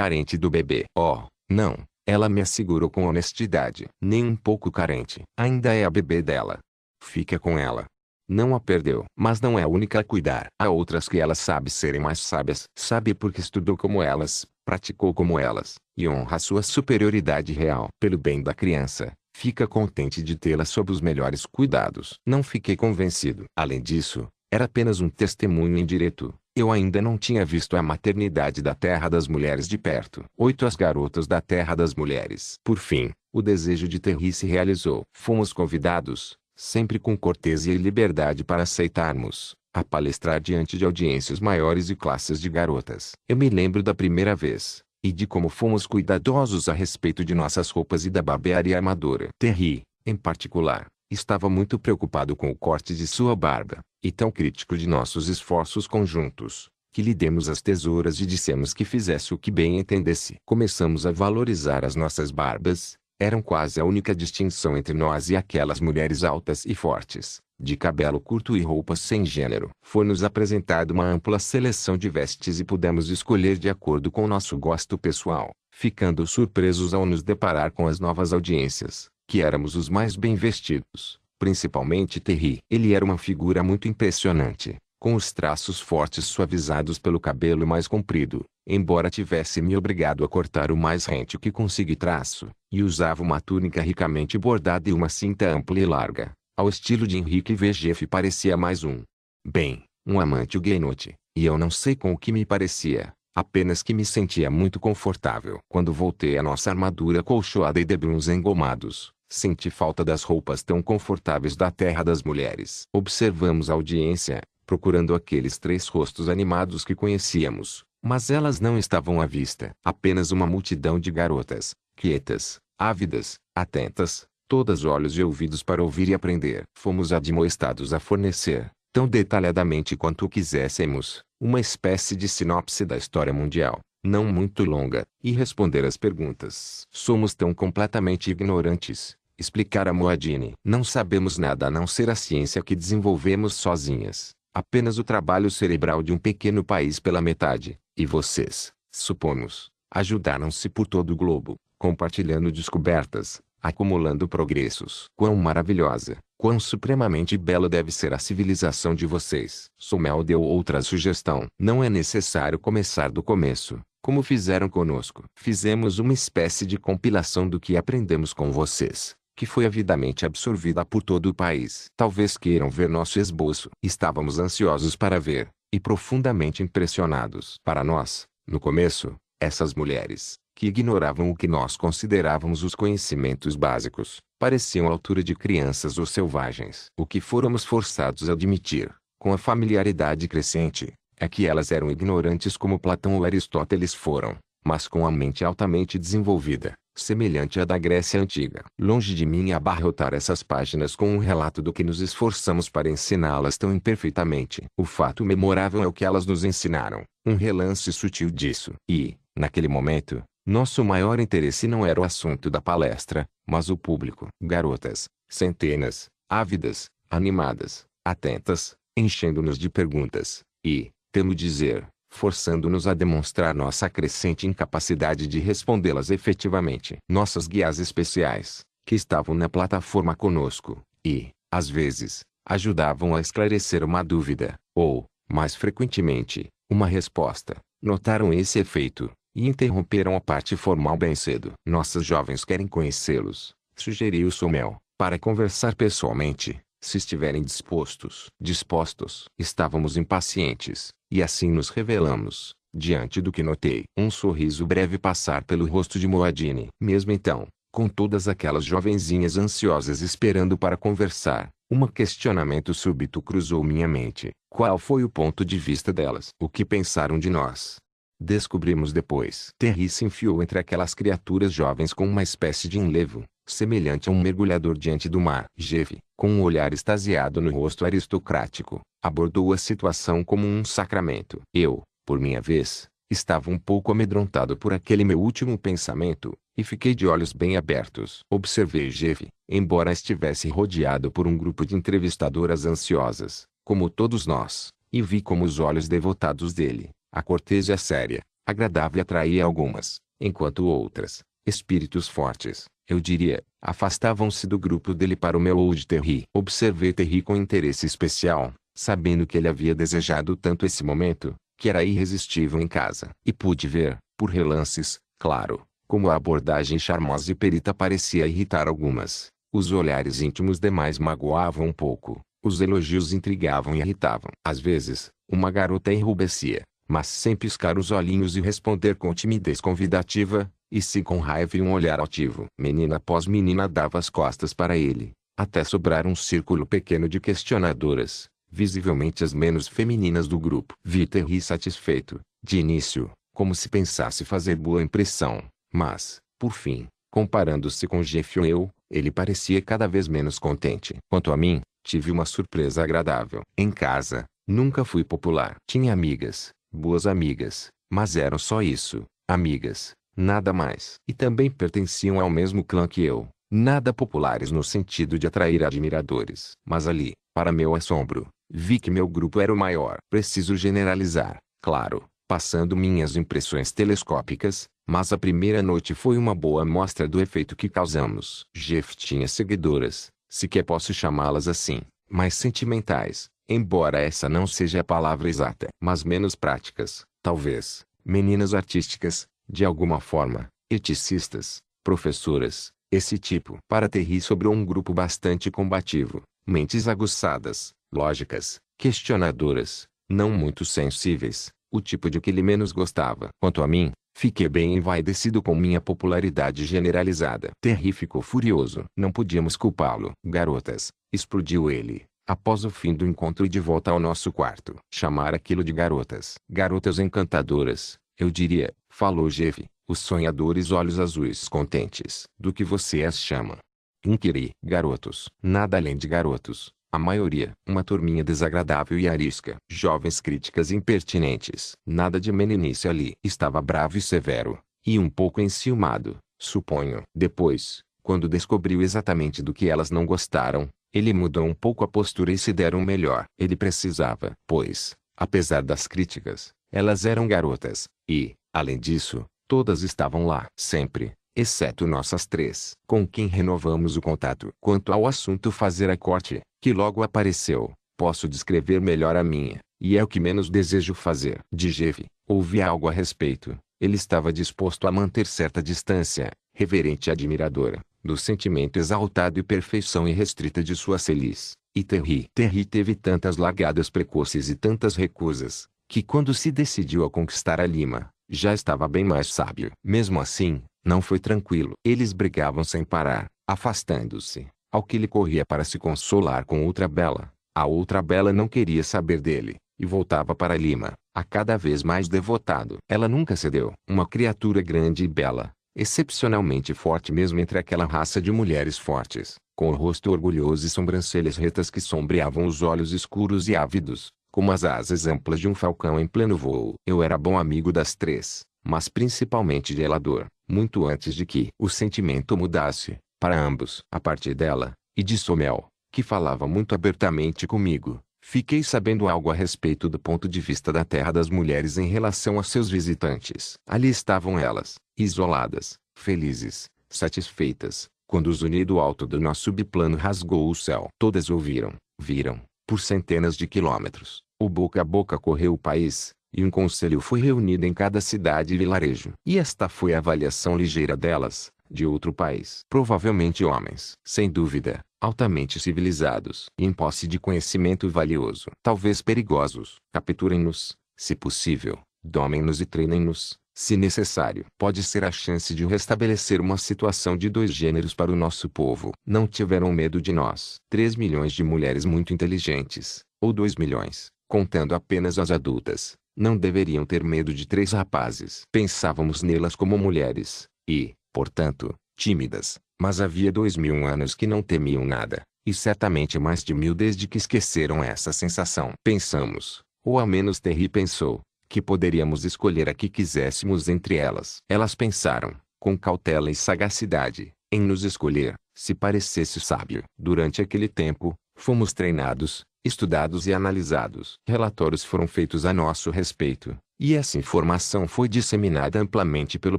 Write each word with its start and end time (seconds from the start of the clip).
carente 0.00 0.38
do 0.38 0.48
bebê. 0.48 0.86
Oh, 0.96 1.24
não. 1.46 1.76
Ela 2.06 2.26
me 2.26 2.40
assegurou 2.40 2.88
com 2.88 3.06
honestidade. 3.06 3.86
Nem 4.00 4.24
um 4.24 4.34
pouco 4.34 4.72
carente. 4.72 5.20
Ainda 5.38 5.74
é 5.74 5.84
a 5.84 5.90
bebê 5.90 6.22
dela. 6.22 6.58
Fica 7.04 7.38
com 7.38 7.58
ela. 7.58 7.84
Não 8.26 8.54
a 8.54 8.60
perdeu. 8.60 9.04
Mas 9.14 9.42
não 9.42 9.58
é 9.58 9.62
a 9.62 9.68
única 9.68 10.00
a 10.00 10.04
cuidar. 10.04 10.46
Há 10.58 10.70
outras 10.70 11.06
que 11.06 11.18
ela 11.18 11.34
sabe 11.34 11.68
serem 11.68 12.00
mais 12.00 12.18
sábias. 12.18 12.64
Sabe 12.74 13.12
porque 13.12 13.42
estudou 13.42 13.76
como 13.76 14.02
elas, 14.02 14.46
praticou 14.64 15.12
como 15.12 15.38
elas, 15.38 15.74
e 15.94 16.08
honra 16.08 16.38
sua 16.38 16.62
superioridade 16.62 17.52
real. 17.52 17.88
Pelo 18.00 18.16
bem 18.16 18.42
da 18.42 18.54
criança, 18.54 19.12
fica 19.36 19.68
contente 19.68 20.22
de 20.22 20.34
tê-la 20.34 20.64
sob 20.64 20.90
os 20.90 21.02
melhores 21.02 21.44
cuidados. 21.44 22.14
Não 22.26 22.42
fiquei 22.42 22.74
convencido. 22.74 23.44
Além 23.54 23.82
disso, 23.82 24.26
era 24.50 24.64
apenas 24.64 25.02
um 25.02 25.10
testemunho 25.10 25.76
indireto. 25.76 26.32
Eu 26.56 26.72
ainda 26.72 27.00
não 27.00 27.16
tinha 27.16 27.44
visto 27.44 27.76
a 27.76 27.82
maternidade 27.82 28.60
da 28.60 28.74
Terra 28.74 29.08
das 29.08 29.28
Mulheres 29.28 29.68
de 29.68 29.78
perto. 29.78 30.24
Oito 30.36 30.66
as 30.66 30.74
garotas 30.74 31.26
da 31.28 31.40
Terra 31.40 31.76
das 31.76 31.94
Mulheres. 31.94 32.54
Por 32.64 32.76
fim, 32.76 33.12
o 33.32 33.40
desejo 33.40 33.86
de 33.86 34.00
Terry 34.00 34.32
se 34.32 34.48
realizou. 34.48 35.04
Fomos 35.12 35.52
convidados, 35.52 36.36
sempre 36.56 36.98
com 36.98 37.16
cortesia 37.16 37.72
e 37.72 37.78
liberdade 37.78 38.42
para 38.42 38.64
aceitarmos, 38.64 39.54
a 39.72 39.84
palestrar 39.84 40.40
diante 40.40 40.76
de 40.76 40.84
audiências 40.84 41.38
maiores 41.38 41.88
e 41.88 41.94
classes 41.94 42.40
de 42.40 42.48
garotas. 42.48 43.12
Eu 43.28 43.36
me 43.36 43.48
lembro 43.48 43.80
da 43.80 43.94
primeira 43.94 44.34
vez, 44.34 44.82
e 45.04 45.12
de 45.12 45.28
como 45.28 45.48
fomos 45.48 45.86
cuidadosos 45.86 46.68
a 46.68 46.72
respeito 46.72 47.24
de 47.24 47.32
nossas 47.32 47.70
roupas 47.70 48.04
e 48.04 48.10
da 48.10 48.22
barbearia 48.22 48.76
amadora. 48.76 49.28
Terry, 49.38 49.82
em 50.04 50.16
particular, 50.16 50.88
estava 51.10 51.50
muito 51.50 51.78
preocupado 51.78 52.36
com 52.36 52.50
o 52.50 52.56
corte 52.56 52.94
de 52.94 53.06
sua 53.06 53.34
barba 53.34 53.80
e 54.02 54.12
tão 54.12 54.30
crítico 54.30 54.78
de 54.78 54.88
nossos 54.88 55.28
esforços 55.28 55.86
conjuntos, 55.86 56.70
que 56.92 57.02
lhe 57.02 57.12
demos 57.12 57.48
as 57.48 57.60
tesouras 57.60 58.20
e 58.20 58.26
dissemos 58.26 58.72
que 58.72 58.84
fizesse 58.84 59.34
o 59.34 59.38
que 59.38 59.50
bem 59.50 59.78
entendesse. 59.78 60.36
Começamos 60.46 61.06
a 61.06 61.12
valorizar 61.12 61.84
as 61.84 61.96
nossas 61.96 62.30
barbas, 62.30 62.94
eram 63.18 63.42
quase 63.42 63.80
a 63.80 63.84
única 63.84 64.14
distinção 64.14 64.76
entre 64.76 64.94
nós 64.94 65.28
e 65.28 65.36
aquelas 65.36 65.80
mulheres 65.80 66.24
altas 66.24 66.64
e 66.64 66.74
fortes, 66.74 67.40
de 67.60 67.76
cabelo 67.76 68.18
curto 68.18 68.56
e 68.56 68.62
roupas 68.62 69.00
sem 69.00 69.26
gênero. 69.26 69.70
Foi-nos 69.82 70.24
apresentada 70.24 70.92
uma 70.92 71.04
ampla 71.04 71.38
seleção 71.38 71.98
de 71.98 72.08
vestes 72.08 72.60
e 72.60 72.64
pudemos 72.64 73.10
escolher 73.10 73.58
de 73.58 73.68
acordo 73.68 74.10
com 74.10 74.26
nosso 74.26 74.56
gosto 74.56 74.96
pessoal, 74.96 75.50
ficando 75.70 76.26
surpresos 76.26 76.94
ao 76.94 77.04
nos 77.04 77.22
deparar 77.22 77.72
com 77.72 77.86
as 77.86 78.00
novas 78.00 78.32
audiências, 78.32 79.10
que 79.30 79.40
éramos 79.40 79.76
os 79.76 79.88
mais 79.88 80.14
bem 80.14 80.34
vestidos 80.34 81.20
principalmente 81.40 82.20
Terry. 82.20 82.58
Ele 82.70 82.92
era 82.92 83.02
uma 83.02 83.16
figura 83.16 83.64
muito 83.64 83.88
impressionante, 83.88 84.76
com 85.00 85.14
os 85.14 85.32
traços 85.32 85.80
fortes 85.80 86.26
suavizados 86.26 86.98
pelo 86.98 87.18
cabelo 87.18 87.66
mais 87.66 87.88
comprido, 87.88 88.44
embora 88.68 89.08
tivesse 89.08 89.62
me 89.62 89.74
obrigado 89.74 90.22
a 90.22 90.28
cortar 90.28 90.70
o 90.70 90.76
mais 90.76 91.06
rente 91.06 91.38
que 91.38 91.50
consegui 91.50 91.96
traço, 91.96 92.50
e 92.70 92.82
usava 92.82 93.22
uma 93.22 93.40
túnica 93.40 93.80
ricamente 93.80 94.36
bordada 94.36 94.90
e 94.90 94.92
uma 94.92 95.08
cinta 95.08 95.50
ampla 95.50 95.80
e 95.80 95.86
larga, 95.86 96.32
ao 96.58 96.68
estilo 96.68 97.06
de 97.06 97.16
Henrique 97.16 97.54
VGF 97.54 98.06
parecia 98.06 98.54
mais 98.54 98.84
um. 98.84 99.02
Bem, 99.48 99.84
um 100.06 100.20
amante 100.20 100.58
huguenote, 100.58 101.14
e 101.34 101.46
eu 101.46 101.56
não 101.56 101.70
sei 101.70 101.96
com 101.96 102.12
o 102.12 102.18
que 102.18 102.32
me 102.32 102.44
parecia, 102.44 103.14
apenas 103.34 103.82
que 103.82 103.94
me 103.94 104.04
sentia 104.04 104.50
muito 104.50 104.78
confortável. 104.78 105.58
Quando 105.70 105.90
voltei 105.90 106.36
à 106.36 106.42
nossa 106.42 106.68
armadura 106.68 107.22
colchoada 107.22 107.80
e 107.80 107.84
de 107.86 107.96
bruns 107.96 108.28
engomados, 108.28 109.10
Senti 109.32 109.70
falta 109.70 110.04
das 110.04 110.24
roupas 110.24 110.60
tão 110.60 110.82
confortáveis 110.82 111.54
da 111.54 111.70
terra 111.70 112.02
das 112.02 112.20
mulheres. 112.24 112.82
Observamos 112.92 113.70
a 113.70 113.74
audiência, 113.74 114.42
procurando 114.66 115.14
aqueles 115.14 115.56
três 115.56 115.86
rostos 115.86 116.28
animados 116.28 116.84
que 116.84 116.96
conhecíamos, 116.96 117.84
mas 118.02 118.28
elas 118.28 118.58
não 118.58 118.76
estavam 118.76 119.20
à 119.20 119.26
vista. 119.26 119.70
Apenas 119.84 120.32
uma 120.32 120.48
multidão 120.48 120.98
de 120.98 121.12
garotas, 121.12 121.76
quietas, 121.94 122.58
ávidas, 122.76 123.38
atentas, 123.54 124.26
todas 124.48 124.84
olhos 124.84 125.16
e 125.16 125.22
ouvidos 125.22 125.62
para 125.62 125.80
ouvir 125.80 126.08
e 126.08 126.14
aprender. 126.14 126.64
Fomos 126.76 127.12
admoestados 127.12 127.94
a 127.94 128.00
fornecer, 128.00 128.68
tão 128.92 129.06
detalhadamente 129.06 129.96
quanto 129.96 130.28
quiséssemos, 130.28 131.22
uma 131.40 131.60
espécie 131.60 132.16
de 132.16 132.28
sinopse 132.28 132.84
da 132.84 132.96
história 132.96 133.32
mundial, 133.32 133.78
não 134.04 134.24
muito 134.24 134.64
longa, 134.64 135.06
e 135.22 135.30
responder 135.30 135.84
às 135.84 135.96
perguntas. 135.96 136.84
Somos 136.90 137.32
tão 137.32 137.54
completamente 137.54 138.30
ignorantes, 138.30 139.16
explicara 139.40 139.90
Moadini. 139.90 140.52
Não 140.62 140.84
sabemos 140.84 141.38
nada 141.38 141.68
a 141.68 141.70
não 141.70 141.86
ser 141.86 142.10
a 142.10 142.14
ciência 142.14 142.62
que 142.62 142.76
desenvolvemos 142.76 143.54
sozinhas. 143.54 144.32
Apenas 144.54 144.98
o 144.98 145.04
trabalho 145.04 145.50
cerebral 145.50 146.02
de 146.02 146.12
um 146.12 146.18
pequeno 146.18 146.62
país 146.62 147.00
pela 147.00 147.22
metade. 147.22 147.78
E 147.96 148.04
vocês, 148.04 148.70
supomos, 148.92 149.70
ajudaram-se 149.90 150.68
por 150.68 150.86
todo 150.86 151.14
o 151.14 151.16
globo, 151.16 151.56
compartilhando 151.78 152.52
descobertas, 152.52 153.40
acumulando 153.62 154.28
progressos. 154.28 155.06
Quão 155.16 155.34
maravilhosa, 155.36 156.18
quão 156.36 156.60
supremamente 156.60 157.38
bela 157.38 157.68
deve 157.68 157.90
ser 157.90 158.12
a 158.12 158.18
civilização 158.18 158.94
de 158.94 159.06
vocês. 159.06 159.70
Somel 159.78 160.22
deu 160.22 160.42
outra 160.42 160.82
sugestão. 160.82 161.46
Não 161.58 161.82
é 161.82 161.88
necessário 161.88 162.58
começar 162.58 163.10
do 163.10 163.22
começo, 163.22 163.80
como 164.02 164.22
fizeram 164.22 164.68
conosco. 164.68 165.24
Fizemos 165.34 165.98
uma 165.98 166.12
espécie 166.12 166.66
de 166.66 166.76
compilação 166.76 167.48
do 167.48 167.58
que 167.58 167.74
aprendemos 167.74 168.34
com 168.34 168.52
vocês 168.52 169.18
que 169.40 169.46
foi 169.46 169.64
avidamente 169.64 170.26
absorvida 170.26 170.84
por 170.84 171.02
todo 171.02 171.30
o 171.30 171.34
país. 171.34 171.86
Talvez 171.96 172.36
queiram 172.36 172.68
ver 172.68 172.90
nosso 172.90 173.18
esboço. 173.18 173.70
Estávamos 173.82 174.38
ansiosos 174.38 174.94
para 174.94 175.18
ver, 175.18 175.48
e 175.72 175.80
profundamente 175.80 176.62
impressionados. 176.62 177.54
Para 177.64 177.82
nós, 177.82 178.26
no 178.46 178.60
começo, 178.60 179.14
essas 179.40 179.72
mulheres, 179.72 180.34
que 180.54 180.66
ignoravam 180.66 181.30
o 181.30 181.34
que 181.34 181.48
nós 181.48 181.74
considerávamos 181.74 182.62
os 182.62 182.74
conhecimentos 182.74 183.56
básicos, 183.56 184.18
pareciam 184.38 184.88
à 184.88 184.90
altura 184.90 185.24
de 185.24 185.34
crianças 185.34 185.96
ou 185.96 186.04
selvagens. 186.04 186.88
O 186.94 187.06
que 187.06 187.18
fôramos 187.18 187.64
forçados 187.64 188.28
a 188.28 188.34
admitir, 188.34 188.94
com 189.18 189.32
a 189.32 189.38
familiaridade 189.38 190.28
crescente, 190.28 190.92
é 191.16 191.26
que 191.26 191.46
elas 191.46 191.72
eram 191.72 191.90
ignorantes 191.90 192.58
como 192.58 192.78
Platão 192.78 193.16
ou 193.16 193.24
Aristóteles 193.24 193.94
foram, 193.94 194.36
mas 194.62 194.86
com 194.86 195.06
a 195.06 195.10
mente 195.10 195.46
altamente 195.46 195.98
desenvolvida 195.98 196.74
semelhante 196.96 197.60
à 197.60 197.64
da 197.64 197.78
Grécia 197.78 198.20
Antiga. 198.20 198.64
Longe 198.78 199.14
de 199.14 199.24
mim 199.24 199.52
abarrotar 199.52 200.14
essas 200.14 200.42
páginas 200.42 200.94
com 200.94 201.14
um 201.14 201.18
relato 201.18 201.62
do 201.62 201.72
que 201.72 201.84
nos 201.84 202.00
esforçamos 202.00 202.68
para 202.68 202.90
ensiná-las 202.90 203.56
tão 203.56 203.74
imperfeitamente. 203.74 204.64
O 204.78 204.84
fato 204.84 205.24
memorável 205.24 205.82
é 205.82 205.86
o 205.86 205.92
que 205.92 206.04
elas 206.04 206.26
nos 206.26 206.44
ensinaram, 206.44 207.04
um 207.24 207.34
relance 207.34 207.92
sutil 207.92 208.30
disso. 208.30 208.72
E, 208.88 209.16
naquele 209.36 209.68
momento, 209.68 210.22
nosso 210.46 210.84
maior 210.84 211.20
interesse 211.20 211.68
não 211.68 211.84
era 211.86 212.00
o 212.00 212.04
assunto 212.04 212.50
da 212.50 212.60
palestra, 212.60 213.26
mas 213.46 213.68
o 213.68 213.76
público. 213.76 214.28
Garotas, 214.42 215.08
centenas, 215.28 216.08
ávidas, 216.28 216.86
animadas, 217.10 217.84
atentas, 218.04 218.74
enchendo-nos 218.96 219.58
de 219.58 219.68
perguntas, 219.68 220.40
e, 220.64 220.90
temo 221.12 221.34
dizer, 221.34 221.86
forçando-nos 222.10 222.86
a 222.86 222.94
demonstrar 222.94 223.54
nossa 223.54 223.88
crescente 223.88 224.46
incapacidade 224.46 225.26
de 225.26 225.38
respondê-las 225.38 226.10
efetivamente. 226.10 226.98
Nossas 227.08 227.46
guias 227.46 227.78
especiais, 227.78 228.60
que 228.84 228.94
estavam 228.94 229.34
na 229.34 229.48
plataforma 229.48 230.14
conosco, 230.14 230.82
e, 231.04 231.30
às 231.50 231.68
vezes, 231.68 232.20
ajudavam 232.44 233.14
a 233.14 233.20
esclarecer 233.20 233.84
uma 233.84 234.02
dúvida, 234.02 234.58
ou, 234.74 235.04
mais 235.30 235.54
frequentemente, 235.54 236.48
uma 236.68 236.86
resposta, 236.86 237.56
notaram 237.82 238.32
esse 238.32 238.58
efeito, 238.58 239.10
e 239.34 239.48
interromperam 239.48 240.16
a 240.16 240.20
parte 240.20 240.56
formal 240.56 240.96
bem 240.96 241.14
cedo. 241.14 241.52
Nossas 241.64 242.04
jovens 242.04 242.44
querem 242.44 242.66
conhecê-los, 242.66 243.54
sugeriu 243.76 244.30
Somel, 244.30 244.76
para 244.98 245.18
conversar 245.18 245.74
pessoalmente, 245.74 246.60
se 246.80 246.98
estiverem 246.98 247.42
dispostos. 247.42 248.26
Dispostos. 248.40 249.24
Estávamos 249.38 249.96
impacientes, 249.96 250.88
e 251.10 251.22
assim 251.22 251.50
nos 251.50 251.68
revelamos, 251.68 252.52
diante 252.74 253.20
do 253.20 253.30
que 253.30 253.42
notei. 253.42 253.84
Um 253.96 254.10
sorriso 254.10 254.66
breve 254.66 254.98
passar 254.98 255.44
pelo 255.44 255.66
rosto 255.66 255.98
de 255.98 256.08
Moadine. 256.08 256.68
Mesmo 256.80 257.12
então, 257.12 257.46
com 257.72 257.88
todas 257.88 258.26
aquelas 258.26 258.64
jovenzinhas 258.64 259.36
ansiosas 259.36 260.00
esperando 260.00 260.58
para 260.58 260.76
conversar, 260.76 261.50
um 261.70 261.86
questionamento 261.86 262.74
súbito 262.74 263.22
cruzou 263.22 263.62
minha 263.62 263.86
mente. 263.86 264.30
Qual 264.48 264.76
foi 264.76 265.04
o 265.04 265.08
ponto 265.08 265.44
de 265.44 265.56
vista 265.56 265.92
delas? 265.92 266.30
O 266.40 266.48
que 266.48 266.64
pensaram 266.64 267.18
de 267.18 267.30
nós? 267.30 267.76
Descobrimos 268.18 268.92
depois. 268.92 269.50
Terry 269.56 269.88
se 269.88 270.04
enfiou 270.04 270.42
entre 270.42 270.58
aquelas 270.58 270.94
criaturas 270.94 271.52
jovens 271.52 271.94
com 271.94 272.06
uma 272.06 272.22
espécie 272.22 272.68
de 272.68 272.78
enlevo, 272.78 273.22
semelhante 273.50 274.08
a 274.08 274.12
um 274.12 274.20
mergulhador 274.20 274.78
diante 274.78 275.08
do 275.08 275.20
mar. 275.20 275.46
Jeff, 275.56 275.98
com 276.16 276.30
um 276.30 276.42
olhar 276.42 276.72
extasiado 276.72 277.40
no 277.40 277.50
rosto 277.50 277.84
aristocrático, 277.84 278.80
abordou 279.02 279.52
a 279.52 279.58
situação 279.58 280.22
como 280.22 280.46
um 280.46 280.64
sacramento. 280.64 281.40
Eu, 281.54 281.82
por 282.06 282.18
minha 282.18 282.40
vez, 282.40 282.88
estava 283.10 283.50
um 283.50 283.58
pouco 283.58 283.90
amedrontado 283.90 284.56
por 284.56 284.72
aquele 284.72 285.04
meu 285.04 285.20
último 285.20 285.58
pensamento, 285.58 286.32
e 286.56 286.62
fiquei 286.62 286.94
de 286.94 287.06
olhos 287.06 287.32
bem 287.32 287.56
abertos. 287.56 288.20
Observei 288.30 288.88
Jeff, 288.90 289.26
embora 289.48 289.92
estivesse 289.92 290.48
rodeado 290.48 291.10
por 291.10 291.26
um 291.26 291.36
grupo 291.36 291.66
de 291.66 291.74
entrevistadoras 291.74 292.66
ansiosas, 292.66 293.44
como 293.64 293.90
todos 293.90 294.26
nós, 294.26 294.68
e 294.92 295.02
vi 295.02 295.20
como 295.20 295.44
os 295.44 295.58
olhos 295.58 295.88
devotados 295.88 296.52
dele, 296.52 296.90
a 297.12 297.22
cortesia 297.22 297.76
séria, 297.76 298.20
agradável 298.46 299.02
atraía 299.02 299.44
algumas, 299.44 300.00
enquanto 300.20 300.66
outras, 300.66 301.22
espíritos 301.46 302.06
fortes, 302.06 302.66
eu 302.90 303.00
diria, 303.00 303.42
afastavam-se 303.62 304.48
do 304.48 304.58
grupo 304.58 304.92
dele 304.92 305.14
para 305.14 305.38
o 305.38 305.40
meu 305.40 305.56
old 305.56 305.86
Terry. 305.86 306.24
Observei 306.34 306.92
Terry 306.92 307.22
com 307.22 307.36
interesse 307.36 307.86
especial, 307.86 308.52
sabendo 308.74 309.24
que 309.26 309.38
ele 309.38 309.46
havia 309.46 309.74
desejado 309.74 310.36
tanto 310.36 310.66
esse 310.66 310.82
momento, 310.82 311.34
que 311.56 311.68
era 311.68 311.84
irresistível 311.84 312.60
em 312.60 312.66
casa. 312.66 313.10
E 313.24 313.32
pude 313.32 313.68
ver, 313.68 313.96
por 314.18 314.28
relances, 314.28 314.98
claro, 315.20 315.62
como 315.86 316.10
a 316.10 316.16
abordagem 316.16 316.80
charmosa 316.80 317.30
e 317.30 317.34
perita 317.34 317.72
parecia 317.72 318.26
irritar 318.26 318.66
algumas. 318.66 319.28
Os 319.52 319.70
olhares 319.70 320.20
íntimos 320.20 320.58
demais 320.58 320.98
magoavam 320.98 321.68
um 321.68 321.72
pouco, 321.72 322.20
os 322.44 322.60
elogios 322.60 323.12
intrigavam 323.12 323.74
e 323.74 323.78
irritavam. 323.78 324.30
Às 324.44 324.58
vezes, 324.58 325.10
uma 325.30 325.50
garota 325.50 325.92
enrubescia, 325.92 326.62
mas 326.88 327.06
sem 327.06 327.36
piscar 327.36 327.78
os 327.78 327.92
olhinhos 327.92 328.36
e 328.36 328.40
responder 328.40 328.96
com 328.96 329.14
timidez 329.14 329.60
convidativa, 329.60 330.50
e 330.70 330.80
se 330.80 331.02
com 331.02 331.18
raiva 331.18 331.56
e 331.56 331.62
um 331.62 331.72
olhar 331.72 332.00
altivo. 332.00 332.46
Menina 332.58 332.96
após 332.96 333.26
menina 333.26 333.68
dava 333.68 333.98
as 333.98 334.08
costas 334.08 334.54
para 334.54 334.76
ele, 334.76 335.12
até 335.36 335.64
sobrar 335.64 336.06
um 336.06 336.14
círculo 336.14 336.66
pequeno 336.66 337.08
de 337.08 337.18
questionadoras, 337.18 338.28
visivelmente 338.50 339.24
as 339.24 339.32
menos 339.32 339.66
femininas 339.66 340.28
do 340.28 340.38
grupo. 340.38 340.74
Vi 340.84 341.06
Terry 341.06 341.40
satisfeito, 341.40 342.20
de 342.42 342.58
início, 342.58 343.10
como 343.34 343.54
se 343.54 343.68
pensasse 343.68 344.24
fazer 344.24 344.56
boa 344.56 344.82
impressão, 344.82 345.42
mas, 345.72 346.18
por 346.38 346.52
fim, 346.52 346.86
comparando-se 347.10 347.86
com 347.86 348.02
Jeff 348.02 348.38
eu, 348.38 348.70
ele 348.90 349.10
parecia 349.10 349.62
cada 349.62 349.86
vez 349.86 350.08
menos 350.08 350.38
contente. 350.38 350.96
Quanto 351.08 351.32
a 351.32 351.36
mim, 351.36 351.60
tive 351.82 352.10
uma 352.10 352.24
surpresa 352.24 352.82
agradável. 352.82 353.42
Em 353.56 353.70
casa, 353.70 354.24
nunca 354.46 354.84
fui 354.84 355.04
popular. 355.04 355.56
Tinha 355.66 355.92
amigas, 355.92 356.50
boas 356.72 357.06
amigas, 357.06 357.68
mas 357.90 358.16
eram 358.16 358.38
só 358.38 358.62
isso, 358.62 359.04
amigas, 359.28 359.92
nada 360.16 360.52
mais. 360.52 360.96
E 361.06 361.12
também 361.12 361.50
pertenciam 361.50 362.20
ao 362.20 362.30
mesmo 362.30 362.64
clã 362.64 362.86
que 362.86 363.02
eu, 363.02 363.28
nada 363.50 363.92
populares 363.92 364.50
no 364.50 364.62
sentido 364.62 365.18
de 365.18 365.26
atrair 365.26 365.64
admiradores. 365.64 366.52
Mas 366.66 366.86
ali, 366.86 367.12
para 367.34 367.52
meu 367.52 367.74
assombro, 367.74 368.28
vi 368.48 368.78
que 368.78 368.90
meu 368.90 369.08
grupo 369.08 369.40
era 369.40 369.52
o 369.52 369.56
maior. 369.56 369.98
Preciso 370.10 370.56
generalizar, 370.56 371.38
claro, 371.62 372.04
passando 372.28 372.76
minhas 372.76 373.16
impressões 373.16 373.72
telescópicas, 373.72 374.68
mas 374.88 375.12
a 375.12 375.18
primeira 375.18 375.62
noite 375.62 375.94
foi 375.94 376.16
uma 376.16 376.34
boa 376.34 376.64
mostra 376.64 377.08
do 377.08 377.20
efeito 377.20 377.56
que 377.56 377.68
causamos. 377.68 378.44
Jeff 378.54 378.96
tinha 378.96 379.28
seguidoras, 379.28 380.10
se 380.28 380.46
quer 380.46 380.62
posso 380.62 380.94
chamá-las 380.94 381.48
assim, 381.48 381.80
mais 382.08 382.34
sentimentais, 382.34 383.28
embora 383.48 384.00
essa 384.00 384.28
não 384.28 384.46
seja 384.46 384.80
a 384.80 384.84
palavra 384.84 385.28
exata, 385.28 385.68
mas 385.80 386.04
menos 386.04 386.34
práticas, 386.34 387.04
talvez, 387.22 387.84
meninas 388.04 388.54
artísticas, 388.54 389.26
de 389.50 389.64
alguma 389.64 390.00
forma, 390.00 390.48
eticistas, 390.70 391.58
professoras, 391.82 392.70
esse 392.92 393.18
tipo. 393.18 393.58
Para 393.68 393.88
Terry 393.88 394.20
sobrou 394.20 394.54
um 394.54 394.64
grupo 394.64 394.94
bastante 394.94 395.50
combativo, 395.50 396.22
mentes 396.46 396.86
aguçadas, 396.86 397.72
lógicas, 397.92 398.60
questionadoras, 398.78 399.86
não 400.08 400.30
muito 400.30 400.64
sensíveis, 400.64 401.50
o 401.72 401.80
tipo 401.80 402.08
de 402.08 402.20
que 402.20 402.30
ele 402.30 402.42
menos 402.42 402.70
gostava. 402.70 403.30
Quanto 403.40 403.62
a 403.62 403.66
mim, 403.66 403.90
fiquei 404.16 404.48
bem 404.48 404.74
envaidecido 404.76 405.42
com 405.42 405.54
minha 405.54 405.80
popularidade 405.80 406.64
generalizada. 406.64 407.50
Terry 407.60 407.92
ficou 407.92 408.22
furioso. 408.22 408.84
Não 408.96 409.10
podíamos 409.10 409.56
culpá-lo. 409.56 410.12
Garotas, 410.24 410.88
explodiu 411.12 411.70
ele, 411.70 412.04
após 412.26 412.64
o 412.64 412.70
fim 412.70 412.94
do 412.94 413.06
encontro 413.06 413.44
e 413.44 413.48
de 413.48 413.58
volta 413.58 413.90
ao 413.90 413.98
nosso 413.98 414.32
quarto. 414.32 414.76
Chamar 414.92 415.34
aquilo 415.34 415.64
de 415.64 415.72
garotas. 415.72 416.34
Garotas 416.48 416.98
encantadoras, 416.98 417.98
eu 418.20 418.30
diria, 418.30 418.72
falou 418.90 419.28
Jeff, 419.28 419.64
os 419.88 419.98
sonhadores 419.98 420.70
olhos 420.70 421.00
azuis 421.00 421.48
contentes. 421.48 422.24
Do 422.38 422.52
que 422.52 422.62
você 422.62 423.02
as 423.02 423.18
chama? 423.18 423.56
Inquiri. 424.04 424.50
Garotos. 424.62 425.28
Nada 425.42 425.78
além 425.78 425.96
de 425.96 426.06
garotos. 426.06 426.70
A 426.92 426.98
maioria, 426.98 427.52
uma 427.66 427.82
turminha 427.82 428.22
desagradável 428.22 428.98
e 428.98 429.08
arisca. 429.08 429.56
Jovens 429.70 430.20
críticas 430.20 430.70
impertinentes. 430.70 431.72
Nada 431.86 432.20
de 432.20 432.30
meninice 432.30 432.88
ali. 432.88 433.12
Estava 433.24 433.62
bravo 433.62 433.96
e 433.96 434.02
severo. 434.02 434.58
E 434.86 434.98
um 434.98 435.08
pouco 435.08 435.40
enciumado, 435.40 436.18
suponho. 436.38 437.02
Depois, 437.14 437.82
quando 438.02 438.28
descobriu 438.28 438.82
exatamente 438.82 439.42
do 439.42 439.54
que 439.54 439.68
elas 439.68 439.90
não 439.90 440.04
gostaram, 440.04 440.68
ele 440.92 441.12
mudou 441.12 441.46
um 441.46 441.54
pouco 441.54 441.84
a 441.84 441.88
postura 441.88 442.32
e 442.32 442.38
se 442.38 442.52
deram 442.52 442.80
melhor. 442.80 443.24
Ele 443.38 443.56
precisava, 443.56 444.32
pois, 444.46 444.94
apesar 445.16 445.62
das 445.62 445.86
críticas, 445.86 446.52
elas 446.70 447.04
eram 447.04 447.26
garotas, 447.26 447.88
e, 448.08 448.34
além 448.52 448.78
disso, 448.78 449.24
todas 449.48 449.82
estavam 449.82 450.26
lá. 450.26 450.46
Sempre, 450.56 451.12
exceto 451.34 451.86
nossas 451.86 452.26
três. 452.26 452.72
Com 452.86 453.06
quem 453.06 453.26
renovamos 453.26 453.96
o 453.96 454.00
contato. 454.00 454.50
Quanto 454.60 454.92
ao 454.92 455.06
assunto 455.06 455.50
fazer 455.50 455.90
a 455.90 455.96
corte, 455.96 456.40
que 456.60 456.72
logo 456.72 457.02
apareceu, 457.02 457.72
posso 457.96 458.28
descrever 458.28 458.80
melhor 458.80 459.16
a 459.16 459.24
minha, 459.24 459.58
e 459.80 459.96
é 459.96 460.02
o 460.02 460.08
que 460.08 460.20
menos 460.20 460.48
desejo 460.50 460.94
fazer. 460.94 461.40
De 461.52 461.70
Jeff, 461.72 462.04
ouvi 462.28 462.62
algo 462.62 462.88
a 462.88 462.92
respeito. 462.92 463.56
Ele 463.80 463.96
estava 463.96 464.32
disposto 464.32 464.86
a 464.86 464.92
manter 464.92 465.26
certa 465.26 465.62
distância, 465.62 466.30
reverente 466.54 467.08
e 467.08 467.12
admiradora 467.12 467.80
do 468.02 468.16
sentimento 468.16 468.78
exaltado 468.78 469.38
e 469.38 469.42
perfeição 469.42 470.08
irrestrita 470.08 470.62
de 470.62 470.74
sua 470.74 470.98
feliz. 470.98 471.52
E 471.74 471.84
Terry. 471.84 472.26
Terry 472.34 472.64
teve 472.64 472.94
tantas 472.94 473.36
largadas 473.36 473.88
precoces 473.88 474.48
e 474.48 474.56
tantas 474.56 474.96
recusas, 474.96 475.68
que 475.90 476.04
quando 476.04 476.32
se 476.32 476.52
decidiu 476.52 477.04
a 477.04 477.10
conquistar 477.10 477.60
a 477.60 477.66
Lima, 477.66 478.10
já 478.28 478.54
estava 478.54 478.86
bem 478.86 479.02
mais 479.02 479.26
sábio. 479.26 479.72
Mesmo 479.84 480.20
assim, 480.20 480.62
não 480.84 481.02
foi 481.02 481.18
tranquilo. 481.18 481.72
Eles 481.84 482.12
brigavam 482.12 482.62
sem 482.62 482.84
parar, 482.84 483.26
afastando-se, 483.44 484.46
ao 484.72 484.84
que 484.84 484.96
ele 484.96 485.08
corria 485.08 485.44
para 485.44 485.64
se 485.64 485.80
consolar 485.80 486.44
com 486.44 486.64
outra 486.64 486.86
bela. 486.86 487.32
A 487.52 487.66
outra 487.66 488.00
bela 488.00 488.32
não 488.32 488.46
queria 488.46 488.84
saber 488.84 489.20
dele, 489.20 489.56
e 489.80 489.84
voltava 489.84 490.32
para 490.32 490.56
Lima, 490.56 490.92
a 491.12 491.24
cada 491.24 491.58
vez 491.58 491.82
mais 491.82 492.08
devotado. 492.08 492.78
Ela 492.88 493.08
nunca 493.08 493.34
cedeu. 493.34 493.72
Uma 493.88 494.06
criatura 494.06 494.62
grande 494.62 495.02
e 495.02 495.08
bela, 495.08 495.50
excepcionalmente 495.74 496.72
forte 496.72 497.10
mesmo 497.10 497.40
entre 497.40 497.58
aquela 497.58 497.84
raça 497.84 498.22
de 498.22 498.30
mulheres 498.30 498.78
fortes, 498.78 499.34
com 499.56 499.70
o 499.70 499.74
rosto 499.74 500.12
orgulhoso 500.12 500.64
e 500.64 500.70
sobrancelhas 500.70 501.36
retas 501.36 501.68
que 501.68 501.80
sombreavam 501.80 502.46
os 502.46 502.62
olhos 502.62 502.92
escuros 502.92 503.48
e 503.48 503.56
ávidos, 503.56 504.12
como 504.30 504.52
as 504.52 504.64
asas 504.64 505.06
amplas 505.06 505.40
de 505.40 505.48
um 505.48 505.54
falcão 505.54 505.98
em 505.98 506.06
pleno 506.06 506.36
voo. 506.36 506.74
Eu 506.86 507.02
era 507.02 507.18
bom 507.18 507.38
amigo 507.38 507.72
das 507.72 507.94
três, 507.94 508.42
mas 508.64 508.88
principalmente 508.88 509.74
de 509.74 509.82
Elador, 509.82 510.26
muito 510.48 510.86
antes 510.86 511.14
de 511.14 511.26
que 511.26 511.48
o 511.58 511.68
sentimento 511.68 512.36
mudasse, 512.36 512.98
para 513.20 513.38
ambos. 513.38 513.80
A 513.92 514.00
partir 514.00 514.34
dela, 514.34 514.72
e 514.96 515.02
de 515.02 515.18
Somel, 515.18 515.66
que 515.92 516.02
falava 516.02 516.46
muito 516.46 516.74
abertamente 516.74 517.46
comigo, 517.46 518.00
Fiquei 518.22 518.62
sabendo 518.62 519.08
algo 519.08 519.30
a 519.30 519.34
respeito 519.34 519.88
do 519.88 519.98
ponto 519.98 520.28
de 520.28 520.40
vista 520.40 520.72
da 520.72 520.84
terra 520.84 521.10
das 521.10 521.30
mulheres 521.30 521.78
em 521.78 521.88
relação 521.88 522.38
a 522.38 522.42
seus 522.42 522.68
visitantes. 522.68 523.54
Ali 523.66 523.88
estavam 523.88 524.38
elas, 524.38 524.74
isoladas, 524.96 525.78
felizes, 525.96 526.68
satisfeitas, 526.88 527.88
quando 528.06 528.26
o 528.28 528.32
zunido 528.32 528.78
alto 528.78 529.06
do 529.06 529.18
nosso 529.18 529.50
biplano 529.50 529.96
rasgou 529.96 530.50
o 530.50 530.54
céu. 530.54 530.88
Todas 530.98 531.30
ouviram, 531.30 531.74
viram, 532.00 532.40
por 532.66 532.80
centenas 532.80 533.36
de 533.36 533.46
quilômetros. 533.46 534.20
O 534.42 534.48
boca 534.48 534.80
a 534.80 534.84
boca 534.84 535.18
correu 535.18 535.52
o 535.52 535.58
país, 535.58 536.14
e 536.34 536.42
um 536.42 536.50
conselho 536.50 536.98
foi 536.98 537.20
reunido 537.20 537.66
em 537.66 537.74
cada 537.74 538.00
cidade 538.00 538.54
e 538.54 538.56
vilarejo. 538.56 539.12
E 539.26 539.38
esta 539.38 539.68
foi 539.68 539.92
a 539.92 539.98
avaliação 539.98 540.56
ligeira 540.56 540.96
delas, 540.96 541.52
de 541.70 541.84
outro 541.84 542.10
país. 542.10 542.62
Provavelmente 542.70 543.44
homens. 543.44 543.92
Sem 544.02 544.30
dúvida, 544.30 544.80
altamente 544.98 545.60
civilizados 545.60 546.46
e 546.58 546.64
em 546.64 546.72
posse 546.72 547.06
de 547.06 547.20
conhecimento 547.20 547.86
valioso. 547.90 548.46
Talvez 548.62 549.02
perigosos. 549.02 549.76
Capturem-nos, 549.92 550.74
se 550.96 551.14
possível, 551.14 551.78
domem-nos 552.02 552.62
e 552.62 552.64
treinem-nos, 552.64 553.36
se 553.54 553.76
necessário. 553.76 554.46
Pode 554.58 554.82
ser 554.82 555.04
a 555.04 555.12
chance 555.12 555.54
de 555.54 555.66
restabelecer 555.66 556.40
uma 556.40 556.56
situação 556.56 557.14
de 557.14 557.28
dois 557.28 557.52
gêneros 557.52 557.92
para 557.92 558.10
o 558.10 558.16
nosso 558.16 558.48
povo. 558.48 558.92
Não 559.06 559.26
tiveram 559.26 559.70
medo 559.70 560.00
de 560.00 560.14
nós. 560.14 560.56
3 560.70 560.96
milhões 560.96 561.34
de 561.34 561.44
mulheres 561.44 561.84
muito 561.84 562.14
inteligentes, 562.14 563.00
ou 563.20 563.34
2 563.34 563.56
milhões, 563.56 564.10
contando 564.30 564.76
apenas 564.76 565.18
as 565.18 565.32
adultas, 565.32 565.96
não 566.16 566.36
deveriam 566.36 566.86
ter 566.86 567.02
medo 567.02 567.34
de 567.34 567.48
três 567.48 567.72
rapazes. 567.72 568.42
Pensávamos 568.52 569.24
nelas 569.24 569.56
como 569.56 569.76
mulheres, 569.76 570.46
e, 570.68 570.94
portanto, 571.12 571.74
tímidas, 571.96 572.56
mas 572.80 573.00
havia 573.00 573.32
dois 573.32 573.56
mil 573.56 573.84
anos 573.84 574.14
que 574.14 574.28
não 574.28 574.40
temiam 574.40 574.84
nada, 574.84 575.22
e 575.44 575.52
certamente 575.52 576.16
mais 576.16 576.44
de 576.44 576.54
mil 576.54 576.76
desde 576.76 577.08
que 577.08 577.18
esqueceram 577.18 577.82
essa 577.82 578.12
sensação. 578.12 578.72
Pensamos, 578.84 579.62
ou 579.84 579.98
ao 579.98 580.06
menos 580.06 580.38
Terry 580.38 580.68
pensou, 580.68 581.22
que 581.48 581.60
poderíamos 581.60 582.24
escolher 582.24 582.68
a 582.68 582.74
que 582.74 582.88
quiséssemos 582.88 583.68
entre 583.68 583.96
elas. 583.96 584.36
Elas 584.48 584.76
pensaram, 584.76 585.34
com 585.58 585.76
cautela 585.76 586.30
e 586.30 586.36
sagacidade, 586.36 587.32
em 587.50 587.60
nos 587.60 587.82
escolher, 587.82 588.36
se 588.54 588.76
parecesse 588.76 589.40
sábio. 589.40 589.82
Durante 589.98 590.40
aquele 590.40 590.68
tempo, 590.68 591.16
fomos 591.34 591.72
treinados, 591.72 592.44
estudados 592.64 593.26
e 593.26 593.32
analisados. 593.32 594.18
Relatórios 594.26 594.84
foram 594.84 595.06
feitos 595.06 595.44
a 595.46 595.52
nosso 595.52 595.90
respeito, 595.90 596.56
E 596.82 596.94
essa 596.94 597.18
informação 597.18 597.86
foi 597.86 598.08
disseminada 598.08 598.80
amplamente 598.80 599.38
pelo 599.38 599.58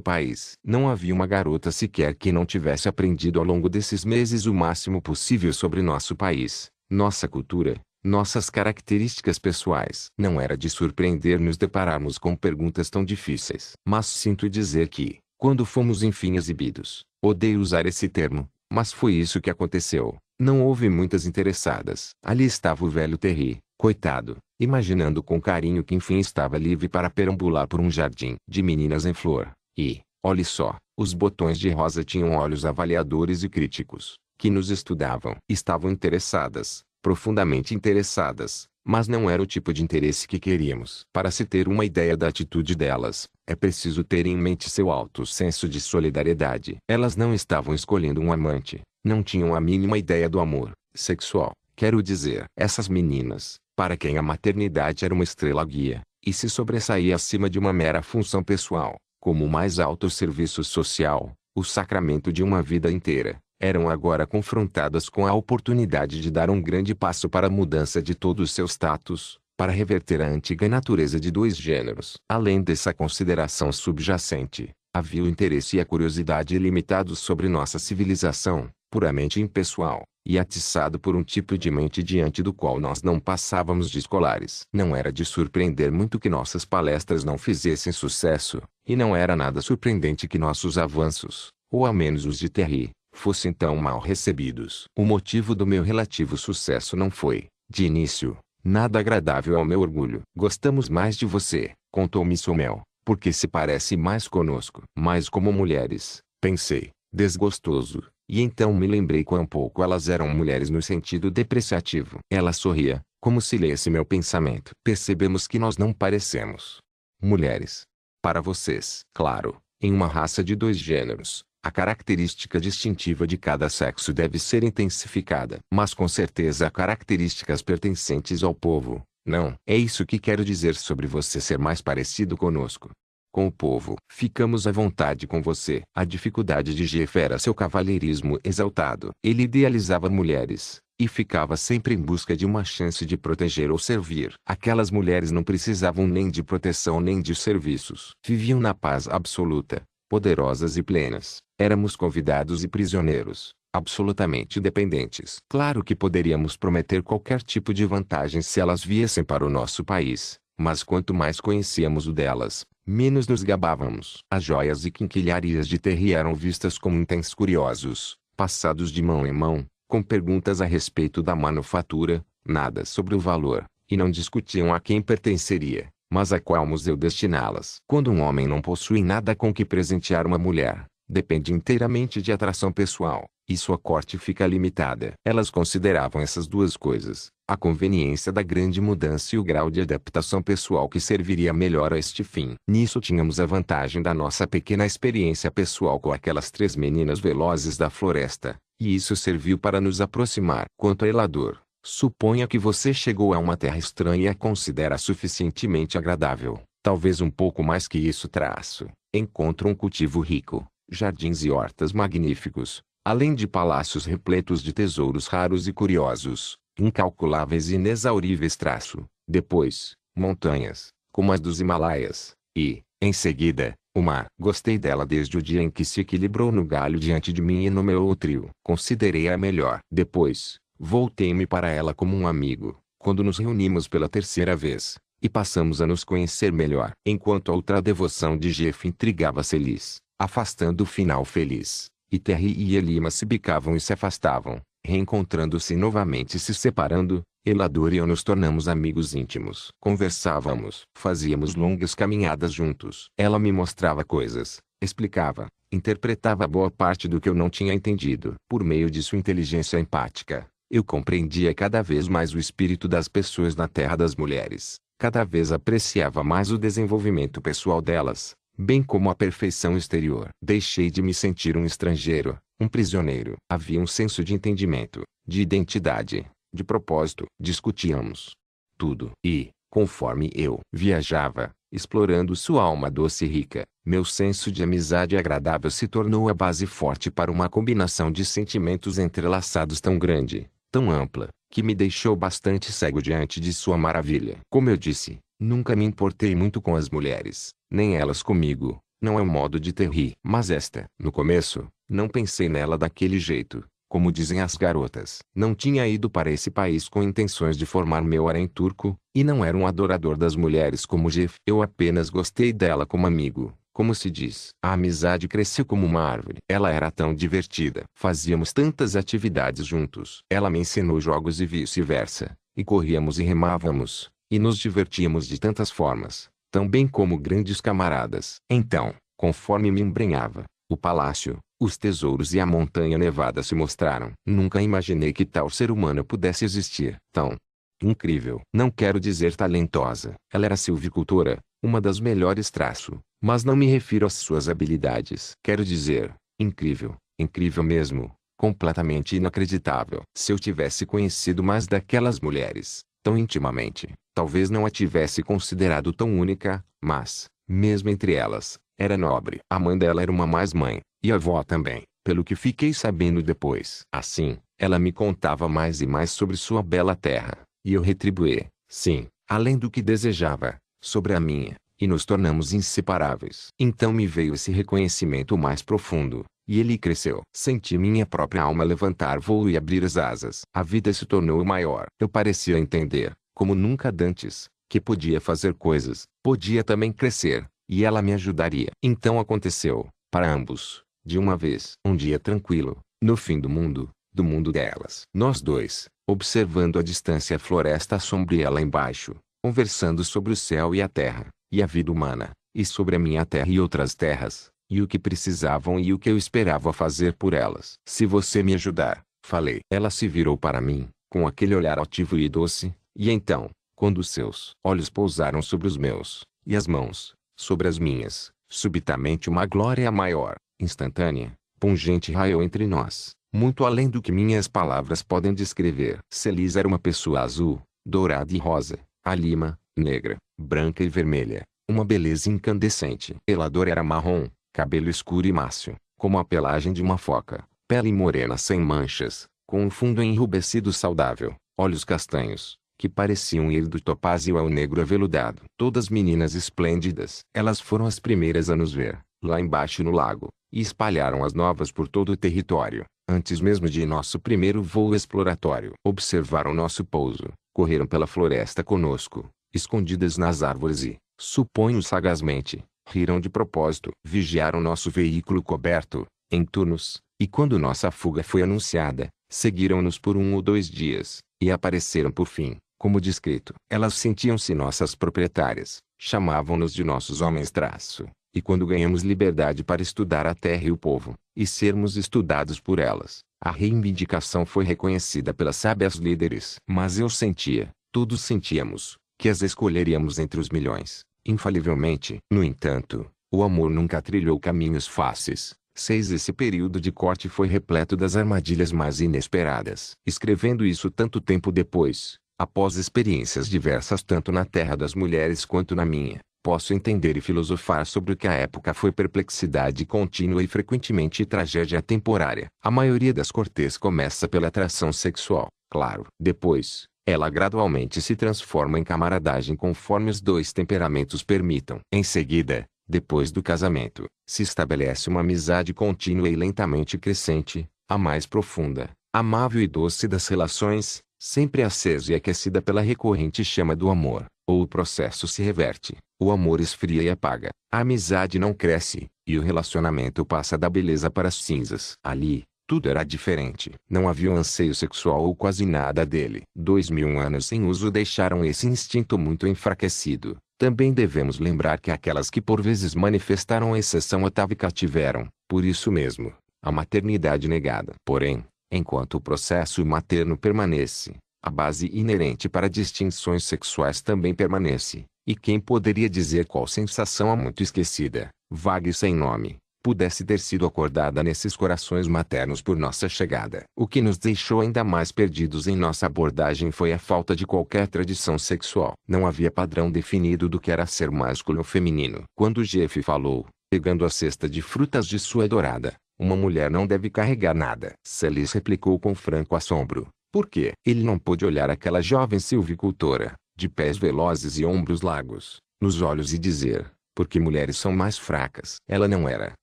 país. 0.00 0.54
Não 0.64 0.88
havia 0.88 1.14
uma 1.14 1.24
garota 1.24 1.70
sequer 1.70 2.16
que 2.16 2.32
não 2.32 2.44
tivesse 2.44 2.88
aprendido 2.88 3.38
ao 3.38 3.44
longo 3.44 3.68
desses 3.68 4.04
meses 4.04 4.44
o 4.44 4.52
máximo 4.52 5.00
possível 5.00 5.52
sobre 5.52 5.82
nosso 5.82 6.16
país, 6.16 6.68
nossa 6.90 7.28
cultura, 7.28 7.80
nossas 8.02 8.50
características 8.50 9.38
pessoais. 9.38 10.06
Não 10.18 10.40
era 10.40 10.56
de 10.56 10.68
surpreender 10.68 11.38
nos 11.38 11.56
depararmos 11.56 12.18
com 12.18 12.34
perguntas 12.34 12.90
tão 12.90 13.04
difíceis. 13.04 13.74
Mas 13.86 14.06
sinto 14.06 14.50
dizer 14.50 14.88
que, 14.88 15.18
quando 15.38 15.64
fomos 15.64 16.02
enfim 16.02 16.34
exibidos, 16.34 17.02
odeio 17.22 17.60
usar 17.60 17.86
esse 17.86 18.08
termo, 18.08 18.48
mas 18.72 18.92
foi 18.92 19.14
isso 19.14 19.40
que 19.40 19.48
aconteceu. 19.50 20.16
Não 20.42 20.60
houve 20.60 20.88
muitas 20.88 21.24
interessadas. 21.24 22.16
Ali 22.20 22.42
estava 22.42 22.84
o 22.84 22.88
velho 22.88 23.16
Terry, 23.16 23.60
coitado, 23.78 24.38
imaginando 24.58 25.22
com 25.22 25.40
carinho 25.40 25.84
que 25.84 25.94
enfim 25.94 26.18
estava 26.18 26.58
livre 26.58 26.88
para 26.88 27.08
perambular 27.08 27.68
por 27.68 27.80
um 27.80 27.88
jardim 27.88 28.34
de 28.50 28.60
meninas 28.60 29.06
em 29.06 29.14
flor. 29.14 29.52
E, 29.78 30.00
olhe 30.20 30.44
só, 30.44 30.74
os 30.98 31.14
botões 31.14 31.60
de 31.60 31.70
rosa 31.70 32.02
tinham 32.02 32.32
olhos 32.32 32.66
avaliadores 32.66 33.44
e 33.44 33.48
críticos, 33.48 34.16
que 34.36 34.50
nos 34.50 34.68
estudavam. 34.68 35.36
Estavam 35.48 35.92
interessadas, 35.92 36.82
profundamente 37.00 37.72
interessadas, 37.72 38.64
mas 38.84 39.06
não 39.06 39.30
era 39.30 39.40
o 39.40 39.46
tipo 39.46 39.72
de 39.72 39.84
interesse 39.84 40.26
que 40.26 40.40
queríamos. 40.40 41.02
Para 41.12 41.30
se 41.30 41.44
ter 41.44 41.68
uma 41.68 41.84
ideia 41.84 42.16
da 42.16 42.26
atitude 42.26 42.74
delas, 42.74 43.28
é 43.46 43.54
preciso 43.54 44.02
ter 44.02 44.26
em 44.26 44.36
mente 44.36 44.68
seu 44.68 44.90
alto 44.90 45.24
senso 45.24 45.68
de 45.68 45.80
solidariedade. 45.80 46.78
Elas 46.88 47.14
não 47.14 47.32
estavam 47.32 47.72
escolhendo 47.72 48.20
um 48.20 48.32
amante, 48.32 48.80
não 49.04 49.22
tinham 49.22 49.54
a 49.54 49.60
mínima 49.60 49.98
ideia 49.98 50.28
do 50.28 50.40
amor 50.40 50.72
sexual. 50.94 51.52
Quero 51.74 52.02
dizer, 52.02 52.44
essas 52.56 52.88
meninas, 52.88 53.56
para 53.74 53.96
quem 53.96 54.18
a 54.18 54.22
maternidade 54.22 55.04
era 55.04 55.14
uma 55.14 55.24
estrela 55.24 55.64
guia, 55.64 56.02
e 56.24 56.32
se 56.32 56.48
sobressaía 56.48 57.14
acima 57.14 57.50
de 57.50 57.58
uma 57.58 57.72
mera 57.72 58.02
função 58.02 58.42
pessoal, 58.42 58.96
como 59.18 59.44
o 59.44 59.48
mais 59.48 59.78
alto 59.78 60.08
serviço 60.08 60.62
social, 60.62 61.32
o 61.54 61.64
sacramento 61.64 62.32
de 62.32 62.42
uma 62.42 62.62
vida 62.62 62.90
inteira, 62.90 63.38
eram 63.60 63.88
agora 63.88 64.26
confrontadas 64.26 65.08
com 65.08 65.26
a 65.26 65.32
oportunidade 65.32 66.20
de 66.20 66.30
dar 66.30 66.50
um 66.50 66.60
grande 66.60 66.94
passo 66.94 67.28
para 67.28 67.46
a 67.46 67.50
mudança 67.50 68.02
de 68.02 68.14
todo 68.14 68.40
o 68.40 68.46
seu 68.46 68.66
status, 68.66 69.38
para 69.56 69.70
reverter 69.70 70.20
a 70.20 70.28
antiga 70.28 70.68
natureza 70.68 71.20
de 71.20 71.30
dois 71.30 71.56
gêneros. 71.56 72.14
Além 72.28 72.60
dessa 72.60 72.92
consideração 72.92 73.70
subjacente, 73.70 74.70
havia 74.92 75.22
o 75.22 75.28
interesse 75.28 75.76
e 75.76 75.80
a 75.80 75.84
curiosidade 75.84 76.56
ilimitados 76.56 77.20
sobre 77.20 77.48
nossa 77.48 77.78
civilização, 77.78 78.68
puramente 78.92 79.40
impessoal, 79.40 80.02
e 80.24 80.38
atiçado 80.38 81.00
por 81.00 81.16
um 81.16 81.24
tipo 81.24 81.56
de 81.56 81.70
mente 81.70 82.02
diante 82.02 82.42
do 82.42 82.52
qual 82.52 82.78
nós 82.78 83.02
não 83.02 83.18
passávamos 83.18 83.90
de 83.90 83.98
escolares. 83.98 84.66
Não 84.70 84.94
era 84.94 85.10
de 85.10 85.24
surpreender 85.24 85.90
muito 85.90 86.20
que 86.20 86.28
nossas 86.28 86.66
palestras 86.66 87.24
não 87.24 87.38
fizessem 87.38 87.90
sucesso, 87.90 88.60
e 88.86 88.94
não 88.94 89.16
era 89.16 89.34
nada 89.34 89.62
surpreendente 89.62 90.28
que 90.28 90.38
nossos 90.38 90.76
avanços, 90.76 91.48
ou 91.70 91.86
ao 91.86 91.92
menos 91.94 92.26
os 92.26 92.38
de 92.38 92.50
Terry, 92.50 92.90
fossem 93.14 93.50
tão 93.50 93.76
mal 93.76 93.98
recebidos. 93.98 94.84
O 94.94 95.06
motivo 95.06 95.54
do 95.54 95.66
meu 95.66 95.82
relativo 95.82 96.36
sucesso 96.36 96.94
não 96.94 97.10
foi, 97.10 97.46
de 97.70 97.86
início, 97.86 98.36
nada 98.62 99.00
agradável 99.00 99.56
ao 99.58 99.64
meu 99.64 99.80
orgulho. 99.80 100.20
Gostamos 100.36 100.90
mais 100.90 101.16
de 101.16 101.24
você, 101.24 101.72
contou-me 101.90 102.36
Somel, 102.36 102.82
porque 103.06 103.32
se 103.32 103.48
parece 103.48 103.96
mais 103.96 104.28
conosco. 104.28 104.82
Mas 104.94 105.30
como 105.30 105.50
mulheres, 105.50 106.18
pensei, 106.42 106.90
desgostoso, 107.12 108.02
e 108.32 108.40
então 108.40 108.72
me 108.72 108.86
lembrei 108.86 109.22
quão 109.22 109.44
pouco 109.44 109.82
elas 109.82 110.08
eram 110.08 110.26
mulheres 110.26 110.70
no 110.70 110.80
sentido 110.80 111.30
depreciativo. 111.30 112.18
Ela 112.30 112.54
sorria, 112.54 113.02
como 113.20 113.42
se 113.42 113.58
lesse 113.58 113.90
meu 113.90 114.06
pensamento. 114.06 114.70
Percebemos 114.82 115.46
que 115.46 115.58
nós 115.58 115.76
não 115.76 115.92
parecemos 115.92 116.78
mulheres. 117.22 117.82
Para 118.22 118.40
vocês, 118.40 119.00
claro, 119.14 119.58
em 119.82 119.92
uma 119.92 120.06
raça 120.06 120.42
de 120.42 120.56
dois 120.56 120.78
gêneros, 120.78 121.44
a 121.62 121.70
característica 121.70 122.58
distintiva 122.58 123.26
de 123.26 123.36
cada 123.36 123.68
sexo 123.68 124.14
deve 124.14 124.38
ser 124.38 124.64
intensificada. 124.64 125.58
Mas 125.70 125.92
com 125.92 126.08
certeza 126.08 126.66
há 126.66 126.70
características 126.70 127.60
pertencentes 127.60 128.42
ao 128.42 128.54
povo. 128.54 129.02
Não, 129.26 129.54
é 129.66 129.76
isso 129.76 130.06
que 130.06 130.18
quero 130.18 130.42
dizer 130.42 130.74
sobre 130.74 131.06
você 131.06 131.38
ser 131.38 131.58
mais 131.58 131.82
parecido 131.82 132.34
conosco. 132.34 132.90
Com 133.32 133.46
o 133.46 133.50
povo. 133.50 133.96
Ficamos 134.10 134.66
à 134.66 134.72
vontade 134.72 135.26
com 135.26 135.40
você. 135.40 135.80
A 135.96 136.04
dificuldade 136.04 136.74
de 136.74 136.86
Jeff 136.86 137.18
era 137.18 137.38
seu 137.38 137.54
cavalheirismo 137.54 138.38
exaltado. 138.44 139.10
Ele 139.24 139.44
idealizava 139.44 140.10
mulheres, 140.10 140.82
e 141.00 141.08
ficava 141.08 141.56
sempre 141.56 141.94
em 141.94 141.98
busca 141.98 142.36
de 142.36 142.44
uma 142.44 142.62
chance 142.62 143.06
de 143.06 143.16
proteger 143.16 143.70
ou 143.70 143.78
servir. 143.78 144.34
Aquelas 144.46 144.90
mulheres 144.90 145.30
não 145.30 145.42
precisavam 145.42 146.06
nem 146.06 146.30
de 146.30 146.42
proteção 146.42 147.00
nem 147.00 147.22
de 147.22 147.34
serviços. 147.34 148.10
Viviam 148.24 148.60
na 148.60 148.74
paz 148.74 149.08
absoluta, 149.08 149.82
poderosas 150.10 150.76
e 150.76 150.82
plenas. 150.82 151.38
Éramos 151.58 151.96
convidados 151.96 152.62
e 152.62 152.68
prisioneiros, 152.68 153.54
absolutamente 153.74 154.60
dependentes. 154.60 155.36
Claro 155.48 155.82
que 155.82 155.96
poderíamos 155.96 156.54
prometer 156.54 157.02
qualquer 157.02 157.42
tipo 157.42 157.72
de 157.72 157.86
vantagem 157.86 158.42
se 158.42 158.60
elas 158.60 158.84
viessem 158.84 159.24
para 159.24 159.44
o 159.44 159.50
nosso 159.50 159.82
país, 159.82 160.34
mas 160.60 160.82
quanto 160.82 161.14
mais 161.14 161.40
conhecíamos 161.40 162.06
o 162.06 162.12
delas, 162.12 162.64
menos 162.86 163.28
nos 163.28 163.42
gabávamos. 163.42 164.22
As 164.30 164.42
joias 164.42 164.84
e 164.84 164.90
quinquilharias 164.90 165.68
de 165.68 165.78
Terry 165.78 166.14
eram 166.14 166.34
vistas 166.34 166.78
como 166.78 166.98
intensos 166.98 167.34
curiosos, 167.34 168.16
passados 168.36 168.90
de 168.90 169.02
mão 169.02 169.26
em 169.26 169.32
mão, 169.32 169.64
com 169.86 170.02
perguntas 170.02 170.60
a 170.60 170.64
respeito 170.64 171.22
da 171.22 171.36
manufatura, 171.36 172.24
nada 172.46 172.84
sobre 172.84 173.14
o 173.14 173.20
valor, 173.20 173.64
e 173.90 173.96
não 173.96 174.10
discutiam 174.10 174.74
a 174.74 174.80
quem 174.80 175.00
pertenceria, 175.00 175.88
mas 176.10 176.32
a 176.32 176.40
qual 176.40 176.66
museu 176.66 176.96
destiná-las. 176.96 177.76
Quando 177.86 178.10
um 178.10 178.20
homem 178.20 178.46
não 178.46 178.60
possui 178.60 179.02
nada 179.02 179.34
com 179.36 179.52
que 179.52 179.64
presentear 179.64 180.26
uma 180.26 180.38
mulher, 180.38 180.86
depende 181.08 181.52
inteiramente 181.52 182.20
de 182.20 182.32
atração 182.32 182.72
pessoal, 182.72 183.26
e 183.48 183.56
sua 183.56 183.78
corte 183.78 184.18
fica 184.18 184.46
limitada. 184.46 185.12
Elas 185.24 185.50
consideravam 185.50 186.22
essas 186.22 186.46
duas 186.46 186.76
coisas, 186.76 187.30
a 187.52 187.56
conveniência 187.56 188.32
da 188.32 188.42
grande 188.42 188.80
mudança 188.80 189.36
e 189.36 189.38
o 189.38 189.44
grau 189.44 189.70
de 189.70 189.80
adaptação 189.80 190.42
pessoal 190.42 190.88
que 190.88 190.98
serviria 190.98 191.52
melhor 191.52 191.92
a 191.92 191.98
este 191.98 192.24
fim. 192.24 192.54
Nisso 192.66 193.00
tínhamos 193.00 193.38
a 193.38 193.46
vantagem 193.46 194.02
da 194.02 194.14
nossa 194.14 194.46
pequena 194.46 194.86
experiência 194.86 195.50
pessoal 195.50 196.00
com 196.00 196.12
aquelas 196.12 196.50
três 196.50 196.74
meninas 196.74 197.20
velozes 197.20 197.76
da 197.76 197.90
floresta, 197.90 198.56
e 198.80 198.94
isso 198.94 199.14
serviu 199.14 199.58
para 199.58 199.80
nos 199.80 200.00
aproximar. 200.00 200.64
Quanto 200.76 201.04
a 201.04 201.08
Elador, 201.08 201.58
suponha 201.84 202.48
que 202.48 202.58
você 202.58 202.94
chegou 202.94 203.34
a 203.34 203.38
uma 203.38 203.56
terra 203.56 203.78
estranha 203.78 204.24
e 204.24 204.28
a 204.28 204.34
considera 204.34 204.96
suficientemente 204.96 205.98
agradável, 205.98 206.60
talvez 206.82 207.20
um 207.20 207.30
pouco 207.30 207.62
mais 207.62 207.86
que 207.86 207.98
isso 207.98 208.28
traço. 208.28 208.88
Encontra 209.14 209.68
um 209.68 209.74
cultivo 209.74 210.20
rico, 210.20 210.66
jardins 210.90 211.44
e 211.44 211.50
hortas 211.50 211.92
magníficos, 211.92 212.80
além 213.04 213.34
de 213.34 213.46
palácios 213.46 214.06
repletos 214.06 214.62
de 214.62 214.72
tesouros 214.72 215.26
raros 215.26 215.66
e 215.68 215.72
curiosos, 215.72 216.56
incalculáveis 216.78 217.70
e 217.70 217.74
inexauríveis 217.74 218.56
traço. 218.56 219.04
Depois, 219.28 219.94
montanhas, 220.16 220.88
como 221.12 221.32
as 221.32 221.40
dos 221.40 221.60
Himalaias, 221.60 222.34
e, 222.56 222.82
em 223.00 223.12
seguida, 223.12 223.74
o 223.94 224.00
mar. 224.00 224.26
Gostei 224.38 224.78
dela 224.78 225.04
desde 225.04 225.36
o 225.36 225.42
dia 225.42 225.62
em 225.62 225.70
que 225.70 225.84
se 225.84 226.00
equilibrou 226.00 226.50
no 226.50 226.64
galho 226.64 226.98
diante 226.98 227.32
de 227.32 227.42
mim 227.42 227.64
e 227.64 227.70
no 227.70 227.82
meu 227.82 228.14
trio. 228.16 228.50
Considerei-a 228.64 229.36
melhor. 229.36 229.80
Depois, 229.90 230.58
voltei-me 230.78 231.46
para 231.46 231.68
ela 231.68 231.94
como 231.94 232.16
um 232.16 232.26
amigo, 232.26 232.78
quando 232.98 233.22
nos 233.22 233.38
reunimos 233.38 233.86
pela 233.88 234.08
terceira 234.08 234.56
vez, 234.56 234.98
e 235.22 235.28
passamos 235.28 235.80
a 235.80 235.86
nos 235.86 236.04
conhecer 236.04 236.52
melhor. 236.52 236.92
Enquanto 237.06 237.52
a 237.52 237.54
outra 237.54 237.82
devoção 237.82 238.36
de 238.36 238.52
Jeff 238.52 238.88
intrigava 238.88 239.42
Celis, 239.42 239.96
afastando 240.18 240.84
o 240.84 240.86
final 240.86 241.24
feliz. 241.24 241.86
E 242.10 242.18
Terry 242.18 242.52
e 242.52 242.76
Elima 242.76 243.10
se 243.10 243.24
bicavam 243.24 243.74
e 243.74 243.80
se 243.80 243.92
afastavam, 243.92 244.60
reencontrando-se 244.86 245.76
novamente 245.76 246.36
e 246.36 246.40
se 246.40 246.54
separando, 246.54 247.22
Elador 247.44 247.92
e 247.92 247.96
eu 247.96 248.06
nos 248.06 248.22
tornamos 248.22 248.68
amigos 248.68 249.14
íntimos. 249.14 249.72
Conversávamos, 249.80 250.82
fazíamos 250.96 251.56
longas 251.56 251.94
caminhadas 251.94 252.52
juntos. 252.52 253.08
Ela 253.18 253.38
me 253.38 253.50
mostrava 253.50 254.04
coisas, 254.04 254.58
explicava, 254.80 255.46
interpretava 255.72 256.46
boa 256.46 256.70
parte 256.70 257.08
do 257.08 257.20
que 257.20 257.28
eu 257.28 257.34
não 257.34 257.50
tinha 257.50 257.74
entendido. 257.74 258.34
Por 258.48 258.62
meio 258.62 258.88
de 258.88 259.02
sua 259.02 259.18
inteligência 259.18 259.78
empática, 259.78 260.46
eu 260.70 260.84
compreendia 260.84 261.52
cada 261.52 261.82
vez 261.82 262.06
mais 262.06 262.32
o 262.32 262.38
espírito 262.38 262.86
das 262.86 263.08
pessoas 263.08 263.56
na 263.56 263.66
terra 263.66 263.96
das 263.96 264.14
mulheres. 264.14 264.76
Cada 264.98 265.24
vez 265.24 265.50
apreciava 265.50 266.22
mais 266.22 266.52
o 266.52 266.58
desenvolvimento 266.58 267.40
pessoal 267.42 267.82
delas, 267.82 268.34
bem 268.58 268.82
como 268.82 269.10
a 269.10 269.14
perfeição 269.14 269.76
exterior. 269.76 270.28
Deixei 270.42 270.90
de 270.90 271.02
me 271.02 271.14
sentir 271.14 271.56
um 271.56 271.64
estrangeiro, 271.64 272.38
um 272.60 272.68
prisioneiro. 272.68 273.36
Havia 273.50 273.80
um 273.80 273.86
senso 273.86 274.22
de 274.22 274.34
entendimento, 274.34 275.02
de 275.26 275.40
identidade, 275.40 276.26
de 276.54 276.62
propósito. 276.64 277.26
Discutíamos 277.40 278.30
tudo. 278.78 279.12
E, 279.24 279.50
conforme 279.70 280.30
eu 280.34 280.60
viajava, 280.72 281.50
explorando 281.72 282.36
sua 282.36 282.62
alma 282.62 282.90
doce 282.90 283.24
e 283.24 283.28
rica, 283.28 283.64
meu 283.84 284.04
senso 284.04 284.52
de 284.52 284.62
amizade 284.62 285.16
agradável 285.16 285.70
se 285.70 285.88
tornou 285.88 286.28
a 286.28 286.34
base 286.34 286.66
forte 286.66 287.10
para 287.10 287.30
uma 287.30 287.48
combinação 287.48 288.12
de 288.12 288.24
sentimentos 288.24 288.98
entrelaçados 288.98 289.80
tão 289.80 289.98
grande, 289.98 290.48
tão 290.70 290.90
ampla, 290.90 291.28
que 291.50 291.62
me 291.62 291.74
deixou 291.74 292.14
bastante 292.14 292.70
cego 292.72 293.02
diante 293.02 293.40
de 293.40 293.52
sua 293.52 293.76
maravilha. 293.76 294.38
Como 294.50 294.70
eu 294.70 294.76
disse, 294.76 295.18
Nunca 295.44 295.74
me 295.74 295.84
importei 295.84 296.36
muito 296.36 296.62
com 296.62 296.76
as 296.76 296.88
mulheres, 296.88 297.52
nem 297.68 297.96
elas 297.96 298.22
comigo. 298.22 298.78
Não 299.02 299.18
é 299.18 299.22
um 299.22 299.26
modo 299.26 299.58
de 299.58 299.72
ter 299.72 299.90
rir. 299.90 300.12
Mas 300.22 300.50
esta, 300.50 300.86
no 300.96 301.10
começo, 301.10 301.66
não 301.88 302.08
pensei 302.08 302.48
nela 302.48 302.78
daquele 302.78 303.18
jeito, 303.18 303.64
como 303.88 304.12
dizem 304.12 304.40
as 304.40 304.54
garotas. 304.54 305.18
Não 305.34 305.52
tinha 305.52 305.84
ido 305.88 306.08
para 306.08 306.30
esse 306.30 306.48
país 306.48 306.88
com 306.88 307.02
intenções 307.02 307.58
de 307.58 307.66
formar 307.66 308.02
meu 308.02 308.28
harém 308.28 308.46
turco, 308.46 308.96
e 309.12 309.24
não 309.24 309.44
era 309.44 309.56
um 309.56 309.66
adorador 309.66 310.16
das 310.16 310.36
mulheres 310.36 310.86
como 310.86 311.10
Jeff. 311.10 311.34
Eu 311.44 311.60
apenas 311.60 312.08
gostei 312.08 312.52
dela 312.52 312.86
como 312.86 313.08
amigo, 313.08 313.52
como 313.72 313.96
se 313.96 314.12
diz. 314.12 314.50
A 314.62 314.74
amizade 314.74 315.26
cresceu 315.26 315.64
como 315.64 315.84
uma 315.84 316.02
árvore. 316.02 316.38
Ela 316.48 316.70
era 316.70 316.88
tão 316.88 317.12
divertida. 317.12 317.82
Fazíamos 317.98 318.52
tantas 318.52 318.94
atividades 318.94 319.66
juntos. 319.66 320.22
Ela 320.30 320.48
me 320.48 320.60
ensinou 320.60 321.00
jogos 321.00 321.40
e 321.40 321.46
vice-versa. 321.46 322.30
E 322.56 322.62
corríamos 322.62 323.18
e 323.18 323.24
remávamos. 323.24 324.12
E 324.32 324.38
nos 324.38 324.56
divertíamos 324.56 325.28
de 325.28 325.38
tantas 325.38 325.70
formas. 325.70 326.30
Tão 326.50 326.66
bem 326.66 326.88
como 326.88 327.18
grandes 327.18 327.60
camaradas. 327.60 328.36
Então, 328.48 328.94
conforme 329.14 329.70
me 329.70 329.82
embrenhava, 329.82 330.44
o 330.70 330.74
palácio, 330.74 331.38
os 331.60 331.76
tesouros 331.76 332.32
e 332.32 332.40
a 332.40 332.46
montanha 332.46 332.96
nevada 332.96 333.42
se 333.42 333.54
mostraram. 333.54 334.12
Nunca 334.26 334.62
imaginei 334.62 335.12
que 335.12 335.26
tal 335.26 335.50
ser 335.50 335.70
humano 335.70 336.02
pudesse 336.02 336.46
existir. 336.46 336.96
Tão 337.12 337.36
incrível. 337.82 338.40
Não 338.54 338.70
quero 338.70 338.98
dizer 338.98 339.36
talentosa. 339.36 340.14
Ela 340.32 340.46
era 340.46 340.56
silvicultora, 340.56 341.38
uma 341.62 341.78
das 341.78 342.00
melhores 342.00 342.50
traço, 342.50 342.98
mas 343.22 343.44
não 343.44 343.54
me 343.54 343.66
refiro 343.66 344.06
às 344.06 344.14
suas 344.14 344.48
habilidades. 344.48 345.32
Quero 345.44 345.62
dizer, 345.62 346.14
incrível, 346.40 346.96
incrível 347.18 347.62
mesmo, 347.62 348.10
completamente 348.38 349.14
inacreditável. 349.14 350.00
Se 350.16 350.32
eu 350.32 350.38
tivesse 350.38 350.86
conhecido 350.86 351.42
mais 351.42 351.66
daquelas 351.66 352.18
mulheres, 352.18 352.80
tão 353.02 353.18
intimamente, 353.18 353.92
talvez 354.14 354.50
não 354.50 354.64
a 354.64 354.70
tivesse 354.70 355.22
considerado 355.22 355.92
tão 355.92 356.18
única, 356.18 356.64
mas, 356.80 357.26
mesmo 357.48 357.90
entre 357.90 358.14
elas, 358.14 358.58
era 358.78 358.96
nobre. 358.96 359.40
A 359.50 359.58
mãe 359.58 359.76
dela 359.76 360.02
era 360.02 360.10
uma 360.10 360.26
mais 360.26 360.52
mãe, 360.52 360.80
e 361.02 361.10
a 361.10 361.16
avó 361.16 361.42
também, 361.42 361.82
pelo 362.04 362.24
que 362.24 362.36
fiquei 362.36 362.72
sabendo 362.72 363.22
depois. 363.22 363.82
Assim, 363.92 364.38
ela 364.58 364.78
me 364.78 364.92
contava 364.92 365.48
mais 365.48 365.80
e 365.80 365.86
mais 365.86 366.10
sobre 366.10 366.36
sua 366.36 366.62
bela 366.62 366.94
terra, 366.94 367.38
e 367.64 367.74
eu 367.74 367.82
retribuí, 367.82 368.46
sim, 368.68 369.06
além 369.28 369.58
do 369.58 369.70
que 369.70 369.82
desejava, 369.82 370.56
sobre 370.80 371.14
a 371.14 371.20
minha 371.20 371.56
e 371.82 371.86
nos 371.88 372.04
tornamos 372.04 372.52
inseparáveis. 372.52 373.48
Então 373.58 373.92
me 373.92 374.06
veio 374.06 374.34
esse 374.34 374.52
reconhecimento 374.52 375.36
mais 375.36 375.62
profundo, 375.62 376.24
e 376.46 376.60
ele 376.60 376.78
cresceu. 376.78 377.22
Senti 377.34 377.78
minha 377.78 378.06
própria 378.06 378.42
alma 378.42 378.64
levantar 378.64 379.18
voo 379.20 379.48
e 379.48 379.56
abrir 379.56 379.84
as 379.84 379.96
asas. 379.96 380.42
A 380.54 380.62
vida 380.62 380.92
se 380.92 381.06
tornou 381.06 381.44
maior. 381.44 381.86
Eu 382.00 382.08
parecia 382.08 382.58
entender, 382.58 383.12
como 383.34 383.54
nunca 383.54 383.90
dantes, 383.90 384.48
que 384.68 384.80
podia 384.80 385.20
fazer 385.20 385.54
coisas, 385.54 386.04
podia 386.22 386.64
também 386.64 386.92
crescer, 386.92 387.46
e 387.68 387.84
ela 387.84 388.02
me 388.02 388.12
ajudaria. 388.12 388.70
Então 388.82 389.20
aconteceu, 389.20 389.88
para 390.10 390.32
ambos, 390.32 390.82
de 391.04 391.18
uma 391.18 391.36
vez. 391.36 391.74
Um 391.84 391.96
dia 391.96 392.18
tranquilo, 392.18 392.78
no 393.02 393.16
fim 393.16 393.40
do 393.40 393.48
mundo, 393.48 393.90
do 394.12 394.22
mundo 394.22 394.52
delas. 394.52 395.02
Nós 395.14 395.40
dois, 395.40 395.88
observando 396.06 396.78
a 396.78 396.82
distância 396.82 397.36
a 397.36 397.38
floresta 397.38 397.98
sombria 397.98 398.50
lá 398.50 398.60
embaixo, 398.60 399.14
conversando 399.42 400.04
sobre 400.04 400.32
o 400.32 400.36
céu 400.36 400.74
e 400.74 400.82
a 400.82 400.88
terra 400.88 401.28
e 401.50 401.62
a 401.62 401.66
vida 401.66 401.92
humana, 401.92 402.30
e 402.54 402.64
sobre 402.64 402.96
a 402.96 402.98
minha 402.98 403.26
terra 403.26 403.48
e 403.48 403.60
outras 403.60 403.94
terras, 403.94 404.50
e 404.72 404.80
o 404.80 404.88
que 404.88 404.98
precisavam 404.98 405.78
e 405.78 405.92
o 405.92 405.98
que 405.98 406.08
eu 406.08 406.16
esperava 406.16 406.72
fazer 406.72 407.12
por 407.12 407.34
elas. 407.34 407.74
Se 407.86 408.06
você 408.06 408.42
me 408.42 408.54
ajudar, 408.54 409.04
falei. 409.22 409.60
Ela 409.70 409.90
se 409.90 410.08
virou 410.08 410.34
para 410.34 410.62
mim, 410.62 410.88
com 411.10 411.26
aquele 411.26 411.54
olhar 411.54 411.78
altivo 411.78 412.18
e 412.18 412.26
doce, 412.26 412.74
e 412.96 413.10
então, 413.10 413.50
quando 413.76 414.02
seus 414.02 414.52
olhos 414.64 414.88
pousaram 414.88 415.42
sobre 415.42 415.68
os 415.68 415.76
meus, 415.76 416.22
e 416.46 416.56
as 416.56 416.66
mãos, 416.66 417.12
sobre 417.36 417.68
as 417.68 417.78
minhas, 417.78 418.30
subitamente 418.48 419.28
uma 419.28 419.44
glória 419.44 419.92
maior, 419.92 420.36
instantânea, 420.58 421.34
pungente 421.60 422.10
raiou 422.10 422.42
entre 422.42 422.66
nós, 422.66 423.10
muito 423.30 423.66
além 423.66 423.90
do 423.90 424.00
que 424.00 424.10
minhas 424.10 424.48
palavras 424.48 425.02
podem 425.02 425.34
descrever. 425.34 425.98
Celis 426.10 426.56
era 426.56 426.66
uma 426.66 426.78
pessoa 426.78 427.20
azul, 427.20 427.60
dourada 427.84 428.32
e 428.32 428.38
rosa, 428.38 428.78
a 429.04 429.14
lima, 429.14 429.58
negra, 429.76 430.16
branca 430.40 430.82
e 430.82 430.88
vermelha, 430.88 431.42
uma 431.68 431.84
beleza 431.84 432.30
incandescente. 432.30 433.14
Elador 433.28 433.68
era 433.68 433.82
marrom, 433.82 434.28
cabelo 434.52 434.90
escuro 434.90 435.26
e 435.26 435.32
mácio, 435.32 435.76
como 435.98 436.18
a 436.18 436.24
pelagem 436.24 436.72
de 436.72 436.82
uma 436.82 436.98
foca, 436.98 437.44
pele 437.66 437.92
morena 437.92 438.36
sem 438.36 438.60
manchas, 438.60 439.26
com 439.46 439.64
um 439.64 439.70
fundo 439.70 440.02
enrubescido 440.02 440.72
saudável, 440.72 441.34
olhos 441.56 441.84
castanhos, 441.84 442.56
que 442.78 442.88
pareciam 442.88 443.50
ir 443.50 443.66
do 443.66 443.80
topázio 443.80 444.36
ao 444.36 444.48
negro 444.48 444.80
aveludado. 444.80 445.42
Todas 445.56 445.88
meninas 445.88 446.34
esplêndidas. 446.34 447.20
Elas 447.34 447.60
foram 447.60 447.86
as 447.86 447.98
primeiras 447.98 448.50
a 448.50 448.56
nos 448.56 448.72
ver, 448.72 448.98
lá 449.22 449.40
embaixo 449.40 449.82
no 449.82 449.90
lago, 449.90 450.28
e 450.52 450.60
espalharam 450.60 451.24
as 451.24 451.32
novas 451.32 451.70
por 451.70 451.88
todo 451.88 452.12
o 452.12 452.16
território, 452.16 452.84
antes 453.08 453.40
mesmo 453.40 453.68
de 453.68 453.86
nosso 453.86 454.18
primeiro 454.18 454.62
voo 454.62 454.94
exploratório. 454.94 455.72
Observaram 455.86 456.52
nosso 456.52 456.84
pouso, 456.84 457.32
correram 457.54 457.86
pela 457.86 458.06
floresta 458.06 458.64
conosco, 458.64 459.28
escondidas 459.54 460.18
nas 460.18 460.42
árvores 460.42 460.82
e, 460.82 460.96
suponho 461.18 461.82
sagazmente, 461.82 462.64
riram 462.88 463.20
de 463.20 463.28
propósito. 463.28 463.90
Vigiaram 464.04 464.60
nosso 464.60 464.90
veículo 464.90 465.42
coberto, 465.42 466.06
em 466.30 466.44
turnos, 466.44 467.00
e 467.20 467.26
quando 467.26 467.58
nossa 467.58 467.90
fuga 467.90 468.22
foi 468.22 468.42
anunciada, 468.42 469.08
seguiram-nos 469.30 469.98
por 469.98 470.16
um 470.16 470.34
ou 470.34 470.42
dois 470.42 470.68
dias, 470.68 471.18
e 471.40 471.50
apareceram 471.50 472.10
por 472.10 472.26
fim, 472.26 472.56
como 472.78 473.00
descrito. 473.00 473.54
Elas 473.70 473.94
sentiam-se 473.94 474.54
nossas 474.54 474.94
proprietárias, 474.94 475.78
chamavam-nos 476.00 476.72
de 476.72 476.82
nossos 476.82 477.20
homens 477.20 477.50
traço, 477.50 478.06
e 478.34 478.40
quando 478.40 478.66
ganhamos 478.66 479.02
liberdade 479.02 479.62
para 479.62 479.82
estudar 479.82 480.26
a 480.26 480.34
terra 480.34 480.64
e 480.64 480.70
o 480.72 480.76
povo, 480.76 481.14
e 481.36 481.46
sermos 481.46 481.96
estudados 481.96 482.58
por 482.58 482.78
elas, 482.78 483.20
a 483.40 483.50
reivindicação 483.50 484.46
foi 484.46 484.64
reconhecida 484.64 485.34
pelas 485.34 485.56
sábias 485.56 485.94
líderes. 485.94 486.56
Mas 486.68 486.98
eu 486.98 487.08
sentia, 487.08 487.70
todos 487.92 488.22
sentíamos, 488.22 488.96
que 489.18 489.28
as 489.28 489.42
escolheríamos 489.42 490.18
entre 490.18 490.40
os 490.40 490.48
milhões, 490.48 491.02
infalivelmente. 491.26 492.18
No 492.30 492.42
entanto, 492.42 493.10
o 493.30 493.42
amor 493.42 493.70
nunca 493.70 494.02
trilhou 494.02 494.38
caminhos 494.38 494.86
fáceis. 494.86 495.54
6. 495.74 496.10
Esse 496.10 496.32
período 496.32 496.80
de 496.80 496.92
corte 496.92 497.28
foi 497.28 497.48
repleto 497.48 497.96
das 497.96 498.14
armadilhas 498.14 498.70
mais 498.70 499.00
inesperadas. 499.00 499.92
Escrevendo 500.06 500.66
isso 500.66 500.90
tanto 500.90 501.20
tempo 501.20 501.50
depois, 501.50 502.18
após 502.38 502.76
experiências 502.76 503.48
diversas 503.48 504.02
tanto 504.02 504.30
na 504.30 504.44
terra 504.44 504.76
das 504.76 504.94
mulheres 504.94 505.44
quanto 505.46 505.74
na 505.74 505.86
minha, 505.86 506.20
posso 506.42 506.74
entender 506.74 507.16
e 507.16 507.20
filosofar 507.20 507.86
sobre 507.86 508.12
o 508.12 508.16
que 508.16 508.28
a 508.28 508.32
época 508.32 508.74
foi 508.74 508.92
perplexidade 508.92 509.86
contínua 509.86 510.42
e 510.42 510.46
frequentemente 510.46 511.24
tragédia 511.24 511.80
temporária. 511.80 512.48
A 512.62 512.70
maioria 512.70 513.14
das 513.14 513.30
cortes 513.30 513.78
começa 513.78 514.28
pela 514.28 514.48
atração 514.48 514.92
sexual, 514.92 515.48
claro. 515.70 516.06
Depois, 516.20 516.84
ela 517.06 517.28
gradualmente 517.28 518.00
se 518.00 518.14
transforma 518.14 518.78
em 518.78 518.84
camaradagem 518.84 519.56
conforme 519.56 520.10
os 520.10 520.20
dois 520.20 520.52
temperamentos 520.52 521.22
permitam. 521.22 521.80
Em 521.92 522.02
seguida, 522.02 522.64
depois 522.88 523.32
do 523.32 523.42
casamento, 523.42 524.06
se 524.26 524.42
estabelece 524.42 525.08
uma 525.08 525.20
amizade 525.20 525.74
contínua 525.74 526.28
e 526.28 526.36
lentamente 526.36 526.98
crescente, 526.98 527.66
a 527.88 527.98
mais 527.98 528.26
profunda, 528.26 528.90
amável 529.12 529.60
e 529.60 529.66
doce 529.66 530.06
das 530.06 530.28
relações, 530.28 531.00
sempre 531.20 531.62
acesa 531.62 532.12
e 532.12 532.14
aquecida 532.14 532.62
pela 532.62 532.80
recorrente 532.80 533.44
chama 533.44 533.76
do 533.76 533.90
amor. 533.90 534.26
Ou 534.46 534.62
o 534.62 534.66
processo 534.66 535.28
se 535.28 535.40
reverte, 535.42 535.96
o 536.20 536.30
amor 536.30 536.60
esfria 536.60 537.02
e 537.02 537.08
apaga, 537.08 537.50
a 537.72 537.80
amizade 537.80 538.38
não 538.38 538.52
cresce, 538.52 539.06
e 539.26 539.38
o 539.38 539.42
relacionamento 539.42 540.26
passa 540.26 540.58
da 540.58 540.68
beleza 540.68 541.10
para 541.10 541.28
as 541.28 541.36
cinzas. 541.36 541.94
Ali, 542.02 542.42
tudo 542.72 542.88
era 542.88 543.04
diferente. 543.04 543.70
Não 543.86 544.08
havia 544.08 544.30
um 544.30 544.36
anseio 544.36 544.74
sexual 544.74 545.22
ou 545.24 545.36
quase 545.36 545.66
nada 545.66 546.06
dele. 546.06 546.44
Dois 546.56 546.88
mil 546.88 547.20
anos 547.20 547.44
sem 547.44 547.66
uso 547.66 547.90
deixaram 547.90 548.42
esse 548.46 548.66
instinto 548.66 549.18
muito 549.18 549.46
enfraquecido. 549.46 550.38
Também 550.56 550.90
devemos 550.90 551.38
lembrar 551.38 551.78
que 551.78 551.90
aquelas 551.90 552.30
que 552.30 552.40
por 552.40 552.62
vezes 552.62 552.94
manifestaram 552.94 553.76
exceção 553.76 554.24
atávica 554.24 554.70
tiveram, 554.70 555.28
por 555.46 555.66
isso 555.66 555.92
mesmo, 555.92 556.32
a 556.62 556.72
maternidade 556.72 557.46
negada. 557.46 557.92
Porém, 558.06 558.42
enquanto 558.72 559.16
o 559.18 559.20
processo 559.20 559.84
materno 559.84 560.34
permanece, 560.34 561.12
a 561.44 561.50
base 561.50 561.90
inerente 561.92 562.48
para 562.48 562.70
distinções 562.70 563.44
sexuais 563.44 564.00
também 564.00 564.32
permanece. 564.32 565.04
E 565.26 565.36
quem 565.36 565.60
poderia 565.60 566.08
dizer 566.08 566.46
qual 566.46 566.66
sensação 566.66 567.30
há 567.30 567.36
muito 567.36 567.62
esquecida, 567.62 568.30
vaga 568.50 568.88
e 568.88 568.94
sem 568.94 569.14
nome, 569.14 569.58
pudesse 569.82 570.24
ter 570.24 570.38
sido 570.38 570.64
acordada 570.64 571.22
nesses 571.22 571.56
corações 571.56 572.06
maternos 572.06 572.62
por 572.62 572.76
nossa 572.76 573.08
chegada. 573.08 573.64
O 573.76 573.86
que 573.86 574.00
nos 574.00 574.16
deixou 574.16 574.60
ainda 574.60 574.84
mais 574.84 575.10
perdidos 575.10 575.66
em 575.66 575.76
nossa 575.76 576.06
abordagem 576.06 576.70
foi 576.70 576.92
a 576.92 576.98
falta 576.98 577.34
de 577.34 577.44
qualquer 577.44 577.88
tradição 577.88 578.38
sexual. 578.38 578.94
Não 579.08 579.26
havia 579.26 579.50
padrão 579.50 579.90
definido 579.90 580.48
do 580.48 580.60
que 580.60 580.70
era 580.70 580.86
ser 580.86 581.10
másculo 581.10 581.58
ou 581.58 581.64
feminino. 581.64 582.22
Quando 582.34 582.64
Jeff 582.64 583.02
falou, 583.02 583.46
pegando 583.70 584.04
a 584.04 584.10
cesta 584.10 584.48
de 584.48 584.62
frutas 584.62 585.06
de 585.06 585.18
sua 585.18 585.44
adorada, 585.44 585.94
uma 586.18 586.36
mulher 586.36 586.70
não 586.70 586.86
deve 586.86 587.10
carregar 587.10 587.54
nada. 587.54 587.94
Celis 588.06 588.52
replicou 588.52 588.98
com 588.98 589.14
franco 589.14 589.56
assombro. 589.56 590.06
Por 590.30 590.48
quê? 590.48 590.72
Ele 590.86 591.02
não 591.02 591.18
pôde 591.18 591.44
olhar 591.44 591.68
aquela 591.68 592.00
jovem 592.00 592.38
silvicultora, 592.38 593.34
de 593.56 593.68
pés 593.68 593.98
velozes 593.98 594.58
e 594.58 594.64
ombros 594.64 595.02
largos, 595.02 595.58
nos 595.80 596.00
olhos 596.00 596.32
e 596.32 596.38
dizer, 596.38 596.90
porque 597.14 597.38
mulheres 597.38 597.76
são 597.76 597.92
mais 597.92 598.18
fracas. 598.18 598.76
Ela 598.88 599.06
não 599.06 599.28
era. 599.28 599.52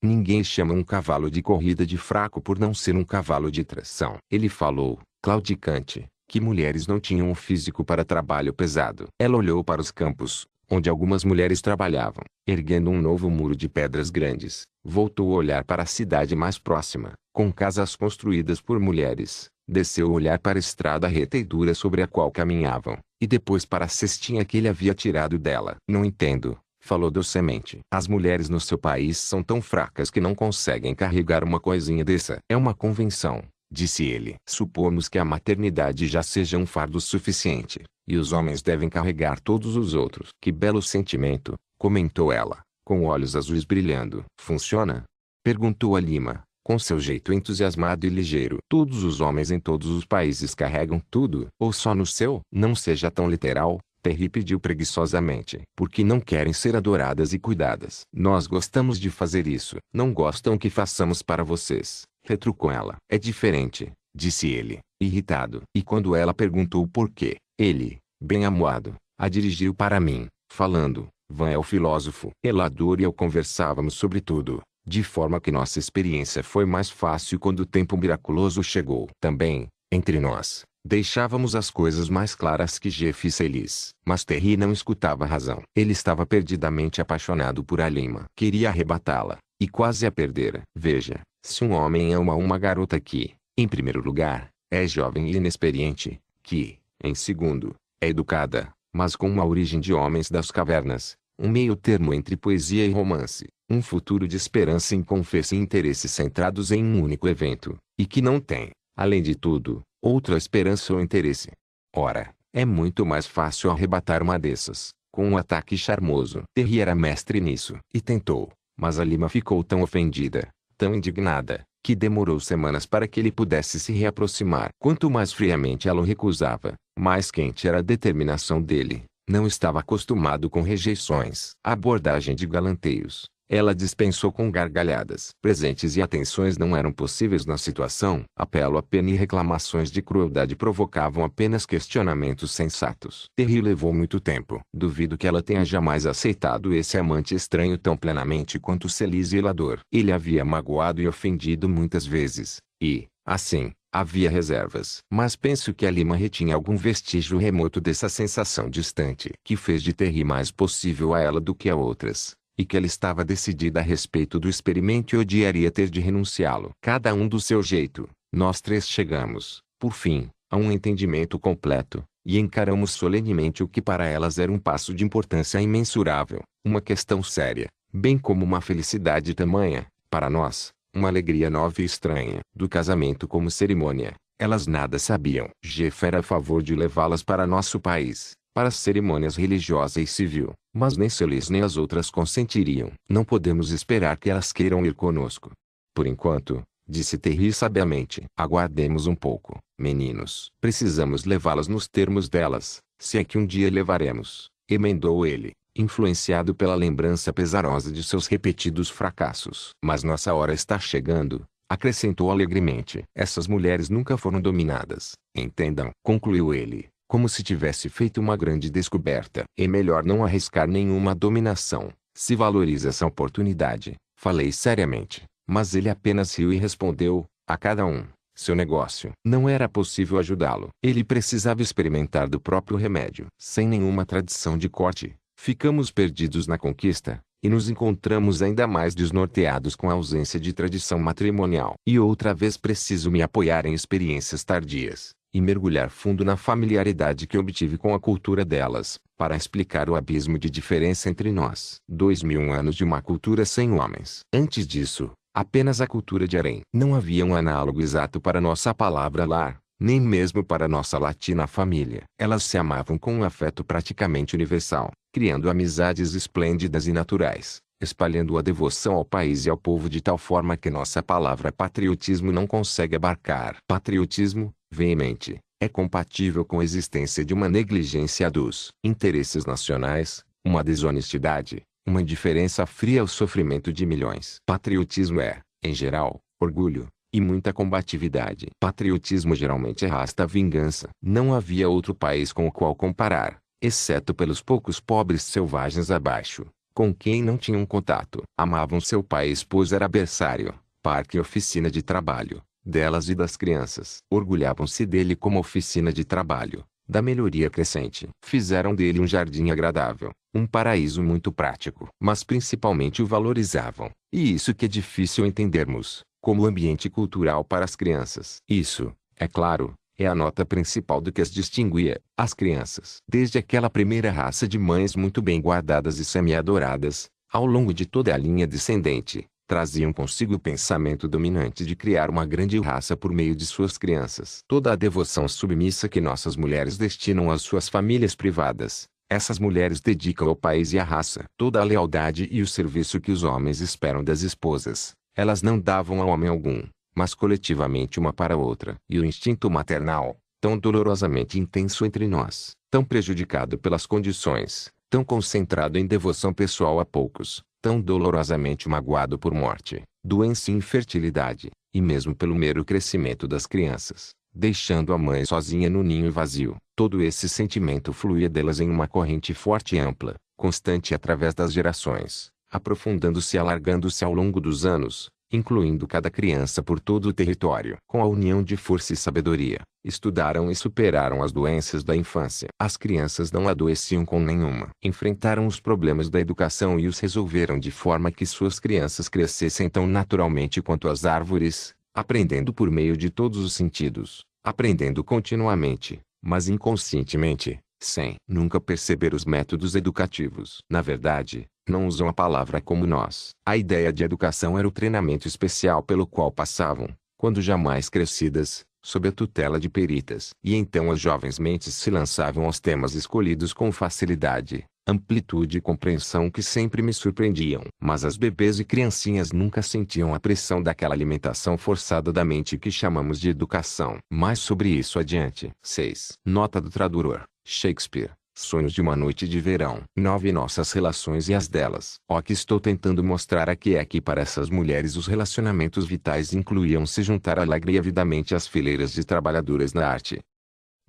Ninguém 0.03 0.43
chama 0.43 0.73
um 0.73 0.83
cavalo 0.83 1.29
de 1.29 1.41
corrida 1.41 1.85
de 1.85 1.97
fraco 1.97 2.41
por 2.41 2.59
não 2.59 2.73
ser 2.73 2.95
um 2.95 3.03
cavalo 3.03 3.51
de 3.51 3.63
tração. 3.63 4.17
Ele 4.31 4.49
falou, 4.49 4.99
claudicante, 5.21 6.07
que 6.27 6.39
mulheres 6.39 6.85
não 6.85 6.99
tinham 6.99 7.31
o 7.31 7.35
físico 7.35 7.83
para 7.83 8.05
trabalho 8.05 8.53
pesado. 8.53 9.07
Ela 9.19 9.37
olhou 9.37 9.63
para 9.63 9.81
os 9.81 9.91
campos, 9.91 10.45
onde 10.69 10.89
algumas 10.89 11.23
mulheres 11.23 11.61
trabalhavam, 11.61 12.23
erguendo 12.47 12.91
um 12.91 13.01
novo 13.01 13.29
muro 13.29 13.55
de 13.55 13.67
pedras 13.67 14.09
grandes. 14.09 14.63
Voltou 14.83 15.33
a 15.33 15.37
olhar 15.37 15.63
para 15.63 15.83
a 15.83 15.87
cidade 15.87 16.35
mais 16.35 16.59
próxima, 16.59 17.13
com 17.33 17.51
casas 17.51 17.95
construídas 17.95 18.61
por 18.61 18.79
mulheres. 18.79 19.47
Desceu 19.67 20.07
a 20.07 20.11
olhar 20.11 20.39
para 20.39 20.57
a 20.57 20.59
estrada 20.59 21.07
reta 21.07 21.37
e 21.37 21.43
dura 21.43 21.73
sobre 21.73 22.01
a 22.01 22.07
qual 22.07 22.31
caminhavam, 22.31 22.97
e 23.21 23.27
depois 23.27 23.65
para 23.65 23.85
a 23.85 23.89
cestinha 23.89 24.45
que 24.45 24.57
ele 24.57 24.67
havia 24.67 24.93
tirado 24.93 25.37
dela. 25.37 25.75
Não 25.87 26.05
entendo, 26.05 26.57
falou 26.89 27.11
docemente. 27.11 27.81
As 27.93 28.07
mulheres 28.07 28.49
no 28.49 28.59
seu 28.59 28.75
país 28.75 29.19
são 29.19 29.43
tão 29.43 29.61
fracas 29.61 30.09
que 30.09 30.19
não 30.19 30.33
conseguem 30.33 30.95
carregar 30.95 31.43
uma 31.43 31.59
coisinha 31.59 32.03
dessa. 32.03 32.39
É 32.49 32.57
uma 32.57 32.73
convenção, 32.73 33.43
disse 33.71 34.05
ele. 34.05 34.37
Supomos 34.49 35.07
que 35.07 35.19
a 35.19 35.23
maternidade 35.23 36.07
já 36.07 36.23
seja 36.23 36.57
um 36.57 36.65
fardo 36.65 36.99
suficiente, 36.99 37.83
e 38.07 38.17
os 38.17 38.31
homens 38.31 38.63
devem 38.63 38.89
carregar 38.89 39.39
todos 39.39 39.75
os 39.75 39.93
outros. 39.93 40.29
Que 40.41 40.51
belo 40.51 40.81
sentimento, 40.81 41.53
comentou 41.77 42.33
ela, 42.33 42.61
com 42.83 43.05
olhos 43.05 43.35
azuis 43.35 43.63
brilhando. 43.63 44.25
Funciona? 44.41 45.03
Perguntou 45.43 45.95
a 45.95 45.99
Lima, 46.01 46.41
com 46.63 46.79
seu 46.79 46.99
jeito 46.99 47.31
entusiasmado 47.31 48.07
e 48.07 48.09
ligeiro. 48.09 48.57
Todos 48.67 49.03
os 49.03 49.21
homens 49.21 49.51
em 49.51 49.59
todos 49.59 49.89
os 49.89 50.05
países 50.05 50.55
carregam 50.55 50.99
tudo, 51.11 51.49
ou 51.59 51.71
só 51.71 51.93
no 51.93 52.05
seu? 52.07 52.41
Não 52.51 52.73
seja 52.73 53.11
tão 53.11 53.29
literal, 53.29 53.79
Terry 54.01 54.29
pediu 54.29 54.59
preguiçosamente. 54.59 55.61
Porque 55.75 56.03
não 56.03 56.19
querem 56.19 56.53
ser 56.53 56.75
adoradas 56.75 57.33
e 57.33 57.39
cuidadas. 57.39 58.01
Nós 58.13 58.47
gostamos 58.47 58.99
de 58.99 59.09
fazer 59.09 59.47
isso. 59.47 59.77
Não 59.93 60.13
gostam 60.13 60.57
que 60.57 60.69
façamos 60.69 61.21
para 61.21 61.43
vocês. 61.43 62.03
Retrucou 62.25 62.71
ela. 62.71 62.97
É 63.09 63.17
diferente, 63.17 63.91
disse 64.15 64.47
ele, 64.49 64.79
irritado. 65.01 65.61
E 65.75 65.81
quando 65.81 66.15
ela 66.15 66.33
perguntou 66.33 66.87
por 66.87 67.09
quê, 67.09 67.37
ele, 67.57 67.97
bem 68.21 68.45
amuado, 68.45 68.95
a 69.17 69.27
dirigiu 69.27 69.73
para 69.73 69.99
mim, 69.99 70.27
falando, 70.51 71.07
Van 71.31 71.49
é 71.49 71.57
o 71.57 71.63
filósofo. 71.63 72.31
Elador 72.43 72.99
e 72.99 73.03
eu 73.03 73.13
conversávamos 73.13 73.93
sobre 73.93 74.19
tudo, 74.19 74.61
de 74.87 75.03
forma 75.03 75.39
que 75.39 75.51
nossa 75.51 75.77
experiência 75.77 76.43
foi 76.43 76.65
mais 76.65 76.89
fácil 76.89 77.39
quando 77.39 77.61
o 77.61 77.65
tempo 77.65 77.95
miraculoso 77.95 78.63
chegou. 78.63 79.07
Também, 79.21 79.67
entre 79.91 80.19
nós, 80.19 80.63
Deixávamos 80.85 81.55
as 81.55 81.69
coisas 81.69 82.09
mais 82.09 82.33
claras 82.33 82.79
que 82.79 82.89
Jeff 82.89 83.27
e 83.27 83.31
Celis. 83.31 83.89
Mas 84.05 84.23
Terry 84.23 84.55
não 84.55 84.71
escutava 84.71 85.25
razão. 85.25 85.61
Ele 85.75 85.91
estava 85.91 86.25
perdidamente 86.25 87.01
apaixonado 87.01 87.63
por 87.63 87.81
Alima. 87.81 88.25
Queria 88.35 88.69
arrebatá-la, 88.69 89.37
e 89.59 89.67
quase 89.67 90.05
a 90.05 90.11
perdera. 90.11 90.61
Veja, 90.75 91.21
se 91.43 91.63
um 91.63 91.73
homem 91.73 92.13
ama 92.13 92.33
uma 92.35 92.57
garota 92.57 92.99
que, 92.99 93.35
em 93.57 93.67
primeiro 93.67 94.01
lugar, 94.01 94.49
é 94.71 94.87
jovem 94.87 95.29
e 95.29 95.35
inexperiente, 95.35 96.19
que, 96.41 96.77
em 97.03 97.13
segundo, 97.13 97.75
é 98.01 98.07
educada, 98.07 98.71
mas 98.93 99.15
com 99.15 99.29
uma 99.29 99.45
origem 99.45 99.79
de 99.79 99.93
homens 99.93 100.29
das 100.29 100.49
cavernas, 100.49 101.17
um 101.37 101.49
meio 101.49 101.75
termo 101.75 102.13
entre 102.13 102.37
poesia 102.37 102.85
e 102.85 102.91
romance, 102.91 103.47
um 103.69 103.81
futuro 103.81 104.27
de 104.27 104.37
esperança 104.37 104.95
inconfessa 104.95 105.55
e 105.55 105.59
interesses 105.59 106.11
centrados 106.11 106.71
em 106.71 106.83
um 106.83 107.03
único 107.03 107.27
evento, 107.27 107.77
e 107.97 108.05
que 108.05 108.21
não 108.21 108.39
tem, 108.39 108.71
além 108.97 109.21
de 109.21 109.35
tudo, 109.35 109.81
outra 110.01 110.37
esperança 110.37 110.93
ou 110.93 111.01
interesse. 111.01 111.51
Ora, 111.95 112.33
é 112.53 112.65
muito 112.65 113.05
mais 113.05 113.25
fácil 113.27 113.71
arrebatar 113.71 114.23
uma 114.23 114.39
dessas, 114.39 114.89
com 115.11 115.27
um 115.27 115.37
ataque 115.37 115.77
charmoso. 115.77 116.43
Terry 116.53 116.79
era 116.79 116.95
mestre 116.95 117.39
nisso, 117.39 117.77
e 117.93 118.01
tentou, 118.01 118.51
mas 118.77 118.99
a 118.99 119.03
Lima 119.03 119.29
ficou 119.29 119.63
tão 119.63 119.81
ofendida, 119.81 120.49
tão 120.77 120.95
indignada, 120.95 121.63
que 121.83 121.95
demorou 121.95 122.39
semanas 122.39 122.85
para 122.85 123.07
que 123.07 123.19
ele 123.19 123.31
pudesse 123.31 123.79
se 123.79 123.91
reaproximar. 123.91 124.69
Quanto 124.79 125.09
mais 125.09 125.31
friamente 125.31 125.87
ela 125.87 126.01
o 126.01 126.05
recusava, 126.05 126.73
mais 126.97 127.31
quente 127.31 127.67
era 127.67 127.79
a 127.79 127.83
determinação 127.83 128.61
dele. 128.61 129.03
Não 129.27 129.45
estava 129.45 129.79
acostumado 129.79 130.49
com 130.49 130.61
rejeições. 130.61 131.51
A 131.63 131.73
abordagem 131.73 132.35
de 132.35 132.47
galanteios, 132.47 133.25
ela 133.49 133.73
dispensou 133.73 134.31
com 134.31 134.51
gargalhadas. 134.51 135.31
Presentes 135.41 135.97
e 135.97 136.01
atenções 136.03 136.55
não 136.55 136.77
eram 136.77 136.91
possíveis 136.91 137.47
na 137.47 137.57
situação. 137.57 138.23
Apelo 138.37 138.77
a 138.77 138.83
pena 138.83 139.09
e 139.09 139.15
reclamações 139.15 139.89
de 139.89 140.03
crueldade 140.03 140.55
provocavam 140.55 141.23
apenas 141.23 141.65
questionamentos 141.65 142.51
sensatos. 142.51 143.25
Terry 143.35 143.59
levou 143.59 143.91
muito 143.91 144.19
tempo. 144.19 144.61
Duvido 144.71 145.17
que 145.17 145.27
ela 145.27 145.41
tenha 145.41 145.65
jamais 145.65 146.05
aceitado 146.05 146.71
esse 146.73 146.95
amante 146.95 147.33
estranho 147.33 147.75
tão 147.75 147.97
plenamente 147.97 148.59
quanto 148.59 148.87
Celise 148.87 149.37
e 149.37 149.41
Lador. 149.41 149.79
Ele 149.91 150.11
havia 150.11 150.45
magoado 150.45 151.01
e 151.01 151.07
ofendido 151.07 151.67
muitas 151.67 152.05
vezes. 152.05 152.57
E, 152.79 153.07
assim, 153.25 153.71
havia 153.91 154.29
reservas. 154.29 154.99
Mas 155.11 155.35
penso 155.35 155.73
que 155.73 155.87
a 155.87 155.91
Lima 155.91 156.15
retinha 156.15 156.53
algum 156.53 156.77
vestígio 156.77 157.39
remoto 157.39 157.81
dessa 157.81 158.07
sensação 158.09 158.69
distante 158.69 159.31
que 159.43 159.55
fez 159.55 159.81
de 159.81 159.91
Terry 159.91 160.23
mais 160.23 160.51
possível 160.51 161.15
a 161.15 161.19
ela 161.19 161.41
do 161.41 161.55
que 161.55 161.67
a 161.67 161.75
outras 161.75 162.37
e 162.59 162.65
que 162.65 162.75
ela 162.75 162.85
estava 162.85 163.23
decidida 163.23 163.79
a 163.79 163.81
respeito 163.81 164.37
do 164.37 164.49
experimento 164.49 165.15
e 165.15 165.17
odiaria 165.17 165.71
ter 165.71 165.89
de 165.89 166.01
renunciá-lo. 166.01 166.71
Cada 166.81 167.13
um 167.13 167.25
do 167.25 167.39
seu 167.39 167.63
jeito, 167.63 168.09
nós 168.33 168.59
três 168.59 168.85
chegamos, 168.85 169.61
por 169.79 169.93
fim, 169.93 170.27
a 170.51 170.57
um 170.57 170.69
entendimento 170.69 171.39
completo, 171.39 172.03
e 172.25 172.37
encaramos 172.37 172.91
solenemente 172.91 173.63
o 173.63 173.67
que 173.67 173.81
para 173.81 174.05
elas 174.05 174.37
era 174.37 174.51
um 174.51 174.59
passo 174.59 174.93
de 174.93 175.05
importância 175.05 175.61
imensurável, 175.61 176.41
uma 176.65 176.81
questão 176.81 177.23
séria, 177.23 177.69
bem 177.93 178.17
como 178.17 178.43
uma 178.43 178.59
felicidade 178.59 179.33
tamanha, 179.33 179.87
para 180.09 180.29
nós, 180.29 180.73
uma 180.93 181.07
alegria 181.07 181.49
nova 181.49 181.81
e 181.81 181.85
estranha. 181.85 182.41
Do 182.53 182.67
casamento 182.67 183.25
como 183.25 183.49
cerimônia, 183.49 184.15
elas 184.37 184.67
nada 184.67 184.99
sabiam. 184.99 185.47
Jeff 185.63 186.05
era 186.05 186.19
a 186.19 186.23
favor 186.23 186.61
de 186.61 186.75
levá-las 186.75 187.23
para 187.23 187.47
nosso 187.47 187.79
país, 187.79 188.33
para 188.59 188.71
cerimônias 188.71 189.37
religiosa 189.37 190.01
e 190.01 190.05
civil, 190.05 190.51
mas 190.75 190.97
nem 190.97 191.07
Celis 191.07 191.49
nem 191.49 191.61
as 191.61 191.77
outras 191.77 192.11
consentiriam. 192.11 192.91
Não 193.09 193.23
podemos 193.23 193.71
esperar 193.71 194.17
que 194.17 194.29
elas 194.29 194.51
queiram 194.51 194.85
ir 194.85 194.93
conosco. 194.93 195.51
Por 195.95 196.05
enquanto, 196.05 196.61
disse 196.85 197.17
Terry 197.17 197.53
sabiamente. 197.53 198.25
Aguardemos 198.37 199.07
um 199.07 199.15
pouco, 199.15 199.57
meninos. 199.79 200.49
Precisamos 200.59 201.23
levá-las 201.23 201.69
nos 201.69 201.87
termos 201.87 202.27
delas, 202.27 202.79
se 202.99 203.17
é 203.17 203.23
que 203.23 203.37
um 203.37 203.45
dia 203.45 203.71
levaremos, 203.71 204.49
emendou 204.69 205.25
ele, 205.25 205.53
influenciado 205.73 206.53
pela 206.53 206.75
lembrança 206.75 207.31
pesarosa 207.31 207.93
de 207.93 208.03
seus 208.03 208.27
repetidos 208.27 208.89
fracassos. 208.89 209.69
Mas 209.81 210.03
nossa 210.03 210.33
hora 210.33 210.53
está 210.53 210.77
chegando, 210.77 211.45
acrescentou 211.69 212.29
alegremente. 212.29 213.05
Essas 213.15 213.47
mulheres 213.47 213.89
nunca 213.89 214.17
foram 214.17 214.41
dominadas, 214.41 215.13
entendam, 215.33 215.91
concluiu 216.03 216.53
ele, 216.53 216.89
como 217.09 217.27
se 217.27 217.41
tivesse 217.41 217.89
feito 217.89 218.21
uma 218.21 218.37
grande 218.37 218.69
descoberta. 218.69 219.43
É 219.57 219.67
melhor 219.67 220.05
não 220.05 220.23
arriscar 220.23 220.67
nenhuma 220.67 221.15
dominação, 221.15 221.91
se 222.13 222.35
valoriza 222.35 222.89
essa 222.89 223.05
oportunidade. 223.05 223.95
Falei 224.15 224.51
seriamente, 224.51 225.23
mas 225.47 225.73
ele 225.73 225.89
apenas 225.89 226.37
riu 226.37 226.53
e 226.53 226.57
respondeu, 226.57 227.25
a 227.47 227.57
cada 227.57 227.83
um, 227.83 228.05
seu 228.35 228.55
negócio. 228.55 229.11
Não 229.25 229.49
era 229.49 229.67
possível 229.67 230.19
ajudá-lo. 230.19 230.69
Ele 230.83 231.03
precisava 231.03 231.63
experimentar 231.63 232.29
do 232.29 232.39
próprio 232.39 232.77
remédio. 232.77 233.25
Sem 233.39 233.67
nenhuma 233.67 234.05
tradição 234.05 234.55
de 234.55 234.69
corte, 234.69 235.15
ficamos 235.35 235.89
perdidos 235.89 236.45
na 236.45 236.59
conquista, 236.59 237.19
e 237.41 237.49
nos 237.49 237.71
encontramos 237.71 238.43
ainda 238.43 238.67
mais 238.67 238.93
desnorteados 238.93 239.75
com 239.75 239.89
a 239.89 239.93
ausência 239.93 240.39
de 240.39 240.53
tradição 240.53 240.99
matrimonial. 240.99 241.73
E 241.87 241.97
outra 241.97 242.35
vez 242.35 242.55
preciso 242.55 243.09
me 243.09 243.23
apoiar 243.23 243.65
em 243.65 243.73
experiências 243.73 244.43
tardias 244.43 245.17
e 245.33 245.41
mergulhar 245.41 245.89
fundo 245.89 246.25
na 246.25 246.35
familiaridade 246.35 247.27
que 247.27 247.37
obtive 247.37 247.77
com 247.77 247.93
a 247.93 247.99
cultura 247.99 248.43
delas, 248.43 248.99
para 249.17 249.35
explicar 249.35 249.89
o 249.89 249.95
abismo 249.95 250.37
de 250.37 250.49
diferença 250.49 251.09
entre 251.09 251.31
nós. 251.31 251.77
Dois 251.87 252.23
mil 252.23 252.51
anos 252.51 252.75
de 252.75 252.83
uma 252.83 253.01
cultura 253.01 253.45
sem 253.45 253.71
homens. 253.71 254.21
Antes 254.33 254.65
disso, 254.65 255.11
apenas 255.33 255.81
a 255.81 255.87
cultura 255.87 256.27
de 256.27 256.37
Arém. 256.37 256.61
Não 256.73 256.95
havia 256.95 257.25
um 257.25 257.35
análogo 257.35 257.81
exato 257.81 258.19
para 258.19 258.41
nossa 258.41 258.73
palavra 258.73 259.25
lar, 259.25 259.59
nem 259.79 260.01
mesmo 260.01 260.43
para 260.43 260.67
nossa 260.67 260.97
latina 260.97 261.47
família. 261.47 262.03
Elas 262.19 262.43
se 262.43 262.57
amavam 262.57 262.97
com 262.97 263.13
um 263.13 263.23
afeto 263.23 263.63
praticamente 263.63 264.35
universal, 264.35 264.91
criando 265.13 265.49
amizades 265.49 266.13
esplêndidas 266.13 266.87
e 266.87 266.91
naturais, 266.91 267.61
espalhando 267.81 268.37
a 268.37 268.41
devoção 268.41 268.95
ao 268.95 269.05
país 269.05 269.45
e 269.45 269.49
ao 269.49 269.57
povo 269.57 269.89
de 269.89 270.01
tal 270.01 270.17
forma 270.17 270.57
que 270.57 270.69
nossa 270.69 271.01
palavra 271.01 271.51
patriotismo 271.51 272.31
não 272.31 272.45
consegue 272.45 272.95
abarcar. 272.95 273.57
Patriotismo, 273.67 274.53
veemente, 274.71 275.39
é 275.61 275.67
compatível 275.67 276.45
com 276.45 276.59
a 276.59 276.63
existência 276.63 277.23
de 277.23 277.33
uma 277.33 277.49
negligência 277.49 278.29
dos 278.29 278.71
interesses 278.83 279.45
nacionais, 279.45 280.23
uma 280.45 280.63
desonestidade, 280.63 281.61
uma 281.87 282.01
indiferença 282.01 282.65
fria 282.65 283.01
ao 283.01 283.07
sofrimento 283.07 283.71
de 283.73 283.85
milhões. 283.85 284.37
Patriotismo 284.45 285.19
é, 285.19 285.41
em 285.63 285.73
geral, 285.73 286.19
orgulho, 286.41 286.87
e 287.13 287.19
muita 287.19 287.51
combatividade. 287.51 288.47
Patriotismo 288.59 289.35
geralmente 289.35 289.85
arrasta 289.85 290.27
vingança. 290.27 290.89
Não 291.01 291.33
havia 291.33 291.67
outro 291.67 291.95
país 291.95 292.31
com 292.31 292.47
o 292.47 292.51
qual 292.51 292.75
comparar, 292.75 293.39
exceto 293.61 294.13
pelos 294.13 294.41
poucos 294.41 294.79
pobres 294.79 295.23
selvagens 295.23 295.91
abaixo, 295.91 296.45
com 296.79 296.93
quem 296.93 297.21
não 297.21 297.37
tinham 297.37 297.65
contato. 297.65 298.23
Amavam 298.37 298.79
seu 298.79 299.03
pai 299.03 299.27
e 299.27 299.33
esposa 299.33 299.75
era 299.75 299.85
berçário, 299.85 300.57
parque 300.81 301.17
e 301.17 301.19
oficina 301.19 301.69
de 301.69 301.81
trabalho, 301.81 302.41
delas 302.65 303.09
e 303.09 303.15
das 303.15 303.35
crianças. 303.35 303.97
Orgulhavam-se 304.09 304.85
dele 304.85 305.13
como 305.13 305.41
oficina 305.41 305.91
de 305.91 306.05
trabalho, 306.05 306.63
da 306.87 307.01
melhoria 307.01 307.49
crescente. 307.49 308.07
Fizeram 308.23 308.73
dele 308.73 309.01
um 309.01 309.05
jardim 309.05 309.49
agradável, 309.51 310.11
um 310.33 310.47
paraíso 310.47 311.03
muito 311.03 311.33
prático. 311.33 311.89
Mas 312.01 312.23
principalmente 312.23 313.03
o 313.03 313.05
valorizavam, 313.05 313.91
e 314.09 314.33
isso 314.33 314.55
que 314.55 314.63
é 314.63 314.69
difícil 314.69 315.25
entendermos, 315.25 315.99
como 316.21 316.45
ambiente 316.45 316.89
cultural 316.89 317.43
para 317.43 317.65
as 317.65 317.75
crianças. 317.75 318.37
Isso, 318.47 318.93
é 319.17 319.27
claro, 319.27 319.73
é 319.99 320.07
a 320.07 320.15
nota 320.15 320.45
principal 320.45 321.01
do 321.01 321.11
que 321.11 321.21
as 321.21 321.29
distinguia, 321.29 321.99
as 322.17 322.33
crianças. 322.33 323.01
Desde 323.07 323.37
aquela 323.37 323.69
primeira 323.69 324.09
raça 324.09 324.47
de 324.47 324.57
mães 324.57 324.95
muito 324.95 325.21
bem 325.21 325.41
guardadas 325.41 325.99
e 325.99 326.05
semi-adoradas, 326.05 327.09
ao 327.31 327.45
longo 327.45 327.73
de 327.73 327.85
toda 327.85 328.13
a 328.13 328.17
linha 328.17 328.47
descendente, 328.47 329.25
traziam 329.45 329.91
consigo 329.91 330.35
o 330.35 330.39
pensamento 330.39 331.07
dominante 331.07 331.65
de 331.65 331.75
criar 331.75 332.09
uma 332.09 332.25
grande 332.25 332.57
raça 332.59 332.95
por 332.95 333.11
meio 333.11 333.35
de 333.35 333.45
suas 333.45 333.77
crianças. 333.77 334.41
Toda 334.47 334.71
a 334.71 334.75
devoção 334.75 335.27
submissa 335.27 335.89
que 335.89 335.99
nossas 335.99 336.37
mulheres 336.37 336.77
destinam 336.77 337.29
às 337.29 337.41
suas 337.41 337.67
famílias 337.67 338.15
privadas, 338.15 338.87
essas 339.09 339.37
mulheres 339.37 339.81
dedicam 339.81 340.29
ao 340.29 340.35
país 340.35 340.71
e 340.71 340.79
à 340.79 340.83
raça. 340.83 341.25
Toda 341.35 341.59
a 341.59 341.63
lealdade 341.63 342.27
e 342.31 342.41
o 342.41 342.47
serviço 342.47 343.01
que 343.01 343.11
os 343.11 343.23
homens 343.23 343.59
esperam 343.59 344.03
das 344.03 344.21
esposas, 344.21 344.93
elas 345.15 345.41
não 345.41 345.59
davam 345.59 346.01
a 346.01 346.05
homem 346.05 346.29
algum, 346.29 346.61
mas 346.99 347.13
coletivamente 347.13 347.97
uma 347.97 348.11
para 348.11 348.35
outra. 348.35 348.75
E 348.89 348.99
o 348.99 349.05
instinto 349.05 349.49
maternal, 349.49 350.17
tão 350.41 350.59
dolorosamente 350.59 351.39
intenso 351.39 351.85
entre 351.85 352.05
nós, 352.09 352.51
tão 352.69 352.83
prejudicado 352.83 353.57
pelas 353.57 353.85
condições, 353.85 354.69
tão 354.89 355.01
concentrado 355.01 355.79
em 355.79 355.87
devoção 355.87 356.33
pessoal 356.33 356.77
a 356.77 356.83
poucos, 356.83 357.41
tão 357.61 357.79
dolorosamente 357.79 358.67
magoado 358.67 359.17
por 359.17 359.33
morte, 359.33 359.81
doença 360.03 360.51
e 360.51 360.55
infertilidade, 360.55 361.49
e 361.73 361.81
mesmo 361.81 362.13
pelo 362.13 362.35
mero 362.35 362.65
crescimento 362.65 363.29
das 363.29 363.45
crianças, 363.45 364.09
deixando 364.35 364.91
a 364.91 364.97
mãe 364.97 365.23
sozinha 365.23 365.69
no 365.69 365.81
ninho 365.81 366.11
vazio. 366.11 366.57
Todo 366.75 367.01
esse 367.01 367.29
sentimento 367.29 367.93
fluía 367.93 368.27
delas 368.27 368.59
em 368.59 368.69
uma 368.69 368.89
corrente 368.89 369.33
forte 369.33 369.77
e 369.77 369.79
ampla, 369.79 370.15
constante 370.35 370.93
através 370.93 371.33
das 371.33 371.53
gerações, 371.53 372.29
aprofundando-se 372.51 373.37
e 373.37 373.39
alargando-se 373.39 374.03
ao 374.03 374.13
longo 374.13 374.41
dos 374.41 374.65
anos, 374.65 375.09
incluindo 375.31 375.87
cada 375.87 376.09
criança 376.09 376.61
por 376.63 376.79
todo 376.79 377.07
o 377.07 377.13
território. 377.13 377.77
Com 377.87 378.01
a 378.01 378.05
união 378.05 378.43
de 378.43 378.57
força 378.57 378.93
e 378.93 378.95
sabedoria, 378.95 379.61
estudaram 379.83 380.49
e 380.51 380.55
superaram 380.55 381.23
as 381.23 381.31
doenças 381.31 381.83
da 381.83 381.95
infância. 381.95 382.47
As 382.59 382.75
crianças 382.75 383.31
não 383.31 383.47
adoeciam 383.47 384.05
com 384.05 384.19
nenhuma. 384.19 384.69
Enfrentaram 384.83 385.45
os 385.45 385.59
problemas 385.59 386.09
da 386.09 386.19
educação 386.19 386.79
e 386.79 386.87
os 386.87 386.99
resolveram 386.99 387.59
de 387.59 387.71
forma 387.71 388.11
que 388.11 388.25
suas 388.25 388.59
crianças 388.59 389.07
crescessem 389.07 389.69
tão 389.69 389.87
naturalmente 389.87 390.61
quanto 390.61 390.87
as 390.87 391.05
árvores, 391.05 391.73
aprendendo 391.93 392.53
por 392.53 392.69
meio 392.69 392.95
de 392.95 393.09
todos 393.09 393.39
os 393.39 393.53
sentidos, 393.53 394.23
aprendendo 394.43 395.03
continuamente, 395.03 395.99
mas 396.21 396.47
inconscientemente, 396.49 397.59
sem 397.79 398.15
nunca 398.27 398.59
perceber 398.59 399.13
os 399.13 399.25
métodos 399.25 399.75
educativos. 399.75 400.61
Na 400.69 400.81
verdade, 400.81 401.45
não 401.69 401.87
usam 401.87 402.07
a 402.07 402.13
palavra 402.13 402.59
como 402.59 402.85
nós. 402.85 403.31
A 403.45 403.55
ideia 403.55 403.93
de 403.93 404.03
educação 404.03 404.57
era 404.57 404.67
o 404.67 404.71
treinamento 404.71 405.27
especial 405.27 405.81
pelo 405.83 406.05
qual 406.05 406.31
passavam, 406.31 406.89
quando 407.17 407.41
jamais 407.41 407.89
crescidas, 407.89 408.65
sob 408.83 409.07
a 409.07 409.11
tutela 409.11 409.59
de 409.59 409.69
peritas. 409.69 410.29
E 410.43 410.55
então 410.55 410.91
as 410.91 410.99
jovens 410.99 411.39
mentes 411.39 411.73
se 411.73 411.89
lançavam 411.89 412.45
aos 412.45 412.59
temas 412.59 412.93
escolhidos 412.95 413.53
com 413.53 413.71
facilidade, 413.71 414.65
amplitude 414.87 415.57
e 415.57 415.61
compreensão 415.61 416.29
que 416.29 416.41
sempre 416.41 416.81
me 416.81 416.93
surpreendiam. 416.93 417.63
Mas 417.79 418.03
as 418.03 418.17
bebês 418.17 418.59
e 418.59 418.65
criancinhas 418.65 419.31
nunca 419.31 419.61
sentiam 419.61 420.13
a 420.13 420.19
pressão 420.19 420.61
daquela 420.61 420.93
alimentação 420.93 421.57
forçada 421.57 422.11
da 422.11 422.25
mente 422.25 422.57
que 422.57 422.71
chamamos 422.71 423.19
de 423.19 423.29
educação. 423.29 423.99
Mais 424.11 424.39
sobre 424.39 424.69
isso 424.69 424.99
adiante. 424.99 425.51
6. 425.63 426.13
Nota 426.25 426.59
do 426.59 426.69
tradutor. 426.69 427.23
Shakespeare. 427.45 428.18
Sonhos 428.41 428.71
de 428.71 428.81
uma 428.81 428.95
noite 428.95 429.27
de 429.27 429.37
verão. 429.41 429.83
9. 429.97 430.31
Nossas 430.31 430.71
relações 430.71 431.27
e 431.27 431.33
as 431.33 431.49
delas. 431.49 431.99
O 432.07 432.21
que 432.21 432.31
estou 432.31 432.57
tentando 432.57 433.03
mostrar 433.03 433.49
aqui 433.49 433.75
é 433.75 433.83
que 433.83 433.99
para 433.99 434.21
essas 434.21 434.49
mulheres 434.49 434.95
os 434.95 435.07
relacionamentos 435.07 435.85
vitais 435.85 436.31
incluíam 436.31 436.85
se 436.85 437.03
juntar 437.03 437.37
alegre 437.37 437.73
e 437.73 437.77
avidamente 437.77 438.33
às 438.33 438.47
fileiras 438.47 438.93
de 438.93 439.03
trabalhadoras 439.03 439.73
na 439.73 439.85
arte. 439.85 440.21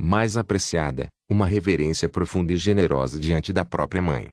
Mais 0.01 0.37
apreciada, 0.37 1.09
uma 1.29 1.45
reverência 1.45 2.09
profunda 2.09 2.53
e 2.53 2.57
generosa 2.57 3.19
diante 3.19 3.53
da 3.53 3.65
própria 3.65 4.01
mãe. 4.01 4.29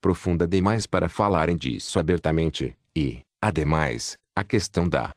Profunda 0.00 0.46
demais 0.46 0.86
para 0.86 1.08
falarem 1.08 1.56
disso 1.56 1.98
abertamente, 1.98 2.76
e, 2.96 3.20
ademais, 3.42 4.16
a 4.32 4.44
questão 4.44 4.88
da 4.88 5.10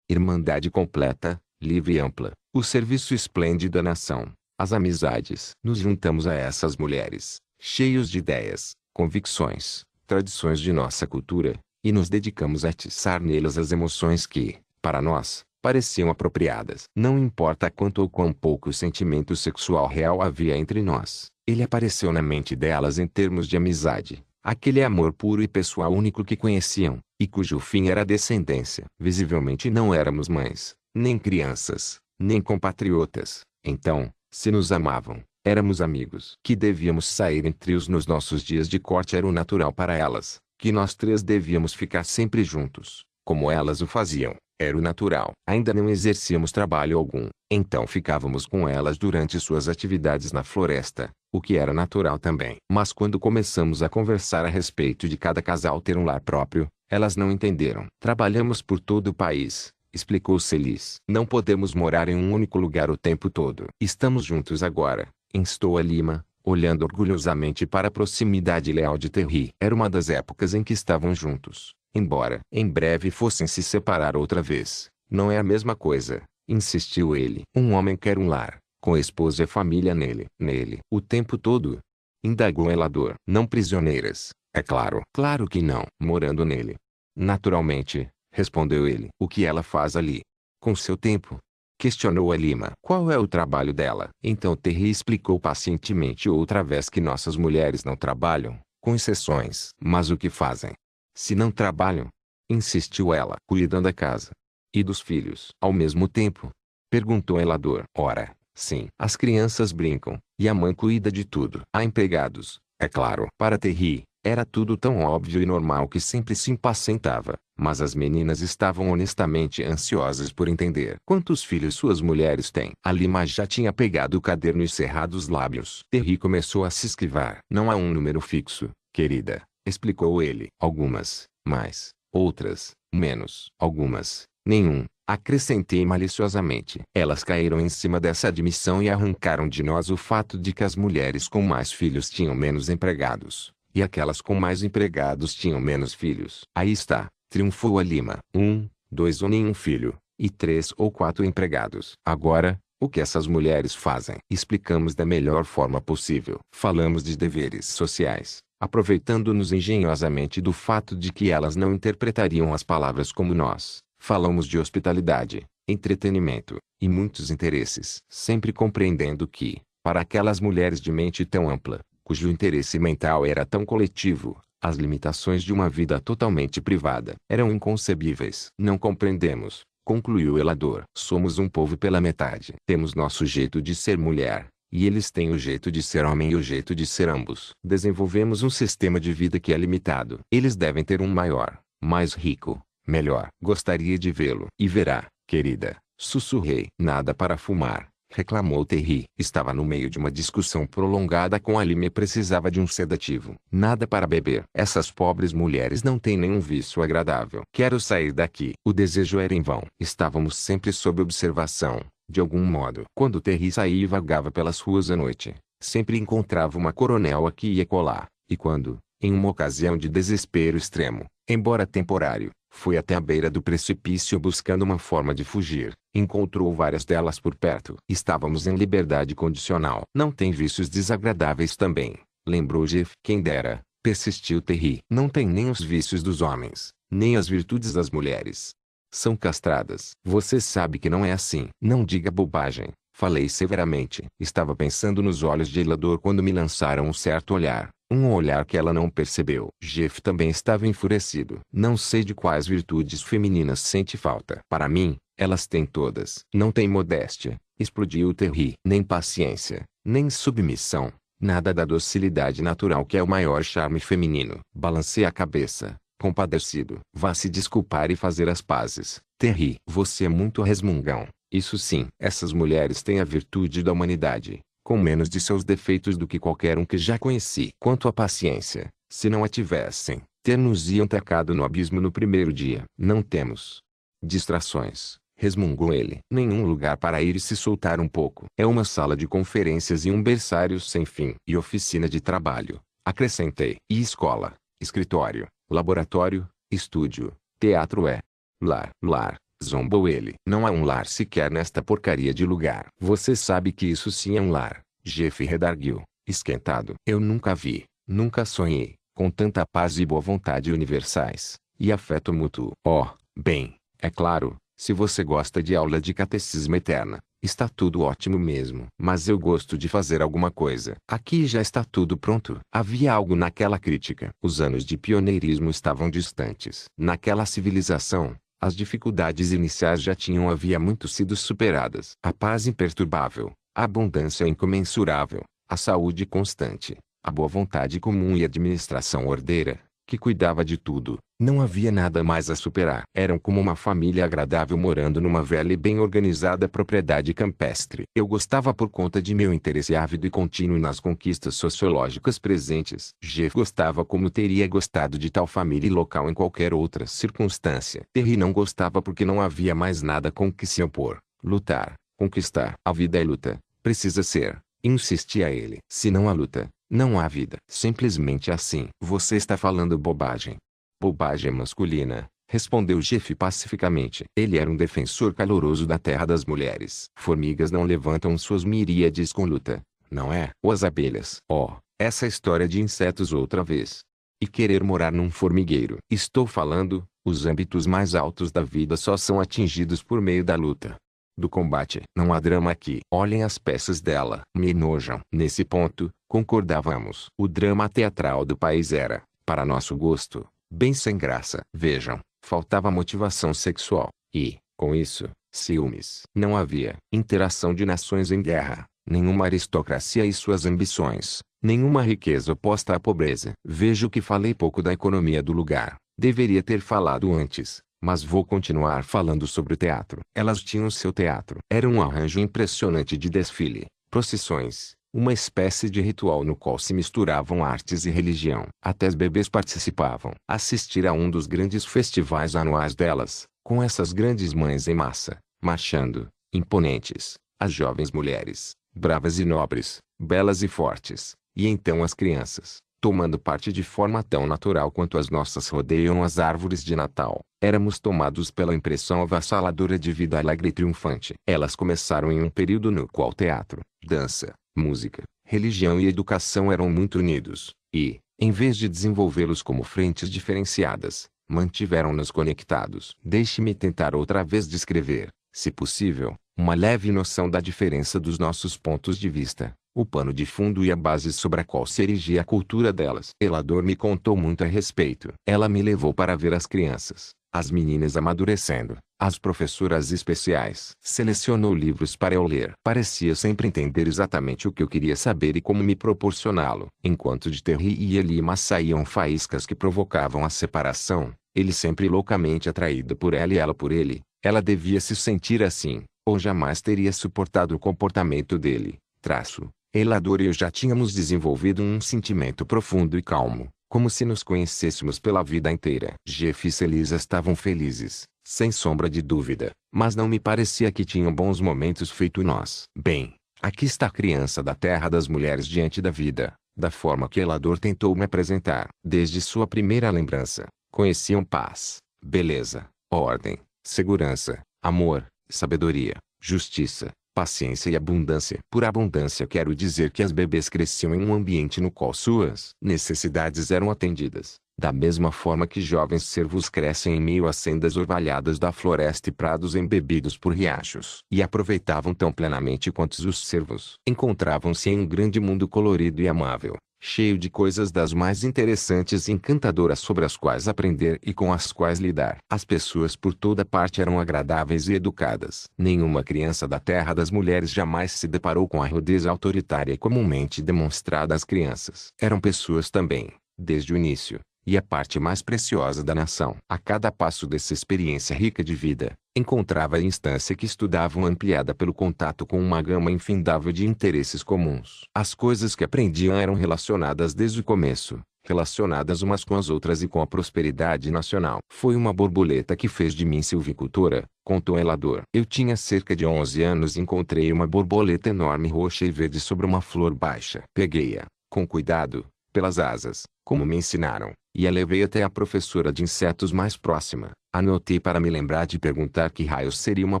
irmandade 0.08 0.70
completa, 0.70 1.36
livre 1.60 1.94
e 1.94 1.98
ampla, 1.98 2.30
o 2.54 2.62
serviço 2.62 3.12
esplêndido 3.12 3.76
à 3.80 3.82
nação, 3.82 4.32
as 4.58 4.72
amizades. 4.72 5.50
Nos 5.62 5.78
juntamos 5.78 6.26
a 6.26 6.34
essas 6.34 6.76
mulheres, 6.76 7.40
cheios 7.58 8.10
de 8.10 8.18
ideias, 8.18 8.74
convicções, 8.92 9.84
tradições 10.06 10.60
de 10.60 10.72
nossa 10.72 11.06
cultura, 11.06 11.58
e 11.84 11.92
nos 11.92 12.08
dedicamos 12.08 12.64
a 12.64 12.70
atiçar 12.70 13.20
nelas 13.22 13.58
as 13.58 13.72
emoções 13.72 14.26
que, 14.26 14.58
para 14.80 15.02
nós, 15.02 15.44
pareciam 15.62 16.10
apropriadas. 16.10 16.84
Não 16.94 17.18
importa 17.18 17.70
quanto 17.70 18.00
ou 18.02 18.08
quão 18.08 18.32
pouco 18.32 18.72
sentimento 18.72 19.34
sexual 19.36 19.86
real 19.86 20.22
havia 20.22 20.56
entre 20.56 20.82
nós, 20.82 21.26
ele 21.46 21.62
apareceu 21.62 22.12
na 22.12 22.22
mente 22.22 22.56
delas 22.56 22.98
em 22.98 23.06
termos 23.06 23.48
de 23.48 23.56
amizade, 23.56 24.24
aquele 24.42 24.82
amor 24.82 25.12
puro 25.12 25.42
e 25.42 25.48
pessoal 25.48 25.92
único 25.92 26.24
que 26.24 26.36
conheciam, 26.36 26.98
e 27.20 27.26
cujo 27.26 27.58
fim 27.58 27.88
era 27.88 28.02
a 28.02 28.04
descendência. 28.04 28.84
Visivelmente 28.98 29.68
não 29.70 29.92
éramos 29.92 30.28
mães, 30.28 30.74
nem 30.94 31.18
crianças, 31.18 31.98
nem 32.18 32.40
compatriotas. 32.40 33.40
Então, 33.64 34.12
se 34.36 34.50
nos 34.50 34.70
amavam, 34.70 35.22
éramos 35.46 35.80
amigos. 35.80 36.34
Que 36.44 36.54
devíamos 36.54 37.06
sair 37.06 37.46
em 37.46 37.52
trios 37.52 37.88
nos 37.88 38.06
nossos 38.06 38.42
dias 38.42 38.68
de 38.68 38.78
corte 38.78 39.16
era 39.16 39.26
o 39.26 39.32
natural 39.32 39.72
para 39.72 39.96
elas. 39.96 40.36
Que 40.58 40.70
nós 40.70 40.94
três 40.94 41.22
devíamos 41.22 41.72
ficar 41.72 42.04
sempre 42.04 42.44
juntos, 42.44 43.02
como 43.24 43.50
elas 43.50 43.80
o 43.80 43.86
faziam, 43.86 44.36
era 44.60 44.76
o 44.76 44.80
natural. 44.82 45.32
Ainda 45.48 45.72
não 45.72 45.88
exercíamos 45.88 46.52
trabalho 46.52 46.98
algum, 46.98 47.30
então 47.50 47.86
ficávamos 47.86 48.44
com 48.44 48.68
elas 48.68 48.98
durante 48.98 49.40
suas 49.40 49.70
atividades 49.70 50.32
na 50.32 50.44
floresta, 50.44 51.08
o 51.32 51.40
que 51.40 51.56
era 51.56 51.72
natural 51.72 52.18
também. 52.18 52.56
Mas 52.70 52.92
quando 52.92 53.18
começamos 53.18 53.82
a 53.82 53.88
conversar 53.88 54.44
a 54.44 54.50
respeito 54.50 55.08
de 55.08 55.16
cada 55.16 55.40
casal 55.40 55.80
ter 55.80 55.96
um 55.96 56.04
lar 56.04 56.20
próprio, 56.20 56.68
elas 56.90 57.16
não 57.16 57.30
entenderam. 57.30 57.86
Trabalhamos 57.98 58.60
por 58.60 58.80
todo 58.80 59.08
o 59.08 59.14
país, 59.14 59.70
explicou 59.96 60.38
Celis. 60.38 60.96
Não 61.08 61.26
podemos 61.26 61.74
morar 61.74 62.08
em 62.08 62.14
um 62.14 62.32
único 62.32 62.58
lugar 62.58 62.90
o 62.90 62.96
tempo 62.96 63.28
todo. 63.28 63.66
Estamos 63.80 64.24
juntos 64.24 64.62
agora, 64.62 65.08
instou 65.34 65.78
a 65.78 65.82
Lima, 65.82 66.24
olhando 66.44 66.82
orgulhosamente 66.82 67.66
para 67.66 67.88
a 67.88 67.90
proximidade 67.90 68.72
leal 68.72 68.96
de 68.96 69.10
Terry. 69.10 69.50
Era 69.60 69.74
uma 69.74 69.90
das 69.90 70.08
épocas 70.08 70.54
em 70.54 70.62
que 70.62 70.72
estavam 70.72 71.14
juntos, 71.14 71.74
embora 71.94 72.40
em 72.52 72.68
breve 72.68 73.10
fossem 73.10 73.46
se 73.46 73.62
separar 73.62 74.16
outra 74.16 74.42
vez. 74.42 74.88
Não 75.10 75.32
é 75.32 75.38
a 75.38 75.42
mesma 75.42 75.74
coisa, 75.74 76.22
insistiu 76.48 77.16
ele. 77.16 77.42
Um 77.54 77.72
homem 77.72 77.96
quer 77.96 78.18
um 78.18 78.28
lar, 78.28 78.58
com 78.80 78.96
esposa 78.96 79.44
e 79.44 79.46
família 79.46 79.94
nele. 79.94 80.26
Nele. 80.38 80.78
O 80.92 81.00
tempo 81.00 81.38
todo? 81.38 81.78
Indagou 82.22 82.70
Elador. 82.70 83.14
Não 83.26 83.46
prisioneiras, 83.46 84.30
é 84.54 84.62
claro. 84.62 85.02
Claro 85.12 85.46
que 85.46 85.62
não. 85.62 85.84
Morando 86.00 86.44
nele. 86.44 86.76
Naturalmente, 87.14 88.08
Respondeu 88.36 88.86
ele. 88.86 89.08
O 89.18 89.26
que 89.26 89.46
ela 89.46 89.62
faz 89.62 89.96
ali? 89.96 90.20
Com 90.60 90.76
seu 90.76 90.94
tempo? 90.94 91.38
Questionou 91.78 92.32
a 92.32 92.36
Lima. 92.36 92.72
Qual 92.82 93.10
é 93.10 93.18
o 93.18 93.26
trabalho 93.26 93.72
dela? 93.72 94.10
Então 94.22 94.54
Terry 94.54 94.90
explicou 94.90 95.40
pacientemente 95.40 96.28
outra 96.28 96.62
vez 96.62 96.90
que 96.90 97.00
nossas 97.00 97.34
mulheres 97.34 97.82
não 97.82 97.96
trabalham, 97.96 98.60
com 98.78 98.94
exceções. 98.94 99.70
Mas 99.80 100.10
o 100.10 100.18
que 100.18 100.28
fazem? 100.28 100.74
Se 101.16 101.34
não 101.34 101.50
trabalham? 101.50 102.08
Insistiu 102.50 103.14
ela. 103.14 103.36
Cuidam 103.48 103.80
da 103.80 103.90
casa. 103.90 104.32
E 104.74 104.82
dos 104.82 105.00
filhos. 105.00 105.48
Ao 105.58 105.72
mesmo 105.72 106.06
tempo? 106.06 106.50
Perguntou 106.90 107.40
Elador. 107.40 107.84
Ora, 107.96 108.36
sim. 108.54 108.88
As 109.00 109.16
crianças 109.16 109.72
brincam, 109.72 110.18
e 110.38 110.46
a 110.46 110.52
mãe 110.52 110.74
cuida 110.74 111.10
de 111.10 111.24
tudo. 111.24 111.62
Há 111.74 111.82
empregados, 111.82 112.58
é 112.78 112.86
claro. 112.86 113.28
Para 113.38 113.56
Terry, 113.56 114.02
era 114.26 114.44
tudo 114.44 114.76
tão 114.76 115.02
óbvio 115.02 115.40
e 115.40 115.46
normal 115.46 115.86
que 115.86 116.00
sempre 116.00 116.34
se 116.34 116.50
impacientava, 116.50 117.34
mas 117.56 117.80
as 117.80 117.94
meninas 117.94 118.40
estavam 118.40 118.90
honestamente 118.90 119.62
ansiosas 119.62 120.32
por 120.32 120.48
entender 120.48 120.96
quantos 121.06 121.44
filhos 121.44 121.76
suas 121.76 122.00
mulheres 122.00 122.50
têm. 122.50 122.72
A 122.84 122.90
Lima 122.90 123.24
já 123.24 123.46
tinha 123.46 123.72
pegado 123.72 124.18
o 124.18 124.20
caderno 124.20 124.64
e 124.64 124.68
cerrado 124.68 125.14
os 125.14 125.28
lábios. 125.28 125.84
Terry 125.92 126.18
começou 126.18 126.64
a 126.64 126.70
se 126.70 126.86
esquivar. 126.86 127.38
Não 127.48 127.70
há 127.70 127.76
um 127.76 127.92
número 127.92 128.20
fixo, 128.20 128.70
querida, 128.92 129.42
explicou 129.64 130.20
ele. 130.20 130.48
Algumas, 130.60 131.26
mais, 131.46 131.90
outras, 132.12 132.72
menos. 132.92 133.46
Algumas, 133.60 134.24
nenhum, 134.44 134.86
Acrescentei 135.08 135.86
maliciosamente. 135.86 136.80
Elas 136.92 137.22
caíram 137.22 137.60
em 137.60 137.68
cima 137.68 138.00
dessa 138.00 138.26
admissão 138.26 138.82
e 138.82 138.90
arrancaram 138.90 139.48
de 139.48 139.62
nós 139.62 139.88
o 139.88 139.96
fato 139.96 140.36
de 140.36 140.52
que 140.52 140.64
as 140.64 140.74
mulheres 140.74 141.28
com 141.28 141.40
mais 141.42 141.70
filhos 141.70 142.10
tinham 142.10 142.34
menos 142.34 142.68
empregados, 142.68 143.52
e 143.76 143.82
aquelas 143.82 144.22
com 144.22 144.34
mais 144.34 144.62
empregados 144.62 145.34
tinham 145.34 145.60
menos 145.60 145.92
filhos. 145.92 146.44
Aí 146.56 146.72
está, 146.72 147.08
triunfou 147.28 147.78
a 147.78 147.82
Lima. 147.82 148.20
Um, 148.34 148.66
dois 148.90 149.20
ou 149.20 149.28
nenhum 149.28 149.52
filho, 149.52 149.98
e 150.18 150.30
três 150.30 150.72
ou 150.78 150.90
quatro 150.90 151.22
empregados. 151.22 151.92
Agora, 152.02 152.58
o 152.80 152.88
que 152.88 153.02
essas 153.02 153.26
mulheres 153.26 153.74
fazem? 153.74 154.16
Explicamos 154.30 154.94
da 154.94 155.04
melhor 155.04 155.44
forma 155.44 155.78
possível. 155.78 156.40
Falamos 156.54 157.04
de 157.04 157.18
deveres 157.18 157.66
sociais, 157.66 158.38
aproveitando-nos 158.58 159.52
engenhosamente 159.52 160.40
do 160.40 160.54
fato 160.54 160.96
de 160.96 161.12
que 161.12 161.30
elas 161.30 161.54
não 161.54 161.74
interpretariam 161.74 162.54
as 162.54 162.62
palavras 162.62 163.12
como 163.12 163.34
nós. 163.34 163.80
Falamos 164.00 164.46
de 164.46 164.58
hospitalidade, 164.58 165.44
entretenimento 165.68 166.56
e 166.80 166.88
muitos 166.88 167.30
interesses, 167.30 167.98
sempre 168.08 168.54
compreendendo 168.54 169.28
que, 169.28 169.60
para 169.82 170.00
aquelas 170.00 170.40
mulheres 170.40 170.80
de 170.80 170.90
mente 170.90 171.26
tão 171.26 171.50
ampla, 171.50 171.80
cujo 172.06 172.30
interesse 172.30 172.78
mental 172.78 173.26
era 173.26 173.44
tão 173.44 173.66
coletivo, 173.66 174.40
as 174.62 174.76
limitações 174.76 175.42
de 175.42 175.52
uma 175.52 175.68
vida 175.68 176.00
totalmente 176.00 176.60
privada 176.60 177.16
eram 177.28 177.50
inconcebíveis. 177.50 178.46
Não 178.56 178.78
compreendemos, 178.78 179.62
concluiu 179.84 180.34
o 180.34 180.38
elador. 180.38 180.84
Somos 180.96 181.40
um 181.40 181.48
povo 181.48 181.76
pela 181.76 182.00
metade. 182.00 182.54
Temos 182.64 182.94
nosso 182.94 183.26
jeito 183.26 183.60
de 183.60 183.74
ser 183.74 183.98
mulher, 183.98 184.46
e 184.70 184.86
eles 184.86 185.10
têm 185.10 185.30
o 185.30 185.38
jeito 185.38 185.68
de 185.68 185.82
ser 185.82 186.04
homem 186.04 186.30
e 186.30 186.36
o 186.36 186.42
jeito 186.42 186.76
de 186.76 186.86
ser 186.86 187.08
ambos. 187.08 187.50
Desenvolvemos 187.64 188.44
um 188.44 188.50
sistema 188.50 189.00
de 189.00 189.12
vida 189.12 189.40
que 189.40 189.52
é 189.52 189.58
limitado. 189.58 190.20
Eles 190.30 190.54
devem 190.54 190.84
ter 190.84 191.02
um 191.02 191.08
maior, 191.08 191.58
mais 191.82 192.14
rico, 192.14 192.62
melhor. 192.86 193.26
Gostaria 193.42 193.98
de 193.98 194.12
vê-lo. 194.12 194.46
E 194.56 194.68
verá, 194.68 195.08
querida, 195.26 195.76
sussurrei. 195.98 196.68
Nada 196.78 197.12
para 197.12 197.36
fumar, 197.36 197.88
reclamou 198.12 198.64
Terry. 198.64 199.04
Estava 199.18 199.52
no 199.52 199.64
meio 199.64 199.90
de 199.90 199.98
uma 199.98 200.10
discussão 200.10 200.66
prolongada 200.66 201.38
com 201.40 201.58
a 201.58 201.64
Lime 201.64 201.86
e 201.86 201.90
precisava 201.90 202.50
de 202.50 202.60
um 202.60 202.66
sedativo. 202.66 203.34
Nada 203.50 203.86
para 203.86 204.06
beber. 204.06 204.44
Essas 204.54 204.90
pobres 204.90 205.32
mulheres 205.32 205.82
não 205.82 205.98
têm 205.98 206.16
nenhum 206.16 206.40
vício 206.40 206.82
agradável. 206.82 207.42
Quero 207.52 207.78
sair 207.80 208.12
daqui. 208.12 208.52
O 208.64 208.72
desejo 208.72 209.18
era 209.18 209.34
em 209.34 209.42
vão. 209.42 209.62
Estávamos 209.80 210.36
sempre 210.36 210.72
sob 210.72 211.02
observação, 211.02 211.80
de 212.08 212.20
algum 212.20 212.44
modo. 212.44 212.84
Quando 212.94 213.20
Terry 213.20 213.50
saía 213.50 213.82
e 213.82 213.86
vagava 213.86 214.30
pelas 214.30 214.60
ruas 214.60 214.90
à 214.90 214.96
noite, 214.96 215.34
sempre 215.60 215.98
encontrava 215.98 216.58
uma 216.58 216.72
coronel 216.72 217.26
aqui 217.26 217.52
e 217.52 217.60
acolá. 217.60 218.06
E 218.28 218.36
quando, 218.36 218.78
em 219.00 219.12
uma 219.12 219.28
ocasião 219.28 219.76
de 219.76 219.88
desespero 219.88 220.56
extremo, 220.56 221.04
embora 221.28 221.66
temporário, 221.66 222.30
foi 222.56 222.76
até 222.76 222.94
a 222.94 223.00
beira 223.00 223.30
do 223.30 223.42
precipício 223.42 224.18
buscando 224.18 224.62
uma 224.62 224.78
forma 224.78 225.14
de 225.14 225.22
fugir. 225.22 225.72
Encontrou 225.94 226.52
várias 226.54 226.84
delas 226.84 227.20
por 227.20 227.34
perto. 227.34 227.76
Estávamos 227.88 228.46
em 228.46 228.56
liberdade 228.56 229.14
condicional. 229.14 229.82
Não 229.94 230.10
tem 230.10 230.32
vícios 230.32 230.68
desagradáveis 230.68 231.54
também, 231.54 231.96
lembrou 232.26 232.66
Jeff. 232.66 232.92
Quem 233.04 233.20
dera, 233.20 233.60
persistiu 233.82 234.40
Terry. 234.40 234.80
Não 234.90 235.08
tem 235.08 235.26
nem 235.26 235.50
os 235.50 235.60
vícios 235.60 236.02
dos 236.02 236.22
homens, 236.22 236.70
nem 236.90 237.16
as 237.16 237.28
virtudes 237.28 237.72
das 237.72 237.90
mulheres. 237.90 238.50
São 238.92 239.14
castradas. 239.16 239.90
Você 240.04 240.40
sabe 240.40 240.78
que 240.78 240.88
não 240.88 241.04
é 241.04 241.12
assim. 241.12 241.48
Não 241.60 241.84
diga 241.84 242.10
bobagem. 242.10 242.68
Falei 242.98 243.28
severamente. 243.28 244.06
Estava 244.18 244.56
pensando 244.56 245.02
nos 245.02 245.22
olhos 245.22 245.50
de 245.50 245.60
Elador 245.60 245.98
quando 245.98 246.22
me 246.22 246.32
lançaram 246.32 246.88
um 246.88 246.94
certo 246.94 247.34
olhar. 247.34 247.68
Um 247.90 248.10
olhar 248.10 248.42
que 248.46 248.56
ela 248.56 248.72
não 248.72 248.88
percebeu. 248.88 249.50
Jeff 249.62 250.00
também 250.00 250.30
estava 250.30 250.66
enfurecido. 250.66 251.40
Não 251.52 251.76
sei 251.76 252.02
de 252.02 252.14
quais 252.14 252.46
virtudes 252.46 253.02
femininas 253.02 253.60
sente 253.60 253.98
falta. 253.98 254.40
Para 254.48 254.66
mim, 254.66 254.96
elas 255.14 255.46
têm 255.46 255.66
todas. 255.66 256.20
Não 256.34 256.50
tem 256.50 256.66
modéstia, 256.66 257.36
explodiu 257.60 258.14
Terry. 258.14 258.54
Nem 258.64 258.82
paciência, 258.82 259.64
nem 259.84 260.08
submissão. 260.08 260.90
Nada 261.20 261.52
da 261.52 261.66
docilidade 261.66 262.40
natural 262.40 262.82
que 262.86 262.96
é 262.96 263.02
o 263.02 263.06
maior 263.06 263.44
charme 263.44 263.78
feminino. 263.78 264.40
Balancei 264.54 265.04
a 265.04 265.12
cabeça, 265.12 265.76
compadecido. 266.00 266.80
Vá 266.94 267.12
se 267.12 267.28
desculpar 267.28 267.90
e 267.90 267.96
fazer 267.96 268.30
as 268.30 268.40
pazes. 268.40 269.00
Terry, 269.18 269.56
você 269.66 270.06
é 270.06 270.08
muito 270.08 270.40
resmungão. 270.40 271.06
Isso 271.32 271.58
sim. 271.58 271.86
Essas 271.98 272.32
mulheres 272.32 272.82
têm 272.82 273.00
a 273.00 273.04
virtude 273.04 273.62
da 273.62 273.72
humanidade 273.72 274.40
com 274.66 274.76
menos 274.76 275.08
de 275.08 275.20
seus 275.20 275.44
defeitos 275.44 275.96
do 275.96 276.08
que 276.08 276.18
qualquer 276.18 276.58
um 276.58 276.64
que 276.64 276.76
já 276.76 276.98
conheci. 276.98 277.50
Quanto 277.56 277.86
à 277.86 277.92
paciência, 277.92 278.68
se 278.90 279.08
não 279.08 279.22
a 279.22 279.28
tivessem, 279.28 280.02
ter-nos-iam 280.24 280.88
tacado 280.88 281.32
no 281.36 281.44
abismo 281.44 281.80
no 281.80 281.92
primeiro 281.92 282.32
dia. 282.32 282.64
Não 282.76 283.00
temos 283.00 283.60
distrações, 284.02 284.96
resmungou 285.16 285.72
ele. 285.72 286.00
Nenhum 286.10 286.44
lugar 286.44 286.76
para 286.78 287.00
ir 287.00 287.14
e 287.14 287.20
se 287.20 287.36
soltar 287.36 287.78
um 287.78 287.86
pouco. 287.86 288.24
É 288.36 288.44
uma 288.44 288.64
sala 288.64 288.96
de 288.96 289.06
conferências 289.06 289.86
e 289.86 289.92
um 289.92 290.02
berçário 290.02 290.58
sem 290.58 290.84
fim. 290.84 291.14
E 291.28 291.36
oficina 291.36 291.88
de 291.88 292.00
trabalho, 292.00 292.60
acrescentei. 292.84 293.58
E 293.70 293.80
escola, 293.80 294.34
escritório, 294.60 295.28
laboratório, 295.48 296.26
estúdio, 296.50 297.12
teatro 297.38 297.86
é. 297.86 298.00
Lar, 298.42 298.70
lar, 298.82 299.16
Zombou 299.42 299.88
ele. 299.88 300.14
Não 300.26 300.46
há 300.46 300.50
um 300.50 300.64
lar 300.64 300.86
sequer 300.86 301.30
nesta 301.30 301.62
porcaria 301.62 302.12
de 302.12 302.24
lugar. 302.24 302.68
Você 302.80 303.14
sabe 303.14 303.52
que 303.52 303.66
isso 303.66 303.90
sim 303.90 304.16
é 304.16 304.20
um 304.20 304.30
lar. 304.30 304.60
Jeff 304.84 305.24
redarguiu, 305.24 305.82
esquentado. 306.06 306.74
Eu 306.86 307.00
nunca 307.00 307.34
vi, 307.34 307.64
nunca 307.86 308.24
sonhei, 308.24 308.74
com 308.94 309.10
tanta 309.10 309.44
paz 309.44 309.78
e 309.78 309.84
boa 309.84 310.00
vontade 310.00 310.52
universais, 310.52 311.36
e 311.58 311.72
afeto 311.72 312.12
mútuo. 312.12 312.52
Oh, 312.64 312.86
bem, 313.18 313.56
é 313.80 313.90
claro, 313.90 314.36
se 314.58 314.72
você 314.72 315.04
gosta 315.04 315.42
de 315.42 315.54
aula 315.54 315.78
de 315.78 315.92
catecismo 315.92 316.56
eterna, 316.56 316.98
está 317.22 317.46
tudo 317.46 317.82
ótimo 317.82 318.18
mesmo. 318.18 318.68
Mas 318.80 319.06
eu 319.06 319.18
gosto 319.18 319.58
de 319.58 319.68
fazer 319.68 320.00
alguma 320.00 320.30
coisa. 320.30 320.76
Aqui 320.88 321.26
já 321.26 321.42
está 321.42 321.62
tudo 321.62 321.96
pronto. 321.96 322.40
Havia 322.50 322.92
algo 322.92 323.14
naquela 323.14 323.58
crítica. 323.58 324.10
Os 324.22 324.40
anos 324.40 324.64
de 324.64 324.78
pioneirismo 324.78 325.50
estavam 325.50 325.90
distantes. 325.90 326.64
Naquela 326.78 327.26
civilização, 327.26 328.16
as 328.46 328.54
dificuldades 328.54 329.32
iniciais 329.32 329.82
já 329.82 329.94
tinham 329.94 330.30
havia 330.30 330.58
muito 330.58 330.86
sido 330.86 331.16
superadas. 331.16 331.96
A 332.00 332.12
paz 332.12 332.46
imperturbável, 332.46 333.32
a 333.54 333.64
abundância 333.64 334.26
incomensurável, 334.26 335.24
a 335.48 335.56
saúde 335.56 336.06
constante, 336.06 336.76
a 337.04 337.10
boa 337.10 337.26
vontade 337.26 337.80
comum 337.80 338.16
e 338.16 338.22
a 338.22 338.26
administração 338.26 339.08
ordeira, 339.08 339.58
que 339.86 339.96
cuidava 339.96 340.44
de 340.44 340.56
tudo, 340.56 340.98
não 341.18 341.40
havia 341.40 341.72
nada 341.72 342.04
mais 342.04 342.28
a 342.28 342.36
superar. 342.36 342.82
Eram 342.94 343.18
como 343.18 343.40
uma 343.40 343.56
família 343.56 344.04
agradável 344.04 344.58
morando 344.58 345.00
numa 345.00 345.22
velha 345.22 345.52
e 345.52 345.56
bem 345.56 345.78
organizada 345.78 346.46
propriedade 346.48 347.14
campestre. 347.14 347.84
Eu 347.94 348.06
gostava 348.06 348.52
por 348.52 348.68
conta 348.68 349.00
de 349.00 349.14
meu 349.14 349.32
interesse 349.32 349.74
ávido 349.74 350.06
e 350.06 350.10
contínuo 350.10 350.58
nas 350.58 350.78
conquistas 350.78 351.34
sociológicas 351.34 352.18
presentes. 352.18 352.90
Jeff 353.02 353.34
gostava 353.34 353.84
como 353.84 354.10
teria 354.10 354.46
gostado 354.46 354.98
de 354.98 355.08
tal 355.10 355.26
família 355.26 355.68
e 355.68 355.70
local 355.70 356.10
em 356.10 356.14
qualquer 356.14 356.52
outra 356.52 356.86
circunstância. 356.86 357.86
Terry 357.94 358.16
não 358.16 358.32
gostava 358.32 358.82
porque 358.82 359.04
não 359.04 359.20
havia 359.20 359.54
mais 359.54 359.80
nada 359.80 360.12
com 360.12 360.30
que 360.30 360.46
se 360.46 360.62
opor. 360.62 360.98
Lutar, 361.24 361.74
conquistar. 361.96 362.54
A 362.62 362.72
vida 362.72 363.00
é 363.00 363.04
luta. 363.04 363.38
Precisa 363.62 364.02
ser. 364.02 364.38
Insistia 364.62 365.30
ele. 365.30 365.60
Se 365.68 365.90
não 365.90 366.08
há 366.08 366.12
luta, 366.12 366.48
não 366.70 366.98
há 366.98 367.08
vida. 367.08 367.36
Simplesmente 367.48 368.30
assim. 368.30 368.68
Você 368.80 369.16
está 369.16 369.36
falando 369.36 369.78
bobagem. 369.78 370.36
Bobagem 370.80 371.30
masculina, 371.30 372.06
respondeu 372.28 372.80
Jeff 372.80 373.14
pacificamente. 373.14 374.04
Ele 374.16 374.36
era 374.36 374.50
um 374.50 374.56
defensor 374.56 375.14
caloroso 375.14 375.66
da 375.66 375.78
terra 375.78 376.04
das 376.04 376.24
mulheres. 376.24 376.86
Formigas 376.96 377.50
não 377.50 377.64
levantam 377.64 378.16
suas 378.18 378.44
miríades 378.44 379.12
com 379.12 379.24
luta, 379.24 379.62
não 379.90 380.12
é? 380.12 380.30
Ou 380.42 380.52
as 380.52 380.62
abelhas. 380.62 381.18
Oh, 381.30 381.52
essa 381.78 382.06
história 382.06 382.46
de 382.46 382.60
insetos 382.60 383.12
outra 383.12 383.42
vez. 383.42 383.80
E 384.20 384.26
querer 384.26 384.62
morar 384.62 384.92
num 384.92 385.10
formigueiro. 385.10 385.78
Estou 385.90 386.26
falando, 386.26 386.84
os 387.04 387.26
âmbitos 387.26 387.66
mais 387.66 387.94
altos 387.94 388.32
da 388.32 388.42
vida 388.42 388.76
só 388.76 388.96
são 388.96 389.20
atingidos 389.20 389.82
por 389.82 390.00
meio 390.00 390.24
da 390.24 390.36
luta. 390.36 390.76
Do 391.18 391.28
combate. 391.28 391.82
Não 391.96 392.12
há 392.12 392.20
drama 392.20 392.50
aqui. 392.50 392.80
Olhem 392.92 393.22
as 393.22 393.38
peças 393.38 393.80
dela. 393.80 394.20
Me 394.36 394.50
enojam. 394.50 395.00
Nesse 395.12 395.44
ponto, 395.44 395.90
concordávamos. 396.08 397.06
O 397.18 397.26
drama 397.26 397.68
teatral 397.68 398.24
do 398.24 398.36
país 398.36 398.72
era, 398.72 399.02
para 399.24 399.44
nosso 399.44 399.76
gosto, 399.76 400.26
bem 400.50 400.74
sem 400.74 400.96
graça. 400.98 401.40
Vejam, 401.54 401.98
faltava 402.22 402.70
motivação 402.70 403.32
sexual, 403.32 403.88
e, 404.14 404.36
com 404.56 404.74
isso, 404.74 405.08
ciúmes. 405.32 406.02
Não 406.14 406.36
havia 406.36 406.76
interação 406.92 407.54
de 407.54 407.64
nações 407.64 408.10
em 408.10 408.20
guerra, 408.20 408.66
nenhuma 408.88 409.24
aristocracia 409.24 410.04
e 410.04 410.12
suas 410.12 410.46
ambições, 410.46 411.20
nenhuma 411.42 411.82
riqueza 411.82 412.32
oposta 412.32 412.74
à 412.74 412.80
pobreza. 412.80 413.32
Vejo 413.44 413.90
que 413.90 414.00
falei 414.00 414.34
pouco 414.34 414.62
da 414.62 414.72
economia 414.72 415.22
do 415.22 415.32
lugar. 415.32 415.76
Deveria 415.98 416.42
ter 416.42 416.60
falado 416.60 417.12
antes, 417.12 417.62
mas 417.86 418.02
vou 418.02 418.24
continuar 418.24 418.82
falando 418.82 419.28
sobre 419.28 419.54
o 419.54 419.56
teatro. 419.56 420.00
Elas 420.12 420.42
tinham 420.42 420.68
seu 420.68 420.92
teatro. 420.92 421.38
Era 421.48 421.68
um 421.68 421.80
arranjo 421.80 422.18
impressionante 422.18 422.98
de 422.98 423.08
desfile, 423.08 423.66
procissões, 423.88 424.74
uma 424.92 425.12
espécie 425.12 425.70
de 425.70 425.80
ritual 425.80 426.24
no 426.24 426.34
qual 426.34 426.58
se 426.58 426.74
misturavam 426.74 427.44
artes 427.44 427.86
e 427.86 427.90
religião. 427.90 428.48
Até 428.60 428.88
as 428.88 428.96
bebês 428.96 429.28
participavam. 429.28 430.12
Assistir 430.28 430.84
a 430.84 430.92
um 430.92 431.08
dos 431.08 431.28
grandes 431.28 431.64
festivais 431.64 432.34
anuais 432.34 432.74
delas, 432.74 433.28
com 433.44 433.62
essas 433.62 433.92
grandes 433.92 434.34
mães 434.34 434.66
em 434.66 434.74
massa, 434.74 435.18
marchando, 435.40 436.08
imponentes, 436.34 437.14
as 437.40 437.52
jovens 437.52 437.92
mulheres, 437.92 438.56
bravas 438.74 439.20
e 439.20 439.24
nobres, 439.24 439.78
belas 439.96 440.42
e 440.42 440.48
fortes, 440.48 441.14
e 441.36 441.46
então 441.46 441.84
as 441.84 441.94
crianças, 441.94 442.56
tomando 442.86 443.18
parte 443.18 443.52
de 443.52 443.64
forma 443.64 444.00
tão 444.00 444.28
natural 444.28 444.70
quanto 444.70 444.96
as 444.96 445.10
nossas 445.10 445.48
rodeiam 445.48 446.04
as 446.04 446.20
árvores 446.20 446.62
de 446.62 446.76
Natal. 446.76 447.18
Éramos 447.42 447.80
tomados 447.80 448.30
pela 448.30 448.54
impressão 448.54 449.02
avassaladora 449.02 449.76
de 449.76 449.92
vida 449.92 450.20
alegre 450.20 450.50
e 450.50 450.52
triunfante. 450.52 451.14
Elas 451.26 451.56
começaram 451.56 452.12
em 452.12 452.22
um 452.22 452.30
período 452.30 452.70
no 452.70 452.86
qual 452.86 453.12
teatro, 453.12 453.60
dança, 453.84 454.34
música, 454.56 455.02
religião 455.24 455.80
e 455.80 455.88
educação 455.88 456.52
eram 456.52 456.70
muito 456.70 457.00
unidos, 457.00 457.50
e, 457.74 457.98
em 458.20 458.30
vez 458.30 458.56
de 458.56 458.68
desenvolvê-los 458.68 459.42
como 459.42 459.64
frentes 459.64 460.08
diferenciadas, 460.08 461.06
mantiveram-nos 461.28 462.12
conectados. 462.12 462.94
Deixe-me 463.04 463.52
tentar 463.52 463.96
outra 463.96 464.22
vez 464.22 464.46
descrever, 464.46 465.08
se 465.34 465.50
possível, 465.50 466.14
uma 466.38 466.54
leve 466.54 466.92
noção 466.92 467.28
da 467.28 467.40
diferença 467.40 467.98
dos 467.98 468.16
nossos 468.16 468.56
pontos 468.56 468.96
de 468.96 469.08
vista, 469.08 469.52
o 469.76 469.84
pano 469.84 470.10
de 470.10 470.24
fundo 470.24 470.64
e 470.64 470.72
a 470.72 470.76
base 470.76 471.12
sobre 471.12 471.42
a 471.42 471.44
qual 471.44 471.66
se 471.66 471.82
erigia 471.82 472.22
a 472.22 472.24
cultura 472.24 472.72
delas. 472.72 473.10
Elador 473.20 473.62
me 473.62 473.76
contou 473.76 474.16
muito 474.16 474.42
a 474.42 474.46
respeito. 474.46 475.12
Ela 475.28 475.50
me 475.50 475.60
levou 475.60 475.92
para 475.92 476.16
ver 476.16 476.32
as 476.32 476.46
crianças, 476.46 477.10
as 477.30 477.50
meninas 477.50 477.94
amadurecendo, 477.94 478.78
as 478.98 479.18
professoras 479.18 479.92
especiais. 479.92 480.70
Selecionou 480.80 481.54
livros 481.54 481.94
para 481.94 482.14
eu 482.14 482.24
ler. 482.24 482.52
Parecia 482.64 483.14
sempre 483.14 483.48
entender 483.48 483.86
exatamente 483.86 484.48
o 484.48 484.52
que 484.52 484.62
eu 484.62 484.66
queria 484.66 484.96
saber 484.96 485.36
e 485.36 485.42
como 485.42 485.62
me 485.62 485.76
proporcioná-lo. 485.76 486.68
Enquanto 486.82 487.30
de 487.30 487.42
Terry 487.42 487.76
e 487.78 487.98
Elima 487.98 488.34
saíam 488.34 488.82
faíscas 488.82 489.44
que 489.44 489.54
provocavam 489.54 490.24
a 490.24 490.30
separação, 490.30 491.12
ele 491.34 491.52
sempre 491.52 491.86
loucamente 491.86 492.48
atraído 492.48 492.96
por 492.96 493.12
ela 493.12 493.34
e 493.34 493.36
ela 493.36 493.52
por 493.52 493.70
ele, 493.70 494.00
ela 494.24 494.40
devia 494.40 494.80
se 494.80 494.96
sentir 494.96 495.42
assim, 495.42 495.82
ou 496.06 496.18
jamais 496.18 496.62
teria 496.62 496.94
suportado 496.94 497.54
o 497.54 497.58
comportamento 497.58 498.38
dele. 498.38 498.78
Traço. 499.02 499.50
Elador 499.74 500.20
e 500.20 500.26
eu 500.26 500.32
já 500.32 500.50
tínhamos 500.50 500.94
desenvolvido 500.94 501.62
um 501.62 501.80
sentimento 501.80 502.46
profundo 502.46 502.98
e 502.98 503.02
calmo, 503.02 503.48
como 503.68 503.90
se 503.90 504.04
nos 504.04 504.22
conhecêssemos 504.22 504.98
pela 504.98 505.22
vida 505.22 505.50
inteira. 505.50 505.94
Jeff 506.06 506.48
e 506.48 506.52
Celisa 506.52 506.96
estavam 506.96 507.36
felizes, 507.36 508.04
sem 508.26 508.50
sombra 508.50 508.88
de 508.88 509.02
dúvida, 509.02 509.50
mas 509.72 509.94
não 509.94 510.08
me 510.08 510.18
parecia 510.18 510.72
que 510.72 510.84
tinham 510.84 511.14
bons 511.14 511.40
momentos 511.40 511.90
feito 511.90 512.22
nós. 512.22 512.64
Bem, 512.76 513.14
aqui 513.42 513.66
está 513.66 513.86
a 513.86 513.90
criança 513.90 514.42
da 514.42 514.54
terra 514.54 514.88
das 514.88 515.08
mulheres 515.08 515.46
diante 515.46 515.82
da 515.82 515.90
vida, 515.90 516.34
da 516.56 516.70
forma 516.70 517.08
que 517.08 517.20
Elador 517.20 517.58
tentou 517.58 517.94
me 517.94 518.04
apresentar. 518.04 518.68
Desde 518.84 519.20
sua 519.20 519.46
primeira 519.46 519.90
lembrança, 519.90 520.46
conheciam 520.72 521.22
paz, 521.22 521.78
beleza, 522.02 522.66
ordem, 522.90 523.38
segurança, 523.62 524.40
amor, 524.62 525.06
sabedoria, 525.28 525.96
justiça, 526.20 526.90
paciência 527.16 527.70
e 527.70 527.76
abundância. 527.76 528.40
Por 528.50 528.62
abundância 528.62 529.26
quero 529.26 529.56
dizer 529.56 529.90
que 529.90 530.02
as 530.02 530.12
bebês 530.12 530.50
cresciam 530.50 530.94
em 530.94 531.02
um 531.02 531.14
ambiente 531.14 531.62
no 531.62 531.70
qual 531.70 531.94
suas 531.94 532.50
necessidades 532.60 533.50
eram 533.50 533.70
atendidas, 533.70 534.34
da 534.60 534.70
mesma 534.70 535.10
forma 535.10 535.46
que 535.46 535.62
jovens 535.62 536.02
cervos 536.02 536.50
crescem 536.50 536.94
em 536.94 537.00
meio 537.00 537.26
às 537.26 537.38
sendas 537.38 537.74
orvalhadas 537.78 538.38
da 538.38 538.52
floresta 538.52 539.08
e 539.08 539.12
prados 539.12 539.54
embebidos 539.54 540.18
por 540.18 540.34
riachos. 540.34 540.98
E 541.10 541.22
aproveitavam 541.22 541.94
tão 541.94 542.12
plenamente 542.12 542.70
quanto 542.70 542.92
os 542.92 543.26
cervos. 543.26 543.76
Encontravam-se 543.88 544.68
em 544.68 544.80
um 544.80 544.86
grande 544.86 545.18
mundo 545.18 545.48
colorido 545.48 546.02
e 546.02 546.08
amável, 546.08 546.58
cheio 546.86 547.18
de 547.18 547.28
coisas 547.28 547.72
das 547.72 547.92
mais 547.92 548.22
interessantes 548.22 549.08
e 549.08 549.12
encantadoras 549.12 549.80
sobre 549.80 550.04
as 550.04 550.16
quais 550.16 550.46
aprender 550.46 551.00
e 551.02 551.12
com 551.12 551.32
as 551.32 551.50
quais 551.52 551.80
lidar. 551.80 552.18
As 552.30 552.44
pessoas 552.44 552.94
por 552.94 553.12
toda 553.12 553.44
parte 553.44 553.80
eram 553.80 553.98
agradáveis 553.98 554.68
e 554.68 554.74
educadas. 554.74 555.44
Nenhuma 555.58 556.04
criança 556.04 556.46
da 556.46 556.60
terra 556.60 556.94
das 556.94 557.10
mulheres 557.10 557.50
jamais 557.50 557.90
se 557.90 558.06
deparou 558.06 558.46
com 558.46 558.62
a 558.62 558.68
rudeza 558.68 559.10
autoritária 559.10 559.76
comumente 559.76 560.40
demonstrada 560.40 561.12
às 561.12 561.24
crianças. 561.24 561.88
Eram 562.00 562.20
pessoas 562.20 562.70
também, 562.70 563.12
desde 563.36 563.74
o 563.74 563.76
início, 563.76 564.20
e 564.46 564.56
a 564.56 564.62
parte 564.62 565.00
mais 565.00 565.22
preciosa 565.22 565.82
da 565.82 565.94
nação. 565.94 566.36
A 566.48 566.56
cada 566.56 566.92
passo 566.92 567.26
dessa 567.26 567.52
experiência 567.52 568.14
rica 568.14 568.44
de 568.44 568.54
vida, 568.54 568.92
encontrava 569.16 569.76
a 569.76 569.82
instância 569.82 570.36
que 570.36 570.44
estudavam 570.44 571.06
ampliada 571.06 571.54
pelo 571.54 571.72
contato 571.72 572.26
com 572.26 572.38
uma 572.38 572.60
gama 572.60 572.90
infindável 572.90 573.50
de 573.50 573.66
interesses 573.66 574.22
comuns. 574.22 574.82
As 574.94 575.14
coisas 575.14 575.56
que 575.56 575.64
aprendiam 575.64 576.14
eram 576.14 576.34
relacionadas 576.34 577.14
desde 577.14 577.40
o 577.40 577.44
começo, 577.44 577.98
relacionadas 578.28 579.00
umas 579.00 579.24
com 579.24 579.34
as 579.34 579.48
outras 579.48 579.82
e 579.82 579.88
com 579.88 580.02
a 580.02 580.06
prosperidade 580.06 580.90
nacional. 580.90 581.38
Foi 581.50 581.74
uma 581.74 581.94
borboleta 581.94 582.54
que 582.54 582.68
fez 582.68 582.92
de 582.92 583.06
mim 583.06 583.22
silvicultora, 583.22 584.04
contou 584.22 584.58
Elador. 584.58 585.00
Eu 585.14 585.24
tinha 585.24 585.56
cerca 585.56 585.96
de 585.96 586.04
11 586.04 586.42
anos 586.42 586.76
e 586.76 586.80
encontrei 586.80 587.32
uma 587.32 587.46
borboleta 587.46 588.10
enorme 588.10 588.48
roxa 588.48 588.84
e 588.84 588.90
verde 588.90 589.18
sobre 589.18 589.46
uma 589.46 589.62
flor 589.62 589.94
baixa. 589.94 590.42
Peguei-a, 590.54 591.06
com 591.30 591.46
cuidado, 591.46 592.04
pelas 592.34 592.58
asas, 592.58 593.04
como 593.24 593.46
me 593.46 593.56
ensinaram, 593.56 594.12
e 594.36 594.46
a 594.46 594.50
levei 594.50 594.82
até 594.82 595.02
a 595.02 595.08
professora 595.08 595.72
de 595.72 595.82
insetos 595.82 596.32
mais 596.32 596.54
próxima. 596.54 597.12
Anotei 597.38 597.78
para 597.78 598.00
me 598.00 598.08
lembrar 598.08 598.46
de 598.46 598.58
perguntar 598.58 599.10
que 599.10 599.22
raios 599.22 599.58
seria 599.58 599.84
uma 599.84 600.00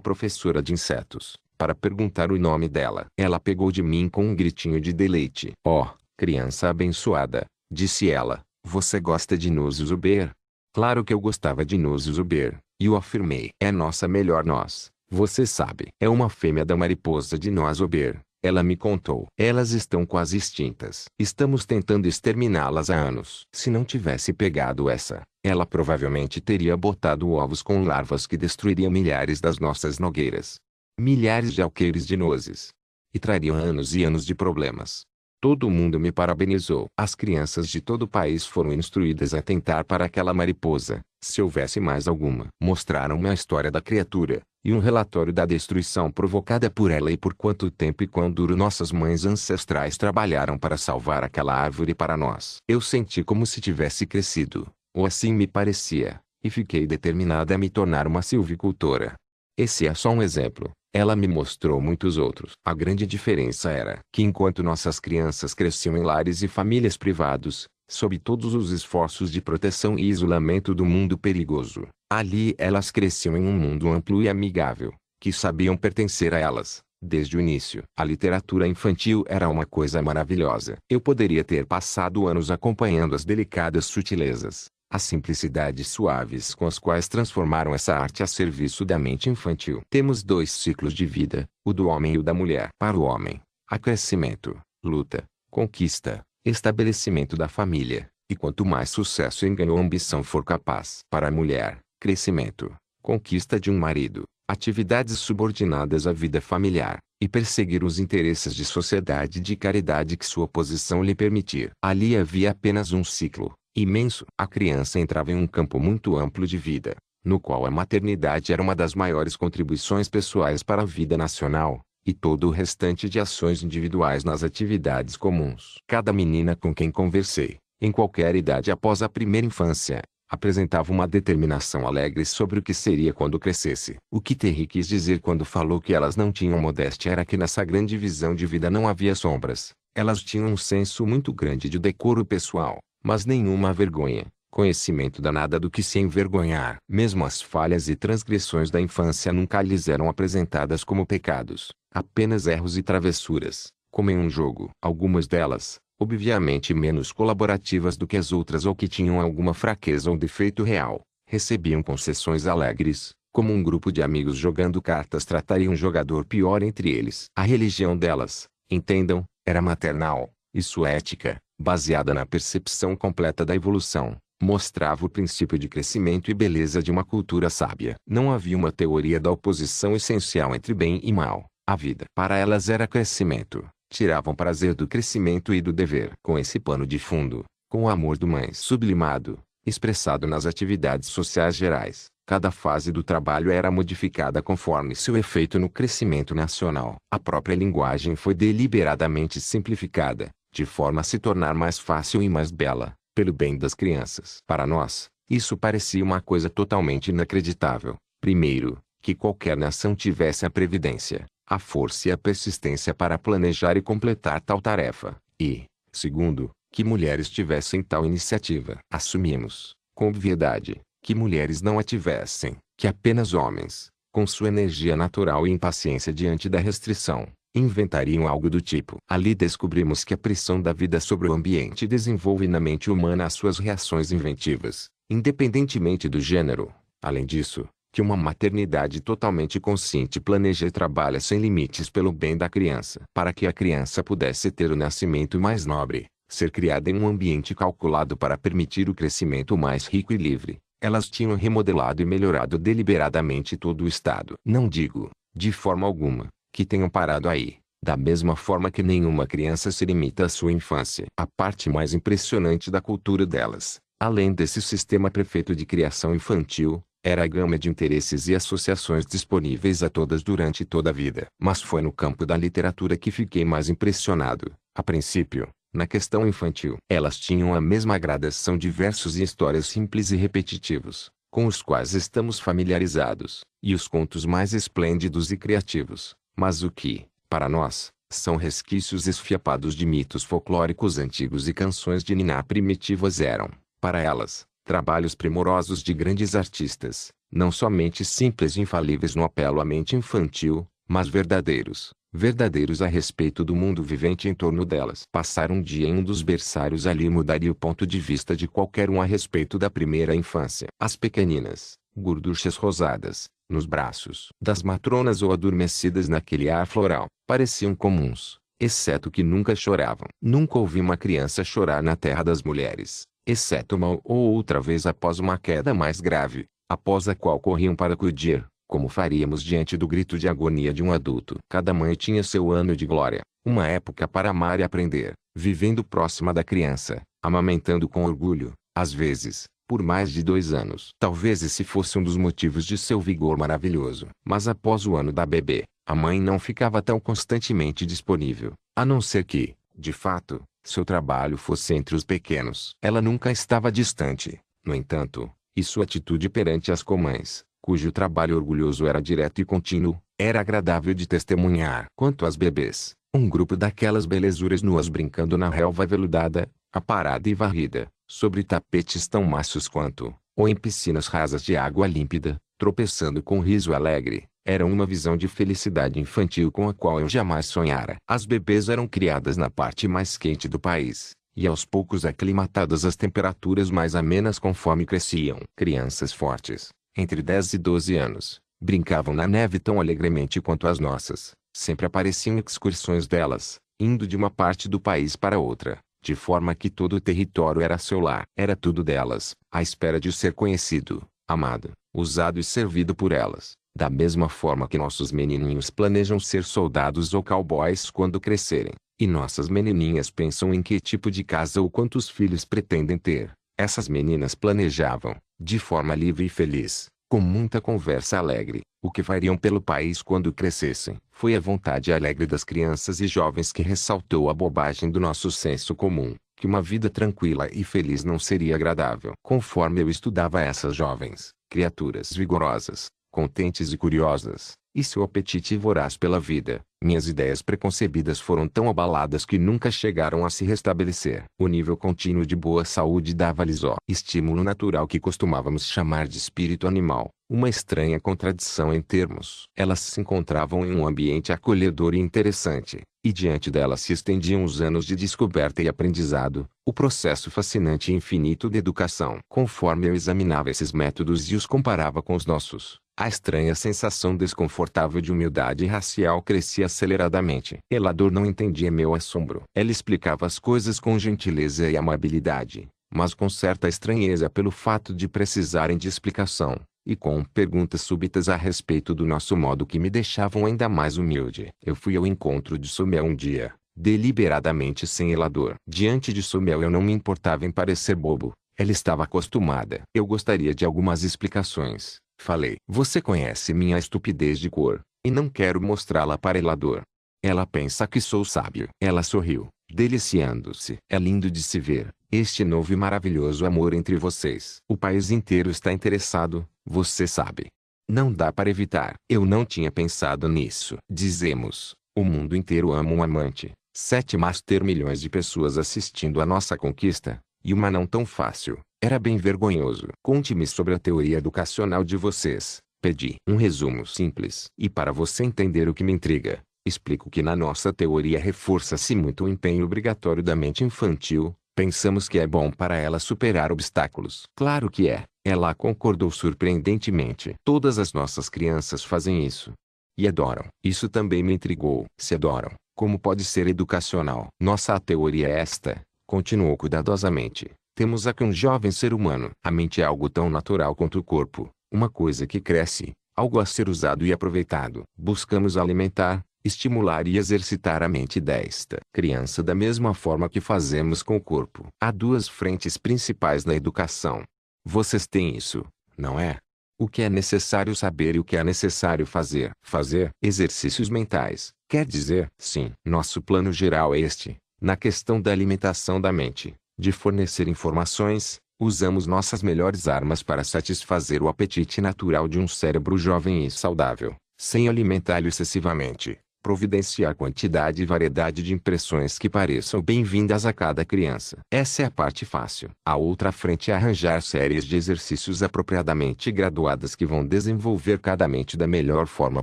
professora 0.00 0.62
de 0.62 0.72
insetos, 0.72 1.36
para 1.58 1.74
perguntar 1.74 2.32
o 2.32 2.38
nome 2.38 2.66
dela. 2.66 3.08
Ela 3.14 3.38
pegou 3.38 3.70
de 3.70 3.82
mim 3.82 4.08
com 4.08 4.24
um 4.24 4.34
gritinho 4.34 4.80
de 4.80 4.90
deleite. 4.90 5.52
Oh, 5.62 5.86
criança 6.16 6.70
abençoada, 6.70 7.44
disse 7.70 8.10
ela, 8.10 8.40
você 8.64 8.98
gosta 8.98 9.36
de 9.36 9.50
noz 9.50 9.74
zuber? 9.74 10.30
Claro 10.72 11.04
que 11.04 11.12
eu 11.12 11.20
gostava 11.20 11.62
de 11.62 11.76
noz 11.76 12.04
zuber, 12.04 12.56
e 12.80 12.88
o 12.88 12.96
afirmei. 12.96 13.50
É 13.60 13.70
nossa 13.70 14.08
melhor 14.08 14.42
noz, 14.42 14.90
você 15.10 15.44
sabe. 15.46 15.88
É 16.00 16.08
uma 16.08 16.30
fêmea 16.30 16.64
da 16.64 16.74
mariposa 16.74 17.38
de 17.38 17.50
noz 17.50 17.76
zuber. 17.76 18.18
Ela 18.42 18.62
me 18.62 18.76
contou. 18.76 19.26
Elas 19.36 19.72
estão 19.72 20.06
quase 20.06 20.36
extintas. 20.36 21.04
Estamos 21.18 21.66
tentando 21.66 22.06
exterminá-las 22.06 22.90
há 22.90 22.94
anos. 22.94 23.44
Se 23.52 23.70
não 23.70 23.84
tivesse 23.84 24.32
pegado 24.32 24.88
essa, 24.88 25.22
ela 25.48 25.64
provavelmente 25.64 26.40
teria 26.40 26.76
botado 26.76 27.30
ovos 27.30 27.62
com 27.62 27.84
larvas 27.84 28.26
que 28.26 28.36
destruiriam 28.36 28.90
milhares 28.90 29.40
das 29.40 29.58
nossas 29.58 29.98
nogueiras. 29.98 30.56
Milhares 30.98 31.52
de 31.52 31.62
alqueires 31.62 32.06
de 32.06 32.16
nozes. 32.16 32.70
E 33.14 33.18
trariam 33.18 33.54
anos 33.56 33.94
e 33.94 34.02
anos 34.02 34.24
de 34.24 34.34
problemas. 34.34 35.02
Todo 35.40 35.70
mundo 35.70 36.00
me 36.00 36.10
parabenizou. 36.10 36.86
As 36.98 37.14
crianças 37.14 37.68
de 37.68 37.80
todo 37.80 38.02
o 38.02 38.08
país 38.08 38.46
foram 38.46 38.72
instruídas 38.72 39.34
a 39.34 39.42
tentar 39.42 39.84
para 39.84 40.04
aquela 40.06 40.34
mariposa, 40.34 41.00
se 41.22 41.42
houvesse 41.42 41.78
mais 41.78 42.08
alguma. 42.08 42.48
Mostraram-me 42.60 43.28
a 43.28 43.34
história 43.34 43.70
da 43.70 43.80
criatura, 43.80 44.40
e 44.64 44.72
um 44.72 44.80
relatório 44.80 45.32
da 45.32 45.46
destruição 45.46 46.10
provocada 46.10 46.68
por 46.68 46.90
ela 46.90 47.12
e 47.12 47.16
por 47.16 47.34
quanto 47.34 47.70
tempo 47.70 48.02
e 48.02 48.08
quão 48.08 48.28
duro 48.28 48.56
nossas 48.56 48.90
mães 48.90 49.24
ancestrais 49.24 49.96
trabalharam 49.96 50.58
para 50.58 50.76
salvar 50.76 51.22
aquela 51.22 51.54
árvore 51.54 51.94
para 51.94 52.16
nós. 52.16 52.56
Eu 52.66 52.80
senti 52.80 53.22
como 53.22 53.46
se 53.46 53.60
tivesse 53.60 54.04
crescido, 54.06 54.66
ou 54.96 55.04
assim 55.04 55.34
me 55.34 55.46
parecia, 55.46 56.18
e 56.42 56.48
fiquei 56.48 56.86
determinada 56.86 57.54
a 57.54 57.58
me 57.58 57.68
tornar 57.68 58.06
uma 58.06 58.22
silvicultora. 58.22 59.14
Esse 59.58 59.86
é 59.86 59.92
só 59.92 60.10
um 60.10 60.22
exemplo. 60.22 60.70
Ela 60.94 61.14
me 61.14 61.28
mostrou 61.28 61.78
muitos 61.82 62.16
outros. 62.16 62.52
A 62.64 62.72
grande 62.72 63.06
diferença 63.06 63.70
era 63.70 64.00
que 64.10 64.22
enquanto 64.22 64.62
nossas 64.62 64.98
crianças 64.98 65.52
cresciam 65.52 65.98
em 65.98 66.02
lares 66.02 66.42
e 66.42 66.48
famílias 66.48 66.96
privados, 66.96 67.66
sob 67.86 68.18
todos 68.18 68.54
os 68.54 68.72
esforços 68.72 69.30
de 69.30 69.42
proteção 69.42 69.98
e 69.98 70.08
isolamento 70.08 70.74
do 70.74 70.86
mundo 70.86 71.18
perigoso. 71.18 71.86
Ali 72.10 72.54
elas 72.56 72.90
cresciam 72.90 73.36
em 73.36 73.46
um 73.46 73.52
mundo 73.52 73.88
amplo 73.90 74.22
e 74.22 74.30
amigável, 74.30 74.94
que 75.20 75.30
sabiam 75.30 75.76
pertencer 75.76 76.32
a 76.32 76.38
elas, 76.38 76.80
desde 77.02 77.36
o 77.36 77.40
início. 77.40 77.82
A 77.98 78.02
literatura 78.02 78.66
infantil 78.66 79.24
era 79.28 79.48
uma 79.48 79.66
coisa 79.66 80.00
maravilhosa. 80.00 80.76
Eu 80.88 81.00
poderia 81.02 81.44
ter 81.44 81.66
passado 81.66 82.26
anos 82.26 82.50
acompanhando 82.50 83.14
as 83.14 83.24
delicadas 83.24 83.84
sutilezas, 83.84 84.68
as 84.90 85.02
simplicidades 85.02 85.88
suaves 85.88 86.54
com 86.54 86.66
as 86.66 86.78
quais 86.78 87.08
transformaram 87.08 87.74
essa 87.74 87.94
arte 87.94 88.22
a 88.22 88.26
serviço 88.26 88.84
da 88.84 88.98
mente 88.98 89.28
infantil. 89.28 89.82
Temos 89.90 90.22
dois 90.22 90.50
ciclos 90.50 90.94
de 90.94 91.04
vida, 91.04 91.46
o 91.64 91.72
do 91.72 91.88
homem 91.88 92.14
e 92.14 92.18
o 92.18 92.22
da 92.22 92.32
mulher. 92.32 92.68
Para 92.78 92.96
o 92.96 93.02
homem, 93.02 93.40
há 93.68 93.78
crescimento, 93.78 94.58
luta, 94.84 95.24
conquista, 95.50 96.22
estabelecimento 96.44 97.36
da 97.36 97.48
família, 97.48 98.08
e 98.30 98.36
quanto 98.36 98.64
mais 98.64 98.90
sucesso 98.90 99.46
em 99.46 99.54
ganho 99.54 99.72
ou 99.72 99.78
ambição 99.78 100.22
for 100.22 100.44
capaz. 100.44 101.00
Para 101.10 101.28
a 101.28 101.30
mulher, 101.30 101.78
crescimento, 102.00 102.74
conquista 103.02 103.58
de 103.58 103.70
um 103.70 103.78
marido, 103.78 104.24
atividades 104.48 105.18
subordinadas 105.18 106.06
à 106.06 106.12
vida 106.12 106.40
familiar, 106.40 106.98
e 107.20 107.26
perseguir 107.26 107.82
os 107.82 107.98
interesses 107.98 108.54
de 108.54 108.64
sociedade 108.64 109.38
e 109.38 109.42
de 109.42 109.56
caridade 109.56 110.16
que 110.16 110.26
sua 110.26 110.46
posição 110.46 111.02
lhe 111.02 111.14
permitir. 111.14 111.70
Ali 111.82 112.16
havia 112.16 112.50
apenas 112.50 112.92
um 112.92 113.02
ciclo, 113.02 113.54
imenso. 113.82 114.24
A 114.38 114.46
criança 114.46 114.98
entrava 114.98 115.30
em 115.30 115.34
um 115.34 115.46
campo 115.46 115.78
muito 115.78 116.16
amplo 116.16 116.46
de 116.46 116.56
vida, 116.56 116.96
no 117.24 117.38
qual 117.38 117.66
a 117.66 117.70
maternidade 117.70 118.52
era 118.52 118.62
uma 118.62 118.74
das 118.74 118.94
maiores 118.94 119.36
contribuições 119.36 120.08
pessoais 120.08 120.62
para 120.62 120.82
a 120.82 120.86
vida 120.86 121.16
nacional, 121.16 121.80
e 122.06 122.14
todo 122.14 122.48
o 122.48 122.50
restante 122.50 123.08
de 123.08 123.18
ações 123.18 123.62
individuais 123.62 124.24
nas 124.24 124.42
atividades 124.42 125.16
comuns. 125.16 125.74
Cada 125.86 126.12
menina 126.12 126.54
com 126.54 126.74
quem 126.74 126.90
conversei, 126.90 127.58
em 127.80 127.92
qualquer 127.92 128.34
idade 128.34 128.70
após 128.70 129.02
a 129.02 129.08
primeira 129.08 129.46
infância, 129.46 130.02
apresentava 130.28 130.92
uma 130.92 131.06
determinação 131.06 131.86
alegre 131.86 132.24
sobre 132.24 132.58
o 132.58 132.62
que 132.62 132.74
seria 132.74 133.12
quando 133.12 133.38
crescesse. 133.38 133.96
O 134.10 134.20
que 134.20 134.34
Terry 134.34 134.66
quis 134.66 134.88
dizer 134.88 135.20
quando 135.20 135.44
falou 135.44 135.80
que 135.80 135.94
elas 135.94 136.16
não 136.16 136.32
tinham 136.32 136.60
modéstia 136.60 137.10
era 137.10 137.24
que 137.24 137.36
nessa 137.36 137.64
grande 137.64 137.96
visão 137.96 138.34
de 138.34 138.46
vida 138.46 138.70
não 138.70 138.88
havia 138.88 139.14
sombras. 139.14 139.70
Elas 139.96 140.22
tinham 140.22 140.48
um 140.48 140.58
senso 140.58 141.06
muito 141.06 141.32
grande 141.32 141.70
de 141.70 141.78
decoro 141.78 142.22
pessoal, 142.22 142.80
mas 143.02 143.24
nenhuma 143.24 143.72
vergonha, 143.72 144.26
conhecimento 144.50 145.22
da 145.22 145.32
nada 145.32 145.58
do 145.58 145.70
que 145.70 145.82
se 145.82 145.98
envergonhar. 145.98 146.76
Mesmo 146.86 147.24
as 147.24 147.40
falhas 147.40 147.88
e 147.88 147.96
transgressões 147.96 148.70
da 148.70 148.78
infância 148.78 149.32
nunca 149.32 149.62
lhes 149.62 149.88
eram 149.88 150.10
apresentadas 150.10 150.84
como 150.84 151.06
pecados, 151.06 151.68
apenas 151.90 152.46
erros 152.46 152.76
e 152.76 152.82
travessuras, 152.82 153.68
como 153.90 154.10
em 154.10 154.18
um 154.18 154.28
jogo. 154.28 154.68
Algumas 154.82 155.26
delas, 155.26 155.76
obviamente 155.98 156.74
menos 156.74 157.10
colaborativas 157.10 157.96
do 157.96 158.06
que 158.06 158.18
as 158.18 158.32
outras 158.32 158.66
ou 158.66 158.76
que 158.76 158.88
tinham 158.88 159.18
alguma 159.18 159.54
fraqueza 159.54 160.10
ou 160.10 160.18
defeito 160.18 160.62
real, 160.62 161.00
recebiam 161.26 161.82
concessões 161.82 162.46
alegres, 162.46 163.12
como 163.32 163.50
um 163.50 163.62
grupo 163.62 163.90
de 163.90 164.02
amigos 164.02 164.36
jogando 164.36 164.82
cartas 164.82 165.24
trataria 165.24 165.70
um 165.70 165.74
jogador 165.74 166.26
pior 166.26 166.62
entre 166.62 166.90
eles. 166.90 167.30
A 167.34 167.44
religião 167.44 167.96
delas, 167.96 168.46
entendam, 168.70 169.24
era 169.46 169.62
maternal, 169.62 170.30
e 170.52 170.62
sua 170.62 170.90
ética, 170.90 171.38
baseada 171.58 172.12
na 172.12 172.26
percepção 172.26 172.96
completa 172.96 173.44
da 173.44 173.54
evolução, 173.54 174.16
mostrava 174.42 175.06
o 175.06 175.08
princípio 175.08 175.58
de 175.58 175.68
crescimento 175.68 176.30
e 176.30 176.34
beleza 176.34 176.82
de 176.82 176.90
uma 176.90 177.04
cultura 177.04 177.48
sábia. 177.48 177.94
Não 178.06 178.32
havia 178.32 178.56
uma 178.56 178.72
teoria 178.72 179.20
da 179.20 179.30
oposição 179.30 179.94
essencial 179.94 180.54
entre 180.54 180.74
bem 180.74 181.00
e 181.02 181.12
mal. 181.12 181.46
A 181.68 181.76
vida 181.76 182.04
para 182.14 182.36
elas 182.36 182.68
era 182.68 182.86
crescimento, 182.86 183.66
tiravam 183.92 184.34
prazer 184.34 184.74
do 184.74 184.86
crescimento 184.86 185.54
e 185.54 185.60
do 185.60 185.72
dever. 185.72 186.12
Com 186.22 186.38
esse 186.38 186.58
pano 186.60 186.86
de 186.86 186.98
fundo, 186.98 187.44
com 187.70 187.84
o 187.84 187.88
amor 187.88 188.18
do 188.18 188.26
mãe 188.26 188.52
sublimado, 188.52 189.38
expressado 189.64 190.26
nas 190.26 190.46
atividades 190.46 191.08
sociais 191.08 191.56
gerais, 191.56 192.06
cada 192.26 192.50
fase 192.50 192.90
do 192.90 193.04
trabalho 193.04 193.50
era 193.52 193.70
modificada 193.70 194.42
conforme 194.42 194.96
seu 194.96 195.16
efeito 195.16 195.58
no 195.58 195.70
crescimento 195.70 196.34
nacional. 196.34 196.96
A 197.10 197.20
própria 197.20 197.54
linguagem 197.54 198.16
foi 198.16 198.34
deliberadamente 198.34 199.40
simplificada, 199.40 200.30
de 200.52 200.66
forma 200.66 201.00
a 201.00 201.04
se 201.04 201.18
tornar 201.20 201.54
mais 201.54 201.78
fácil 201.78 202.20
e 202.20 202.28
mais 202.28 202.50
bela, 202.50 202.94
pelo 203.14 203.32
bem 203.32 203.56
das 203.56 203.74
crianças. 203.74 204.38
Para 204.46 204.66
nós, 204.66 205.08
isso 205.30 205.56
parecia 205.56 206.02
uma 206.02 206.20
coisa 206.20 206.50
totalmente 206.50 207.08
inacreditável. 207.08 207.96
Primeiro, 208.20 208.78
que 209.00 209.14
qualquer 209.14 209.56
nação 209.56 209.94
tivesse 209.94 210.44
a 210.44 210.50
previdência, 210.50 211.26
a 211.48 211.60
força 211.60 212.08
e 212.08 212.12
a 212.12 212.18
persistência 212.18 212.92
para 212.92 213.16
planejar 213.16 213.76
e 213.76 213.82
completar 213.82 214.40
tal 214.40 214.60
tarefa, 214.60 215.16
e, 215.40 215.64
segundo, 215.92 216.50
que 216.72 216.82
mulheres 216.82 217.30
tivessem 217.30 217.82
tal 217.82 218.04
iniciativa. 218.04 218.78
Assumimos, 218.92 219.74
com 219.94 220.08
obviedade, 220.08 220.80
que 221.06 221.14
mulheres 221.14 221.62
não 221.62 221.78
a 221.78 221.84
tivessem, 221.84 222.56
que 222.76 222.88
apenas 222.88 223.32
homens, 223.32 223.90
com 224.12 224.26
sua 224.26 224.48
energia 224.48 224.96
natural 224.96 225.46
e 225.46 225.52
impaciência 225.52 226.12
diante 226.12 226.48
da 226.48 226.58
restrição, 226.58 227.28
inventariam 227.54 228.26
algo 228.26 228.50
do 228.50 228.60
tipo. 228.60 228.96
Ali 229.08 229.32
descobrimos 229.32 230.02
que 230.02 230.12
a 230.12 230.18
pressão 230.18 230.60
da 230.60 230.72
vida 230.72 230.98
sobre 230.98 231.28
o 231.28 231.32
ambiente 231.32 231.86
desenvolve 231.86 232.48
na 232.48 232.58
mente 232.58 232.90
humana 232.90 233.24
as 233.24 233.34
suas 233.34 233.60
reações 233.60 234.10
inventivas, 234.10 234.86
independentemente 235.08 236.08
do 236.08 236.18
gênero. 236.18 236.74
Além 237.00 237.24
disso, 237.24 237.68
que 237.92 238.02
uma 238.02 238.16
maternidade 238.16 239.00
totalmente 239.00 239.60
consciente 239.60 240.20
planeja 240.20 240.66
e 240.66 240.72
trabalha 240.72 241.20
sem 241.20 241.38
limites 241.38 241.88
pelo 241.88 242.10
bem 242.10 242.36
da 242.36 242.48
criança. 242.48 243.02
Para 243.14 243.32
que 243.32 243.46
a 243.46 243.52
criança 243.52 244.02
pudesse 244.02 244.50
ter 244.50 244.72
o 244.72 244.76
nascimento 244.76 245.40
mais 245.40 245.64
nobre, 245.64 246.06
ser 246.28 246.50
criada 246.50 246.90
em 246.90 247.00
um 247.00 247.06
ambiente 247.06 247.54
calculado 247.54 248.16
para 248.16 248.36
permitir 248.36 248.88
o 248.88 248.94
crescimento 248.94 249.56
mais 249.56 249.86
rico 249.86 250.12
e 250.12 250.16
livre, 250.16 250.58
elas 250.86 251.10
tinham 251.10 251.34
remodelado 251.34 252.00
e 252.00 252.04
melhorado 252.04 252.56
deliberadamente 252.56 253.56
todo 253.56 253.82
o 253.82 253.88
Estado. 253.88 254.36
Não 254.44 254.68
digo, 254.68 255.10
de 255.34 255.50
forma 255.50 255.84
alguma, 255.84 256.28
que 256.52 256.64
tenham 256.64 256.88
parado 256.88 257.28
aí. 257.28 257.56
Da 257.84 257.96
mesma 257.96 258.36
forma 258.36 258.70
que 258.70 258.84
nenhuma 258.84 259.26
criança 259.26 259.72
se 259.72 259.84
limita 259.84 260.26
à 260.26 260.28
sua 260.28 260.52
infância. 260.52 261.06
A 261.18 261.26
parte 261.36 261.68
mais 261.68 261.92
impressionante 261.92 262.70
da 262.70 262.80
cultura 262.80 263.26
delas, 263.26 263.78
além 264.00 264.32
desse 264.32 264.62
sistema 264.62 265.10
perfeito 265.10 265.56
de 265.56 265.66
criação 265.66 266.14
infantil, 266.14 266.80
era 267.04 267.24
a 267.24 267.26
gama 267.26 267.58
de 267.58 267.68
interesses 267.68 268.28
e 268.28 268.34
associações 268.36 269.04
disponíveis 269.04 269.82
a 269.82 269.90
todas 269.90 270.22
durante 270.22 270.64
toda 270.64 270.90
a 270.90 270.92
vida. 270.92 271.26
Mas 271.40 271.60
foi 271.60 271.82
no 271.82 271.92
campo 271.92 272.24
da 272.24 272.36
literatura 272.36 272.96
que 272.96 273.10
fiquei 273.10 273.44
mais 273.44 273.68
impressionado. 273.68 274.52
A 274.72 274.84
princípio, 274.84 275.48
na 275.72 275.86
questão 275.86 276.26
infantil, 276.26 276.78
elas 276.88 277.18
tinham 277.18 277.54
a 277.54 277.60
mesma 277.60 277.98
gradação 277.98 278.56
de 278.56 278.70
versos 278.70 279.16
e 279.16 279.22
histórias 279.22 279.66
simples 279.66 280.10
e 280.10 280.16
repetitivos, 280.16 281.10
com 281.30 281.46
os 281.46 281.60
quais 281.60 281.94
estamos 281.94 282.40
familiarizados, 282.40 283.40
e 283.62 283.74
os 283.74 283.86
contos 283.86 284.24
mais 284.24 284.54
esplêndidos 284.54 285.30
e 285.30 285.36
criativos. 285.36 286.14
Mas 286.34 286.62
o 286.62 286.70
que, 286.70 287.06
para 287.28 287.48
nós, 287.48 287.90
são 288.10 288.36
resquícios 288.36 289.06
esfiapados 289.06 289.74
de 289.74 289.84
mitos 289.84 290.22
folclóricos 290.22 290.98
antigos 290.98 291.48
e 291.48 291.52
canções 291.52 292.04
de 292.04 292.14
niná 292.14 292.42
primitivas 292.42 293.20
eram, 293.20 293.50
para 293.80 294.00
elas, 294.00 294.46
trabalhos 294.64 295.14
primorosos 295.14 295.82
de 295.82 295.92
grandes 295.92 296.34
artistas, 296.34 297.08
não 297.30 297.50
somente 297.50 298.04
simples 298.04 298.56
e 298.56 298.60
infalíveis 298.60 299.14
no 299.14 299.24
apelo 299.24 299.60
à 299.60 299.64
mente 299.64 299.96
infantil, 299.96 300.66
mas 300.88 301.08
verdadeiros, 301.08 301.90
verdadeiros 302.12 302.80
a 302.82 302.86
respeito 302.86 303.44
do 303.44 303.54
mundo 303.54 303.82
vivente 303.82 304.28
em 304.28 304.34
torno 304.34 304.64
delas. 304.64 305.02
Passar 305.12 305.50
um 305.50 305.60
dia 305.60 305.86
em 305.86 305.98
um 305.98 306.02
dos 306.02 306.22
berçários 306.22 306.86
ali 306.86 307.08
mudaria 307.08 307.50
o 307.50 307.54
ponto 307.54 307.86
de 307.86 307.98
vista 308.00 308.36
de 308.36 308.48
qualquer 308.48 308.90
um 308.90 309.00
a 309.00 309.04
respeito 309.04 309.58
da 309.58 309.70
primeira 309.70 310.14
infância. 310.14 310.68
As 310.80 310.96
pequeninas, 310.96 311.74
gorduchas 311.96 312.56
rosadas, 312.56 313.28
nos 313.50 313.66
braços 313.66 314.28
das 314.40 314.62
matronas 314.62 315.22
ou 315.22 315.32
adormecidas 315.32 316.08
naquele 316.08 316.50
ar 316.50 316.66
floral, 316.66 317.06
pareciam 317.26 317.74
comuns, 317.74 318.38
exceto 318.60 319.10
que 319.10 319.22
nunca 319.22 319.54
choravam. 319.54 320.08
Nunca 320.22 320.58
ouvi 320.58 320.80
uma 320.80 320.96
criança 320.96 321.44
chorar 321.44 321.82
na 321.82 321.96
terra 321.96 322.22
das 322.22 322.42
mulheres 322.42 323.04
exceto 323.26 323.74
uma 323.74 323.98
ou 324.04 324.32
outra 324.34 324.60
vez 324.60 324.86
após 324.86 325.18
uma 325.18 325.36
queda 325.36 325.74
mais 325.74 326.00
grave, 326.00 326.46
após 326.70 327.08
a 327.08 327.14
qual 327.14 327.40
corriam 327.40 327.74
para 327.74 327.94
acudir, 327.94 328.46
como 328.66 328.88
faríamos 328.88 329.42
diante 329.42 329.76
do 329.76 329.86
grito 329.86 330.18
de 330.18 330.28
agonia 330.28 330.72
de 330.72 330.82
um 330.82 330.92
adulto. 330.92 331.36
Cada 331.48 331.72
mãe 331.72 331.94
tinha 331.94 332.22
seu 332.22 332.50
ano 332.50 332.76
de 332.76 332.86
glória, 332.86 333.20
uma 333.44 333.66
época 333.66 334.08
para 334.08 334.30
amar 334.30 334.60
e 334.60 334.62
aprender, 334.62 335.12
vivendo 335.36 335.84
próxima 335.84 336.32
da 336.34 336.42
criança, 336.42 337.00
amamentando 337.22 337.88
com 337.88 338.04
orgulho, 338.04 338.52
às 338.76 338.92
vezes, 338.92 339.44
por 339.68 339.82
mais 339.82 340.10
de 340.10 340.22
dois 340.22 340.52
anos. 340.52 340.90
Talvez 340.98 341.42
esse 341.42 341.64
fosse 341.64 341.98
um 341.98 342.02
dos 342.02 342.16
motivos 342.16 342.64
de 342.64 342.76
seu 342.78 343.00
vigor 343.00 343.36
maravilhoso. 343.38 344.08
Mas 344.24 344.48
após 344.48 344.86
o 344.86 344.96
ano 344.96 345.12
da 345.12 345.26
bebê, 345.26 345.64
a 345.86 345.94
mãe 345.94 346.20
não 346.20 346.38
ficava 346.38 346.82
tão 346.82 346.98
constantemente 346.98 347.86
disponível, 347.86 348.52
a 348.76 348.84
não 348.84 349.00
ser 349.00 349.24
que, 349.24 349.54
de 349.76 349.92
fato, 349.92 350.42
seu 350.64 350.84
trabalho 350.84 351.36
fosse 351.36 351.74
entre 351.74 351.94
os 351.94 352.04
pequenos. 352.04 352.70
Ela 352.82 353.00
nunca 353.00 353.30
estava 353.30 353.70
distante, 353.70 354.38
no 354.64 354.74
entanto, 354.74 355.30
e 355.56 355.62
sua 355.62 355.84
atitude 355.84 356.28
perante 356.28 356.72
as 356.72 356.82
comães, 356.82 357.44
cujo 357.66 357.90
trabalho 357.90 358.36
orgulhoso 358.36 358.86
era 358.86 359.02
direto 359.02 359.40
e 359.40 359.44
contínuo, 359.44 360.00
era 360.16 360.38
agradável 360.38 360.94
de 360.94 361.04
testemunhar. 361.04 361.86
Quanto 361.96 362.24
às 362.24 362.36
bebês, 362.36 362.94
um 363.12 363.28
grupo 363.28 363.56
daquelas 363.56 364.06
belezuras 364.06 364.62
nuas 364.62 364.88
brincando 364.88 365.36
na 365.36 365.50
relva 365.50 365.84
veludada, 365.84 366.48
aparada 366.72 367.28
e 367.28 367.34
varrida, 367.34 367.88
sobre 368.08 368.44
tapetes 368.44 369.08
tão 369.08 369.24
macios 369.24 369.66
quanto, 369.66 370.14
ou 370.36 370.48
em 370.48 370.54
piscinas 370.54 371.08
rasas 371.08 371.42
de 371.42 371.56
água 371.56 371.88
límpida, 371.88 372.36
tropeçando 372.56 373.20
com 373.20 373.40
riso 373.40 373.74
alegre, 373.74 374.28
era 374.46 374.64
uma 374.64 374.86
visão 374.86 375.16
de 375.16 375.26
felicidade 375.26 375.98
infantil 375.98 376.52
com 376.52 376.68
a 376.68 376.74
qual 376.74 377.00
eu 377.00 377.08
jamais 377.08 377.46
sonhara. 377.46 377.96
As 378.08 378.24
bebês 378.24 378.68
eram 378.68 378.86
criadas 378.86 379.36
na 379.36 379.50
parte 379.50 379.88
mais 379.88 380.16
quente 380.16 380.46
do 380.46 380.60
país, 380.60 381.16
e 381.36 381.48
aos 381.48 381.64
poucos 381.64 382.04
aclimatadas 382.04 382.84
às 382.84 382.94
temperaturas 382.94 383.72
mais 383.72 383.96
amenas 383.96 384.38
conforme 384.38 384.86
cresciam. 384.86 385.40
Crianças 385.56 386.12
fortes, 386.12 386.68
entre 386.96 387.22
10 387.22 387.54
e 387.54 387.58
12 387.58 387.96
anos, 387.96 388.40
brincavam 388.60 389.14
na 389.14 389.26
neve 389.26 389.58
tão 389.58 389.78
alegremente 389.78 390.40
quanto 390.40 390.66
as 390.66 390.78
nossas. 390.78 391.32
Sempre 391.54 391.86
apareciam 391.86 392.38
excursões 392.38 393.06
delas, 393.06 393.56
indo 393.78 394.06
de 394.06 394.16
uma 394.16 394.30
parte 394.30 394.68
do 394.68 394.80
país 394.80 395.16
para 395.16 395.38
outra, 395.38 395.78
de 396.02 396.14
forma 396.14 396.54
que 396.54 396.70
todo 396.70 396.96
o 396.96 397.00
território 397.00 397.60
era 397.60 397.78
seu 397.78 398.00
lar. 398.00 398.24
Era 398.36 398.56
tudo 398.56 398.82
delas, 398.82 399.34
à 399.52 399.60
espera 399.60 400.00
de 400.00 400.12
ser 400.12 400.32
conhecido, 400.32 401.02
amado, 401.28 401.72
usado 401.94 402.38
e 402.38 402.44
servido 402.44 402.94
por 402.94 403.12
elas. 403.12 403.52
Da 403.76 403.90
mesma 403.90 404.28
forma 404.28 404.66
que 404.66 404.78
nossos 404.78 405.12
menininhos 405.12 405.68
planejam 405.68 406.18
ser 406.18 406.44
soldados 406.44 407.12
ou 407.12 407.22
cowboys 407.22 407.90
quando 407.90 408.18
crescerem, 408.18 408.72
e 408.98 409.06
nossas 409.06 409.50
menininhas 409.50 410.10
pensam 410.10 410.54
em 410.54 410.62
que 410.62 410.80
tipo 410.80 411.10
de 411.10 411.22
casa 411.22 411.60
ou 411.60 411.68
quantos 411.68 412.08
filhos 412.08 412.44
pretendem 412.44 412.96
ter, 412.96 413.32
essas 413.58 413.86
meninas 413.86 414.34
planejavam, 414.34 415.14
de 415.38 415.58
forma 415.58 415.94
livre 415.94 416.24
e 416.24 416.28
feliz, 416.28 416.86
com 417.08 417.20
muita 417.20 417.60
conversa 417.60 418.18
alegre, 418.18 418.62
o 418.82 418.90
que 418.90 419.02
fariam 419.02 419.36
pelo 419.36 419.60
país 419.60 420.02
quando 420.02 420.32
crescessem. 420.32 420.96
Foi 421.12 421.36
a 421.36 421.40
vontade 421.40 421.92
alegre 421.92 422.26
das 422.26 422.44
crianças 422.44 423.00
e 423.00 423.06
jovens 423.06 423.52
que 423.52 423.62
ressaltou 423.62 424.30
a 424.30 424.34
bobagem 424.34 424.90
do 424.90 424.98
nosso 424.98 425.30
senso 425.30 425.74
comum, 425.74 426.14
que 426.36 426.46
uma 426.46 426.62
vida 426.62 426.90
tranquila 426.90 427.48
e 427.52 427.64
feliz 427.64 428.04
não 428.04 428.18
seria 428.18 428.54
agradável. 428.54 429.12
Conforme 429.22 429.82
eu 429.82 429.88
estudava 429.88 430.40
essas 430.40 430.74
jovens, 430.74 431.30
criaturas 431.50 432.12
vigorosas, 432.12 432.86
contentes 433.10 433.72
e 433.72 433.76
curiosas, 433.76 434.52
e 434.76 434.84
seu 434.84 435.02
apetite 435.02 435.56
voraz 435.56 435.96
pela 435.96 436.20
vida, 436.20 436.60
minhas 436.84 437.08
ideias 437.08 437.40
preconcebidas 437.40 438.20
foram 438.20 438.46
tão 438.46 438.68
abaladas 438.68 439.24
que 439.24 439.38
nunca 439.38 439.70
chegaram 439.70 440.26
a 440.26 440.30
se 440.30 440.44
restabelecer. 440.44 441.24
O 441.40 441.48
nível 441.48 441.74
contínuo 441.74 442.26
de 442.26 442.36
boa 442.36 442.66
saúde 442.66 443.14
dava-lhes 443.14 443.64
o 443.64 443.74
estímulo 443.88 444.44
natural 444.44 444.86
que 444.86 445.00
costumávamos 445.00 445.64
chamar 445.64 446.06
de 446.06 446.18
espírito 446.18 446.68
animal, 446.68 447.08
uma 447.30 447.48
estranha 447.48 447.98
contradição 447.98 448.74
em 448.74 448.82
termos. 448.82 449.46
Elas 449.56 449.80
se 449.80 450.00
encontravam 450.00 450.66
em 450.66 450.76
um 450.76 450.86
ambiente 450.86 451.32
acolhedor 451.32 451.94
e 451.94 451.98
interessante, 451.98 452.82
e 453.02 453.10
diante 453.10 453.50
delas 453.50 453.80
se 453.80 453.94
estendiam 453.94 454.44
os 454.44 454.60
anos 454.60 454.84
de 454.84 454.94
descoberta 454.94 455.62
e 455.62 455.68
aprendizado, 455.68 456.46
o 456.66 456.72
processo 456.72 457.30
fascinante 457.30 457.90
e 457.90 457.94
infinito 457.94 458.50
de 458.50 458.58
educação. 458.58 459.18
Conforme 459.30 459.88
eu 459.88 459.94
examinava 459.94 460.50
esses 460.50 460.72
métodos 460.72 461.30
e 461.32 461.34
os 461.34 461.46
comparava 461.46 462.02
com 462.02 462.14
os 462.14 462.26
nossos, 462.26 462.78
a 462.98 463.06
estranha 463.08 463.54
sensação 463.54 464.16
desconfortável 464.16 465.02
de 465.02 465.12
humildade 465.12 465.66
racial 465.66 466.22
crescia 466.22 466.64
aceleradamente. 466.64 467.58
Elador 467.70 468.10
não 468.10 468.24
entendia 468.24 468.70
meu 468.70 468.94
assombro. 468.94 469.42
Ela 469.54 469.70
explicava 469.70 470.24
as 470.24 470.38
coisas 470.38 470.80
com 470.80 470.98
gentileza 470.98 471.68
e 471.68 471.76
amabilidade, 471.76 472.66
mas 472.90 473.12
com 473.12 473.28
certa 473.28 473.68
estranheza 473.68 474.30
pelo 474.30 474.50
fato 474.50 474.94
de 474.94 475.06
precisarem 475.06 475.76
de 475.76 475.88
explicação, 475.88 476.58
e 476.86 476.96
com 476.96 477.22
perguntas 477.22 477.82
súbitas 477.82 478.30
a 478.30 478.36
respeito 478.36 478.94
do 478.94 479.04
nosso 479.04 479.36
modo 479.36 479.66
que 479.66 479.78
me 479.78 479.90
deixavam 479.90 480.46
ainda 480.46 480.66
mais 480.66 480.96
humilde. 480.96 481.50
Eu 481.62 481.76
fui 481.76 481.96
ao 481.96 482.06
encontro 482.06 482.58
de 482.58 482.66
Sumel 482.66 483.04
um 483.04 483.14
dia, 483.14 483.52
deliberadamente 483.76 484.86
sem 484.86 485.12
Elador. 485.12 485.56
Diante 485.68 486.14
de 486.14 486.22
Sumel 486.22 486.62
eu 486.62 486.70
não 486.70 486.80
me 486.80 486.92
importava 486.92 487.44
em 487.44 487.50
parecer 487.50 487.94
bobo. 487.94 488.32
Ela 488.58 488.72
estava 488.72 489.04
acostumada. 489.04 489.82
Eu 489.94 490.06
gostaria 490.06 490.54
de 490.54 490.64
algumas 490.64 491.02
explicações 491.02 491.98
Falei. 492.18 492.56
Você 492.66 493.00
conhece 493.00 493.54
minha 493.54 493.78
estupidez 493.78 494.38
de 494.38 494.50
cor, 494.50 494.80
e 495.04 495.10
não 495.10 495.28
quero 495.28 495.60
mostrá-la 495.60 496.18
para 496.18 496.38
Elador. 496.38 496.82
Ela 497.22 497.46
pensa 497.46 497.86
que 497.86 498.00
sou 498.00 498.24
sábio. 498.24 498.68
Ela 498.80 499.02
sorriu, 499.02 499.48
deliciando-se. 499.70 500.76
É 500.90 500.98
lindo 500.98 501.30
de 501.30 501.42
se 501.42 501.58
ver, 501.58 501.92
este 502.10 502.44
novo 502.44 502.72
e 502.72 502.76
maravilhoso 502.76 503.44
amor 503.44 503.74
entre 503.74 503.96
vocês. 503.96 504.58
O 504.68 504.76
país 504.76 505.10
inteiro 505.10 505.50
está 505.50 505.72
interessado, 505.72 506.48
você 506.64 507.06
sabe. 507.06 507.46
Não 507.88 508.12
dá 508.12 508.32
para 508.32 508.50
evitar. 508.50 508.94
Eu 509.08 509.24
não 509.24 509.44
tinha 509.44 509.70
pensado 509.70 510.28
nisso. 510.28 510.76
Dizemos, 510.90 511.74
o 511.96 512.04
mundo 512.04 512.34
inteiro 512.34 512.72
ama 512.72 512.90
um 512.90 513.02
amante. 513.02 513.52
Sete 513.72 514.16
mas 514.16 514.40
ter 514.40 514.64
milhões 514.64 515.00
de 515.00 515.10
pessoas 515.10 515.58
assistindo 515.58 516.20
à 516.20 516.26
nossa 516.26 516.56
conquista, 516.56 517.20
e 517.44 517.52
uma 517.52 517.70
não 517.70 517.86
tão 517.86 518.06
fácil, 518.06 518.58
era 518.86 519.00
bem 519.00 519.16
vergonhoso. 519.16 519.88
Conte-me 520.00 520.46
sobre 520.46 520.72
a 520.72 520.78
teoria 520.78 521.18
educacional 521.18 521.82
de 521.82 521.96
vocês. 521.96 522.58
Pedi 522.80 523.16
um 523.28 523.34
resumo 523.34 523.84
simples. 523.84 524.46
E 524.56 524.70
para 524.70 524.92
você 524.92 525.24
entender 525.24 525.68
o 525.68 525.74
que 525.74 525.82
me 525.82 525.92
intriga, 525.92 526.40
explico 526.64 527.10
que 527.10 527.20
na 527.20 527.34
nossa 527.34 527.72
teoria 527.72 528.20
reforça-se 528.20 528.94
muito 528.94 529.24
o 529.24 529.28
empenho 529.28 529.64
obrigatório 529.64 530.22
da 530.22 530.36
mente 530.36 530.62
infantil. 530.62 531.34
Pensamos 531.56 532.08
que 532.08 532.20
é 532.20 532.28
bom 532.28 532.48
para 532.48 532.76
ela 532.76 533.00
superar 533.00 533.50
obstáculos. 533.50 534.22
Claro 534.36 534.70
que 534.70 534.88
é. 534.88 535.02
Ela 535.26 535.52
concordou 535.52 536.12
surpreendentemente. 536.12 537.34
Todas 537.44 537.80
as 537.80 537.92
nossas 537.92 538.28
crianças 538.28 538.84
fazem 538.84 539.26
isso. 539.26 539.52
E 539.98 540.06
adoram. 540.06 540.46
Isso 540.62 540.88
também 540.88 541.24
me 541.24 541.34
intrigou. 541.34 541.86
Se 541.98 542.14
adoram, 542.14 542.52
como 542.76 543.00
pode 543.00 543.24
ser 543.24 543.48
educacional? 543.48 544.28
Nossa 544.40 544.78
teoria 544.78 545.26
é 545.26 545.40
esta, 545.40 545.80
continuou 546.06 546.56
cuidadosamente. 546.56 547.50
Temos 547.76 548.06
aqui 548.06 548.24
um 548.24 548.32
jovem 548.32 548.70
ser 548.70 548.94
humano. 548.94 549.32
A 549.44 549.50
mente 549.50 549.82
é 549.82 549.84
algo 549.84 550.08
tão 550.08 550.30
natural 550.30 550.74
quanto 550.74 550.98
o 550.98 551.04
corpo, 551.04 551.50
uma 551.70 551.90
coisa 551.90 552.26
que 552.26 552.40
cresce, 552.40 552.92
algo 553.14 553.38
a 553.38 553.44
ser 553.44 553.68
usado 553.68 554.06
e 554.06 554.14
aproveitado. 554.14 554.82
Buscamos 554.96 555.58
alimentar, 555.58 556.24
estimular 556.42 557.06
e 557.06 557.18
exercitar 557.18 557.82
a 557.82 557.88
mente 557.88 558.18
desta 558.18 558.78
criança 558.94 559.42
da 559.42 559.54
mesma 559.54 559.92
forma 559.92 560.26
que 560.26 560.40
fazemos 560.40 561.02
com 561.02 561.16
o 561.16 561.20
corpo. 561.20 561.66
Há 561.78 561.90
duas 561.90 562.26
frentes 562.26 562.78
principais 562.78 563.44
na 563.44 563.54
educação. 563.54 564.22
Vocês 564.64 565.06
têm 565.06 565.36
isso, 565.36 565.62
não 565.98 566.18
é? 566.18 566.38
O 566.80 566.88
que 566.88 567.02
é 567.02 567.10
necessário 567.10 567.76
saber 567.76 568.16
e 568.16 568.18
o 568.18 568.24
que 568.24 568.38
é 568.38 568.42
necessário 568.42 569.04
fazer. 569.04 569.50
Fazer 569.62 570.08
exercícios 570.22 570.88
mentais. 570.88 571.50
Quer 571.68 571.84
dizer, 571.84 572.28
sim, 572.38 572.72
nosso 572.82 573.20
plano 573.20 573.52
geral 573.52 573.94
é 573.94 573.98
este. 573.98 574.38
Na 574.58 574.76
questão 574.76 575.20
da 575.20 575.30
alimentação 575.30 576.00
da 576.00 576.10
mente, 576.10 576.54
de 576.78 576.92
fornecer 576.92 577.48
informações, 577.48 578.38
usamos 578.60 579.06
nossas 579.06 579.42
melhores 579.42 579.88
armas 579.88 580.22
para 580.22 580.44
satisfazer 580.44 581.22
o 581.22 581.28
apetite 581.28 581.80
natural 581.80 582.28
de 582.28 582.38
um 582.38 582.46
cérebro 582.46 582.98
jovem 582.98 583.46
e 583.46 583.50
saudável, 583.50 584.14
sem 584.38 584.68
alimentá-lo 584.68 585.26
excessivamente. 585.26 586.18
Providenciar 586.42 587.14
quantidade 587.16 587.82
e 587.82 587.86
variedade 587.86 588.42
de 588.42 588.54
impressões 588.54 589.18
que 589.18 589.28
pareçam 589.28 589.82
bem-vindas 589.82 590.46
a 590.46 590.52
cada 590.52 590.84
criança. 590.84 591.38
Essa 591.50 591.82
é 591.82 591.84
a 591.86 591.90
parte 591.90 592.24
fácil. 592.24 592.70
A 592.86 592.94
outra 592.94 593.32
frente 593.32 593.72
é 593.72 593.74
arranjar 593.74 594.22
séries 594.22 594.64
de 594.64 594.76
exercícios 594.76 595.42
apropriadamente 595.42 596.30
graduadas 596.30 596.94
que 596.94 597.04
vão 597.04 597.26
desenvolver 597.26 597.98
cada 597.98 598.28
mente 598.28 598.56
da 598.56 598.66
melhor 598.66 599.06
forma 599.08 599.42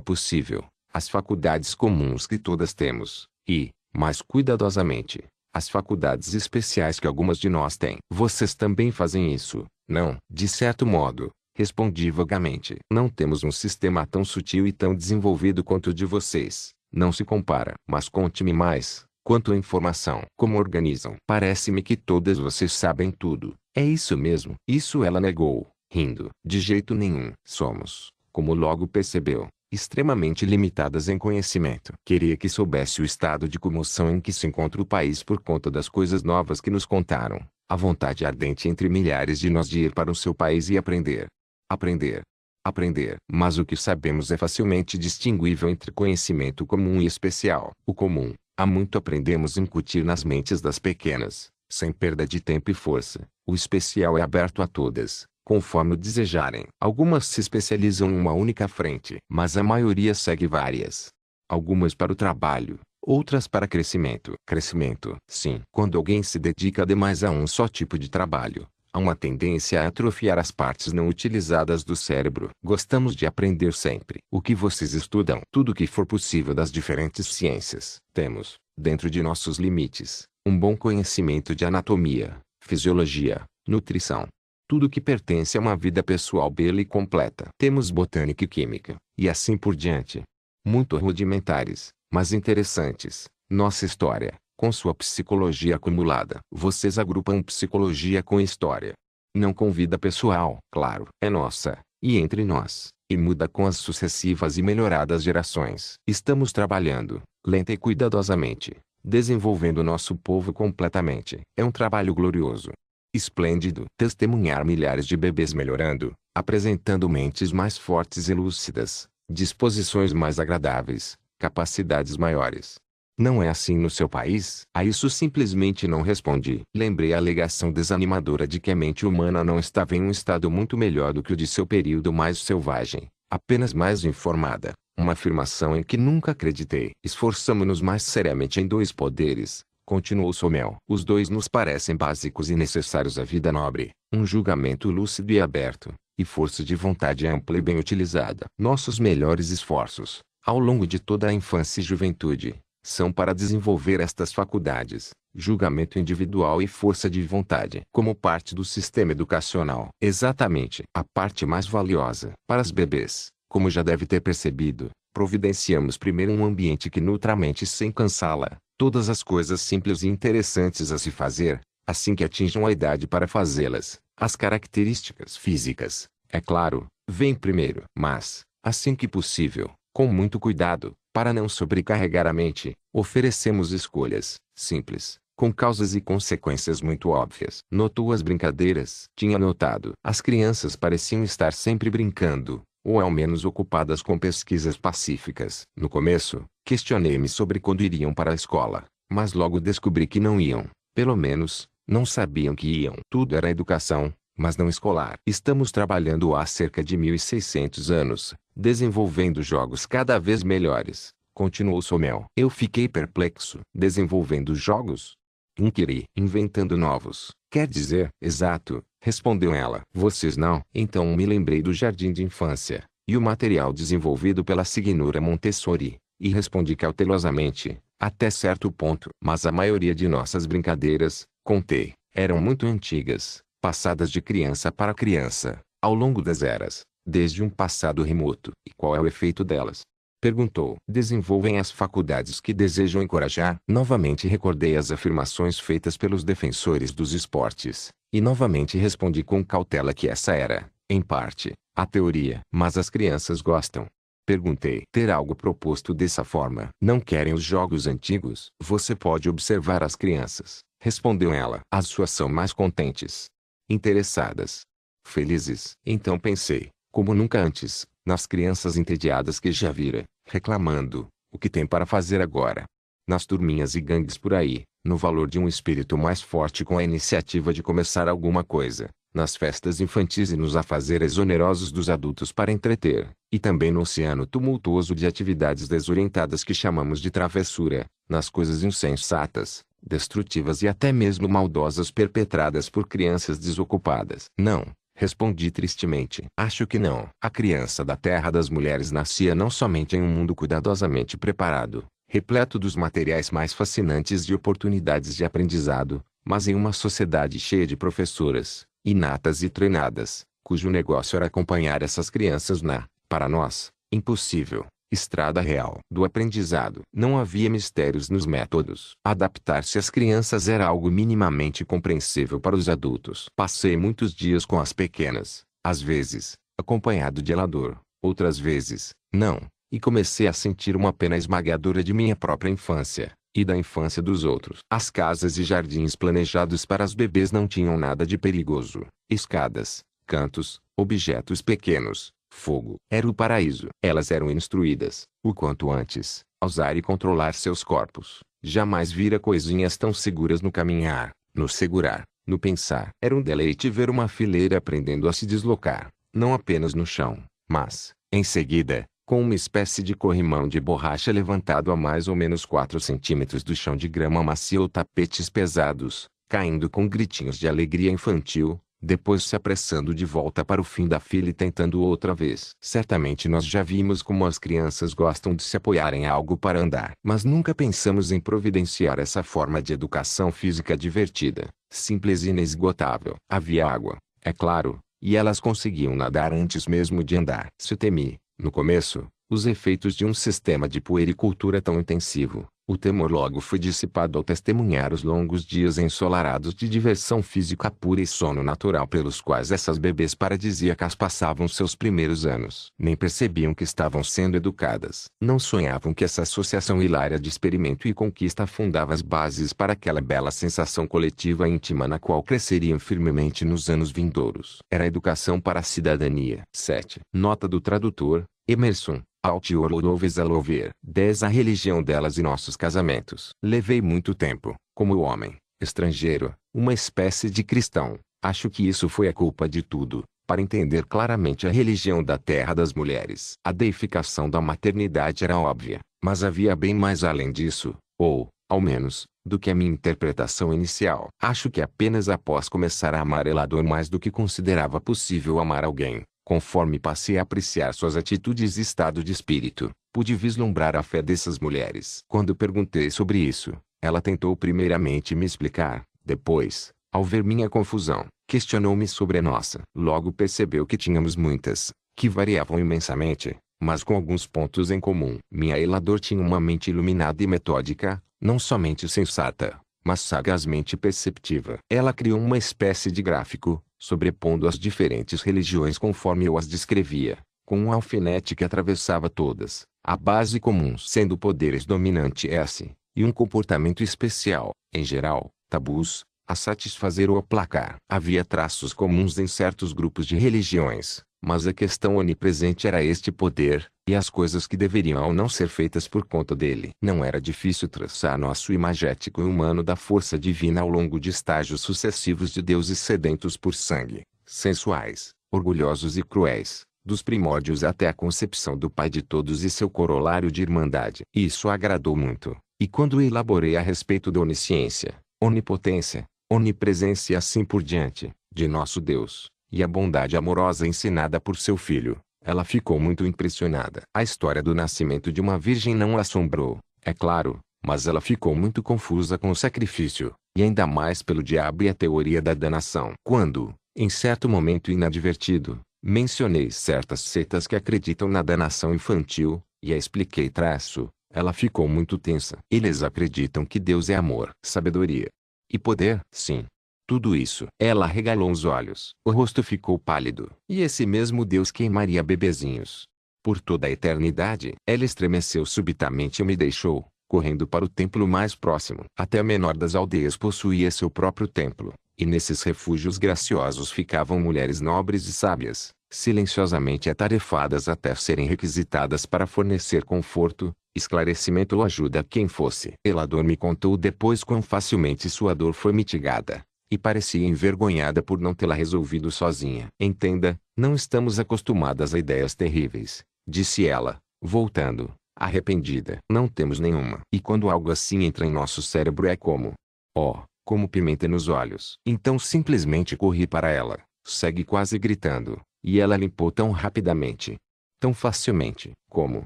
possível, 0.00 0.64
as 0.94 1.08
faculdades 1.08 1.74
comuns 1.74 2.26
que 2.26 2.38
todas 2.38 2.72
temos, 2.72 3.26
e, 3.46 3.68
mais 3.94 4.22
cuidadosamente, 4.22 5.24
as 5.54 5.68
faculdades 5.68 6.34
especiais 6.34 6.98
que 6.98 7.06
algumas 7.06 7.38
de 7.38 7.48
nós 7.48 7.76
têm. 7.76 7.98
Vocês 8.12 8.54
também 8.54 8.90
fazem 8.90 9.32
isso, 9.32 9.64
não? 9.88 10.16
De 10.28 10.48
certo 10.48 10.84
modo, 10.84 11.30
respondi 11.56 12.10
vagamente. 12.10 12.76
Não 12.92 13.08
temos 13.08 13.44
um 13.44 13.52
sistema 13.52 14.04
tão 14.04 14.24
sutil 14.24 14.66
e 14.66 14.72
tão 14.72 14.94
desenvolvido 14.94 15.62
quanto 15.62 15.90
o 15.90 15.94
de 15.94 16.04
vocês. 16.04 16.70
Não 16.92 17.12
se 17.12 17.24
compara. 17.24 17.74
Mas 17.88 18.08
conte-me 18.08 18.52
mais. 18.52 19.04
Quanto 19.22 19.52
à 19.52 19.56
informação, 19.56 20.22
como 20.36 20.58
organizam? 20.58 21.16
Parece-me 21.26 21.82
que 21.82 21.96
todas 21.96 22.38
vocês 22.38 22.72
sabem 22.72 23.10
tudo. 23.10 23.54
É 23.74 23.82
isso 23.82 24.16
mesmo. 24.18 24.54
Isso 24.68 25.02
ela 25.02 25.20
negou, 25.20 25.68
rindo. 25.90 26.30
De 26.44 26.60
jeito 26.60 26.94
nenhum. 26.94 27.32
Somos, 27.44 28.10
como 28.32 28.52
logo 28.54 28.86
percebeu, 28.86 29.48
extremamente 29.74 30.46
limitadas 30.46 31.08
em 31.08 31.18
conhecimento. 31.18 31.92
Queria 32.04 32.36
que 32.36 32.48
soubesse 32.48 33.02
o 33.02 33.04
estado 33.04 33.48
de 33.48 33.58
comoção 33.58 34.10
em 34.10 34.20
que 34.20 34.32
se 34.32 34.46
encontra 34.46 34.80
o 34.80 34.86
país 34.86 35.22
por 35.22 35.40
conta 35.40 35.70
das 35.70 35.88
coisas 35.88 36.22
novas 36.22 36.60
que 36.60 36.70
nos 36.70 36.86
contaram. 36.86 37.40
A 37.68 37.76
vontade 37.76 38.24
ardente 38.24 38.68
entre 38.68 38.88
milhares 38.88 39.40
de 39.40 39.50
nós 39.50 39.68
de 39.68 39.80
ir 39.80 39.92
para 39.92 40.10
o 40.10 40.14
seu 40.14 40.34
país 40.34 40.70
e 40.70 40.78
aprender. 40.78 41.26
Aprender. 41.68 42.22
Aprender. 42.64 43.16
Mas 43.30 43.58
o 43.58 43.64
que 43.64 43.76
sabemos 43.76 44.30
é 44.30 44.36
facilmente 44.36 44.96
distinguível 44.96 45.68
entre 45.68 45.90
conhecimento 45.90 46.64
comum 46.64 47.00
e 47.00 47.06
especial. 47.06 47.72
O 47.84 47.92
comum, 47.92 48.32
há 48.56 48.64
muito 48.64 48.96
aprendemos 48.96 49.56
incutir 49.56 50.04
nas 50.04 50.24
mentes 50.24 50.60
das 50.60 50.78
pequenas, 50.78 51.48
sem 51.68 51.92
perda 51.92 52.26
de 52.26 52.40
tempo 52.40 52.70
e 52.70 52.74
força. 52.74 53.26
O 53.46 53.54
especial 53.54 54.16
é 54.16 54.22
aberto 54.22 54.62
a 54.62 54.66
todas, 54.66 55.26
conforme 55.44 55.96
desejarem. 55.96 56.66
Algumas 56.80 57.26
se 57.26 57.40
especializam 57.40 58.10
em 58.10 58.18
uma 58.18 58.32
única 58.32 58.66
frente, 58.66 59.18
mas 59.28 59.56
a 59.56 59.62
maioria 59.62 60.14
segue 60.14 60.46
várias. 60.46 61.08
Algumas 61.48 61.94
para 61.94 62.12
o 62.12 62.16
trabalho, 62.16 62.80
outras 63.02 63.46
para 63.46 63.68
crescimento. 63.68 64.34
Crescimento. 64.46 65.16
Sim. 65.28 65.60
Quando 65.70 65.98
alguém 65.98 66.22
se 66.22 66.38
dedica 66.38 66.86
demais 66.86 67.22
a 67.22 67.30
um 67.30 67.46
só 67.46 67.68
tipo 67.68 67.98
de 67.98 68.08
trabalho, 68.08 68.66
há 68.92 68.98
uma 68.98 69.14
tendência 69.14 69.82
a 69.82 69.86
atrofiar 69.86 70.38
as 70.38 70.50
partes 70.50 70.92
não 70.92 71.08
utilizadas 71.08 71.84
do 71.84 71.94
cérebro. 71.94 72.50
Gostamos 72.64 73.14
de 73.14 73.26
aprender 73.26 73.74
sempre. 73.74 74.20
O 74.32 74.40
que 74.40 74.54
vocês 74.54 74.94
estudam? 74.94 75.40
Tudo 75.52 75.72
o 75.72 75.74
que 75.74 75.86
for 75.86 76.06
possível 76.06 76.54
das 76.54 76.72
diferentes 76.72 77.26
ciências. 77.26 77.96
Temos, 78.14 78.56
dentro 78.78 79.10
de 79.10 79.22
nossos 79.22 79.58
limites, 79.58 80.24
um 80.46 80.58
bom 80.58 80.76
conhecimento 80.76 81.54
de 81.54 81.64
anatomia, 81.64 82.38
fisiologia, 82.62 83.42
nutrição, 83.66 84.28
tudo 84.66 84.88
que 84.88 85.00
pertence 85.00 85.58
a 85.58 85.60
uma 85.60 85.76
vida 85.76 86.02
pessoal 86.02 86.50
bela 86.50 86.80
e 86.80 86.84
completa. 86.84 87.48
Temos 87.58 87.90
botânica 87.90 88.44
e 88.44 88.48
química, 88.48 88.96
e 89.18 89.28
assim 89.28 89.56
por 89.56 89.76
diante. 89.76 90.22
Muito 90.64 90.96
rudimentares, 90.96 91.90
mas 92.12 92.32
interessantes. 92.32 93.24
Nossa 93.50 93.84
história, 93.84 94.34
com 94.56 94.72
sua 94.72 94.94
psicologia 94.94 95.76
acumulada. 95.76 96.40
Vocês 96.50 96.98
agrupam 96.98 97.42
psicologia 97.42 98.22
com 98.22 98.40
história. 98.40 98.94
Não 99.36 99.52
com 99.52 99.70
vida 99.70 99.98
pessoal, 99.98 100.58
claro, 100.72 101.08
é 101.22 101.28
nossa, 101.28 101.78
e 102.02 102.18
entre 102.18 102.44
nós, 102.44 102.88
e 103.10 103.16
muda 103.16 103.48
com 103.48 103.66
as 103.66 103.76
sucessivas 103.76 104.56
e 104.56 104.62
melhoradas 104.62 105.22
gerações. 105.22 105.94
Estamos 106.06 106.52
trabalhando, 106.52 107.20
lenta 107.46 107.72
e 107.72 107.76
cuidadosamente, 107.76 108.76
desenvolvendo 109.04 109.82
nosso 109.82 110.16
povo 110.16 110.52
completamente. 110.52 111.40
É 111.58 111.64
um 111.64 111.72
trabalho 111.72 112.14
glorioso, 112.14 112.70
Esplêndido. 113.14 113.84
Testemunhar 113.96 114.64
milhares 114.64 115.06
de 115.06 115.16
bebês 115.16 115.52
melhorando, 115.52 116.12
apresentando 116.34 117.08
mentes 117.08 117.52
mais 117.52 117.78
fortes 117.78 118.28
e 118.28 118.34
lúcidas, 118.34 119.06
disposições 119.30 120.12
mais 120.12 120.40
agradáveis, 120.40 121.16
capacidades 121.38 122.16
maiores. 122.16 122.74
Não 123.16 123.40
é 123.40 123.48
assim 123.48 123.78
no 123.78 123.88
seu 123.88 124.08
país? 124.08 124.62
A 124.74 124.84
isso 124.84 125.08
simplesmente 125.08 125.86
não 125.86 126.02
respondi. 126.02 126.62
Lembrei 126.74 127.14
a 127.14 127.18
alegação 127.18 127.70
desanimadora 127.70 128.48
de 128.48 128.58
que 128.58 128.72
a 128.72 128.74
mente 128.74 129.06
humana 129.06 129.44
não 129.44 129.60
estava 129.60 129.94
em 129.94 130.02
um 130.02 130.10
estado 130.10 130.50
muito 130.50 130.76
melhor 130.76 131.12
do 131.12 131.22
que 131.22 131.32
o 131.32 131.36
de 131.36 131.46
seu 131.46 131.64
período 131.64 132.12
mais 132.12 132.38
selvagem, 132.38 133.06
apenas 133.30 133.72
mais 133.72 134.04
informada. 134.04 134.72
Uma 134.98 135.12
afirmação 135.12 135.76
em 135.76 135.84
que 135.84 135.96
nunca 135.96 136.32
acreditei. 136.32 136.90
Esforçamo-nos 137.04 137.80
mais 137.80 138.02
seriamente 138.02 138.60
em 138.60 138.66
dois 138.66 138.90
poderes, 138.90 139.64
continuou 139.84 140.32
Somel. 140.32 140.76
Os 140.88 141.04
dois 141.04 141.28
nos 141.28 141.48
parecem 141.48 141.96
básicos 141.96 142.50
e 142.50 142.56
necessários 142.56 143.18
à 143.18 143.24
vida 143.24 143.52
nobre, 143.52 143.90
um 144.12 144.24
julgamento 144.24 144.90
lúcido 144.90 145.32
e 145.32 145.40
aberto, 145.40 145.92
e 146.18 146.24
força 146.24 146.64
de 146.64 146.74
vontade 146.74 147.26
ampla 147.26 147.58
e 147.58 147.60
bem 147.60 147.78
utilizada. 147.78 148.46
Nossos 148.58 148.98
melhores 148.98 149.50
esforços, 149.50 150.20
ao 150.44 150.58
longo 150.58 150.86
de 150.86 150.98
toda 150.98 151.28
a 151.28 151.32
infância 151.32 151.80
e 151.80 151.84
juventude, 151.84 152.54
são 152.84 153.10
para 153.10 153.34
desenvolver 153.34 154.00
estas 154.00 154.32
faculdades, 154.32 155.10
julgamento 155.34 155.98
individual 155.98 156.60
e 156.60 156.66
força 156.66 157.08
de 157.08 157.22
vontade, 157.22 157.82
como 157.90 158.14
parte 158.14 158.54
do 158.54 158.64
sistema 158.64 159.12
educacional. 159.12 159.88
Exatamente 160.00 160.82
a 160.94 161.02
parte 161.14 161.46
mais 161.46 161.66
valiosa. 161.66 162.32
Para 162.46 162.60
os 162.60 162.70
bebês, 162.70 163.28
como 163.48 163.70
já 163.70 163.82
deve 163.82 164.04
ter 164.04 164.20
percebido, 164.20 164.90
providenciamos 165.14 165.96
primeiro 165.96 166.32
um 166.32 166.44
ambiente 166.44 166.90
que 166.90 167.00
nutra 167.00 167.32
a 167.32 167.36
mente 167.36 167.64
sem 167.64 167.90
cansá-la, 167.90 168.56
todas 168.76 169.08
as 169.08 169.22
coisas 169.22 169.60
simples 169.60 170.02
e 170.02 170.08
interessantes 170.08 170.90
a 170.90 170.98
se 170.98 171.10
fazer, 171.12 171.60
assim 171.86 172.16
que 172.16 172.24
atinjam 172.24 172.66
a 172.66 172.72
idade 172.72 173.06
para 173.06 173.28
fazê-las. 173.28 173.98
As 174.16 174.34
características 174.34 175.36
físicas, 175.36 176.06
é 176.28 176.40
claro, 176.40 176.86
vêm 177.08 177.34
primeiro. 177.34 177.84
Mas, 177.96 178.40
assim 178.62 178.94
que 178.96 179.08
possível, 179.08 179.70
com 179.92 180.06
muito 180.08 180.40
cuidado, 180.40 180.92
para 181.12 181.32
não 181.32 181.48
sobrecarregar 181.48 182.26
a 182.26 182.32
mente, 182.32 182.74
oferecemos 182.92 183.70
escolhas, 183.70 184.34
simples, 184.56 185.16
com 185.36 185.52
causas 185.52 185.94
e 185.94 186.00
consequências 186.00 186.80
muito 186.80 187.10
óbvias. 187.10 187.58
Notou 187.70 188.12
as 188.12 188.20
brincadeiras? 188.20 189.04
Tinha 189.16 189.38
notado. 189.38 189.92
As 190.02 190.20
crianças 190.20 190.74
pareciam 190.74 191.22
estar 191.22 191.52
sempre 191.52 191.88
brincando, 191.88 192.62
ou 192.84 193.00
ao 193.00 193.10
menos 193.10 193.44
ocupadas 193.44 194.02
com 194.02 194.18
pesquisas 194.18 194.76
pacíficas. 194.76 195.62
No 195.76 195.88
começo, 195.88 196.44
questionei-me 196.64 197.28
sobre 197.28 197.58
quando 197.58 197.82
iriam 197.82 198.12
para 198.12 198.32
a 198.32 198.34
escola, 198.34 198.84
mas 199.10 199.32
logo 199.32 199.58
descobri 199.58 200.06
que 200.06 200.20
não 200.20 200.40
iam. 200.40 200.66
Pelo 200.94 201.16
menos, 201.16 201.66
não 201.88 202.04
sabiam 202.04 202.54
que 202.54 202.68
iam. 202.68 202.96
Tudo 203.10 203.34
era 203.34 203.50
educação, 203.50 204.12
mas 204.36 204.56
não 204.56 204.68
escolar. 204.68 205.14
Estamos 205.26 205.72
trabalhando 205.72 206.34
há 206.34 206.44
cerca 206.46 206.82
de 206.82 206.96
1600 206.96 207.90
anos, 207.90 208.34
desenvolvendo 208.54 209.42
jogos 209.42 209.86
cada 209.86 210.18
vez 210.18 210.42
melhores, 210.42 211.10
continuou 211.34 211.82
Somel. 211.82 212.26
Eu 212.36 212.50
fiquei 212.50 212.88
perplexo. 212.88 213.60
Desenvolvendo 213.74 214.54
jogos? 214.54 215.14
Inquiri. 215.58 216.04
Inventando 216.16 216.76
novos. 216.76 217.32
Quer 217.48 217.68
dizer? 217.68 218.08
Exato, 218.20 218.82
respondeu 219.00 219.54
ela. 219.54 219.82
Vocês 219.92 220.36
não? 220.36 220.60
Então 220.74 221.14
me 221.14 221.24
lembrei 221.24 221.62
do 221.62 221.72
jardim 221.72 222.12
de 222.12 222.24
infância, 222.24 222.84
e 223.06 223.16
o 223.16 223.20
material 223.20 223.72
desenvolvido 223.72 224.44
pela 224.44 224.64
Signora 224.64 225.20
Montessori, 225.20 225.96
e 226.18 226.28
respondi 226.28 226.74
cautelosamente, 226.74 227.78
até 228.00 228.30
certo 228.30 228.72
ponto. 228.72 229.10
Mas 229.22 229.46
a 229.46 229.52
maioria 229.52 229.94
de 229.94 230.08
nossas 230.08 230.44
brincadeiras, 230.44 231.24
contei, 231.44 231.92
eram 232.12 232.40
muito 232.40 232.66
antigas, 232.66 233.40
passadas 233.60 234.10
de 234.10 234.20
criança 234.20 234.72
para 234.72 234.92
criança, 234.92 235.60
ao 235.80 235.94
longo 235.94 236.20
das 236.20 236.42
eras, 236.42 236.82
desde 237.06 237.44
um 237.44 237.48
passado 237.48 238.02
remoto. 238.02 238.50
E 238.66 238.72
qual 238.76 238.96
é 238.96 239.00
o 239.00 239.06
efeito 239.06 239.44
delas? 239.44 239.82
Perguntou. 240.24 240.78
Desenvolvem 240.88 241.58
as 241.58 241.70
faculdades 241.70 242.40
que 242.40 242.54
desejam 242.54 243.02
encorajar. 243.02 243.58
Novamente 243.68 244.26
recordei 244.26 244.74
as 244.74 244.90
afirmações 244.90 245.58
feitas 245.58 245.98
pelos 245.98 246.24
defensores 246.24 246.92
dos 246.92 247.12
esportes, 247.12 247.90
e 248.10 248.22
novamente 248.22 248.78
respondi 248.78 249.22
com 249.22 249.44
cautela 249.44 249.92
que 249.92 250.08
essa 250.08 250.34
era, 250.34 250.70
em 250.88 251.02
parte, 251.02 251.52
a 251.76 251.84
teoria. 251.84 252.40
Mas 252.50 252.78
as 252.78 252.88
crianças 252.88 253.42
gostam. 253.42 253.86
Perguntei. 254.24 254.84
Ter 254.90 255.10
algo 255.10 255.34
proposto 255.34 255.92
dessa 255.92 256.24
forma. 256.24 256.70
Não 256.80 257.00
querem 257.00 257.34
os 257.34 257.42
jogos 257.42 257.86
antigos? 257.86 258.46
Você 258.62 258.96
pode 258.96 259.28
observar 259.28 259.82
as 259.82 259.94
crianças. 259.94 260.60
Respondeu 260.80 261.34
ela. 261.34 261.60
As 261.70 261.86
suas 261.86 262.08
são 262.08 262.30
mais 262.30 262.50
contentes 262.50 263.26
interessadas, 263.68 264.62
felizes. 265.06 265.72
Então 265.84 266.18
pensei, 266.18 266.70
como 266.90 267.12
nunca 267.12 267.42
antes, 267.42 267.84
nas 268.06 268.26
crianças 268.26 268.78
entediadas 268.78 269.38
que 269.38 269.50
já 269.52 269.72
vira, 269.72 270.04
reclamando, 270.26 271.08
o 271.32 271.38
que 271.38 271.50
tem 271.50 271.66
para 271.66 271.86
fazer 271.86 272.20
agora? 272.20 272.64
Nas 273.08 273.26
turminhas 273.26 273.74
e 273.74 273.80
gangues 273.80 274.16
por 274.16 274.32
aí, 274.32 274.62
no 274.84 274.96
valor 274.96 275.28
de 275.28 275.38
um 275.38 275.48
espírito 275.48 275.96
mais 275.96 276.22
forte 276.22 276.64
com 276.64 276.78
a 276.78 276.84
iniciativa 276.84 277.52
de 277.52 277.62
começar 277.62 278.08
alguma 278.08 278.44
coisa, 278.44 278.88
nas 279.14 279.36
festas 279.36 279.80
infantis 279.80 280.32
e 280.32 280.36
nos 280.36 280.56
afazeres 280.56 281.18
onerosos 281.18 281.70
dos 281.70 281.88
adultos 281.88 282.32
para 282.32 282.50
entreter, 282.50 283.10
e 283.30 283.38
também 283.38 283.70
no 283.70 283.80
oceano 283.80 284.26
tumultuoso 284.26 284.94
de 284.94 285.06
atividades 285.06 285.68
desorientadas 285.68 286.42
que 286.42 286.52
chamamos 286.52 287.00
de 287.00 287.10
travessura, 287.10 287.86
nas 288.08 288.28
coisas 288.28 288.64
insensatas, 288.64 289.62
destrutivas 289.82 290.62
e 290.62 290.68
até 290.68 290.92
mesmo 290.92 291.28
maldosas 291.28 291.90
perpetradas 291.90 292.68
por 292.68 292.88
crianças 292.88 293.38
desocupadas. 293.38 294.24
Não, 294.38 294.64
respondi 294.94 295.50
tristemente. 295.50 296.24
Acho 296.36 296.66
que 296.66 296.78
não. 296.78 297.08
A 297.20 297.28
criança 297.28 297.84
da 297.84 297.96
terra 297.96 298.30
das 298.30 298.48
mulheres 298.48 298.90
nascia 298.90 299.34
não 299.34 299.50
somente 299.50 299.96
em 299.96 300.02
um 300.02 300.08
mundo 300.08 300.34
cuidadosamente 300.34 301.16
preparado, 301.16 301.84
repleto 302.08 302.58
dos 302.58 302.76
materiais 302.76 303.30
mais 303.30 303.52
fascinantes 303.52 304.24
de 304.24 304.34
oportunidades 304.34 305.16
de 305.16 305.24
aprendizado, 305.24 306.02
mas 306.24 306.48
em 306.48 306.54
uma 306.54 306.72
sociedade 306.72 307.38
cheia 307.38 307.66
de 307.66 307.76
professoras, 307.76 308.66
inatas 308.84 309.42
e 309.42 309.48
treinadas, 309.48 310.24
cujo 310.42 310.70
negócio 310.70 311.16
era 311.16 311.26
acompanhar 311.26 311.82
essas 311.82 312.08
crianças 312.08 312.62
na, 312.62 312.84
para 313.08 313.28
nós, 313.28 313.70
impossível, 313.90 314.66
estrada 314.94 315.42
real 315.42 315.80
do 315.90 316.04
aprendizado. 316.04 316.80
Não 316.94 317.18
havia 317.18 317.50
mistérios 317.50 318.08
nos 318.08 318.24
métodos. 318.24 318.92
Adaptar-se 319.04 319.78
às 319.78 319.90
crianças 319.90 320.48
era 320.48 320.66
algo 320.66 320.90
minimamente 320.90 321.64
compreensível 321.64 322.40
para 322.40 322.56
os 322.56 322.68
adultos. 322.68 323.26
Passei 323.36 323.76
muitos 323.76 324.14
dias 324.14 324.46
com 324.46 324.58
as 324.58 324.72
pequenas, 324.72 325.44
às 325.62 325.82
vezes, 325.82 326.32
acompanhado 326.58 327.20
de 327.20 327.32
elador, 327.32 327.76
outras 328.02 328.38
vezes, 328.38 328.90
não, 329.12 329.40
e 329.70 329.78
comecei 329.78 330.26
a 330.26 330.32
sentir 330.32 330.76
uma 330.76 330.92
pena 330.92 331.16
esmagadora 331.16 331.82
de 331.82 331.92
minha 331.92 332.14
própria 332.14 332.50
infância, 332.50 333.12
e 333.34 333.44
da 333.44 333.56
infância 333.56 334.00
dos 334.00 334.24
outros. 334.24 334.60
As 334.70 334.90
casas 334.90 335.36
e 335.36 335.42
jardins 335.42 335.96
planejados 335.96 336.64
para 336.64 336.84
os 336.84 336.94
bebês 336.94 337.32
não 337.32 337.48
tinham 337.48 337.76
nada 337.76 338.06
de 338.06 338.16
perigoso. 338.16 338.86
Escadas, 339.10 339.82
cantos, 340.06 340.60
objetos 340.76 341.42
pequenos, 341.42 342.12
fogo. 342.34 342.76
Era 342.90 343.08
o 343.08 343.14
paraíso. 343.14 343.68
Elas 343.82 344.10
eram 344.10 344.30
instruídas, 344.30 345.04
o 345.22 345.32
quanto 345.32 345.70
antes, 345.70 346.20
a 346.42 346.46
usar 346.46 346.76
e 346.76 346.82
controlar 346.82 347.32
seus 347.34 347.62
corpos. 347.64 348.20
Jamais 348.42 348.92
vira 348.92 349.18
coisinhas 349.18 349.76
tão 349.78 349.94
seguras 349.94 350.42
no 350.42 350.52
caminhar, 350.52 351.12
no 351.34 351.48
segurar, 351.48 352.02
no 352.26 352.38
pensar. 352.38 352.90
Era 353.02 353.16
um 353.16 353.22
deleite 353.22 353.70
ver 353.70 353.88
uma 353.88 354.08
fileira 354.08 354.58
aprendendo 354.58 355.08
a 355.08 355.12
se 355.12 355.24
deslocar, 355.24 355.88
não 356.12 356.34
apenas 356.34 356.74
no 356.74 356.84
chão, 356.84 357.22
mas, 357.48 357.92
em 358.12 358.22
seguida, 358.22 358.84
com 359.06 359.20
uma 359.20 359.34
espécie 359.34 359.82
de 359.82 359.94
corrimão 359.94 360.48
de 360.48 360.60
borracha 360.60 361.12
levantado 361.12 361.70
a 361.70 361.76
mais 361.76 362.08
ou 362.08 362.16
menos 362.16 362.44
4 362.44 362.80
centímetros 362.80 363.42
do 363.42 363.54
chão 363.54 363.76
de 363.76 363.88
grama 363.88 364.22
macia 364.22 364.60
ou 364.60 364.68
tapetes 364.68 365.28
pesados, 365.30 366.06
caindo 366.28 366.68
com 366.68 366.88
gritinhos 366.88 367.38
de 367.38 367.48
alegria 367.48 367.90
infantil, 367.90 368.58
depois 368.84 369.24
se 369.24 369.34
apressando 369.34 369.94
de 369.94 370.04
volta 370.04 370.44
para 370.44 370.60
o 370.60 370.64
fim 370.64 370.86
da 370.86 371.00
fila 371.00 371.30
e 371.30 371.32
tentando 371.32 371.80
outra 371.80 372.14
vez. 372.14 372.50
Certamente 372.60 373.28
nós 373.28 373.44
já 373.44 373.62
vimos 373.62 374.02
como 374.02 374.26
as 374.26 374.38
crianças 374.38 374.92
gostam 374.92 375.34
de 375.34 375.42
se 375.42 375.56
apoiar 375.56 375.94
em 375.94 376.06
algo 376.06 376.36
para 376.36 376.60
andar. 376.60 376.92
Mas 377.02 377.24
nunca 377.24 377.54
pensamos 377.54 378.12
em 378.12 378.20
providenciar 378.20 378.98
essa 378.98 379.22
forma 379.22 379.62
de 379.62 379.72
educação 379.72 380.30
física 380.30 380.76
divertida, 380.76 381.48
simples 381.70 382.22
e 382.22 382.30
inesgotável. 382.30 383.16
Havia 383.28 383.66
água, 383.66 383.96
é 384.22 384.32
claro, 384.32 384.78
e 385.02 385.16
elas 385.16 385.40
conseguiam 385.40 385.96
nadar 385.96 386.32
antes 386.32 386.66
mesmo 386.66 387.02
de 387.02 387.16
andar. 387.16 387.48
Se 387.58 387.74
temi, 387.76 388.18
no 388.38 388.50
começo, 388.50 389.06
os 389.30 389.46
efeitos 389.46 389.94
de 389.94 390.04
um 390.04 390.12
sistema 390.12 390.68
de 390.68 390.80
puericultura 390.80 391.60
tão 391.60 391.80
intensivo, 391.80 392.46
o 392.66 392.78
temor 392.78 393.12
logo 393.12 393.42
foi 393.42 393.58
dissipado 393.58 394.16
ao 394.16 394.24
testemunhar 394.24 394.94
os 394.94 395.02
longos 395.02 395.44
dias 395.44 395.76
ensolarados 395.76 396.54
de 396.54 396.66
diversão 396.66 397.22
física 397.22 397.70
pura 397.70 398.00
e 398.00 398.06
sono 398.06 398.42
natural 398.42 398.88
pelos 398.88 399.20
quais 399.20 399.52
essas 399.52 399.76
bebês 399.76 400.14
paradisíacas 400.14 400.94
passavam 400.94 401.46
seus 401.46 401.74
primeiros 401.74 402.24
anos. 402.24 402.72
Nem 402.78 402.96
percebiam 402.96 403.52
que 403.52 403.64
estavam 403.64 404.02
sendo 404.02 404.38
educadas. 404.38 405.10
Não 405.20 405.38
sonhavam 405.38 405.92
que 405.92 406.04
essa 406.04 406.22
associação 406.22 406.82
hilária 406.82 407.20
de 407.20 407.28
experimento 407.28 407.86
e 407.86 407.92
conquista 407.92 408.44
afundava 408.44 408.94
as 408.94 409.02
bases 409.02 409.52
para 409.52 409.74
aquela 409.74 410.00
bela 410.00 410.30
sensação 410.30 410.86
coletiva 410.86 411.46
íntima 411.46 411.86
na 411.86 411.98
qual 411.98 412.22
cresceriam 412.22 412.78
firmemente 412.78 413.44
nos 413.44 413.68
anos 413.68 413.90
vindouros. 413.90 414.60
Era 414.70 414.84
a 414.84 414.86
educação 414.86 415.38
para 415.38 415.60
a 415.60 415.62
cidadania. 415.62 416.44
7. 416.54 417.00
Nota 417.12 417.46
do 417.46 417.60
tradutor, 417.60 418.24
Emerson, 418.48 419.02
Altior 419.24 419.72
louves 419.72 420.18
a 420.18 420.22
louver. 420.22 420.68
10 420.82 421.22
A 421.22 421.28
religião 421.28 421.82
delas 421.82 422.18
e 422.18 422.22
nossos 422.22 422.58
casamentos. 422.58 423.30
Levei 423.42 423.80
muito 423.80 424.14
tempo, 424.14 424.54
como 424.74 424.98
homem, 424.98 425.36
estrangeiro, 425.58 426.34
uma 426.52 426.74
espécie 426.74 427.30
de 427.30 427.42
cristão. 427.42 427.98
Acho 428.22 428.50
que 428.50 428.68
isso 428.68 428.86
foi 428.86 429.08
a 429.08 429.14
culpa 429.14 429.48
de 429.48 429.62
tudo, 429.62 430.04
para 430.26 430.42
entender 430.42 430.84
claramente 430.84 431.46
a 431.46 431.50
religião 431.50 432.04
da 432.04 432.18
terra 432.18 432.52
das 432.52 432.74
mulheres. 432.74 433.32
A 433.42 433.50
deificação 433.50 434.28
da 434.28 434.42
maternidade 434.42 435.24
era 435.24 435.38
óbvia, 435.38 435.80
mas 436.04 436.22
havia 436.22 436.54
bem 436.54 436.74
mais 436.74 437.02
além 437.02 437.32
disso, 437.32 437.74
ou, 437.98 438.28
ao 438.46 438.60
menos, 438.60 439.06
do 439.24 439.38
que 439.38 439.50
a 439.50 439.54
minha 439.54 439.72
interpretação 439.72 440.52
inicial. 440.52 441.08
Acho 441.18 441.48
que 441.48 441.62
apenas 441.62 442.10
após 442.10 442.46
começar 442.46 442.94
a 442.94 443.00
amar 443.00 443.26
Elador 443.26 443.64
mais 443.64 443.88
do 443.88 443.98
que 443.98 444.10
considerava 444.10 444.82
possível 444.82 445.38
amar 445.38 445.64
alguém, 445.64 446.02
conforme 446.24 446.78
passei 446.78 447.18
a 447.18 447.22
apreciar 447.22 447.74
suas 447.74 447.96
atitudes 447.96 448.56
e 448.56 448.62
estado 448.62 449.04
de 449.04 449.12
espírito, 449.12 449.70
pude 449.92 450.14
vislumbrar 450.14 450.74
a 450.74 450.82
fé 450.82 451.02
dessas 451.02 451.38
mulheres. 451.38 452.02
Quando 452.08 452.34
perguntei 452.34 452.90
sobre 452.90 453.18
isso, 453.18 453.52
ela 453.82 454.00
tentou 454.00 454.34
primeiramente 454.36 455.14
me 455.14 455.26
explicar, 455.26 455.82
depois, 456.04 456.70
ao 456.92 457.04
ver 457.04 457.22
minha 457.22 457.50
confusão, 457.50 458.06
questionou-me 458.26 458.88
sobre 458.88 459.18
a 459.18 459.22
nossa. 459.22 459.62
Logo 459.76 460.12
percebeu 460.12 460.66
que 460.66 460.76
tínhamos 460.76 461.16
muitas, 461.16 461.72
que 461.96 462.08
variavam 462.08 462.58
imensamente, 462.58 463.36
mas 463.60 463.82
com 463.84 463.94
alguns 463.94 464.26
pontos 464.26 464.70
em 464.70 464.80
comum. 464.80 465.18
Minha 465.30 465.58
Elador 465.58 466.00
tinha 466.00 466.22
uma 466.22 466.40
mente 466.40 466.70
iluminada 466.70 467.22
e 467.22 467.26
metódica, 467.26 468.02
não 468.20 468.38
somente 468.38 468.88
sensata, 468.88 469.58
mas 469.84 470.00
sagazmente 470.00 470.76
perceptiva. 470.76 471.58
Ela 471.70 471.92
criou 471.92 472.18
uma 472.18 472.38
espécie 472.38 472.90
de 472.90 473.02
gráfico, 473.02 473.62
sobrepondo 473.78 474.46
as 474.46 474.58
diferentes 474.58 475.22
religiões 475.22 475.78
conforme 475.78 476.24
eu 476.24 476.38
as 476.38 476.48
descrevia, 476.48 477.18
com 477.44 477.58
um 477.58 477.72
alfinete 477.72 478.34
que 478.34 478.44
atravessava 478.44 479.10
todas, 479.10 479.62
a 479.84 479.96
base 479.96 480.40
comum 480.40 480.78
sendo 480.78 481.18
poderes 481.18 481.66
dominante 481.66 482.28
S, 482.28 482.70
e 482.96 483.04
um 483.04 483.12
comportamento 483.12 483.82
especial, 483.82 484.52
em 484.72 484.84
geral, 484.84 485.30
tabus, 485.50 486.04
a 486.26 486.34
satisfazer 486.34 487.10
ou 487.10 487.18
aplacar. 487.18 487.76
Havia 487.90 488.24
traços 488.24 488.72
comuns 488.72 489.18
em 489.18 489.26
certos 489.26 489.72
grupos 489.72 490.06
de 490.06 490.16
religiões, 490.16 491.02
mas 491.24 491.46
a 491.46 491.54
questão 491.54 491.96
onipresente 491.96 492.66
era 492.66 492.84
este 492.84 493.10
poder, 493.10 493.66
e 493.88 493.94
as 493.94 494.10
coisas 494.10 494.46
que 494.46 494.56
deveriam 494.56 495.02
ou 495.02 495.12
não 495.12 495.28
ser 495.28 495.48
feitas 495.48 495.88
por 495.88 496.04
conta 496.04 496.36
dele. 496.36 496.70
Não 496.82 497.04
era 497.04 497.20
difícil 497.20 497.68
traçar 497.68 498.18
nosso 498.18 498.52
imagético 498.52 499.22
e 499.22 499.24
humano 499.24 499.62
da 499.62 499.74
força 499.74 500.18
divina 500.18 500.60
ao 500.60 500.68
longo 500.68 501.00
de 501.00 501.08
estágios 501.08 501.62
sucessivos 501.62 502.30
de 502.30 502.42
deuses 502.42 502.78
sedentos 502.78 503.36
por 503.36 503.54
sangue, 503.54 504.02
sensuais, 504.26 505.14
orgulhosos 505.32 505.96
e 505.96 506.02
cruéis, 506.02 506.64
dos 506.84 507.02
primórdios 507.02 507.64
até 507.64 507.88
a 507.88 507.94
concepção 507.94 508.56
do 508.56 508.68
Pai 508.68 508.90
de 508.90 509.00
todos 509.00 509.42
e 509.44 509.50
seu 509.50 509.70
corolário 509.70 510.30
de 510.30 510.42
irmandade. 510.42 511.02
Isso 511.14 511.48
agradou 511.48 511.96
muito, 511.96 512.36
e 512.60 512.68
quando 512.68 513.00
elaborei 513.00 513.56
a 513.56 513.62
respeito 513.62 514.12
da 514.12 514.20
onisciência, 514.20 514.94
onipotência, 515.22 516.04
onipresença 516.30 517.12
e 517.12 517.16
assim 517.16 517.44
por 517.44 517.62
diante, 517.62 518.12
de 518.32 518.46
nosso 518.46 518.80
Deus, 518.80 519.30
e 519.54 519.62
a 519.62 519.68
bondade 519.68 520.16
amorosa 520.16 520.66
ensinada 520.66 521.20
por 521.20 521.36
seu 521.36 521.56
Filho, 521.56 522.00
ela 522.20 522.42
ficou 522.42 522.80
muito 522.80 523.06
impressionada. 523.06 523.82
A 523.94 524.02
história 524.02 524.42
do 524.42 524.52
nascimento 524.52 525.12
de 525.12 525.20
uma 525.20 525.38
virgem 525.38 525.76
não 525.76 525.96
assombrou, 525.96 526.58
é 526.82 526.92
claro, 526.92 527.38
mas 527.64 527.86
ela 527.86 528.00
ficou 528.00 528.34
muito 528.34 528.64
confusa 528.64 529.16
com 529.16 529.30
o 529.30 529.36
sacrifício, 529.36 530.12
e 530.36 530.42
ainda 530.42 530.66
mais 530.66 531.02
pelo 531.02 531.22
diabo 531.22 531.62
e 531.62 531.68
a 531.68 531.74
teoria 531.74 532.20
da 532.20 532.34
danação. 532.34 532.94
Quando, 533.04 533.54
em 533.76 533.88
certo 533.88 534.28
momento 534.28 534.72
inadvertido, 534.72 535.60
mencionei 535.80 536.50
certas 536.50 537.02
seitas 537.02 537.46
que 537.46 537.54
acreditam 537.54 538.08
na 538.08 538.22
danação 538.22 538.74
infantil, 538.74 539.40
e 539.62 539.72
a 539.72 539.76
expliquei 539.76 540.28
traço, 540.28 540.88
ela 541.12 541.32
ficou 541.32 541.68
muito 541.68 541.96
tensa. 541.96 542.38
Eles 542.50 542.82
acreditam 542.82 543.46
que 543.46 543.60
Deus 543.60 543.88
é 543.88 543.94
amor, 543.94 544.30
sabedoria 544.44 545.06
e 545.48 545.56
poder. 545.56 546.00
Sim, 546.10 546.44
tudo 546.86 547.16
isso. 547.16 547.46
Ela 547.58 547.86
regalou 547.86 548.30
os 548.30 548.44
olhos. 548.44 548.94
O 549.04 549.10
rosto 549.10 549.42
ficou 549.42 549.78
pálido. 549.78 550.30
E 550.48 550.60
esse 550.60 550.84
mesmo 550.86 551.24
Deus 551.24 551.50
queimaria 551.50 552.02
bebezinhos. 552.02 552.86
Por 553.22 553.40
toda 553.40 553.66
a 553.66 553.70
eternidade. 553.70 554.54
Ela 554.66 554.84
estremeceu 554.84 555.46
subitamente 555.46 556.20
e 556.20 556.24
me 556.24 556.36
deixou, 556.36 556.86
correndo 557.08 557.46
para 557.46 557.64
o 557.64 557.68
templo 557.68 558.06
mais 558.06 558.34
próximo. 558.34 558.84
Até 558.96 559.18
a 559.18 559.24
menor 559.24 559.56
das 559.56 559.74
aldeias 559.74 560.16
possuía 560.16 560.70
seu 560.70 560.90
próprio 560.90 561.26
templo. 561.26 561.72
E 561.96 562.04
nesses 562.04 562.42
refúgios 562.42 562.98
graciosos 562.98 563.70
ficavam 563.70 564.18
mulheres 564.20 564.60
nobres 564.60 565.06
e 565.06 565.12
sábias, 565.12 565.72
silenciosamente 565.88 566.90
atarefadas 566.90 567.68
até 567.68 567.94
serem 567.94 568.26
requisitadas 568.26 569.06
para 569.06 569.28
fornecer 569.28 569.84
conforto, 569.84 570.52
esclarecimento 570.74 571.56
ou 571.56 571.62
ajuda 571.62 572.00
a 572.00 572.04
quem 572.04 572.26
fosse. 572.26 572.72
Elador 572.84 573.22
me 573.22 573.36
contou 573.36 573.76
depois 573.76 574.24
quão 574.24 574.42
facilmente 574.42 575.08
sua 575.08 575.34
dor 575.36 575.54
foi 575.54 575.72
mitigada, 575.72 576.44
e 576.74 576.78
parecia 576.78 577.24
envergonhada 577.24 578.02
por 578.02 578.20
não 578.20 578.34
tê-la 578.34 578.54
resolvido 578.54 579.10
sozinha. 579.10 579.68
Entenda, 579.78 580.36
não 580.56 580.74
estamos 580.74 581.20
acostumadas 581.20 581.94
a 581.94 581.98
ideias 582.00 582.34
terríveis, 582.34 583.04
disse 583.26 583.64
ela, 583.64 583.98
voltando, 584.20 584.92
arrependida. 585.16 585.98
Não 586.10 586.26
temos 586.26 586.58
nenhuma. 586.58 587.00
E 587.12 587.20
quando 587.20 587.48
algo 587.48 587.70
assim 587.70 588.02
entra 588.02 588.26
em 588.26 588.30
nosso 588.30 588.60
cérebro 588.60 589.06
é 589.06 589.16
como, 589.16 589.52
ó, 589.96 590.18
oh, 590.18 590.22
como 590.44 590.68
pimenta 590.68 591.06
nos 591.06 591.28
olhos. 591.28 591.78
Então 591.86 592.18
simplesmente 592.18 592.96
corri 592.96 593.24
para 593.24 593.50
ela, 593.50 593.80
segue 594.04 594.44
quase 594.44 594.76
gritando, 594.76 595.40
e 595.62 595.78
ela 595.78 595.96
limpou 595.96 596.32
tão 596.32 596.50
rapidamente, 596.50 597.36
tão 597.78 597.94
facilmente, 597.94 598.72
como? 598.90 599.22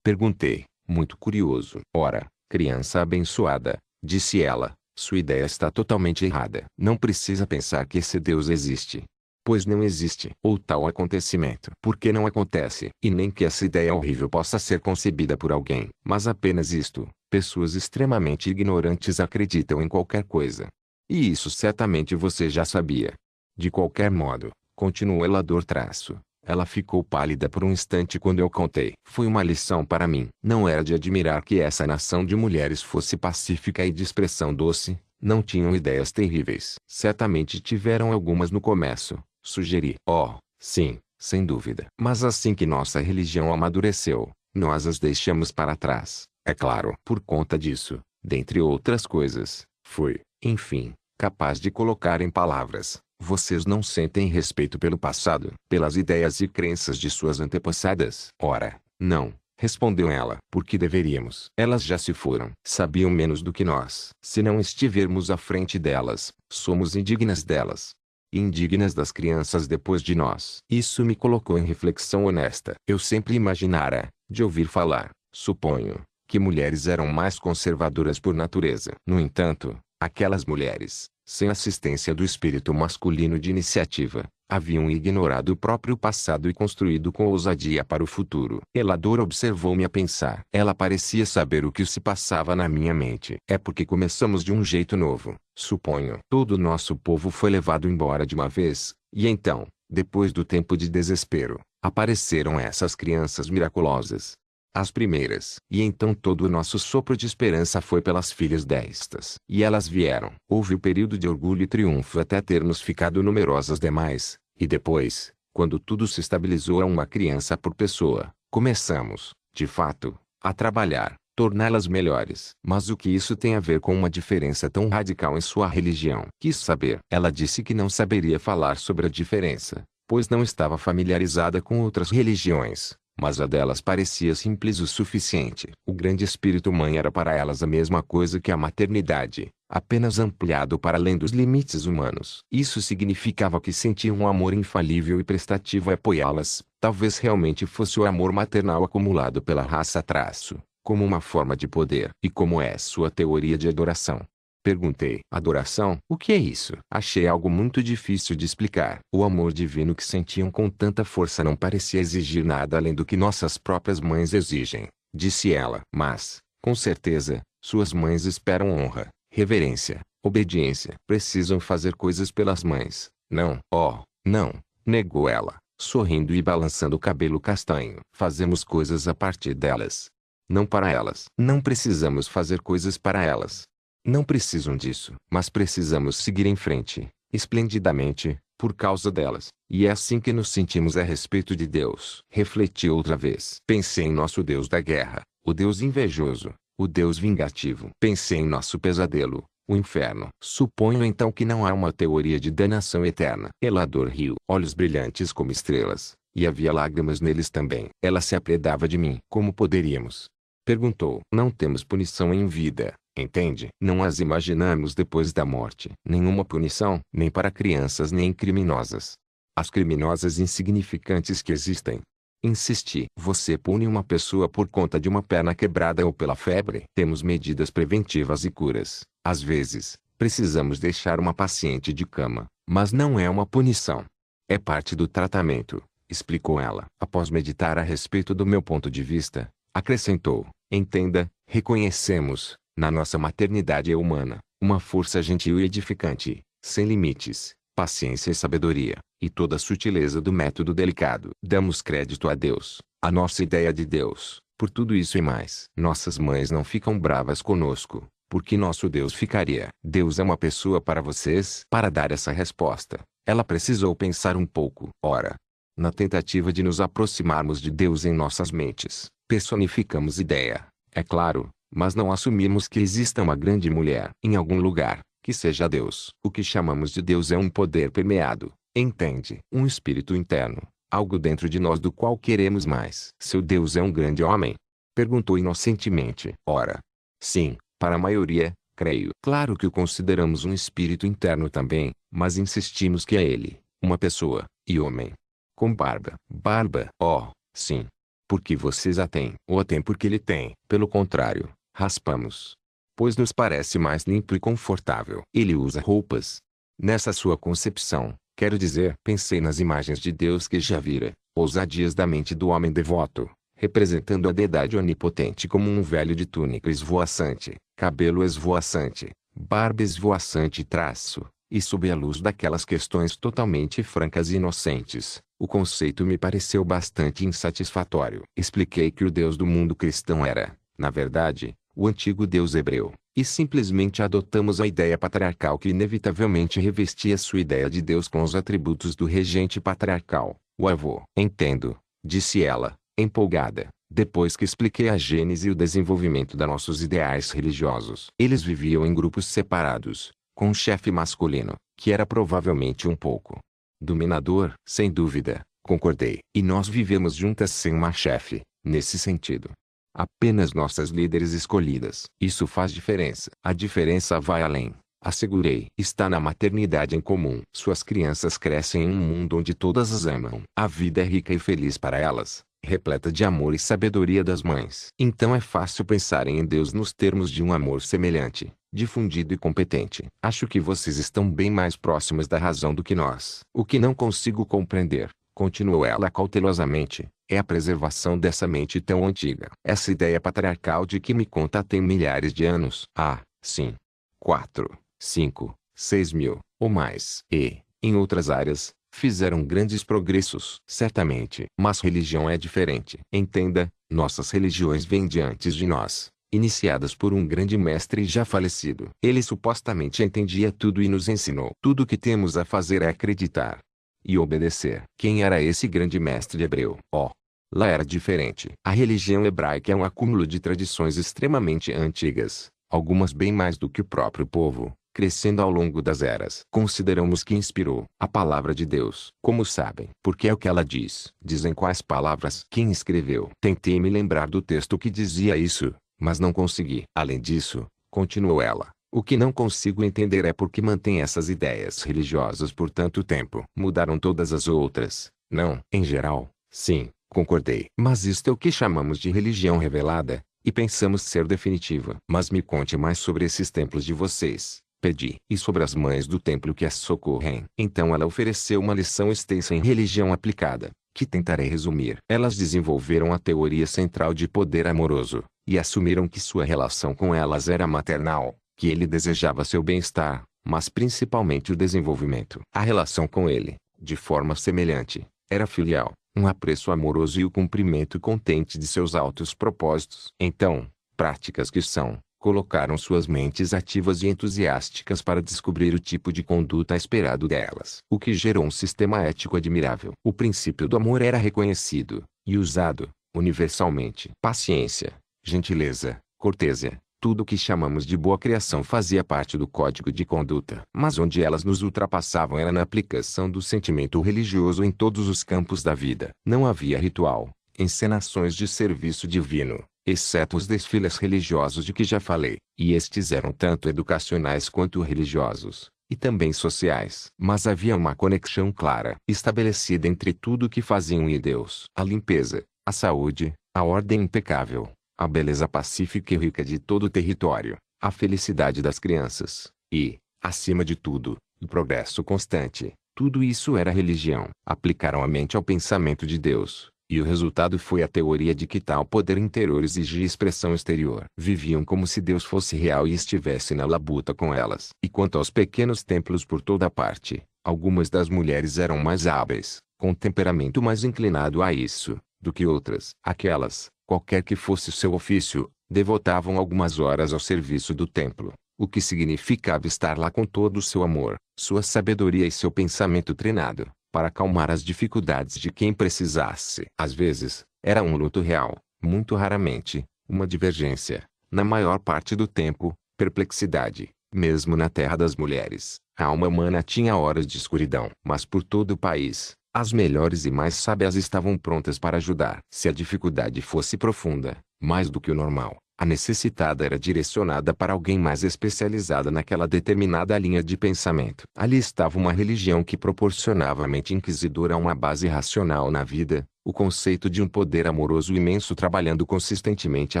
Perguntei, 0.02 0.64
muito 0.86 1.16
curioso. 1.16 1.80
Ora, 1.94 2.26
criança 2.50 3.00
abençoada, 3.00 3.78
disse 4.02 4.42
ela, 4.42 4.72
sua 4.96 5.18
ideia 5.18 5.44
está 5.44 5.70
totalmente 5.70 6.24
errada. 6.24 6.64
Não 6.78 6.96
precisa 6.96 7.46
pensar 7.46 7.86
que 7.86 7.98
esse 7.98 8.20
Deus 8.20 8.48
existe. 8.48 9.04
Pois 9.44 9.66
não 9.66 9.82
existe. 9.82 10.30
Ou 10.42 10.58
tal 10.58 10.86
acontecimento. 10.86 11.70
Porque 11.82 12.12
não 12.12 12.26
acontece. 12.26 12.90
E 13.02 13.10
nem 13.10 13.30
que 13.30 13.44
essa 13.44 13.66
ideia 13.66 13.94
horrível 13.94 14.28
possa 14.28 14.58
ser 14.58 14.80
concebida 14.80 15.36
por 15.36 15.52
alguém. 15.52 15.88
Mas 16.04 16.26
apenas 16.26 16.72
isto. 16.72 17.08
Pessoas 17.28 17.74
extremamente 17.74 18.48
ignorantes 18.48 19.20
acreditam 19.20 19.82
em 19.82 19.88
qualquer 19.88 20.24
coisa. 20.24 20.68
E 21.10 21.30
isso 21.30 21.50
certamente 21.50 22.14
você 22.14 22.48
já 22.48 22.64
sabia. 22.64 23.12
De 23.56 23.70
qualquer 23.70 24.10
modo, 24.10 24.50
continuou 24.74 25.24
Elador 25.24 25.64
traço. 25.64 26.18
Ela 26.46 26.66
ficou 26.66 27.02
pálida 27.02 27.48
por 27.48 27.64
um 27.64 27.72
instante 27.72 28.18
quando 28.18 28.38
eu 28.38 28.50
contei. 28.50 28.92
Foi 29.06 29.26
uma 29.26 29.42
lição 29.42 29.84
para 29.84 30.06
mim. 30.06 30.28
Não 30.42 30.68
era 30.68 30.84
de 30.84 30.94
admirar 30.94 31.42
que 31.42 31.60
essa 31.60 31.86
nação 31.86 32.24
de 32.24 32.36
mulheres 32.36 32.82
fosse 32.82 33.16
pacífica 33.16 33.84
e 33.84 33.90
de 33.90 34.02
expressão 34.02 34.54
doce, 34.54 34.98
não 35.20 35.42
tinham 35.42 35.74
ideias 35.74 36.12
terríveis. 36.12 36.74
Certamente 36.86 37.60
tiveram 37.60 38.12
algumas 38.12 38.50
no 38.50 38.60
começo, 38.60 39.18
sugeri. 39.42 39.94
Oh, 40.06 40.34
sim, 40.60 40.98
sem 41.18 41.46
dúvida. 41.46 41.86
Mas 41.98 42.22
assim 42.22 42.54
que 42.54 42.66
nossa 42.66 43.00
religião 43.00 43.52
amadureceu, 43.52 44.30
nós 44.54 44.86
as 44.86 44.98
deixamos 44.98 45.50
para 45.50 45.74
trás. 45.74 46.24
É 46.46 46.54
claro. 46.54 46.94
Por 47.04 47.20
conta 47.20 47.58
disso, 47.58 48.00
dentre 48.22 48.60
outras 48.60 49.06
coisas, 49.06 49.62
foi, 49.82 50.20
enfim, 50.42 50.92
capaz 51.18 51.58
de 51.58 51.70
colocar 51.70 52.20
em 52.20 52.28
palavras 52.28 52.98
vocês 53.24 53.64
não 53.64 53.82
sentem 53.82 54.28
respeito 54.28 54.78
pelo 54.78 54.98
passado, 54.98 55.54
pelas 55.68 55.96
ideias 55.96 56.40
e 56.40 56.46
crenças 56.46 56.98
de 56.98 57.08
suas 57.08 57.40
antepassadas? 57.40 58.28
Ora, 58.40 58.78
não, 59.00 59.32
respondeu 59.58 60.10
ela. 60.10 60.36
Porque 60.50 60.76
deveríamos? 60.76 61.46
Elas 61.56 61.82
já 61.82 61.96
se 61.96 62.12
foram. 62.12 62.52
Sabiam 62.62 63.10
menos 63.10 63.42
do 63.42 63.52
que 63.52 63.64
nós. 63.64 64.10
Se 64.22 64.42
não 64.42 64.60
estivermos 64.60 65.30
à 65.30 65.38
frente 65.38 65.78
delas, 65.78 66.32
somos 66.52 66.94
indignas 66.94 67.42
delas. 67.42 67.92
Indignas 68.32 68.92
das 68.92 69.10
crianças 69.10 69.66
depois 69.66 70.02
de 70.02 70.14
nós. 70.14 70.58
Isso 70.68 71.04
me 71.04 71.14
colocou 71.14 71.58
em 71.58 71.64
reflexão 71.64 72.26
honesta. 72.26 72.74
Eu 72.86 72.98
sempre 72.98 73.34
imaginara, 73.34 74.08
de 74.28 74.44
ouvir 74.44 74.66
falar, 74.66 75.10
suponho, 75.34 76.02
que 76.28 76.38
mulheres 76.38 76.86
eram 76.86 77.06
mais 77.06 77.38
conservadoras 77.38 78.20
por 78.20 78.34
natureza. 78.34 78.92
No 79.06 79.18
entanto, 79.18 79.78
aquelas 80.00 80.44
mulheres, 80.44 81.06
sem 81.24 81.48
assistência 81.48 82.14
do 82.14 82.24
espírito 82.24 82.72
masculino 82.74 83.38
de 83.38 83.50
iniciativa, 83.50 84.24
haviam 84.48 84.90
ignorado 84.90 85.50
o 85.50 85.56
próprio 85.56 85.96
passado 85.96 86.48
e 86.48 86.54
construído 86.54 87.10
com 87.12 87.26
ousadia 87.26 87.84
para 87.84 88.02
o 88.02 88.06
futuro. 88.06 88.60
Elador 88.74 89.20
observou-me 89.20 89.84
a 89.84 89.88
pensar. 89.88 90.42
Ela 90.52 90.74
parecia 90.74 91.26
saber 91.26 91.64
o 91.64 91.72
que 91.72 91.84
se 91.86 92.00
passava 92.00 92.54
na 92.54 92.68
minha 92.68 92.94
mente. 92.94 93.36
É 93.48 93.58
porque 93.58 93.84
começamos 93.84 94.44
de 94.44 94.52
um 94.52 94.62
jeito 94.64 94.96
novo, 94.96 95.34
suponho. 95.56 96.18
Todo 96.28 96.52
o 96.52 96.58
nosso 96.58 96.94
povo 96.94 97.30
foi 97.30 97.50
levado 97.50 97.88
embora 97.88 98.26
de 98.26 98.34
uma 98.34 98.48
vez, 98.48 98.94
e 99.12 99.26
então, 99.26 99.66
depois 99.90 100.32
do 100.32 100.44
tempo 100.44 100.76
de 100.76 100.88
desespero, 100.88 101.58
apareceram 101.82 102.58
essas 102.58 102.94
crianças 102.94 103.50
miraculosas, 103.50 104.32
as 104.74 104.90
primeiras. 104.90 105.56
E 105.70 105.80
então 105.80 106.12
todo 106.12 106.42
o 106.42 106.48
nosso 106.48 106.78
sopro 106.78 107.16
de 107.16 107.26
esperança 107.26 107.80
foi 107.80 108.02
pelas 108.02 108.32
filhas 108.32 108.64
destas. 108.64 109.36
E 109.48 109.62
elas 109.62 109.86
vieram. 109.86 110.32
Houve 110.48 110.74
o 110.74 110.78
período 110.78 111.16
de 111.16 111.28
orgulho 111.28 111.62
e 111.62 111.66
triunfo 111.66 112.18
até 112.18 112.40
termos 112.40 112.80
ficado 112.80 113.22
numerosas 113.22 113.78
demais. 113.78 114.36
E 114.58 114.66
depois, 114.66 115.32
quando 115.52 115.78
tudo 115.78 116.08
se 116.08 116.20
estabilizou 116.20 116.82
a 116.82 116.84
uma 116.84 117.06
criança 117.06 117.56
por 117.56 117.74
pessoa, 117.74 118.32
começamos, 118.50 119.32
de 119.54 119.66
fato, 119.68 120.18
a 120.42 120.52
trabalhar, 120.52 121.14
torná-las 121.36 121.86
melhores. 121.86 122.50
Mas 122.64 122.90
o 122.90 122.96
que 122.96 123.08
isso 123.08 123.36
tem 123.36 123.54
a 123.54 123.60
ver 123.60 123.78
com 123.80 123.94
uma 123.94 124.10
diferença 124.10 124.68
tão 124.68 124.88
radical 124.88 125.38
em 125.38 125.40
sua 125.40 125.68
religião? 125.68 126.26
Quis 126.40 126.56
saber. 126.56 126.98
Ela 127.08 127.30
disse 127.30 127.62
que 127.62 127.74
não 127.74 127.88
saberia 127.88 128.40
falar 128.40 128.76
sobre 128.76 129.06
a 129.06 129.08
diferença, 129.08 129.84
pois 130.08 130.28
não 130.28 130.42
estava 130.42 130.76
familiarizada 130.76 131.62
com 131.62 131.80
outras 131.80 132.10
religiões, 132.10 132.94
mas 133.20 133.40
a 133.40 133.46
delas 133.46 133.80
parecia 133.80 134.34
simples 134.34 134.80
o 134.80 134.86
suficiente. 134.86 135.70
O 135.86 135.92
grande 135.92 136.24
espírito 136.24 136.72
mãe 136.72 136.96
era 136.96 137.10
para 137.10 137.34
elas 137.34 137.62
a 137.62 137.66
mesma 137.66 138.02
coisa 138.02 138.40
que 138.40 138.50
a 138.50 138.56
maternidade, 138.56 139.48
apenas 139.68 140.18
ampliado 140.18 140.78
para 140.78 140.98
além 140.98 141.16
dos 141.16 141.30
limites 141.30 141.86
humanos. 141.86 142.40
Isso 142.50 142.82
significava 142.82 143.60
que 143.60 143.72
sentiam 143.72 144.18
um 144.18 144.26
amor 144.26 144.54
infalível 144.54 145.20
e 145.20 145.24
prestativo 145.24 145.90
a 145.90 145.94
apoiá-las, 145.94 146.62
talvez 146.80 147.18
realmente 147.18 147.66
fosse 147.66 147.98
o 148.00 148.04
amor 148.04 148.32
maternal 148.32 148.84
acumulado 148.84 149.40
pela 149.40 149.62
raça 149.62 150.02
traço, 150.02 150.58
como 150.82 151.04
uma 151.04 151.20
forma 151.20 151.56
de 151.56 151.68
poder. 151.68 152.10
E 152.22 152.28
como 152.28 152.60
é 152.60 152.76
sua 152.78 153.10
teoria 153.10 153.56
de 153.56 153.68
adoração? 153.68 154.20
Perguntei. 154.64 155.20
Adoração? 155.30 155.98
O 156.08 156.16
que 156.16 156.32
é 156.32 156.36
isso? 156.36 156.72
Achei 156.90 157.26
algo 157.26 157.50
muito 157.50 157.82
difícil 157.82 158.34
de 158.34 158.46
explicar. 158.46 159.00
O 159.14 159.22
amor 159.22 159.52
divino 159.52 159.94
que 159.94 160.02
sentiam 160.02 160.50
com 160.50 160.70
tanta 160.70 161.04
força 161.04 161.44
não 161.44 161.54
parecia 161.54 162.00
exigir 162.00 162.42
nada 162.42 162.78
além 162.78 162.94
do 162.94 163.04
que 163.04 163.14
nossas 163.14 163.58
próprias 163.58 164.00
mães 164.00 164.32
exigem, 164.32 164.88
disse 165.14 165.52
ela. 165.52 165.82
Mas, 165.94 166.38
com 166.62 166.74
certeza, 166.74 167.42
suas 167.62 167.92
mães 167.92 168.24
esperam 168.24 168.70
honra, 168.70 169.08
reverência, 169.30 170.00
obediência. 170.24 170.94
Precisam 171.06 171.60
fazer 171.60 171.94
coisas 171.94 172.30
pelas 172.30 172.64
mães. 172.64 173.08
Não. 173.30 173.58
Oh, 173.70 173.98
não, 174.24 174.50
negou 174.86 175.28
ela, 175.28 175.56
sorrindo 175.78 176.34
e 176.34 176.40
balançando 176.40 176.96
o 176.96 176.98
cabelo 176.98 177.38
castanho. 177.38 178.00
Fazemos 178.16 178.64
coisas 178.64 179.06
a 179.06 179.14
partir 179.14 179.52
delas. 179.52 180.06
Não 180.48 180.64
para 180.64 180.90
elas. 180.90 181.24
Não 181.38 181.60
precisamos 181.60 182.26
fazer 182.26 182.62
coisas 182.62 182.96
para 182.96 183.22
elas. 183.22 183.64
Não 184.06 184.22
precisam 184.22 184.76
disso, 184.76 185.14
mas 185.30 185.48
precisamos 185.48 186.16
seguir 186.16 186.44
em 186.44 186.54
frente, 186.54 187.08
esplendidamente, 187.32 188.38
por 188.58 188.74
causa 188.74 189.10
delas. 189.10 189.48
E 189.70 189.86
é 189.86 189.90
assim 189.90 190.20
que 190.20 190.30
nos 190.30 190.50
sentimos 190.50 190.98
a 190.98 191.02
respeito 191.02 191.56
de 191.56 191.66
Deus. 191.66 192.22
Refleti 192.30 192.90
outra 192.90 193.16
vez. 193.16 193.56
Pensei 193.66 194.04
em 194.04 194.12
nosso 194.12 194.42
Deus 194.42 194.68
da 194.68 194.78
guerra, 194.78 195.22
o 195.42 195.54
Deus 195.54 195.80
invejoso, 195.80 196.52
o 196.78 196.86
Deus 196.86 197.18
vingativo. 197.18 197.88
Pensei 197.98 198.40
em 198.40 198.46
nosso 198.46 198.78
pesadelo, 198.78 199.42
o 199.66 199.74
inferno. 199.74 200.28
Suponho 200.42 201.02
então 201.02 201.32
que 201.32 201.46
não 201.46 201.66
há 201.66 201.72
uma 201.72 201.90
teoria 201.90 202.38
de 202.38 202.50
danação 202.50 203.06
eterna. 203.06 203.48
Elador 203.58 204.08
riu, 204.08 204.34
olhos 204.46 204.74
brilhantes 204.74 205.32
como 205.32 205.50
estrelas, 205.50 206.12
e 206.36 206.46
havia 206.46 206.74
lágrimas 206.74 207.22
neles 207.22 207.48
também. 207.48 207.88
Ela 208.02 208.20
se 208.20 208.36
apredava 208.36 208.86
de 208.86 208.98
mim. 208.98 209.18
Como 209.30 209.50
poderíamos? 209.50 210.26
Perguntou. 210.66 211.20
Não 211.32 211.50
temos 211.50 211.82
punição 211.82 212.32
em 212.32 212.46
vida, 212.46 212.94
Entende? 213.16 213.68
Não 213.80 214.02
as 214.02 214.18
imaginamos 214.18 214.94
depois 214.94 215.32
da 215.32 215.44
morte. 215.44 215.92
Nenhuma 216.04 216.44
punição, 216.44 217.00
nem 217.12 217.30
para 217.30 217.50
crianças 217.50 218.10
nem 218.10 218.32
criminosas. 218.32 219.12
As 219.56 219.70
criminosas 219.70 220.40
insignificantes 220.40 221.40
que 221.40 221.52
existem. 221.52 222.00
Insisti. 222.42 223.06
Você 223.16 223.56
pune 223.56 223.86
uma 223.86 224.02
pessoa 224.02 224.48
por 224.48 224.68
conta 224.68 224.98
de 224.98 225.08
uma 225.08 225.22
perna 225.22 225.54
quebrada 225.54 226.04
ou 226.04 226.12
pela 226.12 226.34
febre? 226.34 226.84
Temos 226.94 227.22
medidas 227.22 227.70
preventivas 227.70 228.44
e 228.44 228.50
curas. 228.50 229.02
Às 229.24 229.40
vezes, 229.40 229.96
precisamos 230.18 230.78
deixar 230.78 231.20
uma 231.20 231.32
paciente 231.32 231.92
de 231.92 232.04
cama, 232.04 232.46
mas 232.68 232.92
não 232.92 233.18
é 233.18 233.30
uma 233.30 233.46
punição. 233.46 234.04
É 234.48 234.58
parte 234.58 234.94
do 234.94 235.08
tratamento, 235.08 235.82
explicou 236.10 236.60
ela. 236.60 236.84
Após 237.00 237.30
meditar 237.30 237.78
a 237.78 237.82
respeito 237.82 238.34
do 238.34 238.44
meu 238.44 238.60
ponto 238.60 238.90
de 238.90 239.02
vista, 239.02 239.48
acrescentou: 239.72 240.46
Entenda, 240.70 241.30
reconhecemos, 241.48 242.56
na 242.76 242.90
nossa 242.90 243.18
maternidade 243.18 243.94
humana, 243.94 244.38
uma 244.60 244.80
força 244.80 245.22
gentil 245.22 245.60
e 245.60 245.64
edificante, 245.64 246.42
sem 246.64 246.86
limites, 246.86 247.52
paciência 247.76 248.30
e 248.30 248.34
sabedoria, 248.34 248.98
e 249.22 249.28
toda 249.28 249.56
a 249.56 249.58
sutileza 249.58 250.20
do 250.20 250.32
método 250.32 250.74
delicado. 250.74 251.30
Damos 251.42 251.82
crédito 251.82 252.28
a 252.28 252.34
Deus, 252.34 252.78
a 253.02 253.10
nossa 253.10 253.42
ideia 253.42 253.72
de 253.72 253.84
Deus, 253.84 254.38
por 254.58 254.70
tudo 254.70 254.94
isso 254.94 255.18
e 255.18 255.22
mais. 255.22 255.64
Nossas 255.76 256.18
mães 256.18 256.50
não 256.50 256.64
ficam 256.64 256.98
bravas 256.98 257.42
conosco, 257.42 258.06
porque 258.28 258.56
nosso 258.56 258.88
Deus 258.88 259.14
ficaria. 259.14 259.68
Deus 259.82 260.18
é 260.18 260.22
uma 260.22 260.36
pessoa 260.36 260.80
para 260.80 261.00
vocês? 261.00 261.62
Para 261.70 261.90
dar 261.90 262.10
essa 262.10 262.32
resposta, 262.32 263.00
ela 263.26 263.44
precisou 263.44 263.94
pensar 263.94 264.36
um 264.36 264.46
pouco. 264.46 264.88
Ora, 265.02 265.36
na 265.76 265.90
tentativa 265.90 266.52
de 266.52 266.62
nos 266.62 266.80
aproximarmos 266.80 267.60
de 267.60 267.70
Deus 267.70 268.04
em 268.04 268.12
nossas 268.12 268.50
mentes, 268.50 269.06
personificamos 269.28 270.20
ideia, 270.20 270.66
é 270.92 271.02
claro, 271.02 271.48
mas 271.74 271.94
não 271.94 272.12
assumimos 272.12 272.68
que 272.68 272.78
exista 272.78 273.22
uma 273.22 273.34
grande 273.34 273.68
mulher 273.68 274.10
em 274.22 274.36
algum 274.36 274.60
lugar, 274.60 275.00
que 275.22 275.32
seja 275.32 275.68
Deus. 275.68 276.10
O 276.22 276.30
que 276.30 276.44
chamamos 276.44 276.92
de 276.92 277.02
Deus 277.02 277.32
é 277.32 277.36
um 277.36 277.50
poder 277.50 277.90
permeado, 277.90 278.52
entende? 278.76 279.38
Um 279.52 279.66
espírito 279.66 280.14
interno, 280.14 280.62
algo 280.90 281.18
dentro 281.18 281.48
de 281.48 281.58
nós 281.58 281.80
do 281.80 281.90
qual 281.90 282.16
queremos 282.16 282.64
mais. 282.64 283.08
Seu 283.20 283.42
Deus 283.42 283.76
é 283.76 283.82
um 283.82 283.90
grande 283.90 284.22
homem? 284.22 284.54
Perguntou 284.94 285.36
inocentemente. 285.36 286.32
Ora, 286.46 286.78
sim, 287.20 287.56
para 287.78 287.96
a 287.96 287.98
maioria, 287.98 288.52
creio. 288.76 289.10
Claro 289.22 289.56
que 289.56 289.66
o 289.66 289.70
consideramos 289.70 290.44
um 290.44 290.52
espírito 290.52 291.06
interno 291.06 291.50
também, 291.50 291.92
mas 292.12 292.38
insistimos 292.38 293.04
que 293.04 293.16
é 293.16 293.22
ele, 293.22 293.58
uma 293.82 293.98
pessoa, 293.98 294.44
e 294.68 294.78
homem. 294.78 295.12
Com 295.56 295.74
barba. 295.74 296.14
Barba. 296.28 296.88
Oh, 297.00 297.28
sim. 297.54 297.86
Porque 298.28 298.56
vocês 298.56 298.98
a 298.98 299.06
têm. 299.06 299.34
Ou 299.48 299.60
a 299.60 299.64
têm 299.64 299.82
porque 299.82 300.06
ele 300.06 300.18
tem. 300.18 300.52
Pelo 300.68 300.88
contrário, 300.88 301.48
raspamos. 301.74 302.56
Pois 302.96 303.16
nos 303.16 303.32
parece 303.32 303.78
mais 303.78 304.04
limpo 304.04 304.36
e 304.36 304.40
confortável. 304.40 305.22
Ele 305.34 305.56
usa 305.56 305.80
roupas. 305.80 306.36
Nessa 306.80 307.12
sua 307.12 307.36
concepção, 307.36 308.14
quero 308.36 308.56
dizer, 308.56 308.94
pensei 309.02 309.40
nas 309.40 309.58
imagens 309.58 309.98
de 309.98 310.12
Deus 310.12 310.46
que 310.46 310.60
já 310.60 310.78
vira, 310.78 311.12
ousadias 311.36 311.94
da 311.94 312.06
mente 312.06 312.34
do 312.34 312.48
homem 312.48 312.72
devoto, 312.72 313.28
representando 313.56 314.28
a 314.28 314.32
deidade 314.32 314.76
onipotente 314.76 315.48
como 315.48 315.68
um 315.68 315.82
velho 315.82 316.14
de 316.14 316.24
túnica 316.24 316.70
esvoaçante, 316.70 317.56
cabelo 317.76 318.24
esvoaçante, 318.24 319.10
barba 319.36 319.82
esvoaçante 319.82 320.60
e 320.60 320.64
traço, 320.64 321.26
e 321.50 321.60
sob 321.60 321.90
a 321.90 321.94
luz 321.94 322.20
daquelas 322.20 322.64
questões 322.64 323.16
totalmente 323.16 323.82
francas 323.82 324.30
e 324.30 324.36
inocentes, 324.36 325.20
o 325.38 325.48
conceito 325.48 326.04
me 326.04 326.16
pareceu 326.16 326.64
bastante 326.64 327.26
insatisfatório. 327.26 328.22
Expliquei 328.36 328.90
que 328.90 329.04
o 329.04 329.10
Deus 329.10 329.36
do 329.36 329.46
mundo 329.46 329.74
cristão 329.74 330.24
era, 330.24 330.56
na 330.76 330.90
verdade, 330.90 331.54
o 331.74 331.88
antigo 331.88 332.26
Deus 332.26 332.54
hebreu, 332.54 332.92
e 333.16 333.24
simplesmente 333.24 334.02
adotamos 334.02 334.60
a 334.60 334.66
ideia 334.66 334.98
patriarcal 334.98 335.58
que 335.58 335.68
inevitavelmente 335.68 336.60
revestia 336.60 337.16
sua 337.16 337.40
ideia 337.40 337.70
de 337.70 337.80
Deus 337.80 338.08
com 338.08 338.22
os 338.22 338.34
atributos 338.34 338.96
do 338.96 339.04
regente 339.04 339.60
patriarcal, 339.60 340.36
o 340.58 340.68
avô. 340.68 341.02
Entendo, 341.16 341.76
disse 342.04 342.42
ela, 342.42 342.74
empolgada, 342.98 343.68
depois 343.90 344.36
que 344.36 344.44
expliquei 344.44 344.88
a 344.88 344.96
gênese 344.96 345.48
e 345.48 345.50
o 345.50 345.54
desenvolvimento 345.54 346.36
da 346.36 346.46
nossos 346.46 346.82
ideais 346.82 347.30
religiosos. 347.30 348.08
Eles 348.18 348.42
viviam 348.42 348.84
em 348.84 348.92
grupos 348.92 349.26
separados, 349.26 350.10
com 350.34 350.48
um 350.48 350.54
chefe 350.54 350.90
masculino, 350.90 351.54
que 351.78 351.92
era 351.92 352.04
provavelmente 352.04 352.88
um 352.88 352.96
pouco 352.96 353.38
dominador, 353.80 354.54
sem 354.66 354.90
dúvida, 354.90 355.42
concordei. 355.62 356.18
E 356.34 356.42
nós 356.42 356.66
vivemos 356.68 357.14
juntas 357.14 357.50
sem 357.50 357.72
uma 357.72 357.92
chefe, 357.92 358.40
nesse 358.64 358.98
sentido. 358.98 359.50
Apenas 359.96 360.52
nossas 360.52 360.90
líderes 360.90 361.32
escolhidas. 361.32 362.06
Isso 362.20 362.48
faz 362.48 362.72
diferença. 362.72 363.30
A 363.44 363.52
diferença 363.52 364.18
vai 364.18 364.42
além. 364.42 364.74
Assegurei. 365.00 365.68
Está 365.78 366.08
na 366.08 366.18
maternidade 366.18 366.96
em 366.96 367.00
comum. 367.00 367.42
Suas 367.54 367.82
crianças 367.84 368.36
crescem 368.36 368.82
em 368.82 368.88
um 368.88 368.96
mundo 368.96 369.36
onde 369.36 369.54
todas 369.54 369.92
as 369.92 370.04
amam. 370.04 370.42
A 370.56 370.66
vida 370.66 371.00
é 371.00 371.04
rica 371.04 371.32
e 371.32 371.38
feliz 371.38 371.78
para 371.78 371.96
elas, 371.96 372.42
repleta 372.64 373.12
de 373.12 373.24
amor 373.24 373.54
e 373.54 373.58
sabedoria 373.58 374.24
das 374.24 374.42
mães. 374.42 374.88
Então 374.98 375.32
é 375.32 375.40
fácil 375.40 375.84
pensar 375.84 376.26
em 376.26 376.44
Deus 376.44 376.72
nos 376.72 376.92
termos 376.92 377.30
de 377.30 377.42
um 377.42 377.52
amor 377.52 377.80
semelhante, 377.80 378.50
difundido 378.72 379.32
e 379.32 379.38
competente. 379.38 380.06
Acho 380.20 380.48
que 380.48 380.58
vocês 380.58 380.96
estão 380.96 381.30
bem 381.30 381.50
mais 381.50 381.76
próximas 381.76 382.26
da 382.26 382.38
razão 382.38 382.74
do 382.74 382.82
que 382.82 382.96
nós. 382.96 383.40
O 383.54 383.64
que 383.64 383.78
não 383.78 383.94
consigo 383.94 384.44
compreender, 384.44 385.10
continuou 385.34 385.84
ela 385.84 386.10
cautelosamente, 386.10 387.06
é 387.28 387.38
a 387.38 387.44
preservação 387.44 388.18
dessa 388.18 388.46
mente 388.46 388.80
tão 388.80 389.06
antiga. 389.06 389.50
Essa 389.64 389.92
ideia 389.92 390.20
patriarcal 390.20 390.86
de 390.86 391.00
que 391.00 391.14
me 391.14 391.24
conta 391.24 391.62
tem 391.62 391.80
milhares 391.80 392.32
de 392.32 392.44
anos. 392.44 392.86
Ah, 392.96 393.20
sim. 393.42 393.74
Quatro, 394.18 394.78
cinco, 394.98 395.54
seis 395.74 396.12
mil, 396.12 396.38
ou 396.58 396.68
mais. 396.68 397.22
E, 397.30 397.58
em 397.82 397.94
outras 397.96 398.30
áreas, 398.30 398.72
fizeram 398.94 399.44
grandes 399.44 399.82
progressos. 399.84 400.60
Certamente. 400.66 401.46
Mas 401.58 401.80
religião 401.80 402.28
é 402.28 402.38
diferente. 402.38 402.98
Entenda, 403.12 403.68
nossas 403.90 404.30
religiões 404.30 404.84
vêm 404.84 405.06
de 405.06 405.20
antes 405.20 405.54
de 405.54 405.66
nós 405.66 406.12
iniciadas 406.34 406.94
por 406.94 407.14
um 407.14 407.26
grande 407.26 407.56
mestre 407.56 408.04
já 408.04 408.24
falecido. 408.24 408.90
Ele 409.02 409.22
supostamente 409.22 410.02
entendia 410.02 410.50
tudo 410.50 410.82
e 410.82 410.88
nos 410.88 411.08
ensinou. 411.08 411.52
Tudo 411.62 411.84
o 411.84 411.86
que 411.86 411.96
temos 411.96 412.36
a 412.36 412.44
fazer 412.44 412.82
é 412.82 412.88
acreditar, 412.88 413.58
e 414.04 414.18
obedecer. 414.18 414.82
Quem 414.98 415.22
era 415.22 415.40
esse 415.42 415.66
grande 415.66 415.98
mestre 415.98 416.42
hebreu? 416.42 416.78
Oh, 416.92 417.10
Lá 417.56 417.68
era 417.68 417.84
diferente. 417.84 418.50
A 418.66 418.70
religião 418.72 419.24
hebraica 419.24 419.70
é 419.70 419.76
um 419.76 419.84
acúmulo 419.84 420.26
de 420.26 420.40
tradições 420.40 420.96
extremamente 420.96 421.72
antigas, 421.72 422.48
algumas 422.68 423.12
bem 423.12 423.32
mais 423.32 423.56
do 423.56 423.68
que 423.68 423.80
o 423.80 423.84
próprio 423.84 424.26
povo, 424.26 424.72
crescendo 424.92 425.40
ao 425.40 425.50
longo 425.50 425.80
das 425.80 426.02
eras. 426.02 426.40
Consideramos 426.50 427.22
que 427.22 427.36
inspirou 427.36 427.84
a 428.00 428.08
palavra 428.08 428.52
de 428.56 428.66
Deus. 428.66 429.12
Como 429.22 429.44
sabem? 429.44 429.90
Porque 430.02 430.26
é 430.26 430.32
o 430.32 430.36
que 430.36 430.48
ela 430.48 430.64
diz. 430.64 431.12
Dizem 431.24 431.54
quais 431.54 431.80
palavras? 431.80 432.42
Quem 432.50 432.72
escreveu? 432.72 433.30
Tentei 433.40 433.78
me 433.78 433.88
lembrar 433.88 434.28
do 434.28 434.42
texto 434.42 434.76
que 434.76 434.90
dizia 434.90 435.36
isso, 435.36 435.72
mas 436.00 436.18
não 436.18 436.32
consegui. 436.32 436.82
Além 436.92 437.20
disso, 437.20 437.66
continuou 437.88 438.42
ela, 438.42 438.70
o 438.96 439.02
que 439.02 439.16
não 439.16 439.32
consigo 439.32 439.82
entender 439.82 440.24
é 440.24 440.32
por 440.32 440.48
que 440.48 440.62
mantém 440.62 441.02
essas 441.02 441.28
ideias 441.28 441.82
religiosas 441.82 442.52
por 442.52 442.70
tanto 442.70 443.02
tempo. 443.02 443.42
Mudaram 443.58 443.98
todas 443.98 444.32
as 444.32 444.46
outras. 444.46 445.10
Não, 445.28 445.60
em 445.72 445.82
geral, 445.82 446.30
sim, 446.48 446.90
concordei. 447.08 447.66
Mas 447.76 448.04
isto 448.04 448.30
é 448.30 448.32
o 448.32 448.36
que 448.36 448.52
chamamos 448.52 449.00
de 449.00 449.10
religião 449.10 449.58
revelada, 449.58 450.22
e 450.44 450.52
pensamos 450.52 451.02
ser 451.02 451.26
definitiva. 451.26 451.96
Mas 452.08 452.30
me 452.30 452.40
conte 452.40 452.76
mais 452.76 453.00
sobre 453.00 453.24
esses 453.24 453.50
templos 453.50 453.84
de 453.84 453.92
vocês, 453.92 454.60
pedi. 454.80 455.16
E 455.28 455.36
sobre 455.36 455.64
as 455.64 455.74
mães 455.74 456.06
do 456.06 456.20
templo 456.20 456.54
que 456.54 456.64
as 456.64 456.74
socorrem. 456.74 457.46
Então 457.58 457.92
ela 457.92 458.06
ofereceu 458.06 458.60
uma 458.60 458.74
lição 458.74 459.10
extensa 459.10 459.56
em 459.56 459.60
religião 459.60 460.12
aplicada, 460.12 460.70
que 460.94 461.04
tentarei 461.04 461.48
resumir. 461.48 461.98
Elas 462.08 462.36
desenvolveram 462.36 463.12
a 463.12 463.18
teoria 463.18 463.66
central 463.66 464.14
de 464.14 464.28
poder 464.28 464.68
amoroso, 464.68 465.24
e 465.48 465.58
assumiram 465.58 466.06
que 466.06 466.20
sua 466.20 466.44
relação 466.44 466.94
com 466.94 467.12
elas 467.12 467.48
era 467.48 467.66
maternal, 467.66 468.36
que 468.56 468.68
ele 468.68 468.86
desejava 468.86 469.44
seu 469.44 469.62
bem-estar, 469.62 470.22
mas 470.46 470.68
principalmente 470.68 471.52
o 471.52 471.56
desenvolvimento. 471.56 472.40
A 472.52 472.60
relação 472.60 473.06
com 473.06 473.28
ele, 473.28 473.56
de 473.80 473.96
forma 473.96 474.34
semelhante, 474.34 475.06
era 475.30 475.46
filial, 475.46 475.92
um 476.16 476.26
apreço 476.26 476.70
amoroso 476.70 477.20
e 477.20 477.24
o 477.24 477.30
cumprimento 477.30 477.98
contente 477.98 478.58
de 478.58 478.66
seus 478.66 478.94
altos 478.94 479.34
propósitos. 479.34 480.12
Então, 480.20 480.68
práticas 480.96 481.50
que 481.50 481.62
são, 481.62 481.98
colocaram 482.24 482.78
suas 482.78 483.06
mentes 483.06 483.52
ativas 483.52 484.02
e 484.02 484.08
entusiásticas 484.08 485.02
para 485.02 485.20
descobrir 485.20 485.74
o 485.74 485.78
tipo 485.78 486.10
de 486.10 486.22
conduta 486.22 486.74
esperado 486.74 487.28
delas, 487.28 487.78
o 487.90 487.98
que 487.98 488.14
gerou 488.14 488.44
um 488.44 488.50
sistema 488.50 489.02
ético 489.02 489.36
admirável. 489.36 489.92
O 490.02 490.12
princípio 490.12 490.66
do 490.66 490.76
amor 490.76 491.02
era 491.02 491.18
reconhecido 491.18 492.02
e 492.26 492.38
usado 492.38 492.88
universalmente. 493.14 494.10
Paciência, 494.22 494.94
gentileza, 495.22 495.98
cortesia, 496.18 496.78
tudo 497.04 497.20
o 497.20 497.24
que 497.26 497.36
chamamos 497.36 497.84
de 497.84 497.98
boa 497.98 498.16
criação 498.16 498.64
fazia 498.64 499.04
parte 499.04 499.36
do 499.36 499.46
código 499.46 499.92
de 499.92 500.06
conduta. 500.06 500.62
Mas 500.74 500.98
onde 500.98 501.22
elas 501.22 501.44
nos 501.44 501.60
ultrapassavam 501.60 502.38
era 502.38 502.50
na 502.50 502.62
aplicação 502.62 503.30
do 503.30 503.42
sentimento 503.42 504.00
religioso 504.00 504.64
em 504.64 504.70
todos 504.70 505.06
os 505.06 505.22
campos 505.22 505.62
da 505.62 505.74
vida. 505.74 506.12
Não 506.24 506.46
havia 506.46 506.78
ritual, 506.78 507.28
encenações 507.58 508.34
de 508.34 508.48
serviço 508.48 509.06
divino, 509.06 509.62
exceto 509.86 510.34
os 510.34 510.46
desfiles 510.46 510.96
religiosos 510.96 511.66
de 511.66 511.74
que 511.74 511.84
já 511.84 512.00
falei, 512.00 512.38
e 512.58 512.72
estes 512.72 513.12
eram 513.12 513.32
tanto 513.32 513.68
educacionais 513.68 514.48
quanto 514.48 514.80
religiosos, 514.80 515.68
e 515.90 515.96
também 515.96 516.32
sociais. 516.32 517.08
Mas 517.20 517.46
havia 517.46 517.76
uma 517.76 517.94
conexão 517.94 518.50
clara, 518.50 518.96
estabelecida 519.06 519.86
entre 519.86 520.14
tudo 520.14 520.46
o 520.46 520.48
que 520.48 520.62
faziam 520.62 521.10
e 521.10 521.18
Deus. 521.18 521.66
A 521.76 521.84
limpeza, 521.84 522.44
a 522.66 522.72
saúde, 522.72 523.34
a 523.54 523.62
ordem 523.62 524.00
impecável, 524.00 524.72
a 524.96 525.08
beleza 525.08 525.48
pacífica 525.48 526.14
e 526.14 526.16
rica 526.16 526.44
de 526.44 526.58
todo 526.58 526.84
o 526.84 526.90
território, 526.90 527.56
a 527.80 527.90
felicidade 527.90 528.62
das 528.62 528.78
crianças, 528.78 529.48
e, 529.72 529.98
acima 530.22 530.64
de 530.64 530.76
tudo, 530.76 531.16
o 531.42 531.48
progresso 531.48 532.02
constante. 532.02 532.72
Tudo 532.94 533.24
isso 533.24 533.56
era 533.56 533.72
religião. 533.72 534.28
Aplicaram 534.46 535.02
a 535.02 535.08
mente 535.08 535.36
ao 535.36 535.42
pensamento 535.42 536.06
de 536.06 536.16
Deus, 536.16 536.70
e 536.88 537.00
o 537.00 537.04
resultado 537.04 537.58
foi 537.58 537.82
a 537.82 537.88
teoria 537.88 538.34
de 538.34 538.46
que 538.46 538.60
tal 538.60 538.84
poder 538.84 539.18
interior 539.18 539.64
exigia 539.64 540.04
expressão 540.04 540.54
exterior. 540.54 541.04
Viviam 541.18 541.64
como 541.64 541.86
se 541.86 542.00
Deus 542.00 542.24
fosse 542.24 542.56
real 542.56 542.86
e 542.86 542.92
estivesse 542.92 543.54
na 543.54 543.66
labuta 543.66 544.14
com 544.14 544.32
elas. 544.32 544.68
E 544.82 544.88
quanto 544.88 545.18
aos 545.18 545.28
pequenos 545.28 545.82
templos 545.82 546.24
por 546.24 546.40
toda 546.40 546.70
parte, 546.70 547.22
algumas 547.44 547.90
das 547.90 548.08
mulheres 548.08 548.58
eram 548.58 548.78
mais 548.78 549.06
hábeis, 549.06 549.58
com 549.76 549.92
temperamento 549.92 550.62
mais 550.62 550.84
inclinado 550.84 551.42
a 551.42 551.52
isso, 551.52 551.98
do 552.20 552.32
que 552.32 552.46
outras. 552.46 552.90
Aquelas, 553.02 553.70
qualquer 553.86 554.22
que 554.22 554.36
fosse 554.36 554.72
seu 554.72 554.94
ofício, 554.94 555.50
devotavam 555.70 556.36
algumas 556.36 556.78
horas 556.78 557.12
ao 557.12 557.20
serviço 557.20 557.74
do 557.74 557.86
templo, 557.86 558.32
o 558.58 558.68
que 558.68 558.80
significava 558.80 559.66
estar 559.66 559.98
lá 559.98 560.10
com 560.10 560.24
todo 560.24 560.58
o 560.58 560.62
seu 560.62 560.82
amor, 560.82 561.16
sua 561.38 561.62
sabedoria 561.62 562.26
e 562.26 562.30
seu 562.30 562.50
pensamento 562.50 563.14
treinado, 563.14 563.70
para 563.92 564.08
acalmar 564.08 564.50
as 564.50 564.62
dificuldades 564.62 565.38
de 565.38 565.50
quem 565.50 565.72
precisasse. 565.72 566.66
Às 566.78 566.92
vezes, 566.92 567.44
era 567.62 567.82
um 567.82 567.96
luto 567.96 568.20
real, 568.20 568.56
muito 568.82 569.14
raramente, 569.14 569.84
uma 570.08 570.26
divergência, 570.26 571.04
na 571.30 571.44
maior 571.44 571.78
parte 571.78 572.14
do 572.14 572.26
tempo, 572.26 572.74
perplexidade, 572.96 573.90
mesmo 574.14 574.56
na 574.56 574.68
terra 574.68 574.96
das 574.96 575.16
mulheres. 575.16 575.76
A 575.96 576.04
alma 576.04 576.28
humana 576.28 576.62
tinha 576.62 576.96
horas 576.96 577.26
de 577.26 577.36
escuridão, 577.36 577.90
mas 578.04 578.24
por 578.24 578.42
todo 578.42 578.72
o 578.72 578.76
país, 578.76 579.34
as 579.56 579.72
melhores 579.72 580.26
e 580.26 580.32
mais 580.32 580.54
sábias 580.56 580.96
estavam 580.96 581.38
prontas 581.38 581.78
para 581.78 581.98
ajudar. 581.98 582.40
Se 582.52 582.68
a 582.68 582.72
dificuldade 582.72 583.40
fosse 583.40 583.76
profunda, 583.76 584.36
mais 584.60 584.90
do 584.90 585.00
que 585.00 585.12
o 585.12 585.14
normal, 585.14 585.58
a 585.78 585.84
necessitada 585.84 586.64
era 586.64 586.76
direcionada 586.76 587.54
para 587.54 587.72
alguém 587.72 587.96
mais 587.96 588.24
especializada 588.24 589.12
naquela 589.12 589.46
determinada 589.46 590.18
linha 590.18 590.42
de 590.42 590.56
pensamento. 590.56 591.22
Ali 591.36 591.56
estava 591.56 591.96
uma 591.96 592.12
religião 592.12 592.64
que 592.64 592.76
proporcionava 592.76 593.64
à 593.64 593.68
mente 593.68 593.94
inquisidora 593.94 594.56
uma 594.56 594.74
base 594.74 595.06
racional 595.06 595.70
na 595.70 595.84
vida, 595.84 596.24
o 596.44 596.52
conceito 596.52 597.08
de 597.08 597.22
um 597.22 597.28
poder 597.28 597.68
amoroso 597.68 598.12
imenso 598.12 598.56
trabalhando 598.56 599.06
consistentemente 599.06 600.00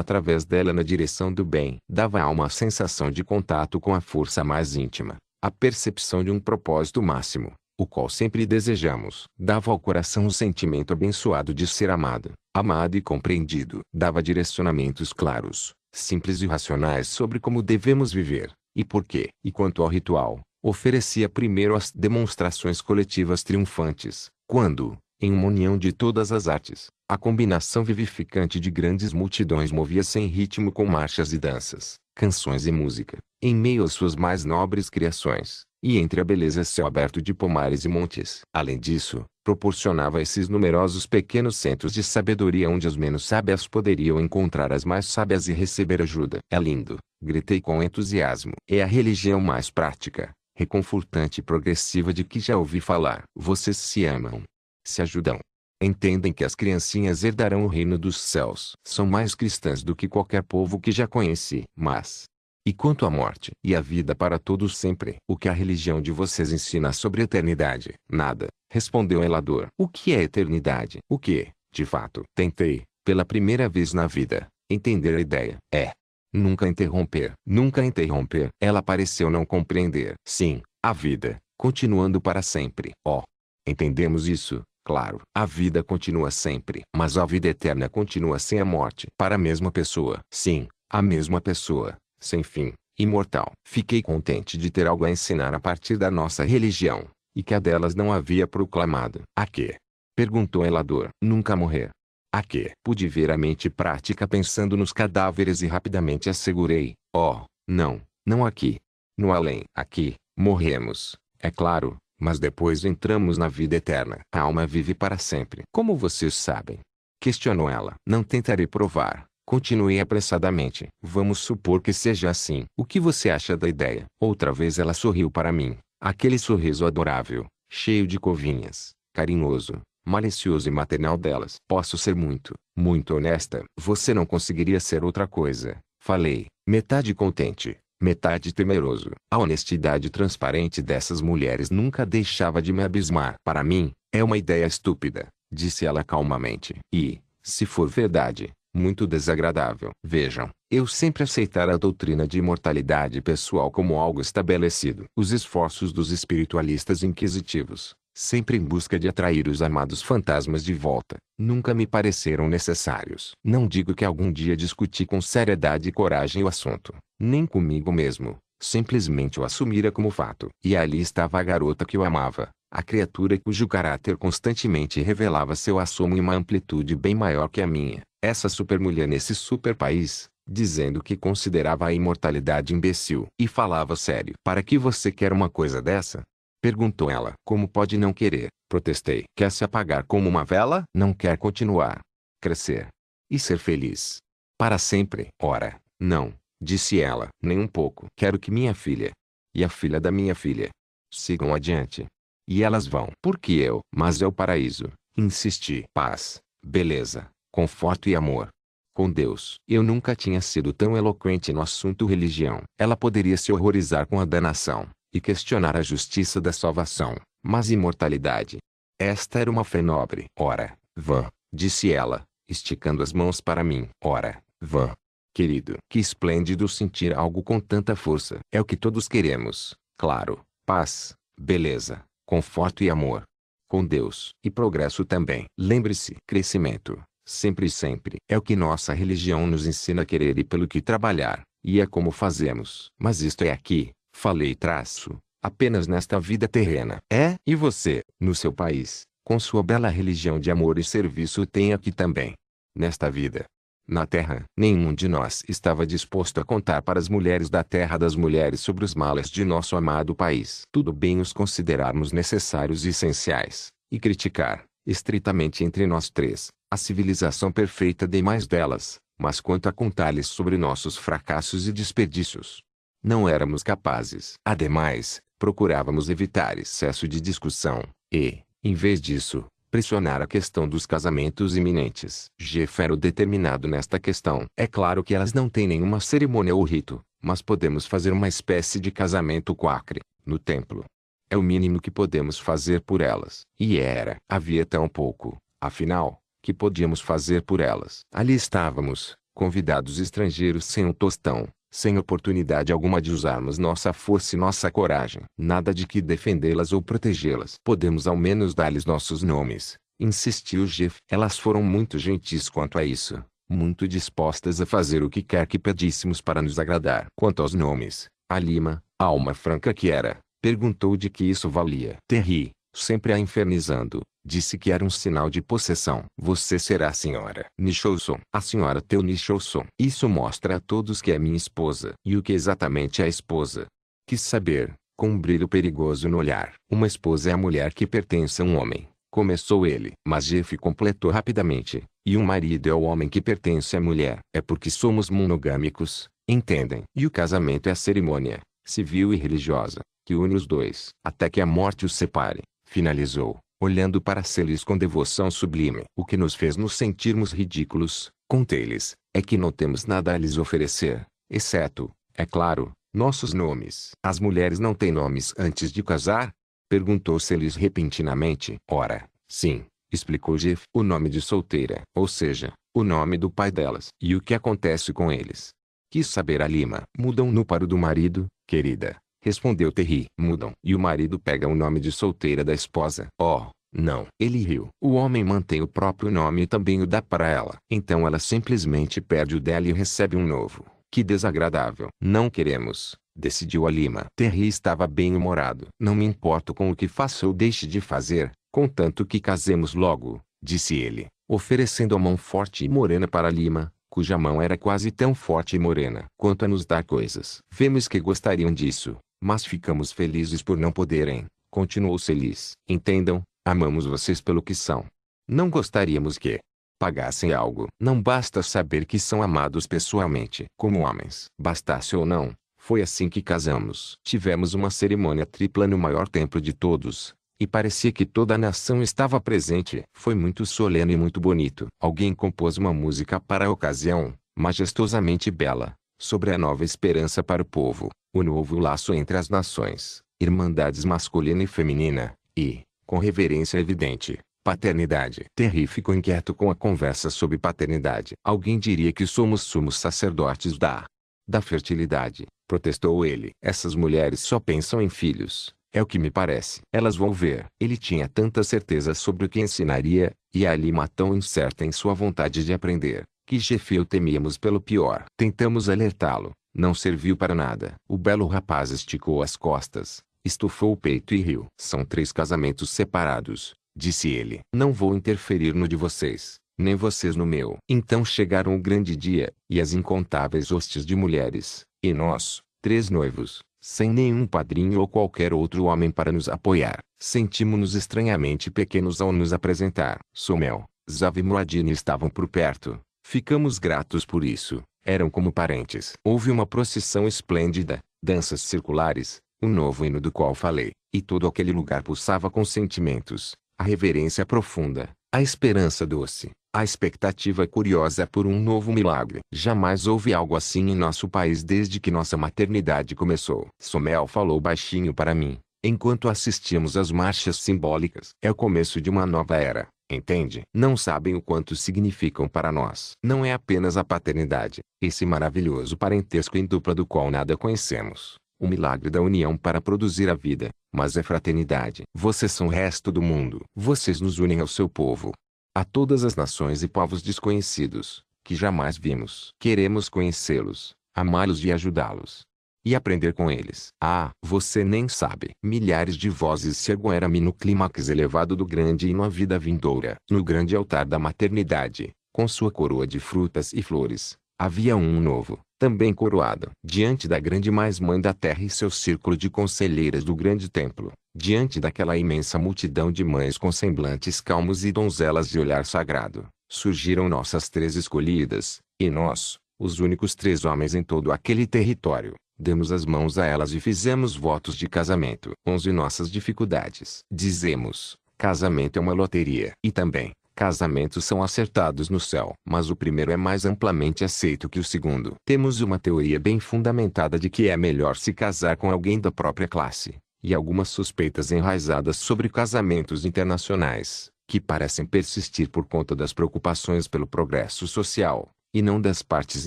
através 0.00 0.44
dela 0.44 0.72
na 0.72 0.82
direção 0.82 1.32
do 1.32 1.44
bem. 1.44 1.78
Dava 1.88 2.18
a 2.18 2.24
alma 2.24 2.46
a 2.46 2.50
sensação 2.50 3.08
de 3.08 3.22
contato 3.22 3.78
com 3.78 3.94
a 3.94 4.00
força 4.00 4.42
mais 4.42 4.74
íntima, 4.74 5.16
a 5.40 5.48
percepção 5.48 6.24
de 6.24 6.30
um 6.32 6.40
propósito 6.40 7.00
máximo, 7.00 7.52
o 7.78 7.86
qual 7.86 8.08
sempre 8.08 8.46
desejamos. 8.46 9.24
Dava 9.38 9.70
ao 9.70 9.78
coração 9.78 10.26
o 10.26 10.30
sentimento 10.30 10.92
abençoado 10.92 11.52
de 11.52 11.66
ser 11.66 11.90
amado, 11.90 12.32
amado 12.54 12.96
e 12.96 13.02
compreendido. 13.02 13.80
Dava 13.92 14.22
direcionamentos 14.22 15.12
claros, 15.12 15.72
simples 15.92 16.40
e 16.42 16.46
racionais 16.46 17.08
sobre 17.08 17.40
como 17.40 17.62
devemos 17.62 18.12
viver, 18.12 18.52
e 18.76 18.84
por 18.84 19.04
quê. 19.04 19.28
E 19.44 19.50
quanto 19.50 19.82
ao 19.82 19.88
ritual, 19.88 20.40
oferecia 20.62 21.28
primeiro 21.28 21.74
as 21.74 21.92
demonstrações 21.92 22.80
coletivas 22.80 23.42
triunfantes, 23.42 24.26
quando, 24.46 24.96
em 25.20 25.32
uma 25.32 25.48
união 25.48 25.76
de 25.76 25.92
todas 25.92 26.32
as 26.32 26.48
artes, 26.48 26.86
a 27.08 27.18
combinação 27.18 27.84
vivificante 27.84 28.58
de 28.58 28.70
grandes 28.70 29.12
multidões 29.12 29.70
movia-se 29.70 30.18
em 30.18 30.26
ritmo 30.26 30.72
com 30.72 30.86
marchas 30.86 31.32
e 31.32 31.38
danças, 31.38 31.96
canções 32.14 32.66
e 32.66 32.72
música, 32.72 33.18
em 33.42 33.54
meio 33.54 33.84
às 33.84 33.92
suas 33.92 34.16
mais 34.16 34.44
nobres 34.44 34.88
criações, 34.88 35.63
e 35.84 35.98
entre 35.98 36.18
a 36.18 36.24
beleza 36.24 36.64
céu 36.64 36.86
aberto 36.86 37.20
de 37.20 37.34
pomares 37.34 37.84
e 37.84 37.88
montes. 37.88 38.40
Além 38.54 38.80
disso, 38.80 39.26
proporcionava 39.44 40.22
esses 40.22 40.48
numerosos 40.48 41.06
pequenos 41.06 41.58
centros 41.58 41.92
de 41.92 42.02
sabedoria 42.02 42.70
onde 42.70 42.88
as 42.88 42.96
menos 42.96 43.26
sábias 43.26 43.68
poderiam 43.68 44.18
encontrar 44.18 44.72
as 44.72 44.82
mais 44.82 45.04
sábias 45.04 45.46
e 45.46 45.52
receber 45.52 46.00
ajuda. 46.00 46.38
É 46.50 46.58
lindo, 46.58 46.96
gritei 47.22 47.60
com 47.60 47.82
entusiasmo. 47.82 48.54
É 48.66 48.82
a 48.82 48.86
religião 48.86 49.42
mais 49.42 49.68
prática, 49.68 50.32
reconfortante 50.56 51.40
e 51.40 51.44
progressiva 51.44 52.14
de 52.14 52.24
que 52.24 52.40
já 52.40 52.56
ouvi 52.56 52.80
falar. 52.80 53.24
Vocês 53.36 53.76
se 53.76 54.06
amam. 54.06 54.42
Se 54.86 55.02
ajudam. 55.02 55.38
Entendem 55.82 56.32
que 56.32 56.44
as 56.44 56.54
criancinhas 56.54 57.24
herdarão 57.24 57.64
o 57.64 57.68
reino 57.68 57.98
dos 57.98 58.18
céus. 58.18 58.72
São 58.86 59.04
mais 59.04 59.34
cristãs 59.34 59.82
do 59.82 59.94
que 59.94 60.08
qualquer 60.08 60.42
povo 60.42 60.80
que 60.80 60.90
já 60.90 61.06
conheci. 61.06 61.64
Mas, 61.76 62.24
e 62.66 62.72
quanto 62.72 63.04
à 63.04 63.10
morte 63.10 63.52
e 63.62 63.76
à 63.76 63.80
vida 63.80 64.14
para 64.14 64.38
todos 64.38 64.76
sempre, 64.76 65.16
o 65.28 65.36
que 65.36 65.50
a 65.50 65.52
religião 65.52 66.00
de 66.00 66.10
vocês 66.10 66.50
ensina 66.50 66.94
sobre 66.94 67.20
a 67.20 67.24
eternidade? 67.24 67.92
Nada, 68.10 68.48
respondeu 68.72 69.22
Elador. 69.22 69.66
O 69.78 69.86
que 69.86 70.14
é 70.14 70.22
eternidade? 70.22 70.98
O 71.06 71.18
que, 71.18 71.48
de 71.70 71.84
fato, 71.84 72.22
tentei, 72.34 72.82
pela 73.04 73.22
primeira 73.22 73.68
vez 73.68 73.92
na 73.92 74.06
vida, 74.06 74.46
entender 74.70 75.14
a 75.14 75.20
ideia. 75.20 75.58
É 75.72 75.92
nunca 76.32 76.66
interromper. 76.66 77.34
Nunca 77.46 77.84
interromper. 77.84 78.48
Ela 78.58 78.82
pareceu 78.82 79.28
não 79.28 79.44
compreender. 79.44 80.14
Sim, 80.26 80.62
a 80.82 80.92
vida, 80.92 81.38
continuando 81.58 82.18
para 82.18 82.40
sempre. 82.40 82.92
Oh, 83.06 83.22
entendemos 83.68 84.26
isso, 84.26 84.62
claro. 84.84 85.20
A 85.36 85.44
vida 85.44 85.84
continua 85.84 86.30
sempre. 86.30 86.82
Mas 86.96 87.18
a 87.18 87.26
vida 87.26 87.48
eterna 87.48 87.90
continua 87.90 88.38
sem 88.38 88.58
a 88.58 88.64
morte. 88.64 89.06
Para 89.18 89.34
a 89.34 89.38
mesma 89.38 89.70
pessoa. 89.70 90.20
Sim, 90.32 90.66
a 90.90 91.02
mesma 91.02 91.40
pessoa 91.40 91.94
sem 92.24 92.42
fim, 92.42 92.72
imortal. 92.98 93.52
Fiquei 93.66 94.02
contente 94.02 94.56
de 94.56 94.70
ter 94.70 94.86
algo 94.86 95.04
a 95.04 95.10
ensinar 95.10 95.54
a 95.54 95.60
partir 95.60 95.96
da 95.96 96.10
nossa 96.10 96.44
religião, 96.44 97.06
e 97.36 97.42
que 97.42 97.54
a 97.54 97.58
delas 97.58 97.94
não 97.94 98.12
havia 98.12 98.46
proclamado. 98.46 99.22
A 99.36 99.46
quê? 99.46 99.76
Perguntou 100.16 100.64
Elador. 100.64 101.08
Nunca 101.22 101.56
morrer. 101.56 101.90
A 102.32 102.42
quê? 102.42 102.72
Pude 102.84 103.08
ver 103.08 103.30
a 103.30 103.38
mente 103.38 103.70
prática 103.70 104.26
pensando 104.26 104.76
nos 104.76 104.92
cadáveres 104.92 105.62
e 105.62 105.66
rapidamente 105.66 106.28
assegurei, 106.28 106.94
oh, 107.14 107.42
não, 107.68 108.00
não 108.26 108.44
aqui. 108.44 108.78
No 109.16 109.32
além. 109.32 109.64
Aqui, 109.76 110.14
morremos, 110.36 111.16
é 111.38 111.50
claro, 111.50 111.96
mas 112.20 112.40
depois 112.40 112.84
entramos 112.84 113.38
na 113.38 113.48
vida 113.48 113.76
eterna. 113.76 114.20
A 114.32 114.40
alma 114.40 114.66
vive 114.66 114.94
para 114.94 115.18
sempre. 115.18 115.62
Como 115.72 115.96
vocês 115.96 116.34
sabem, 116.34 116.80
Questionou 117.24 117.70
ela. 117.70 117.94
Não 118.06 118.22
tentarei 118.22 118.66
provar. 118.66 119.24
Continuei 119.46 120.00
apressadamente. 120.00 120.88
Vamos 121.02 121.38
supor 121.38 121.82
que 121.82 121.92
seja 121.92 122.30
assim. 122.30 122.64
O 122.76 122.84
que 122.84 122.98
você 122.98 123.28
acha 123.28 123.56
da 123.56 123.68
ideia? 123.68 124.06
Outra 124.20 124.52
vez 124.52 124.78
ela 124.78 124.94
sorriu 124.94 125.30
para 125.30 125.52
mim. 125.52 125.76
Aquele 126.00 126.38
sorriso 126.38 126.86
adorável, 126.86 127.46
cheio 127.70 128.06
de 128.06 128.18
covinhas, 128.18 128.92
carinhoso, 129.12 129.80
malicioso 130.04 130.68
e 130.68 130.72
maternal 130.72 131.16
delas. 131.18 131.56
Posso 131.68 131.98
ser 131.98 132.14
muito, 132.14 132.54
muito 132.76 133.14
honesta. 133.14 133.64
Você 133.78 134.14
não 134.14 134.24
conseguiria 134.24 134.80
ser 134.80 135.04
outra 135.04 135.26
coisa. 135.26 135.78
Falei, 136.00 136.46
metade 136.66 137.14
contente, 137.14 137.76
metade 138.00 138.52
temeroso. 138.52 139.10
A 139.30 139.38
honestidade 139.38 140.08
transparente 140.08 140.80
dessas 140.80 141.20
mulheres 141.20 141.70
nunca 141.70 142.06
deixava 142.06 142.62
de 142.62 142.72
me 142.72 142.82
abismar. 142.82 143.34
Para 143.44 143.62
mim, 143.62 143.92
é 144.12 144.24
uma 144.24 144.38
ideia 144.38 144.66
estúpida, 144.66 145.28
disse 145.52 145.84
ela 145.84 146.02
calmamente. 146.02 146.78
E, 146.92 147.20
se 147.42 147.66
for 147.66 147.88
verdade, 147.88 148.50
muito 148.74 149.06
desagradável. 149.06 149.90
Vejam, 150.04 150.50
eu 150.70 150.86
sempre 150.86 151.22
aceitara 151.22 151.74
a 151.74 151.78
doutrina 151.78 152.26
de 152.26 152.38
imortalidade 152.38 153.22
pessoal 153.22 153.70
como 153.70 153.94
algo 153.94 154.20
estabelecido. 154.20 155.04
Os 155.16 155.30
esforços 155.30 155.92
dos 155.92 156.10
espiritualistas 156.10 157.04
inquisitivos, 157.04 157.94
sempre 158.12 158.56
em 158.56 158.64
busca 158.64 158.98
de 158.98 159.08
atrair 159.08 159.46
os 159.46 159.62
amados 159.62 160.02
fantasmas 160.02 160.64
de 160.64 160.74
volta, 160.74 161.16
nunca 161.38 161.72
me 161.72 161.86
pareceram 161.86 162.48
necessários. 162.48 163.32
Não 163.44 163.68
digo 163.68 163.94
que 163.94 164.04
algum 164.04 164.32
dia 164.32 164.56
discuti 164.56 165.06
com 165.06 165.20
seriedade 165.20 165.88
e 165.88 165.92
coragem 165.92 166.42
o 166.42 166.48
assunto, 166.48 166.92
nem 167.20 167.46
comigo 167.46 167.92
mesmo, 167.92 168.36
simplesmente 168.60 169.38
o 169.38 169.44
assumira 169.44 169.92
como 169.92 170.10
fato. 170.10 170.48
E 170.64 170.76
ali 170.76 171.00
estava 171.00 171.38
a 171.38 171.42
garota 171.42 171.84
que 171.84 171.96
eu 171.96 172.04
amava, 172.04 172.50
a 172.74 172.82
criatura 172.82 173.38
cujo 173.38 173.68
caráter 173.68 174.16
constantemente 174.16 175.00
revelava 175.00 175.54
seu 175.54 175.78
assomo 175.78 176.16
em 176.16 176.20
uma 176.20 176.34
amplitude 176.34 176.96
bem 176.96 177.14
maior 177.14 177.46
que 177.46 177.62
a 177.62 177.66
minha, 177.68 178.00
essa 178.24 178.48
supermulher 178.48 179.06
nesse 179.06 179.34
super 179.34 179.74
país, 179.74 180.28
dizendo 180.46 181.02
que 181.02 181.16
considerava 181.16 181.86
a 181.86 181.92
imortalidade 181.92 182.74
imbecil. 182.74 183.26
E 183.38 183.46
falava 183.46 183.96
sério. 183.96 184.34
Para 184.42 184.62
que 184.62 184.78
você 184.78 185.12
quer 185.12 185.32
uma 185.32 185.48
coisa 185.48 185.80
dessa? 185.82 186.22
Perguntou 186.60 187.10
ela. 187.10 187.34
Como 187.44 187.68
pode 187.68 187.98
não 187.98 188.12
querer? 188.12 188.48
Protestei. 188.68 189.24
Quer 189.36 189.52
se 189.52 189.64
apagar 189.64 190.04
como 190.04 190.28
uma 190.28 190.44
vela? 190.44 190.84
Não 190.94 191.12
quer 191.12 191.36
continuar. 191.36 192.00
Crescer. 192.40 192.88
E 193.30 193.38
ser 193.38 193.58
feliz. 193.58 194.18
Para 194.58 194.78
sempre. 194.78 195.28
Ora, 195.40 195.80
não, 196.00 196.32
disse 196.60 197.00
ela. 197.00 197.28
Nem 197.42 197.58
um 197.58 197.68
pouco. 197.68 198.06
Quero 198.16 198.38
que 198.38 198.50
minha 198.50 198.74
filha 198.74 199.10
e 199.54 199.62
a 199.62 199.68
filha 199.68 200.00
da 200.00 200.10
minha 200.10 200.34
filha 200.34 200.70
sigam 201.12 201.54
adiante. 201.54 202.06
E 202.48 202.62
elas 202.62 202.86
vão. 202.86 203.10
Porque 203.22 203.52
eu. 203.52 203.80
Mas 203.94 204.20
é 204.20 204.26
o 204.26 204.32
paraíso. 204.32 204.90
Insisti. 205.16 205.84
Paz, 205.94 206.40
beleza, 206.64 207.30
conforto 207.54 208.08
e 208.08 208.16
amor. 208.16 208.48
Com 208.96 209.08
Deus. 209.08 209.60
Eu 209.68 209.80
nunca 209.80 210.16
tinha 210.16 210.40
sido 210.40 210.72
tão 210.72 210.96
eloquente 210.96 211.52
no 211.52 211.62
assunto 211.62 212.04
religião. 212.04 212.64
Ela 212.76 212.96
poderia 212.96 213.36
se 213.36 213.52
horrorizar 213.52 214.08
com 214.08 214.18
a 214.18 214.24
danação, 214.24 214.88
e 215.14 215.20
questionar 215.20 215.76
a 215.76 215.82
justiça 215.82 216.40
da 216.40 216.52
salvação, 216.52 217.14
mas 217.40 217.70
imortalidade. 217.70 218.58
Esta 219.00 219.38
era 219.38 219.48
uma 219.48 219.62
fé 219.62 219.80
nobre. 219.80 220.24
Ora, 220.36 220.76
vã, 220.98 221.28
disse 221.54 221.92
ela, 221.92 222.24
esticando 222.48 223.04
as 223.04 223.12
mãos 223.12 223.40
para 223.40 223.62
mim. 223.62 223.88
Ora, 224.02 224.42
vã. 224.60 224.92
Querido, 225.32 225.76
que 225.88 226.00
esplêndido 226.00 226.68
sentir 226.68 227.14
algo 227.14 227.40
com 227.40 227.60
tanta 227.60 227.94
força. 227.94 228.40
É 228.52 228.60
o 228.60 228.64
que 228.64 228.76
todos 228.76 229.06
queremos, 229.06 229.76
claro. 229.96 230.40
Paz, 230.66 231.14
beleza, 231.38 232.04
conforto 232.26 232.82
e 232.82 232.90
amor. 232.90 233.22
Com 233.68 233.84
Deus. 233.86 234.30
E 234.44 234.50
progresso 234.50 235.04
também. 235.04 235.46
Lembre-se, 235.58 236.16
crescimento, 236.26 237.00
sempre 237.26 237.66
e 237.66 237.70
sempre, 237.70 238.16
é 238.28 238.36
o 238.36 238.42
que 238.42 238.56
nossa 238.56 238.92
religião 238.92 239.46
nos 239.46 239.66
ensina 239.66 240.02
a 240.02 240.06
querer 240.06 240.38
e 240.38 240.44
pelo 240.44 240.68
que 240.68 240.80
trabalhar, 240.80 241.42
e 241.64 241.80
é 241.80 241.86
como 241.86 242.10
fazemos. 242.10 242.90
Mas 242.98 243.22
isto 243.22 243.42
é 243.42 243.50
aqui, 243.50 243.92
falei 244.14 244.54
traço, 244.54 245.18
apenas 245.42 245.86
nesta 245.86 246.18
vida 246.20 246.48
terrena. 246.48 246.98
É? 247.12 247.34
E 247.46 247.54
você, 247.54 248.02
no 248.20 248.34
seu 248.34 248.52
país, 248.52 249.02
com 249.24 249.38
sua 249.40 249.62
bela 249.62 249.88
religião 249.88 250.38
de 250.38 250.50
amor 250.50 250.78
e 250.78 250.84
serviço 250.84 251.46
tem 251.46 251.72
aqui 251.72 251.90
também. 251.90 252.34
Nesta 252.76 253.10
vida, 253.10 253.46
na 253.86 254.06
terra, 254.06 254.44
nenhum 254.56 254.94
de 254.94 255.06
nós 255.06 255.42
estava 255.46 255.86
disposto 255.86 256.40
a 256.40 256.44
contar 256.44 256.80
para 256.80 256.98
as 256.98 257.06
mulheres 257.06 257.50
da 257.50 257.62
terra 257.62 257.98
das 257.98 258.16
mulheres 258.16 258.60
sobre 258.60 258.82
os 258.82 258.94
males 258.94 259.28
de 259.28 259.44
nosso 259.44 259.76
amado 259.76 260.14
país. 260.14 260.62
Tudo 260.72 260.90
bem 260.90 261.20
os 261.20 261.34
considerarmos 261.34 262.10
necessários 262.10 262.86
e 262.86 262.88
essenciais, 262.88 263.66
e 263.92 264.00
criticar, 264.00 264.64
estritamente 264.86 265.64
entre 265.64 265.86
nós 265.86 266.08
três, 266.08 266.48
a 266.74 266.76
civilização 266.76 267.52
perfeita 267.52 268.06
demais 268.06 268.48
delas, 268.48 268.98
mas 269.16 269.40
quanto 269.40 269.68
a 269.68 269.72
contar-lhes 269.72 270.26
sobre 270.26 270.58
nossos 270.58 270.96
fracassos 270.96 271.68
e 271.68 271.72
desperdícios, 271.72 272.62
não 273.00 273.28
éramos 273.28 273.62
capazes. 273.62 274.34
Ademais, 274.44 275.20
procurávamos 275.38 276.10
evitar 276.10 276.58
excesso 276.58 277.06
de 277.06 277.20
discussão, 277.20 277.80
e, 278.12 278.40
em 278.62 278.74
vez 278.74 279.00
disso, 279.00 279.44
pressionar 279.70 280.20
a 280.20 280.26
questão 280.26 280.68
dos 280.68 280.84
casamentos 280.84 281.56
iminentes. 281.56 282.26
Jefero 282.36 282.96
determinado 282.96 283.68
nesta 283.68 284.00
questão. 284.00 284.44
É 284.56 284.66
claro 284.66 285.04
que 285.04 285.14
elas 285.14 285.32
não 285.32 285.48
têm 285.48 285.68
nenhuma 285.68 286.00
cerimônia 286.00 286.56
ou 286.56 286.64
rito, 286.64 287.00
mas 287.22 287.40
podemos 287.40 287.86
fazer 287.86 288.12
uma 288.12 288.26
espécie 288.26 288.80
de 288.80 288.90
casamento 288.90 289.54
quacre, 289.54 290.00
no 290.26 290.40
templo. 290.40 290.84
É 291.30 291.36
o 291.36 291.42
mínimo 291.42 291.80
que 291.80 291.90
podemos 291.90 292.36
fazer 292.36 292.80
por 292.80 293.00
elas. 293.00 293.42
E 293.60 293.78
era. 293.78 294.16
Havia 294.28 294.66
tão 294.66 294.88
pouco, 294.88 295.36
afinal, 295.60 296.18
que 296.44 296.52
podíamos 296.52 297.00
fazer 297.00 297.40
por 297.42 297.58
elas. 297.58 298.00
Ali 298.12 298.34
estávamos, 298.34 299.16
convidados 299.34 299.98
estrangeiros 299.98 300.66
sem 300.66 300.84
um 300.84 300.92
tostão, 300.92 301.48
sem 301.70 301.96
oportunidade 301.96 302.70
alguma 302.70 303.00
de 303.00 303.10
usarmos 303.10 303.56
nossa 303.56 303.94
força 303.94 304.36
e 304.36 304.38
nossa 304.38 304.70
coragem. 304.70 305.22
Nada 305.38 305.72
de 305.72 305.86
que 305.86 306.02
defendê-las 306.02 306.70
ou 306.70 306.82
protegê-las. 306.82 307.54
Podemos 307.64 308.06
ao 308.06 308.14
menos 308.14 308.54
dar-lhes 308.54 308.84
nossos 308.84 309.22
nomes, 309.22 309.78
insistiu 309.98 310.66
Jeff. 310.66 310.98
Elas 311.10 311.38
foram 311.38 311.62
muito 311.62 311.98
gentis 311.98 312.50
quanto 312.50 312.78
a 312.78 312.84
isso, 312.84 313.24
muito 313.48 313.88
dispostas 313.88 314.60
a 314.60 314.66
fazer 314.66 315.02
o 315.02 315.08
que 315.08 315.22
quer 315.22 315.46
que 315.46 315.58
pedíssemos 315.58 316.20
para 316.20 316.42
nos 316.42 316.58
agradar. 316.58 317.06
Quanto 317.16 317.40
aos 317.40 317.54
nomes, 317.54 318.06
a 318.30 318.38
Lima, 318.38 318.82
alma 318.98 319.32
franca 319.32 319.72
que 319.72 319.90
era, 319.90 320.18
perguntou 320.42 320.94
de 320.94 321.08
que 321.08 321.24
isso 321.24 321.48
valia. 321.48 321.96
Terry, 322.06 322.50
sempre 322.74 323.14
a 323.14 323.18
infernizando, 323.18 324.02
disse 324.24 324.58
que 324.58 324.72
era 324.72 324.84
um 324.84 324.90
sinal 324.90 325.28
de 325.28 325.42
possessão. 325.42 326.04
Você 326.18 326.58
será 326.58 326.88
a 326.88 326.92
senhora 326.92 327.46
Nicholson. 327.58 328.18
A 328.32 328.40
senhora 328.40 328.80
Teu 328.80 329.02
Nicholson. 329.02 329.66
Isso 329.78 330.08
mostra 330.08 330.56
a 330.56 330.60
todos 330.60 331.02
que 331.02 331.12
é 331.12 331.18
minha 331.18 331.36
esposa. 331.36 331.94
E 332.04 332.16
o 332.16 332.22
que 332.22 332.32
exatamente 332.32 333.02
é 333.02 333.04
a 333.04 333.08
esposa? 333.08 333.66
Quis 334.06 334.20
saber, 334.20 334.74
com 334.96 335.10
um 335.10 335.18
brilho 335.18 335.48
perigoso 335.48 336.08
no 336.08 336.16
olhar. 336.16 336.54
Uma 336.70 336.86
esposa 336.86 337.30
é 337.30 337.32
a 337.32 337.36
mulher 337.36 337.74
que 337.74 337.86
pertence 337.86 338.40
a 338.40 338.44
um 338.44 338.56
homem. 338.56 338.88
Começou 339.10 339.66
ele. 339.66 339.92
Mas 340.06 340.24
Jeff 340.24 340.56
completou 340.56 341.10
rapidamente. 341.10 341.84
E 342.06 342.16
um 342.16 342.24
marido 342.24 342.68
é 342.68 342.74
o 342.74 342.82
homem 342.82 343.08
que 343.08 343.20
pertence 343.20 343.76
à 343.76 343.80
mulher. 343.80 344.18
É 344.34 344.40
porque 344.40 344.70
somos 344.70 345.08
monogâmicos, 345.10 346.08
entendem? 346.28 346.82
E 346.96 347.06
o 347.06 347.10
casamento 347.10 347.68
é 347.68 347.72
a 347.72 347.76
cerimônia, 347.76 348.40
civil 348.64 349.14
e 349.14 349.16
religiosa, 349.16 349.80
que 350.04 350.14
une 350.14 350.34
os 350.34 350.46
dois, 350.46 350.90
até 351.04 351.30
que 351.30 351.40
a 351.40 351.46
morte 351.46 351.86
os 351.86 351.94
separe 351.94 352.42
finalizou, 352.74 353.38
olhando 353.60 354.00
para 354.00 354.22
Celis 354.22 354.64
com 354.64 354.76
devoção 354.76 355.30
sublime. 355.30 355.84
O 355.96 356.04
que 356.04 356.16
nos 356.16 356.34
fez 356.34 356.56
nos 356.56 356.74
sentirmos 356.74 357.32
ridículos, 357.32 358.10
contei-lhes, 358.28 358.94
é 359.14 359.22
que 359.22 359.36
não 359.36 359.52
temos 359.52 359.86
nada 359.86 360.14
a 360.14 360.18
lhes 360.18 360.38
oferecer, 360.38 361.06
exceto, 361.30 361.90
é 362.14 362.24
claro, 362.24 362.72
nossos 362.92 363.32
nomes. 363.32 363.90
As 364.02 364.20
mulheres 364.20 364.58
não 364.58 364.74
têm 364.74 364.92
nomes 364.92 365.34
antes 365.36 365.72
de 365.72 365.82
casar? 365.82 366.32
Perguntou 366.68 367.18
Celis 367.18 367.56
repentinamente. 367.56 368.56
Ora, 368.70 369.08
sim, 369.28 369.64
explicou 369.92 370.36
Jeff. 370.36 370.62
O 370.72 370.82
nome 370.82 371.08
de 371.08 371.20
solteira, 371.20 371.82
ou 371.94 372.06
seja, 372.06 372.52
o 372.72 372.84
nome 372.84 373.18
do 373.18 373.30
pai 373.30 373.50
delas. 373.50 373.88
E 374.00 374.14
o 374.14 374.20
que 374.20 374.34
acontece 374.34 374.92
com 374.92 375.10
eles? 375.10 375.50
Quis 375.90 376.06
saber 376.06 376.42
a 376.42 376.46
Lima. 376.46 376.82
Mudam-no 376.98 377.44
para 377.44 377.64
o 377.64 377.66
do 377.66 377.78
marido, 377.78 378.26
querida. 378.46 378.96
Respondeu 379.24 379.72
Terry. 379.72 380.04
Mudam. 380.20 380.52
E 380.62 380.74
o 380.74 380.78
marido 380.78 381.18
pega 381.18 381.48
o 381.48 381.54
nome 381.54 381.80
de 381.80 381.90
solteira 381.90 382.44
da 382.44 382.52
esposa. 382.52 383.06
Oh, 383.18 383.46
não. 383.72 384.06
Ele 384.20 384.36
riu. 384.44 384.68
O 384.78 384.92
homem 384.92 385.24
mantém 385.24 385.62
o 385.62 385.66
próprio 385.66 386.10
nome 386.10 386.42
e 386.42 386.46
também 386.46 386.82
o 386.82 386.86
dá 386.86 387.00
para 387.00 387.26
ela. 387.26 387.56
Então 387.70 388.06
ela 388.06 388.18
simplesmente 388.18 389.00
perde 389.00 389.34
o 389.34 389.40
dela 389.40 389.66
e 389.66 389.72
recebe 389.72 390.14
um 390.14 390.26
novo. 390.26 390.66
Que 390.92 391.02
desagradável. 391.02 391.88
Não 392.02 392.28
queremos. 392.28 392.96
Decidiu 393.16 393.66
a 393.66 393.70
Lima. 393.70 394.04
Terry 394.14 394.46
estava 394.46 394.86
bem-humorado. 394.86 395.68
Não 395.80 395.94
me 395.94 396.04
importo 396.04 396.52
com 396.52 396.70
o 396.70 396.76
que 396.76 396.86
faça 396.86 397.26
ou 397.26 397.32
deixe 397.32 397.66
de 397.66 397.80
fazer, 397.80 398.30
contanto 398.52 399.06
que 399.06 399.20
casemos 399.20 399.72
logo, 399.72 400.20
disse 400.42 400.74
ele, 400.74 401.06
oferecendo 401.26 401.94
a 401.94 401.98
mão 401.98 402.16
forte 402.16 402.64
e 402.64 402.68
morena 402.68 403.08
para 403.08 403.30
Lima, 403.30 403.72
cuja 403.88 404.18
mão 404.18 404.42
era 404.42 404.58
quase 404.58 404.90
tão 404.90 405.14
forte 405.14 405.54
e 405.54 405.58
morena 405.58 406.06
quanto 406.18 406.44
a 406.44 406.48
nos 406.48 406.66
dar 406.66 406.82
coisas. 406.82 407.38
Vemos 407.52 407.86
que 407.86 408.00
gostariam 408.00 408.52
disso, 408.52 408.96
mas 409.24 409.42
ficamos 409.42 409.90
felizes 409.90 410.42
por 410.42 410.58
não 410.58 410.70
poderem, 410.70 411.24
continuou 411.50 411.98
Celis. 411.98 412.52
Entendam, 412.68 413.22
amamos 413.42 413.86
vocês 413.86 414.20
pelo 414.20 414.42
que 414.42 414.54
são. 414.54 414.84
Não 415.26 415.48
gostaríamos 415.48 416.18
que 416.18 416.40
pagassem 416.78 417.32
algo. 417.32 417.68
Não 417.80 418.02
basta 418.02 418.42
saber 418.42 418.84
que 418.84 418.98
são 418.98 419.22
amados 419.22 419.66
pessoalmente, 419.66 420.44
como 420.58 420.80
homens. 420.80 421.24
Bastasse 421.40 421.96
ou 421.96 422.04
não, 422.04 422.34
foi 422.58 422.82
assim 422.82 423.08
que 423.08 423.22
casamos. 423.22 423.94
Tivemos 424.04 424.52
uma 424.52 424.68
cerimônia 424.68 425.24
tripla 425.24 425.66
no 425.66 425.78
maior 425.78 426.06
templo 426.06 426.38
de 426.38 426.52
todos, 426.52 427.14
e 427.40 427.46
parecia 427.46 427.90
que 427.90 428.04
toda 428.04 428.34
a 428.34 428.38
nação 428.38 428.82
estava 428.82 429.18
presente. 429.18 429.84
Foi 429.96 430.14
muito 430.14 430.44
solene 430.44 430.92
e 430.92 430.98
muito 430.98 431.18
bonito. 431.18 431.68
Alguém 431.80 432.14
compôs 432.14 432.58
uma 432.58 432.74
música 432.74 433.18
para 433.18 433.46
a 433.46 433.50
ocasião, 433.50 434.12
majestosamente 434.36 435.30
bela, 435.30 435.72
sobre 435.98 436.30
a 436.30 436.36
nova 436.36 436.62
esperança 436.62 437.22
para 437.22 437.40
o 437.40 437.46
povo, 437.46 437.88
o 438.14 438.22
novo 438.22 438.58
laço 438.58 438.94
entre 438.94 439.16
as 439.16 439.28
nações, 439.28 440.02
irmandades 440.20 440.84
masculina 440.84 441.42
e 441.42 441.46
feminina, 441.48 442.14
e, 442.36 442.62
com 442.86 442.98
reverência 442.98 443.58
evidente, 443.58 444.18
paternidade. 444.44 445.24
Terry 445.34 445.66
ficou 445.66 445.94
inquieto 445.94 446.32
com 446.32 446.48
a 446.48 446.54
conversa 446.54 447.10
sobre 447.10 447.36
paternidade. 447.36 448.14
Alguém 448.22 448.58
diria 448.58 448.92
que 448.92 449.04
somos 449.04 449.42
sumos 449.42 449.76
sacerdotes 449.76 450.56
da 450.56 450.86
da 451.26 451.40
fertilidade, 451.40 452.26
protestou 452.46 453.04
ele. 453.04 453.32
Essas 453.42 453.74
mulheres 453.74 454.20
só 454.20 454.38
pensam 454.38 454.82
em 454.82 454.90
filhos, 454.90 455.54
é 455.72 455.82
o 455.82 455.86
que 455.86 455.98
me 455.98 456.10
parece. 456.10 456.60
Elas 456.72 456.94
vão 456.94 457.12
ver. 457.12 457.46
Ele 457.58 457.76
tinha 457.76 458.08
tanta 458.08 458.44
certeza 458.44 458.94
sobre 458.94 459.24
o 459.24 459.28
que 459.28 459.40
ensinaria, 459.40 460.12
e 460.32 460.46
a 460.46 460.54
Lima 460.54 460.86
tão 460.86 461.16
incerta 461.16 461.64
em 461.64 461.72
sua 461.72 461.94
vontade 461.94 462.44
de 462.44 462.52
aprender, 462.52 463.02
que 463.26 463.40
Jefeu 463.40 463.84
temíamos 463.84 464.38
pelo 464.38 464.60
pior. 464.60 465.06
Tentamos 465.16 465.68
alertá-lo. 465.68 466.30
Não 466.56 466.72
serviu 466.72 467.16
para 467.16 467.34
nada. 467.34 467.74
O 467.88 467.98
belo 467.98 468.28
rapaz 468.28 468.70
esticou 468.70 469.22
as 469.22 469.36
costas, 469.36 470.04
estufou 470.24 470.72
o 470.72 470.76
peito 470.76 471.12
e 471.12 471.20
riu. 471.20 471.46
São 471.58 471.84
três 471.84 472.12
casamentos 472.12 472.70
separados, 472.70 473.54
disse 473.76 474.08
ele. 474.10 474.40
Não 474.54 474.72
vou 474.72 474.96
interferir 474.96 475.52
no 475.52 475.66
de 475.66 475.74
vocês, 475.74 476.36
nem 476.56 476.76
vocês 476.76 477.16
no 477.16 477.26
meu. 477.26 477.58
Então 477.68 478.04
chegaram 478.04 478.54
o 478.54 478.60
grande 478.60 478.94
dia, 478.94 479.32
e 479.50 479.60
as 479.60 479.72
incontáveis 479.72 480.52
hostes 480.52 480.86
de 480.86 480.94
mulheres, 480.94 481.64
e 481.82 481.92
nós, 481.92 482.40
três 482.62 482.88
noivos, 482.88 483.40
sem 483.60 483.90
nenhum 483.90 484.24
padrinho 484.24 484.78
ou 484.78 484.86
qualquer 484.86 485.34
outro 485.34 485.64
homem 485.64 485.90
para 485.90 486.12
nos 486.12 486.28
apoiar. 486.28 486.78
Sentimos-nos 487.00 487.74
estranhamente 487.74 488.48
pequenos 488.48 489.00
ao 489.00 489.10
nos 489.10 489.32
apresentar. 489.32 489.98
Somel, 490.14 490.64
Zav 490.88 491.18
e 491.18 491.22
Muadine 491.22 491.72
estavam 491.72 492.08
por 492.08 492.28
perto. 492.28 492.78
Ficamos 493.04 493.58
gratos 493.58 494.06
por 494.06 494.22
isso. 494.22 494.62
Eram 494.86 495.08
como 495.08 495.32
parentes. 495.32 495.94
Houve 496.04 496.30
uma 496.30 496.46
procissão 496.46 497.08
esplêndida, 497.08 497.80
danças 498.02 498.42
circulares, 498.42 499.18
o 499.42 499.48
novo 499.48 499.84
hino 499.84 499.98
do 499.98 500.12
qual 500.12 500.34
falei, 500.34 500.72
e 500.92 501.00
todo 501.00 501.26
aquele 501.26 501.52
lugar 501.52 501.82
pulsava 501.82 502.30
com 502.30 502.44
sentimentos, 502.44 503.32
a 503.58 503.64
reverência 503.64 504.26
profunda, 504.26 504.90
a 505.12 505.22
esperança 505.22 505.86
doce, 505.86 506.30
a 506.54 506.62
expectativa 506.62 507.46
curiosa 507.46 508.06
por 508.06 508.26
um 508.26 508.38
novo 508.38 508.74
milagre. 508.74 509.20
Jamais 509.32 509.86
houve 509.86 510.12
algo 510.12 510.36
assim 510.36 510.68
em 510.68 510.76
nosso 510.76 511.08
país 511.08 511.42
desde 511.42 511.80
que 511.80 511.90
nossa 511.90 512.16
maternidade 512.18 512.94
começou. 512.94 513.46
Somel 513.58 514.06
falou 514.06 514.38
baixinho 514.38 514.92
para 514.92 515.14
mim, 515.14 515.38
enquanto 515.64 516.10
assistíamos 516.10 516.76
às 516.76 516.90
marchas 516.90 517.36
simbólicas. 517.36 518.10
É 518.22 518.30
o 518.30 518.34
começo 518.34 518.82
de 518.82 518.90
uma 518.90 519.06
nova 519.06 519.36
era, 519.36 519.66
entende? 519.90 520.42
Não 520.54 520.76
sabem 520.76 521.14
o 521.14 521.22
quanto 521.22 521.54
significam 521.54 522.28
para 522.28 522.50
nós. 522.50 522.92
Não 523.02 523.24
é 523.24 523.32
apenas 523.32 523.76
a 523.76 523.84
paternidade, 523.84 524.60
esse 524.80 525.04
maravilhoso 525.04 525.76
parentesco 525.76 526.36
em 526.36 526.46
dupla 526.46 526.74
do 526.74 526.86
qual 526.86 527.10
nada 527.10 527.36
conhecemos. 527.36 528.16
O 528.40 528.48
milagre 528.48 528.90
da 528.90 529.00
união 529.00 529.36
para 529.36 529.60
produzir 529.60 530.10
a 530.10 530.14
vida, 530.14 530.50
mas 530.72 530.96
é 530.96 531.02
fraternidade. 531.02 531.84
Vocês 531.94 532.32
são 532.32 532.48
o 532.48 532.50
resto 532.50 532.90
do 532.90 533.00
mundo. 533.00 533.44
Vocês 533.54 534.00
nos 534.00 534.18
unem 534.18 534.40
ao 534.40 534.46
seu 534.46 534.68
povo, 534.68 535.12
a 535.54 535.64
todas 535.64 536.04
as 536.04 536.16
nações 536.16 536.62
e 536.62 536.68
povos 536.68 537.00
desconhecidos, 537.00 538.02
que 538.24 538.34
jamais 538.34 538.76
vimos. 538.76 539.30
Queremos 539.38 539.88
conhecê-los, 539.88 540.72
amá-los 540.94 541.44
e 541.44 541.52
ajudá-los. 541.52 542.22
E 542.66 542.74
aprender 542.74 543.12
com 543.12 543.30
eles. 543.30 543.68
Ah, 543.78 544.10
você 544.24 544.64
nem 544.64 544.88
sabe. 544.88 545.32
Milhares 545.42 545.96
de 545.96 546.08
vozes 546.08 546.56
se 546.56 546.72
ergueram 546.72 547.08
no 547.08 547.32
clímax 547.32 547.90
elevado 547.90 548.34
do 548.34 548.46
grande 548.46 548.88
hino 548.88 549.02
à 549.02 549.08
vida 549.08 549.38
vindoura. 549.38 549.96
No 550.10 550.24
grande 550.24 550.56
altar 550.56 550.86
da 550.86 550.98
maternidade, 550.98 551.92
com 552.10 552.26
sua 552.26 552.50
coroa 552.50 552.86
de 552.86 552.98
frutas 552.98 553.52
e 553.52 553.62
flores, 553.62 554.16
havia 554.38 554.76
um 554.76 555.00
novo, 555.00 555.40
também 555.58 555.92
coroado. 555.92 556.50
Diante 556.64 557.06
da 557.06 557.18
grande 557.18 557.50
mais-mãe 557.50 558.00
da 558.00 558.14
terra 558.14 558.42
e 558.42 558.48
seu 558.48 558.70
círculo 558.70 559.16
de 559.16 559.28
conselheiras 559.28 560.02
do 560.02 560.14
grande 560.14 560.48
templo, 560.48 560.92
diante 561.14 561.60
daquela 561.60 561.98
imensa 561.98 562.38
multidão 562.38 562.90
de 562.90 563.04
mães 563.04 563.36
com 563.36 563.52
semblantes 563.52 564.20
calmos 564.20 564.64
e 564.64 564.72
donzelas 564.72 565.28
de 565.28 565.38
olhar 565.38 565.66
sagrado, 565.66 566.26
surgiram 566.50 567.08
nossas 567.08 567.50
três 567.50 567.76
escolhidas, 567.76 568.58
e 568.80 568.88
nós, 568.88 569.38
os 569.58 569.80
únicos 569.80 570.14
três 570.14 570.44
homens 570.44 570.74
em 570.74 570.82
todo 570.82 571.12
aquele 571.12 571.46
território, 571.46 572.14
demos 572.38 572.72
as 572.72 572.84
mãos 572.84 573.18
a 573.18 573.26
elas 573.26 573.52
e 573.52 573.60
fizemos 573.60 574.16
votos 574.16 574.56
de 574.56 574.68
casamento. 574.68 575.32
Onze 575.46 575.72
nossas 575.72 576.10
dificuldades. 576.10 577.04
Dizemos, 577.10 577.96
casamento 578.16 578.78
é 578.78 578.80
uma 578.80 578.92
loteria. 578.92 579.52
E 579.62 579.70
também, 579.70 580.12
Casamentos 580.36 581.04
são 581.04 581.22
acertados 581.22 581.88
no 581.88 582.00
céu, 582.00 582.34
mas 582.44 582.68
o 582.68 582.74
primeiro 582.74 583.12
é 583.12 583.16
mais 583.16 583.44
amplamente 583.44 584.02
aceito 584.02 584.48
que 584.48 584.58
o 584.58 584.64
segundo. 584.64 585.14
Temos 585.24 585.60
uma 585.60 585.78
teoria 585.78 586.18
bem 586.18 586.40
fundamentada 586.40 587.20
de 587.20 587.30
que 587.30 587.48
é 587.48 587.56
melhor 587.56 587.96
se 587.96 588.12
casar 588.12 588.56
com 588.56 588.68
alguém 588.68 588.98
da 588.98 589.12
própria 589.12 589.46
classe, 589.46 589.94
e 590.20 590.34
algumas 590.34 590.68
suspeitas 590.70 591.30
enraizadas 591.30 591.98
sobre 591.98 592.28
casamentos 592.28 593.04
internacionais, 593.04 594.10
que 594.26 594.40
parecem 594.40 594.84
persistir 594.84 595.48
por 595.48 595.66
conta 595.66 595.94
das 595.94 596.12
preocupações 596.12 596.88
pelo 596.88 597.06
progresso 597.06 597.68
social, 597.68 598.28
e 598.54 598.62
não 598.62 598.80
das 598.80 599.02
partes 599.02 599.46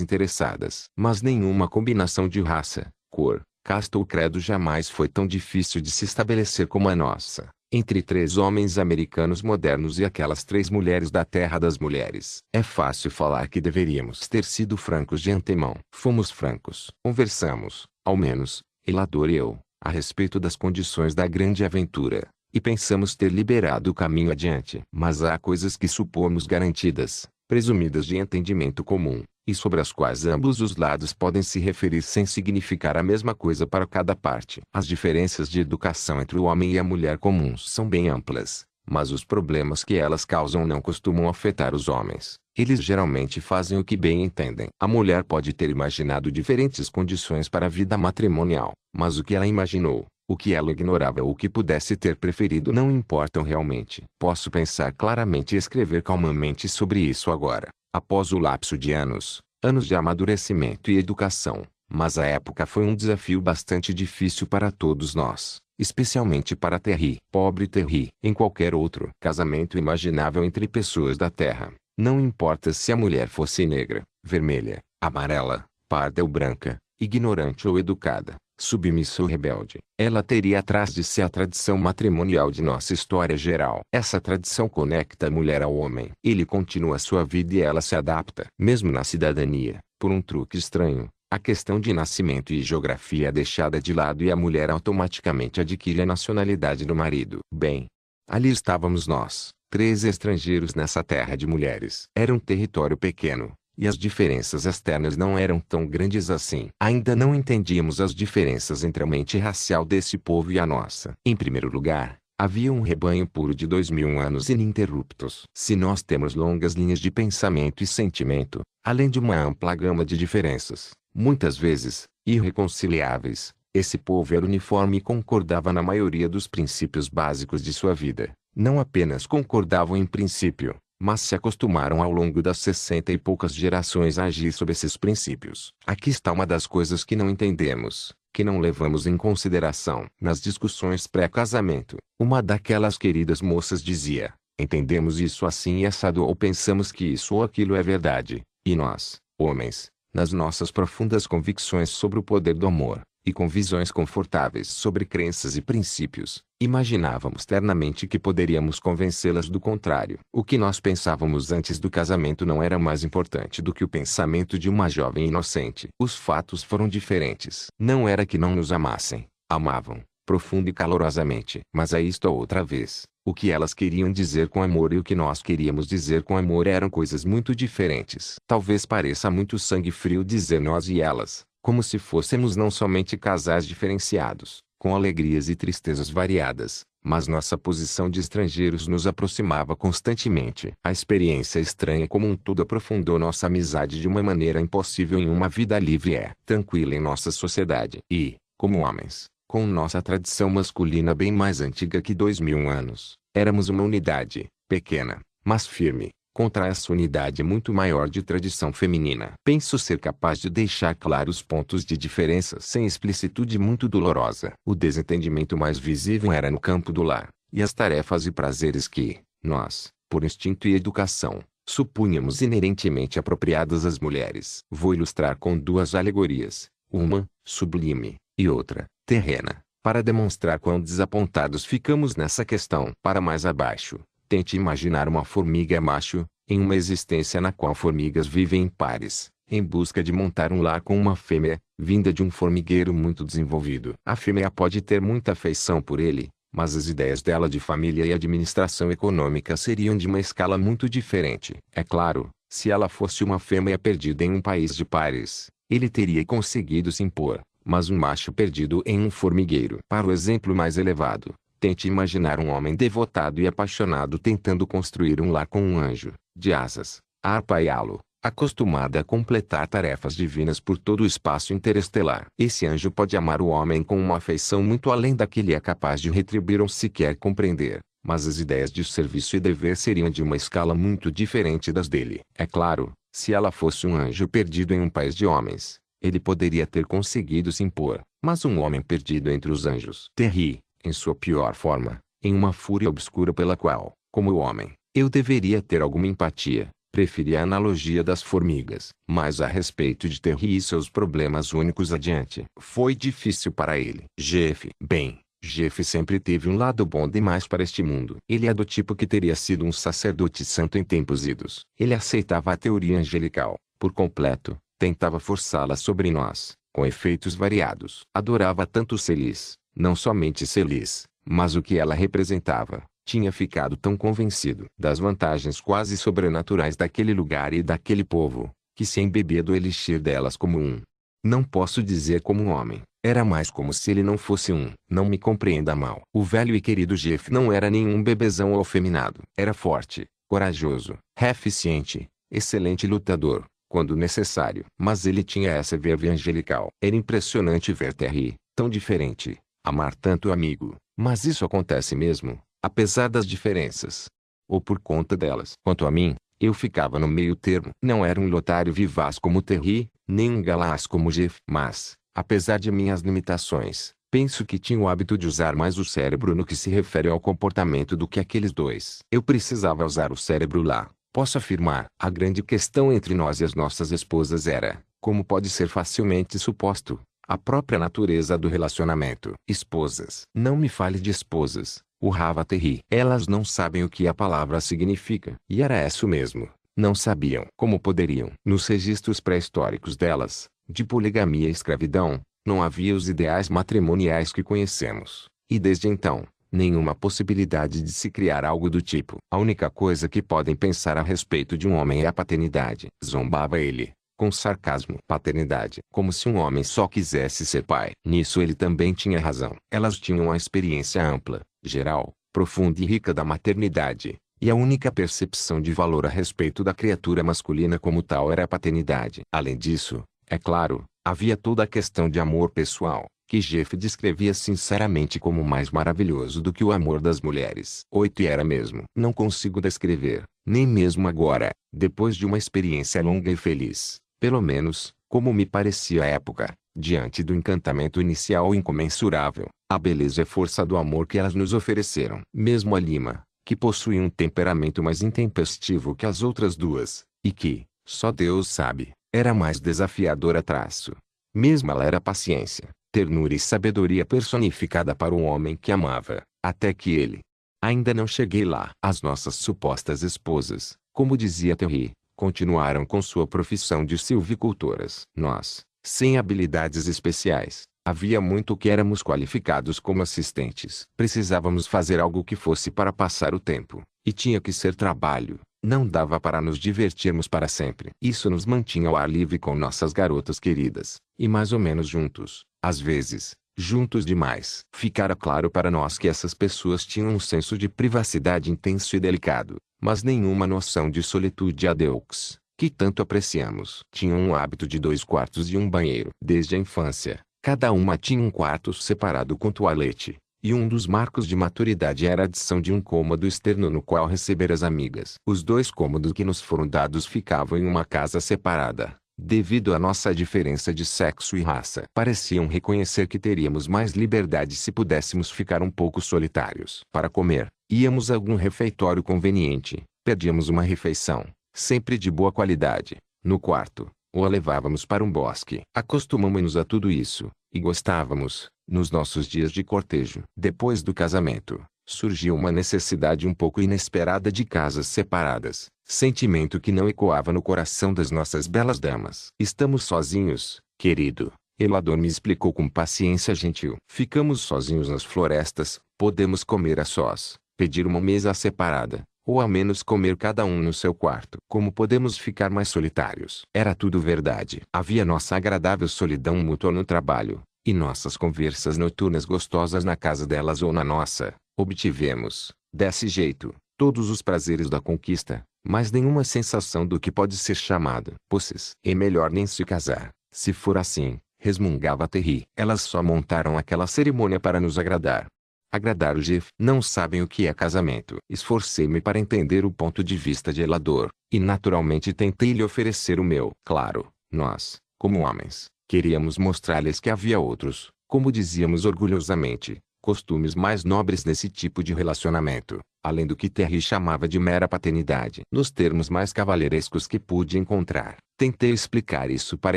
interessadas. 0.00 0.84
Mas 0.94 1.22
nenhuma 1.22 1.66
combinação 1.66 2.28
de 2.28 2.40
raça, 2.42 2.92
cor, 3.10 3.40
casta 3.64 3.98
ou 3.98 4.04
credo 4.04 4.38
jamais 4.38 4.90
foi 4.90 5.08
tão 5.08 5.26
difícil 5.26 5.80
de 5.80 5.90
se 5.90 6.04
estabelecer 6.04 6.68
como 6.68 6.88
a 6.88 6.94
nossa 6.94 7.48
entre 7.70 8.02
três 8.02 8.38
homens 8.38 8.78
americanos 8.78 9.42
modernos 9.42 9.98
e 9.98 10.04
aquelas 10.04 10.42
três 10.44 10.70
mulheres 10.70 11.10
da 11.10 11.24
terra 11.24 11.58
das 11.58 11.78
mulheres. 11.78 12.42
É 12.52 12.62
fácil 12.62 13.10
falar 13.10 13.48
que 13.48 13.60
deveríamos 13.60 14.26
ter 14.26 14.44
sido 14.44 14.76
francos 14.76 15.20
de 15.20 15.30
antemão. 15.30 15.76
Fomos 15.94 16.30
francos. 16.30 16.90
Conversamos, 17.04 17.86
ao 18.04 18.16
menos, 18.16 18.62
Elador 18.86 19.28
e 19.28 19.36
eu, 19.36 19.58
a 19.82 19.90
respeito 19.90 20.40
das 20.40 20.56
condições 20.56 21.14
da 21.14 21.26
grande 21.26 21.62
aventura, 21.64 22.28
e 22.54 22.60
pensamos 22.60 23.14
ter 23.14 23.30
liberado 23.30 23.90
o 23.90 23.94
caminho 23.94 24.30
adiante. 24.30 24.80
Mas 24.90 25.22
há 25.22 25.38
coisas 25.38 25.76
que 25.76 25.86
supomos 25.86 26.46
garantidas, 26.46 27.28
presumidas 27.48 28.04
de 28.04 28.18
entendimento 28.18 28.84
comum, 28.84 29.24
e 29.46 29.54
sobre 29.54 29.80
as 29.80 29.90
quais 29.90 30.26
ambos 30.26 30.60
os 30.60 30.76
lados 30.76 31.14
podem 31.14 31.42
se 31.42 31.58
referir 31.58 32.02
sem 32.02 32.26
significar 32.26 32.98
a 32.98 33.02
mesma 33.02 33.34
coisa 33.34 33.66
para 33.66 33.86
cada 33.86 34.14
parte. 34.14 34.60
As 34.70 34.86
diferenças 34.86 35.48
de 35.48 35.58
educação 35.58 36.20
entre 36.20 36.38
o 36.38 36.44
homem 36.44 36.72
e 36.72 36.78
a 36.78 36.84
mulher 36.84 37.16
comuns 37.16 37.70
são 37.70 37.88
bem 37.88 38.10
amplas, 38.10 38.66
mas 38.88 39.10
os 39.10 39.24
problemas 39.24 39.82
que 39.82 39.96
elas 39.96 40.26
causam 40.26 40.66
não 40.66 40.82
costumam 40.82 41.26
afetar 41.26 41.74
os 41.74 41.88
homens. 41.88 42.34
Eles 42.56 42.82
geralmente 42.82 43.40
fazem 43.40 43.78
o 43.78 43.84
que 43.84 43.96
bem 43.96 44.22
entendem. 44.22 44.68
A 44.78 44.86
mulher 44.86 45.24
pode 45.24 45.54
ter 45.54 45.70
imaginado 45.70 46.30
diferentes 46.30 46.90
condições 46.90 47.48
para 47.48 47.66
a 47.66 47.70
vida 47.70 47.96
matrimonial, 47.96 48.72
mas 48.94 49.18
o 49.18 49.24
que 49.24 49.34
ela 49.34 49.46
imaginou, 49.46 50.06
o 50.28 50.36
que 50.36 50.52
ela 50.52 50.70
ignorava 50.70 51.22
ou 51.22 51.30
o 51.30 51.34
que 51.34 51.48
pudesse 51.48 51.96
ter 51.96 52.14
preferido 52.14 52.70
não 52.70 52.90
importam 52.90 53.42
realmente. 53.42 54.04
Posso 54.20 54.50
pensar 54.50 54.92
claramente 54.92 55.54
e 55.54 55.58
escrever 55.58 56.02
calmamente 56.02 56.68
sobre 56.68 57.00
isso 57.00 57.30
agora. 57.30 57.68
Após 57.94 58.30
o 58.30 58.38
lapso 58.38 58.76
de 58.76 58.92
anos, 58.92 59.40
anos 59.62 59.86
de 59.86 59.94
amadurecimento 59.94 60.90
e 60.90 60.98
educação, 60.98 61.62
mas 61.90 62.18
a 62.18 62.26
época 62.26 62.66
foi 62.66 62.84
um 62.84 62.94
desafio 62.94 63.40
bastante 63.40 63.94
difícil 63.94 64.46
para 64.46 64.70
todos 64.70 65.14
nós, 65.14 65.56
especialmente 65.78 66.54
para 66.54 66.78
Terry. 66.78 67.16
Pobre 67.32 67.66
Terry. 67.66 68.08
Em 68.22 68.34
qualquer 68.34 68.74
outro 68.74 69.08
casamento 69.18 69.78
imaginável 69.78 70.44
entre 70.44 70.68
pessoas 70.68 71.16
da 71.16 71.30
Terra, 71.30 71.72
não 71.96 72.20
importa 72.20 72.74
se 72.74 72.92
a 72.92 72.96
mulher 72.96 73.28
fosse 73.28 73.64
negra, 73.64 74.02
vermelha, 74.22 74.80
amarela, 75.02 75.64
parda 75.88 76.22
ou 76.22 76.28
branca, 76.28 76.76
ignorante 77.00 77.66
ou 77.66 77.78
educada, 77.78 78.36
submissa 78.58 79.22
ou 79.22 79.28
rebelde. 79.28 79.78
Ela 79.98 80.22
teria 80.22 80.58
atrás 80.58 80.92
de 80.92 81.04
si 81.04 81.22
a 81.22 81.28
tradição 81.28 81.78
matrimonial 81.78 82.50
de 82.50 82.62
nossa 82.62 82.92
história 82.92 83.36
geral. 83.36 83.80
Essa 83.92 84.20
tradição 84.20 84.68
conecta 84.68 85.28
a 85.28 85.30
mulher 85.30 85.62
ao 85.62 85.74
homem. 85.74 86.10
Ele 86.22 86.44
continua 86.44 86.98
sua 86.98 87.24
vida 87.24 87.54
e 87.54 87.60
ela 87.60 87.80
se 87.80 87.94
adapta. 87.94 88.46
Mesmo 88.58 88.90
na 88.90 89.04
cidadania, 89.04 89.78
por 89.98 90.10
um 90.10 90.20
truque 90.20 90.58
estranho, 90.58 91.08
a 91.30 91.38
questão 91.38 91.78
de 91.78 91.92
nascimento 91.92 92.54
e 92.54 92.62
geografia 92.62 93.28
é 93.28 93.32
deixada 93.32 93.80
de 93.80 93.92
lado 93.92 94.24
e 94.24 94.30
a 94.30 94.36
mulher 94.36 94.70
automaticamente 94.70 95.60
adquire 95.60 96.00
a 96.00 96.06
nacionalidade 96.06 96.86
do 96.86 96.94
marido. 96.94 97.40
Bem, 97.52 97.86
ali 98.26 98.48
estávamos 98.48 99.06
nós, 99.06 99.50
três 99.70 100.04
estrangeiros 100.04 100.74
nessa 100.74 101.04
terra 101.04 101.36
de 101.36 101.46
mulheres. 101.46 102.04
Era 102.16 102.32
um 102.32 102.38
território 102.38 102.96
pequeno, 102.96 103.52
e 103.78 103.86
as 103.86 103.96
diferenças 103.96 104.66
externas 104.66 105.16
não 105.16 105.38
eram 105.38 105.60
tão 105.60 105.86
grandes 105.86 106.28
assim. 106.28 106.68
Ainda 106.80 107.14
não 107.14 107.34
entendíamos 107.34 108.00
as 108.00 108.12
diferenças 108.12 108.82
entre 108.82 109.04
a 109.04 109.06
mente 109.06 109.38
racial 109.38 109.84
desse 109.84 110.18
povo 110.18 110.50
e 110.50 110.58
a 110.58 110.66
nossa. 110.66 111.14
Em 111.24 111.36
primeiro 111.36 111.70
lugar, 111.70 112.18
Havia 112.40 112.72
um 112.72 112.82
rebanho 112.82 113.26
puro 113.26 113.52
de 113.52 113.66
dois 113.66 113.90
mil 113.90 114.20
anos 114.20 114.48
ininterruptos. 114.48 115.42
Se 115.52 115.74
nós 115.74 116.04
temos 116.04 116.36
longas 116.36 116.74
linhas 116.74 117.00
de 117.00 117.10
pensamento 117.10 117.82
e 117.82 117.86
sentimento, 117.86 118.60
além 118.84 119.10
de 119.10 119.18
uma 119.18 119.34
ampla 119.34 119.74
gama 119.74 120.04
de 120.04 120.16
diferenças, 120.16 120.92
muitas 121.12 121.58
vezes, 121.58 122.04
irreconciliáveis, 122.24 123.52
esse 123.74 123.98
povo 123.98 124.36
era 124.36 124.46
uniforme 124.46 124.98
e 124.98 125.00
concordava 125.00 125.72
na 125.72 125.82
maioria 125.82 126.28
dos 126.28 126.46
princípios 126.46 127.08
básicos 127.08 127.60
de 127.60 127.72
sua 127.72 127.92
vida. 127.92 128.30
Não 128.54 128.78
apenas 128.78 129.26
concordavam 129.26 129.96
em 129.96 130.06
princípio, 130.06 130.76
mas 131.00 131.20
se 131.20 131.34
acostumaram 131.34 132.02
ao 132.02 132.10
longo 132.10 132.42
das 132.42 132.58
sessenta 132.58 133.12
e 133.12 133.18
poucas 133.18 133.54
gerações 133.54 134.18
a 134.18 134.24
agir 134.24 134.52
sob 134.52 134.72
esses 134.72 134.96
princípios. 134.96 135.72
Aqui 135.86 136.10
está 136.10 136.32
uma 136.32 136.46
das 136.46 136.66
coisas 136.66 137.04
que 137.04 137.16
não 137.16 137.30
entendemos 137.30 138.16
que 138.38 138.44
não 138.44 138.60
levamos 138.60 139.04
em 139.04 139.16
consideração. 139.16 140.06
Nas 140.20 140.40
discussões 140.40 141.08
pré-casamento, 141.08 141.96
uma 142.20 142.42
daquelas 142.42 142.96
queridas 142.96 143.42
moças 143.42 143.82
dizia, 143.82 144.32
entendemos 144.56 145.18
isso 145.18 145.44
assim 145.44 145.78
e 145.78 145.86
assado 145.86 146.24
ou 146.24 146.36
pensamos 146.36 146.92
que 146.92 147.04
isso 147.04 147.34
ou 147.34 147.42
aquilo 147.42 147.74
é 147.74 147.82
verdade, 147.82 148.42
e 148.64 148.76
nós, 148.76 149.16
homens, 149.36 149.90
nas 150.14 150.32
nossas 150.32 150.70
profundas 150.70 151.26
convicções 151.26 151.90
sobre 151.90 152.18
o 152.18 152.22
poder 152.22 152.54
do 152.54 152.68
amor, 152.68 153.00
e 153.24 153.32
com 153.32 153.48
visões 153.48 153.90
confortáveis 153.90 154.68
sobre 154.68 155.04
crenças 155.04 155.56
e 155.56 155.60
princípios, 155.60 156.42
imaginávamos 156.60 157.44
ternamente 157.44 158.06
que 158.06 158.18
poderíamos 158.18 158.80
convencê-las 158.80 159.48
do 159.48 159.60
contrário. 159.60 160.18
O 160.32 160.42
que 160.42 160.56
nós 160.56 160.80
pensávamos 160.80 161.52
antes 161.52 161.78
do 161.78 161.90
casamento 161.90 162.46
não 162.46 162.62
era 162.62 162.78
mais 162.78 163.04
importante 163.04 163.60
do 163.60 163.74
que 163.74 163.84
o 163.84 163.88
pensamento 163.88 164.58
de 164.58 164.68
uma 164.68 164.88
jovem 164.88 165.26
inocente. 165.26 165.88
Os 166.00 166.16
fatos 166.16 166.62
foram 166.62 166.88
diferentes. 166.88 167.66
Não 167.78 168.08
era 168.08 168.24
que 168.24 168.38
não 168.38 168.56
nos 168.56 168.72
amassem, 168.72 169.26
amavam, 169.50 170.02
profunda 170.26 170.70
e 170.70 170.72
calorosamente. 170.72 171.60
Mas 171.74 171.94
aí 171.94 172.08
estou 172.08 172.36
outra 172.36 172.64
vez. 172.64 173.04
O 173.28 173.34
que 173.34 173.50
elas 173.50 173.74
queriam 173.74 174.10
dizer 174.10 174.48
com 174.48 174.62
amor 174.62 174.94
e 174.94 174.96
o 174.96 175.04
que 175.04 175.14
nós 175.14 175.42
queríamos 175.42 175.86
dizer 175.86 176.22
com 176.22 176.34
amor 176.34 176.66
eram 176.66 176.88
coisas 176.88 177.26
muito 177.26 177.54
diferentes. 177.54 178.36
Talvez 178.46 178.86
pareça 178.86 179.30
muito 179.30 179.58
sangue 179.58 179.90
frio 179.90 180.24
dizer 180.24 180.62
nós 180.62 180.88
e 180.88 181.02
elas, 181.02 181.44
como 181.68 181.82
se 181.82 181.98
fôssemos 181.98 182.56
não 182.56 182.70
somente 182.70 183.14
casais 183.18 183.66
diferenciados, 183.66 184.62
com 184.78 184.96
alegrias 184.96 185.50
e 185.50 185.54
tristezas 185.54 186.08
variadas, 186.08 186.80
mas 187.04 187.28
nossa 187.28 187.58
posição 187.58 188.08
de 188.08 188.20
estrangeiros 188.20 188.88
nos 188.88 189.06
aproximava 189.06 189.76
constantemente. 189.76 190.72
A 190.82 190.90
experiência 190.90 191.60
estranha 191.60 192.08
como 192.08 192.26
um 192.26 192.34
todo 192.34 192.62
aprofundou 192.62 193.18
nossa 193.18 193.48
amizade 193.48 194.00
de 194.00 194.08
uma 194.08 194.22
maneira 194.22 194.58
impossível 194.58 195.18
em 195.18 195.28
uma 195.28 195.46
vida 195.46 195.78
livre 195.78 196.14
é 196.14 196.32
tranquila 196.46 196.94
em 196.94 197.00
nossa 197.00 197.30
sociedade. 197.30 197.98
E, 198.10 198.36
como 198.56 198.78
homens, 198.78 199.26
com 199.46 199.66
nossa 199.66 200.00
tradição 200.00 200.48
masculina 200.48 201.14
bem 201.14 201.30
mais 201.30 201.60
antiga 201.60 202.00
que 202.00 202.14
dois 202.14 202.40
mil 202.40 202.70
anos, 202.70 203.18
éramos 203.34 203.68
uma 203.68 203.82
unidade, 203.82 204.46
pequena, 204.70 205.20
mas 205.44 205.66
firme, 205.66 206.08
contra 206.38 206.68
essa 206.68 206.92
unidade 206.92 207.42
muito 207.42 207.74
maior 207.74 208.08
de 208.08 208.22
tradição 208.22 208.72
feminina. 208.72 209.32
Penso 209.42 209.76
ser 209.76 209.98
capaz 209.98 210.38
de 210.38 210.48
deixar 210.48 210.94
claros 210.94 211.42
pontos 211.42 211.84
de 211.84 211.96
diferença 211.96 212.58
sem 212.60 212.86
explicitude 212.86 213.58
muito 213.58 213.88
dolorosa. 213.88 214.52
O 214.64 214.72
desentendimento 214.72 215.56
mais 215.56 215.80
visível 215.80 216.30
era 216.30 216.48
no 216.48 216.60
campo 216.60 216.92
do 216.92 217.02
lar, 217.02 217.26
e 217.52 217.60
as 217.60 217.72
tarefas 217.72 218.24
e 218.24 218.30
prazeres 218.30 218.86
que, 218.86 219.18
nós, 219.42 219.88
por 220.08 220.22
instinto 220.22 220.68
e 220.68 220.76
educação, 220.76 221.40
supunhamos 221.68 222.40
inerentemente 222.40 223.18
apropriadas 223.18 223.84
às 223.84 223.98
mulheres. 223.98 224.62
Vou 224.70 224.94
ilustrar 224.94 225.36
com 225.38 225.58
duas 225.58 225.92
alegorias, 225.92 226.70
uma, 226.88 227.26
sublime, 227.44 228.14
e 228.38 228.48
outra, 228.48 228.86
terrena, 229.04 229.60
para 229.82 230.04
demonstrar 230.04 230.60
quão 230.60 230.80
desapontados 230.80 231.64
ficamos 231.64 232.14
nessa 232.14 232.44
questão. 232.44 232.92
Para 233.02 233.20
mais 233.20 233.44
abaixo, 233.44 233.98
Tente 234.28 234.56
imaginar 234.56 235.08
uma 235.08 235.24
formiga 235.24 235.80
macho, 235.80 236.26
em 236.46 236.60
uma 236.60 236.76
existência 236.76 237.40
na 237.40 237.50
qual 237.50 237.74
formigas 237.74 238.26
vivem 238.26 238.64
em 238.64 238.68
pares, 238.68 239.30
em 239.50 239.62
busca 239.62 240.02
de 240.02 240.12
montar 240.12 240.52
um 240.52 240.60
lar 240.60 240.82
com 240.82 241.00
uma 241.00 241.16
fêmea, 241.16 241.58
vinda 241.78 242.12
de 242.12 242.22
um 242.22 242.30
formigueiro 242.30 242.92
muito 242.92 243.24
desenvolvido. 243.24 243.94
A 244.06 244.14
fêmea 244.14 244.50
pode 244.50 244.82
ter 244.82 245.00
muita 245.00 245.32
afeição 245.32 245.80
por 245.80 245.98
ele, 245.98 246.28
mas 246.52 246.76
as 246.76 246.88
ideias 246.88 247.22
dela 247.22 247.48
de 247.48 247.58
família 247.58 248.04
e 248.04 248.12
administração 248.12 248.92
econômica 248.92 249.56
seriam 249.56 249.96
de 249.96 250.06
uma 250.06 250.20
escala 250.20 250.58
muito 250.58 250.90
diferente. 250.90 251.56
É 251.72 251.82
claro, 251.82 252.28
se 252.50 252.70
ela 252.70 252.88
fosse 252.88 253.24
uma 253.24 253.38
fêmea 253.38 253.78
perdida 253.78 254.24
em 254.24 254.32
um 254.32 254.42
país 254.42 254.76
de 254.76 254.84
pares, 254.84 255.46
ele 255.70 255.88
teria 255.88 256.22
conseguido 256.22 256.92
se 256.92 257.02
impor, 257.02 257.40
mas 257.64 257.88
um 257.88 257.96
macho 257.96 258.30
perdido 258.30 258.82
em 258.84 259.00
um 259.00 259.10
formigueiro. 259.10 259.78
Para 259.88 260.06
o 260.06 260.12
exemplo 260.12 260.54
mais 260.54 260.76
elevado, 260.76 261.32
Tente 261.60 261.88
imaginar 261.88 262.38
um 262.38 262.50
homem 262.50 262.76
devotado 262.76 263.40
e 263.40 263.46
apaixonado 263.46 264.16
tentando 264.16 264.64
construir 264.64 265.20
um 265.20 265.32
lar 265.32 265.48
com 265.48 265.60
um 265.60 265.76
anjo, 265.76 266.12
de 266.36 266.52
asas, 266.52 267.00
harpa 267.20 267.60
e 267.60 267.68
halo, 267.68 267.98
acostumado 268.22 268.96
a 268.96 269.02
completar 269.02 269.66
tarefas 269.66 270.14
divinas 270.14 270.60
por 270.60 270.78
todo 270.78 271.00
o 271.00 271.06
espaço 271.06 271.52
interestelar. 271.52 272.26
Esse 272.38 272.64
anjo 272.64 272.92
pode 272.92 273.16
amar 273.16 273.42
o 273.42 273.48
homem 273.48 273.82
com 273.82 273.98
uma 273.98 274.18
afeição 274.18 274.62
muito 274.62 274.92
além 274.92 275.16
da 275.16 275.26
que 275.26 275.40
ele 275.40 275.52
é 275.52 275.58
capaz 275.58 276.00
de 276.00 276.10
retribuir 276.10 276.60
ou 276.60 276.68
sequer 276.68 277.16
compreender, 277.16 277.80
mas 278.06 278.24
as 278.28 278.38
ideias 278.38 278.70
de 278.70 278.84
serviço 278.84 279.34
e 279.36 279.40
dever 279.40 279.76
seriam 279.76 280.08
de 280.08 280.22
uma 280.22 280.36
escala 280.36 280.76
muito 280.76 281.10
diferente 281.10 281.72
das 281.72 281.88
dele. 281.88 282.20
É 282.36 282.46
claro, 282.46 282.92
se 283.12 283.34
ela 283.34 283.50
fosse 283.50 283.84
um 283.84 283.96
anjo 283.96 284.28
perdido 284.28 284.72
em 284.72 284.80
um 284.80 284.88
país 284.88 285.12
de 285.12 285.26
homens, 285.26 285.80
ele 286.00 286.20
poderia 286.20 286.68
ter 286.68 286.86
conseguido 286.86 287.50
se 287.50 287.64
impor, 287.64 288.00
mas 288.24 288.44
um 288.44 288.60
homem 288.60 288.80
perdido 288.80 289.28
entre 289.28 289.50
os 289.50 289.66
anjos. 289.66 290.08
Terri, 290.14 290.60
em 290.84 290.92
sua 290.92 291.14
pior 291.14 291.54
forma, 291.54 291.98
em 292.22 292.34
uma 292.34 292.52
fúria 292.52 292.88
obscura 292.88 293.32
pela 293.32 293.56
qual, 293.56 293.92
como 294.10 294.36
homem, 294.36 294.72
eu 294.94 295.08
deveria 295.08 295.62
ter 295.62 295.82
alguma 295.82 296.06
empatia. 296.06 296.70
Preferi 296.90 297.36
a 297.36 297.42
analogia 297.42 298.02
das 298.02 298.22
formigas. 298.22 298.88
Mas 299.08 299.40
a 299.40 299.46
respeito 299.46 300.08
de 300.08 300.20
Terry 300.20 300.56
e 300.56 300.60
seus 300.60 300.88
problemas 300.88 301.52
únicos 301.52 301.92
adiante. 301.92 302.44
Foi 302.58 302.94
difícil 302.94 303.52
para 303.52 303.78
ele. 303.78 304.04
Jeff. 304.18 304.68
Bem, 304.82 305.20
Jeff 305.44 305.84
sempre 305.84 306.18
teve 306.18 306.48
um 306.48 306.56
lado 306.56 306.84
bom 306.84 307.08
demais 307.08 307.46
para 307.46 307.62
este 307.62 307.82
mundo. 307.82 308.16
Ele 308.28 308.46
é 308.48 308.54
do 308.54 308.64
tipo 308.64 308.96
que 308.96 309.06
teria 309.06 309.36
sido 309.36 309.64
um 309.64 309.70
sacerdote 309.70 310.44
santo 310.44 310.78
em 310.78 310.82
tempos 310.82 311.26
idos. 311.26 311.60
Ele 311.78 311.94
aceitava 311.94 312.52
a 312.52 312.56
teoria 312.56 312.98
angelical, 312.98 313.56
por 313.78 313.92
completo, 313.92 314.56
tentava 314.78 315.20
forçá-la 315.20 315.76
sobre 315.76 316.10
nós, 316.10 316.54
com 316.72 316.84
efeitos 316.84 317.34
variados. 317.34 318.00
Adorava 318.12 318.66
tanto 318.66 318.98
Celis, 318.98 319.54
não 319.78 319.94
somente 319.94 320.46
Celis, 320.46 321.04
mas 321.24 321.54
o 321.54 321.62
que 321.62 321.78
ela 321.78 321.94
representava, 321.94 322.82
tinha 323.06 323.30
ficado 323.30 323.76
tão 323.76 323.96
convencido 323.96 324.66
das 324.78 324.98
vantagens 324.98 325.60
quase 325.60 325.96
sobrenaturais 325.96 326.76
daquele 326.76 327.14
lugar 327.14 327.54
e 327.54 327.62
daquele 327.62 328.04
povo, 328.04 328.50
que 328.74 328.84
se 328.84 329.00
embebia 329.00 329.42
do 329.42 329.54
elixir 329.54 330.00
delas 330.00 330.36
como 330.36 330.58
um. 330.58 330.80
Não 331.24 331.42
posso 331.42 331.82
dizer 331.82 332.20
como 332.20 332.42
um 332.42 332.48
homem, 332.48 332.82
era 333.02 333.24
mais 333.24 333.50
como 333.50 333.72
se 333.72 333.90
ele 333.90 334.02
não 334.02 334.18
fosse 334.18 334.52
um. 334.52 334.72
Não 334.90 335.04
me 335.04 335.18
compreenda 335.18 335.74
mal. 335.74 336.02
O 336.12 336.22
velho 336.22 336.54
e 336.54 336.60
querido 336.60 336.96
Jeff 336.96 337.32
não 337.32 337.52
era 337.52 337.70
nenhum 337.70 338.02
bebezão 338.02 338.52
ou 338.52 338.60
afeminado. 338.60 339.22
Era 339.36 339.54
forte, 339.54 340.06
corajoso, 340.28 340.98
eficiente, 341.18 342.08
excelente 342.30 342.86
lutador, 342.86 343.44
quando 343.68 343.96
necessário. 343.96 344.64
Mas 344.78 345.06
ele 345.06 345.22
tinha 345.22 345.50
essa 345.50 345.78
verve 345.78 346.08
angelical. 346.08 346.68
Era 346.82 346.96
impressionante 346.96 347.72
ver 347.72 347.94
Terry, 347.94 348.34
tão 348.56 348.68
diferente, 348.68 349.38
amar 349.68 349.94
tanto 349.94 350.28
o 350.28 350.32
amigo, 350.32 350.76
mas 350.96 351.24
isso 351.24 351.44
acontece 351.44 351.94
mesmo, 351.94 352.38
apesar 352.62 353.08
das 353.08 353.26
diferenças. 353.26 354.06
Ou 354.48 354.60
por 354.60 354.80
conta 354.80 355.16
delas. 355.16 355.52
Quanto 355.64 355.86
a 355.86 355.90
mim, 355.90 356.16
eu 356.40 356.54
ficava 356.54 356.98
no 356.98 357.06
meio 357.06 357.36
termo. 357.36 357.70
Não 357.82 358.04
era 358.04 358.20
um 358.20 358.28
lotário 358.28 358.72
vivaz 358.72 359.18
como 359.18 359.42
Terry, 359.42 359.88
nem 360.06 360.30
um 360.30 360.42
galás 360.42 360.86
como 360.86 361.10
Jeff. 361.10 361.36
Mas, 361.48 361.94
apesar 362.14 362.58
de 362.58 362.70
minhas 362.70 363.02
limitações, 363.02 363.92
penso 364.10 364.46
que 364.46 364.58
tinha 364.58 364.78
o 364.78 364.88
hábito 364.88 365.18
de 365.18 365.26
usar 365.26 365.54
mais 365.54 365.78
o 365.78 365.84
cérebro 365.84 366.34
no 366.34 366.46
que 366.46 366.56
se 366.56 366.70
refere 366.70 367.08
ao 367.08 367.20
comportamento 367.20 367.96
do 367.96 368.08
que 368.08 368.18
aqueles 368.18 368.52
dois. 368.52 368.98
Eu 369.12 369.22
precisava 369.22 369.84
usar 369.84 370.12
o 370.12 370.16
cérebro 370.16 370.62
lá. 370.62 370.88
Posso 371.12 371.36
afirmar, 371.36 371.86
a 371.98 372.08
grande 372.08 372.42
questão 372.42 372.92
entre 372.92 373.14
nós 373.14 373.40
e 373.40 373.44
as 373.44 373.54
nossas 373.54 373.92
esposas 373.92 374.46
era, 374.46 374.82
como 375.00 375.24
pode 375.24 375.50
ser 375.50 375.68
facilmente 375.68 376.38
suposto, 376.38 377.00
a 377.28 377.36
própria 377.36 377.78
natureza 377.78 378.38
do 378.38 378.48
relacionamento. 378.48 379.34
Esposas. 379.46 380.22
Não 380.34 380.56
me 380.56 380.66
fale 380.66 380.98
de 380.98 381.10
esposas. 381.10 381.80
O 382.00 382.08
Rava 382.08 382.42
Terri. 382.42 382.78
Elas 382.90 383.28
não 383.28 383.44
sabem 383.44 383.84
o 383.84 383.88
que 383.88 384.08
a 384.08 384.14
palavra 384.14 384.62
significa. 384.62 385.36
E 385.46 385.62
era 385.62 385.86
isso 385.86 386.08
mesmo. 386.08 386.48
Não 386.74 386.94
sabiam. 386.94 387.44
Como 387.54 387.78
poderiam? 387.78 388.32
Nos 388.46 388.66
registros 388.66 389.20
pré-históricos 389.20 389.94
delas, 389.94 390.48
de 390.66 390.86
poligamia 390.86 391.48
e 391.48 391.52
escravidão, 391.52 392.18
não 392.46 392.62
havia 392.62 392.94
os 392.94 393.10
ideais 393.10 393.50
matrimoniais 393.50 394.32
que 394.32 394.42
conhecemos. 394.42 395.26
E 395.50 395.58
desde 395.58 395.86
então, 395.86 396.24
nenhuma 396.50 396.94
possibilidade 396.94 397.82
de 397.82 397.92
se 397.92 398.10
criar 398.10 398.42
algo 398.42 398.70
do 398.70 398.80
tipo. 398.80 399.18
A 399.30 399.36
única 399.36 399.68
coisa 399.68 400.08
que 400.08 400.22
podem 400.22 400.56
pensar 400.56 400.96
a 400.96 401.02
respeito 401.02 401.58
de 401.58 401.68
um 401.68 401.74
homem 401.74 402.04
é 402.04 402.06
a 402.06 402.12
paternidade. 402.12 402.86
Zombava 403.04 403.60
ele 403.60 403.92
com 404.18 404.30
sarcasmo. 404.30 404.98
Paternidade. 405.06 405.78
Como 405.90 406.12
se 406.12 406.28
um 406.28 406.36
homem 406.36 406.64
só 406.64 406.86
quisesse 406.88 407.46
ser 407.46 407.62
pai. 407.62 407.92
Nisso 408.04 408.42
ele 408.42 408.54
também 408.54 408.92
tinha 408.92 409.20
razão. 409.20 409.56
Elas 409.70 409.96
tinham 409.98 410.26
uma 410.26 410.36
experiência 410.36 411.02
ampla, 411.02 411.40
geral, 411.62 412.12
profunda 412.32 412.82
e 412.82 412.84
rica 412.84 413.14
da 413.14 413.24
maternidade, 413.24 414.16
e 414.40 414.50
a 414.50 414.54
única 414.54 414.92
percepção 414.92 415.60
de 415.60 415.72
valor 415.72 416.04
a 416.04 416.08
respeito 416.08 416.62
da 416.62 416.74
criatura 416.74 417.22
masculina 417.22 417.78
como 417.78 418.02
tal 418.02 418.30
era 418.30 418.44
a 418.44 418.48
paternidade. 418.48 419.22
Além 419.32 419.56
disso, 419.56 420.02
é 420.26 420.38
claro, 420.38 420.84
havia 421.06 421.36
toda 421.36 421.62
a 421.62 421.66
questão 421.66 422.08
de 422.08 422.20
amor 422.20 422.50
pessoal, 422.50 423.06
que 423.26 423.40
Jeff 423.40 423.76
descrevia 423.76 424.32
sinceramente 424.32 425.18
como 425.18 425.44
mais 425.44 425.70
maravilhoso 425.70 426.40
do 426.40 426.52
que 426.52 426.64
o 426.64 426.72
amor 426.72 427.00
das 427.00 427.20
mulheres. 427.20 427.80
Oito 427.90 428.22
era 428.22 428.44
mesmo. 428.44 428.84
Não 428.96 429.12
consigo 429.12 429.60
descrever, 429.60 430.22
nem 430.46 430.66
mesmo 430.66 431.08
agora, 431.08 431.50
depois 431.72 432.16
de 432.16 432.24
uma 432.24 432.38
experiência 432.38 433.02
longa 433.02 433.30
e 433.30 433.36
feliz, 433.36 433.96
pelo 434.20 434.40
menos, 434.40 434.92
como 435.08 435.32
me 435.32 435.46
parecia 435.46 436.02
à 436.02 436.06
época, 436.06 436.52
diante 436.76 437.22
do 437.22 437.34
encantamento 437.34 438.00
inicial 438.00 438.54
incomensurável, 438.54 439.48
a 439.70 439.78
beleza 439.78 440.22
e 440.22 440.24
força 440.24 440.64
do 440.64 440.76
amor 440.76 441.06
que 441.06 441.18
elas 441.18 441.34
nos 441.34 441.52
ofereceram. 441.52 442.20
Mesmo 442.34 442.76
a 442.76 442.80
Lima, 442.80 443.22
que 443.44 443.56
possui 443.56 443.98
um 443.98 444.10
temperamento 444.10 444.82
mais 444.82 445.02
intempestivo 445.02 445.94
que 445.94 446.06
as 446.06 446.22
outras 446.22 446.56
duas, 446.56 447.04
e 447.24 447.32
que, 447.32 447.64
só 447.86 448.12
Deus 448.12 448.48
sabe, 448.48 448.92
era 449.12 449.32
mais 449.32 449.58
desafiadora 449.60 450.42
traço. 450.42 450.94
Mesmo 451.34 451.70
ela 451.70 451.84
era 451.84 452.00
paciência, 452.00 452.68
ternura 452.92 453.34
e 453.34 453.38
sabedoria 453.38 454.04
personificada 454.04 454.94
para 454.94 455.14
um 455.14 455.24
homem 455.24 455.56
que 455.56 455.72
amava, 455.72 456.22
até 456.44 456.72
que 456.74 456.90
ele. 456.92 457.20
Ainda 457.62 457.92
não 457.92 458.06
cheguei 458.06 458.44
lá. 458.44 458.70
As 458.82 459.02
nossas 459.02 459.34
supostas 459.34 460.02
esposas, 460.02 460.76
como 460.92 461.16
dizia 461.16 461.56
Terry, 461.56 461.92
continuaram 462.18 462.84
com 462.84 463.00
sua 463.00 463.28
profissão 463.28 463.84
de 463.84 463.96
silvicultoras. 463.96 465.02
Nós, 465.16 465.60
sem 465.86 466.18
habilidades 466.18 466.88
especiais, 466.88 467.62
Havia 467.88 468.20
muito 468.20 468.54
que 468.54 468.68
éramos 468.68 469.02
qualificados 469.02 469.80
como 469.80 470.02
assistentes. 470.02 470.82
Precisávamos 470.94 471.66
fazer 471.66 472.00
algo 472.00 472.22
que 472.22 472.36
fosse 472.36 472.70
para 472.70 472.92
passar 472.92 473.34
o 473.34 473.40
tempo, 473.40 473.80
e 474.04 474.12
tinha 474.12 474.42
que 474.42 474.52
ser 474.52 474.74
trabalho. 474.74 475.40
Não 475.64 475.88
dava 475.88 476.20
para 476.20 476.38
nos 476.38 476.58
divertirmos 476.58 477.26
para 477.26 477.48
sempre. 477.48 477.88
Isso 477.98 478.28
nos 478.28 478.44
mantinha 478.44 478.90
ao 478.90 478.96
ar 478.96 479.08
livre 479.08 479.38
com 479.38 479.54
nossas 479.54 479.94
garotas 479.94 480.38
queridas, 480.38 480.96
e 481.18 481.26
mais 481.26 481.50
ou 481.50 481.58
menos 481.58 481.88
juntos, 481.88 482.42
às 482.62 482.78
vezes, 482.78 483.30
juntos 483.58 484.06
demais. 484.06 484.60
Ficara 484.72 485.16
claro 485.16 485.50
para 485.50 485.70
nós 485.70 485.98
que 485.98 486.08
essas 486.08 486.32
pessoas 486.32 486.86
tinham 486.86 487.10
um 487.10 487.20
senso 487.20 487.58
de 487.58 487.68
privacidade 487.68 488.50
intenso 488.50 488.96
e 488.96 489.00
delicado, 489.00 489.56
mas 489.82 490.02
nenhuma 490.02 490.46
noção 490.46 490.88
de 490.88 491.02
solitude 491.02 491.66
a 491.66 491.74
Deux, 491.74 492.38
que 492.56 492.70
tanto 492.70 493.02
apreciamos. 493.02 493.80
Tinham 493.92 494.18
um 494.18 494.34
hábito 494.34 494.66
de 494.66 494.78
dois 494.78 495.02
quartos 495.02 495.50
e 495.50 495.56
um 495.56 495.68
banheiro. 495.68 496.10
Desde 496.22 496.54
a 496.54 496.58
infância, 496.58 497.20
Cada 497.42 497.72
uma 497.72 497.96
tinha 497.96 498.20
um 498.20 498.30
quarto 498.30 498.72
separado 498.72 499.36
com 499.36 499.50
toalete, 499.50 500.16
e 500.42 500.52
um 500.52 500.68
dos 500.68 500.86
marcos 500.86 501.26
de 501.26 501.36
maturidade 501.36 502.06
era 502.06 502.22
a 502.22 502.24
adição 502.24 502.60
de 502.60 502.72
um 502.72 502.80
cômodo 502.80 503.26
externo 503.26 503.70
no 503.70 503.80
qual 503.80 504.06
receber 504.06 504.50
as 504.52 504.62
amigas. 504.62 505.14
Os 505.26 505.42
dois 505.42 505.70
cômodos 505.70 506.12
que 506.12 506.24
nos 506.24 506.40
foram 506.40 506.66
dados 506.66 507.06
ficavam 507.06 507.56
em 507.56 507.64
uma 507.64 507.84
casa 507.84 508.20
separada, 508.20 508.96
devido 509.18 509.74
à 509.74 509.78
nossa 509.78 510.14
diferença 510.14 510.72
de 510.72 510.84
sexo 510.84 511.36
e 511.36 511.42
raça. 511.42 511.82
Pareciam 511.92 512.46
reconhecer 512.46 513.08
que 513.08 513.18
teríamos 513.18 513.66
mais 513.66 513.92
liberdade 513.92 514.54
se 514.54 514.70
pudéssemos 514.70 515.30
ficar 515.30 515.62
um 515.62 515.70
pouco 515.70 516.00
solitários. 516.00 516.80
Para 516.92 517.08
comer, 517.08 517.48
íamos 517.68 518.10
a 518.10 518.14
algum 518.14 518.36
refeitório 518.36 519.02
conveniente, 519.02 519.82
perdíamos 520.04 520.48
uma 520.48 520.62
refeição, 520.62 521.26
sempre 521.52 521.98
de 521.98 522.10
boa 522.10 522.30
qualidade, 522.30 522.96
no 523.24 523.40
quarto, 523.40 523.90
ou 524.14 524.24
a 524.24 524.28
levávamos 524.28 524.86
para 524.86 525.02
um 525.02 525.10
bosque. 525.10 525.62
Acostumamos-nos 525.74 526.56
a 526.56 526.64
tudo 526.64 526.90
isso, 526.90 527.28
e 527.52 527.58
gostávamos, 527.58 528.48
nos 528.68 528.90
nossos 528.90 529.26
dias 529.26 529.50
de 529.50 529.64
cortejo. 529.64 530.22
Depois 530.36 530.82
do 530.82 530.94
casamento, 530.94 531.60
surgiu 531.86 532.34
uma 532.34 532.52
necessidade 532.52 533.26
um 533.26 533.34
pouco 533.34 533.60
inesperada 533.60 534.30
de 534.30 534.44
casas 534.44 534.86
separadas, 534.86 535.66
sentimento 535.88 536.60
que 536.60 536.70
não 536.70 536.88
ecoava 536.88 537.32
no 537.32 537.42
coração 537.42 537.94
das 537.94 538.10
nossas 538.10 538.46
belas 538.46 538.78
damas. 538.78 539.28
Estamos 539.40 539.84
sozinhos, 539.84 540.60
querido, 540.78 541.32
Elador 541.58 541.96
me 541.96 542.06
explicou 542.06 542.52
com 542.52 542.68
paciência 542.68 543.34
gentil. 543.34 543.76
Ficamos 543.90 544.42
sozinhos 544.42 544.88
nas 544.88 545.02
florestas, 545.02 545.80
podemos 545.98 546.44
comer 546.44 546.78
a 546.78 546.84
sós, 546.84 547.34
pedir 547.56 547.84
uma 547.84 548.00
mesa 548.00 548.32
separada, 548.32 549.02
ou 549.26 549.40
ao 549.40 549.48
menos 549.48 549.82
comer 549.82 550.16
cada 550.16 550.44
um 550.44 550.62
no 550.62 550.72
seu 550.72 550.94
quarto. 550.94 551.38
Como 551.48 551.72
podemos 551.72 552.16
ficar 552.16 552.48
mais 552.48 552.68
solitários? 552.68 553.42
Era 553.52 553.74
tudo 553.74 553.98
verdade. 553.98 554.62
Havia 554.72 555.04
nossa 555.04 555.34
agradável 555.34 555.88
solidão 555.88 556.36
mútua 556.36 556.70
no 556.70 556.84
trabalho, 556.84 557.42
e 557.66 557.74
nossas 557.74 558.16
conversas 558.16 558.78
noturnas 558.78 559.24
gostosas 559.24 559.84
na 559.84 559.96
casa 559.96 560.28
delas 560.28 560.62
ou 560.62 560.72
na 560.72 560.84
nossa. 560.84 561.34
Obtivemos, 561.58 562.52
desse 562.72 563.08
jeito, 563.08 563.52
todos 563.76 564.10
os 564.10 564.22
prazeres 564.22 564.70
da 564.70 564.80
conquista, 564.80 565.42
mas 565.68 565.92
nenhuma 565.92 566.24
sensação 566.24 566.86
do 566.86 566.98
que 566.98 567.12
pode 567.12 567.36
ser 567.36 567.54
chamado 567.54 568.14
posses. 568.26 568.70
E 568.82 568.94
melhor 568.94 569.30
nem 569.30 569.46
se 569.46 569.62
casar, 569.66 570.08
se 570.32 570.54
for 570.54 570.78
assim, 570.78 571.20
resmungava 571.38 572.08
Terry. 572.08 572.46
Elas 572.56 572.80
só 572.80 573.02
montaram 573.02 573.58
aquela 573.58 573.86
cerimônia 573.86 574.40
para 574.40 574.58
nos 574.58 574.78
agradar, 574.78 575.26
agradar 575.70 576.16
o 576.16 576.22
Jeff. 576.22 576.48
Não 576.58 576.80
sabem 576.80 577.20
o 577.20 577.28
que 577.28 577.46
é 577.46 577.52
casamento. 577.52 578.16
Esforcei-me 578.30 578.98
para 578.98 579.18
entender 579.18 579.66
o 579.66 579.70
ponto 579.70 580.02
de 580.02 580.16
vista 580.16 580.54
de 580.54 580.62
Elador, 580.62 581.10
e 581.30 581.38
naturalmente 581.38 582.14
tentei 582.14 582.54
lhe 582.54 582.62
oferecer 582.62 583.20
o 583.20 583.24
meu. 583.24 583.50
Claro, 583.62 584.08
nós, 584.32 584.78
como 584.98 585.20
homens, 585.20 585.66
queríamos 585.86 586.38
mostrar-lhes 586.38 586.98
que 586.98 587.10
havia 587.10 587.38
outros, 587.38 587.90
como 588.06 588.32
dizíamos 588.32 588.86
orgulhosamente, 588.86 589.78
costumes 590.00 590.54
mais 590.54 590.84
nobres 590.84 591.24
nesse 591.24 591.48
tipo 591.48 591.82
de 591.82 591.92
relacionamento, 591.94 592.80
além 593.02 593.26
do 593.26 593.36
que 593.36 593.48
Terry 593.48 593.80
chamava 593.80 594.28
de 594.28 594.38
mera 594.38 594.68
paternidade. 594.68 595.42
Nos 595.52 595.70
termos 595.70 596.08
mais 596.08 596.32
cavalheirescos 596.32 597.06
que 597.06 597.18
pude 597.18 597.58
encontrar, 597.58 598.16
tentei 598.36 598.70
explicar 598.70 599.30
isso 599.30 599.56
para 599.58 599.76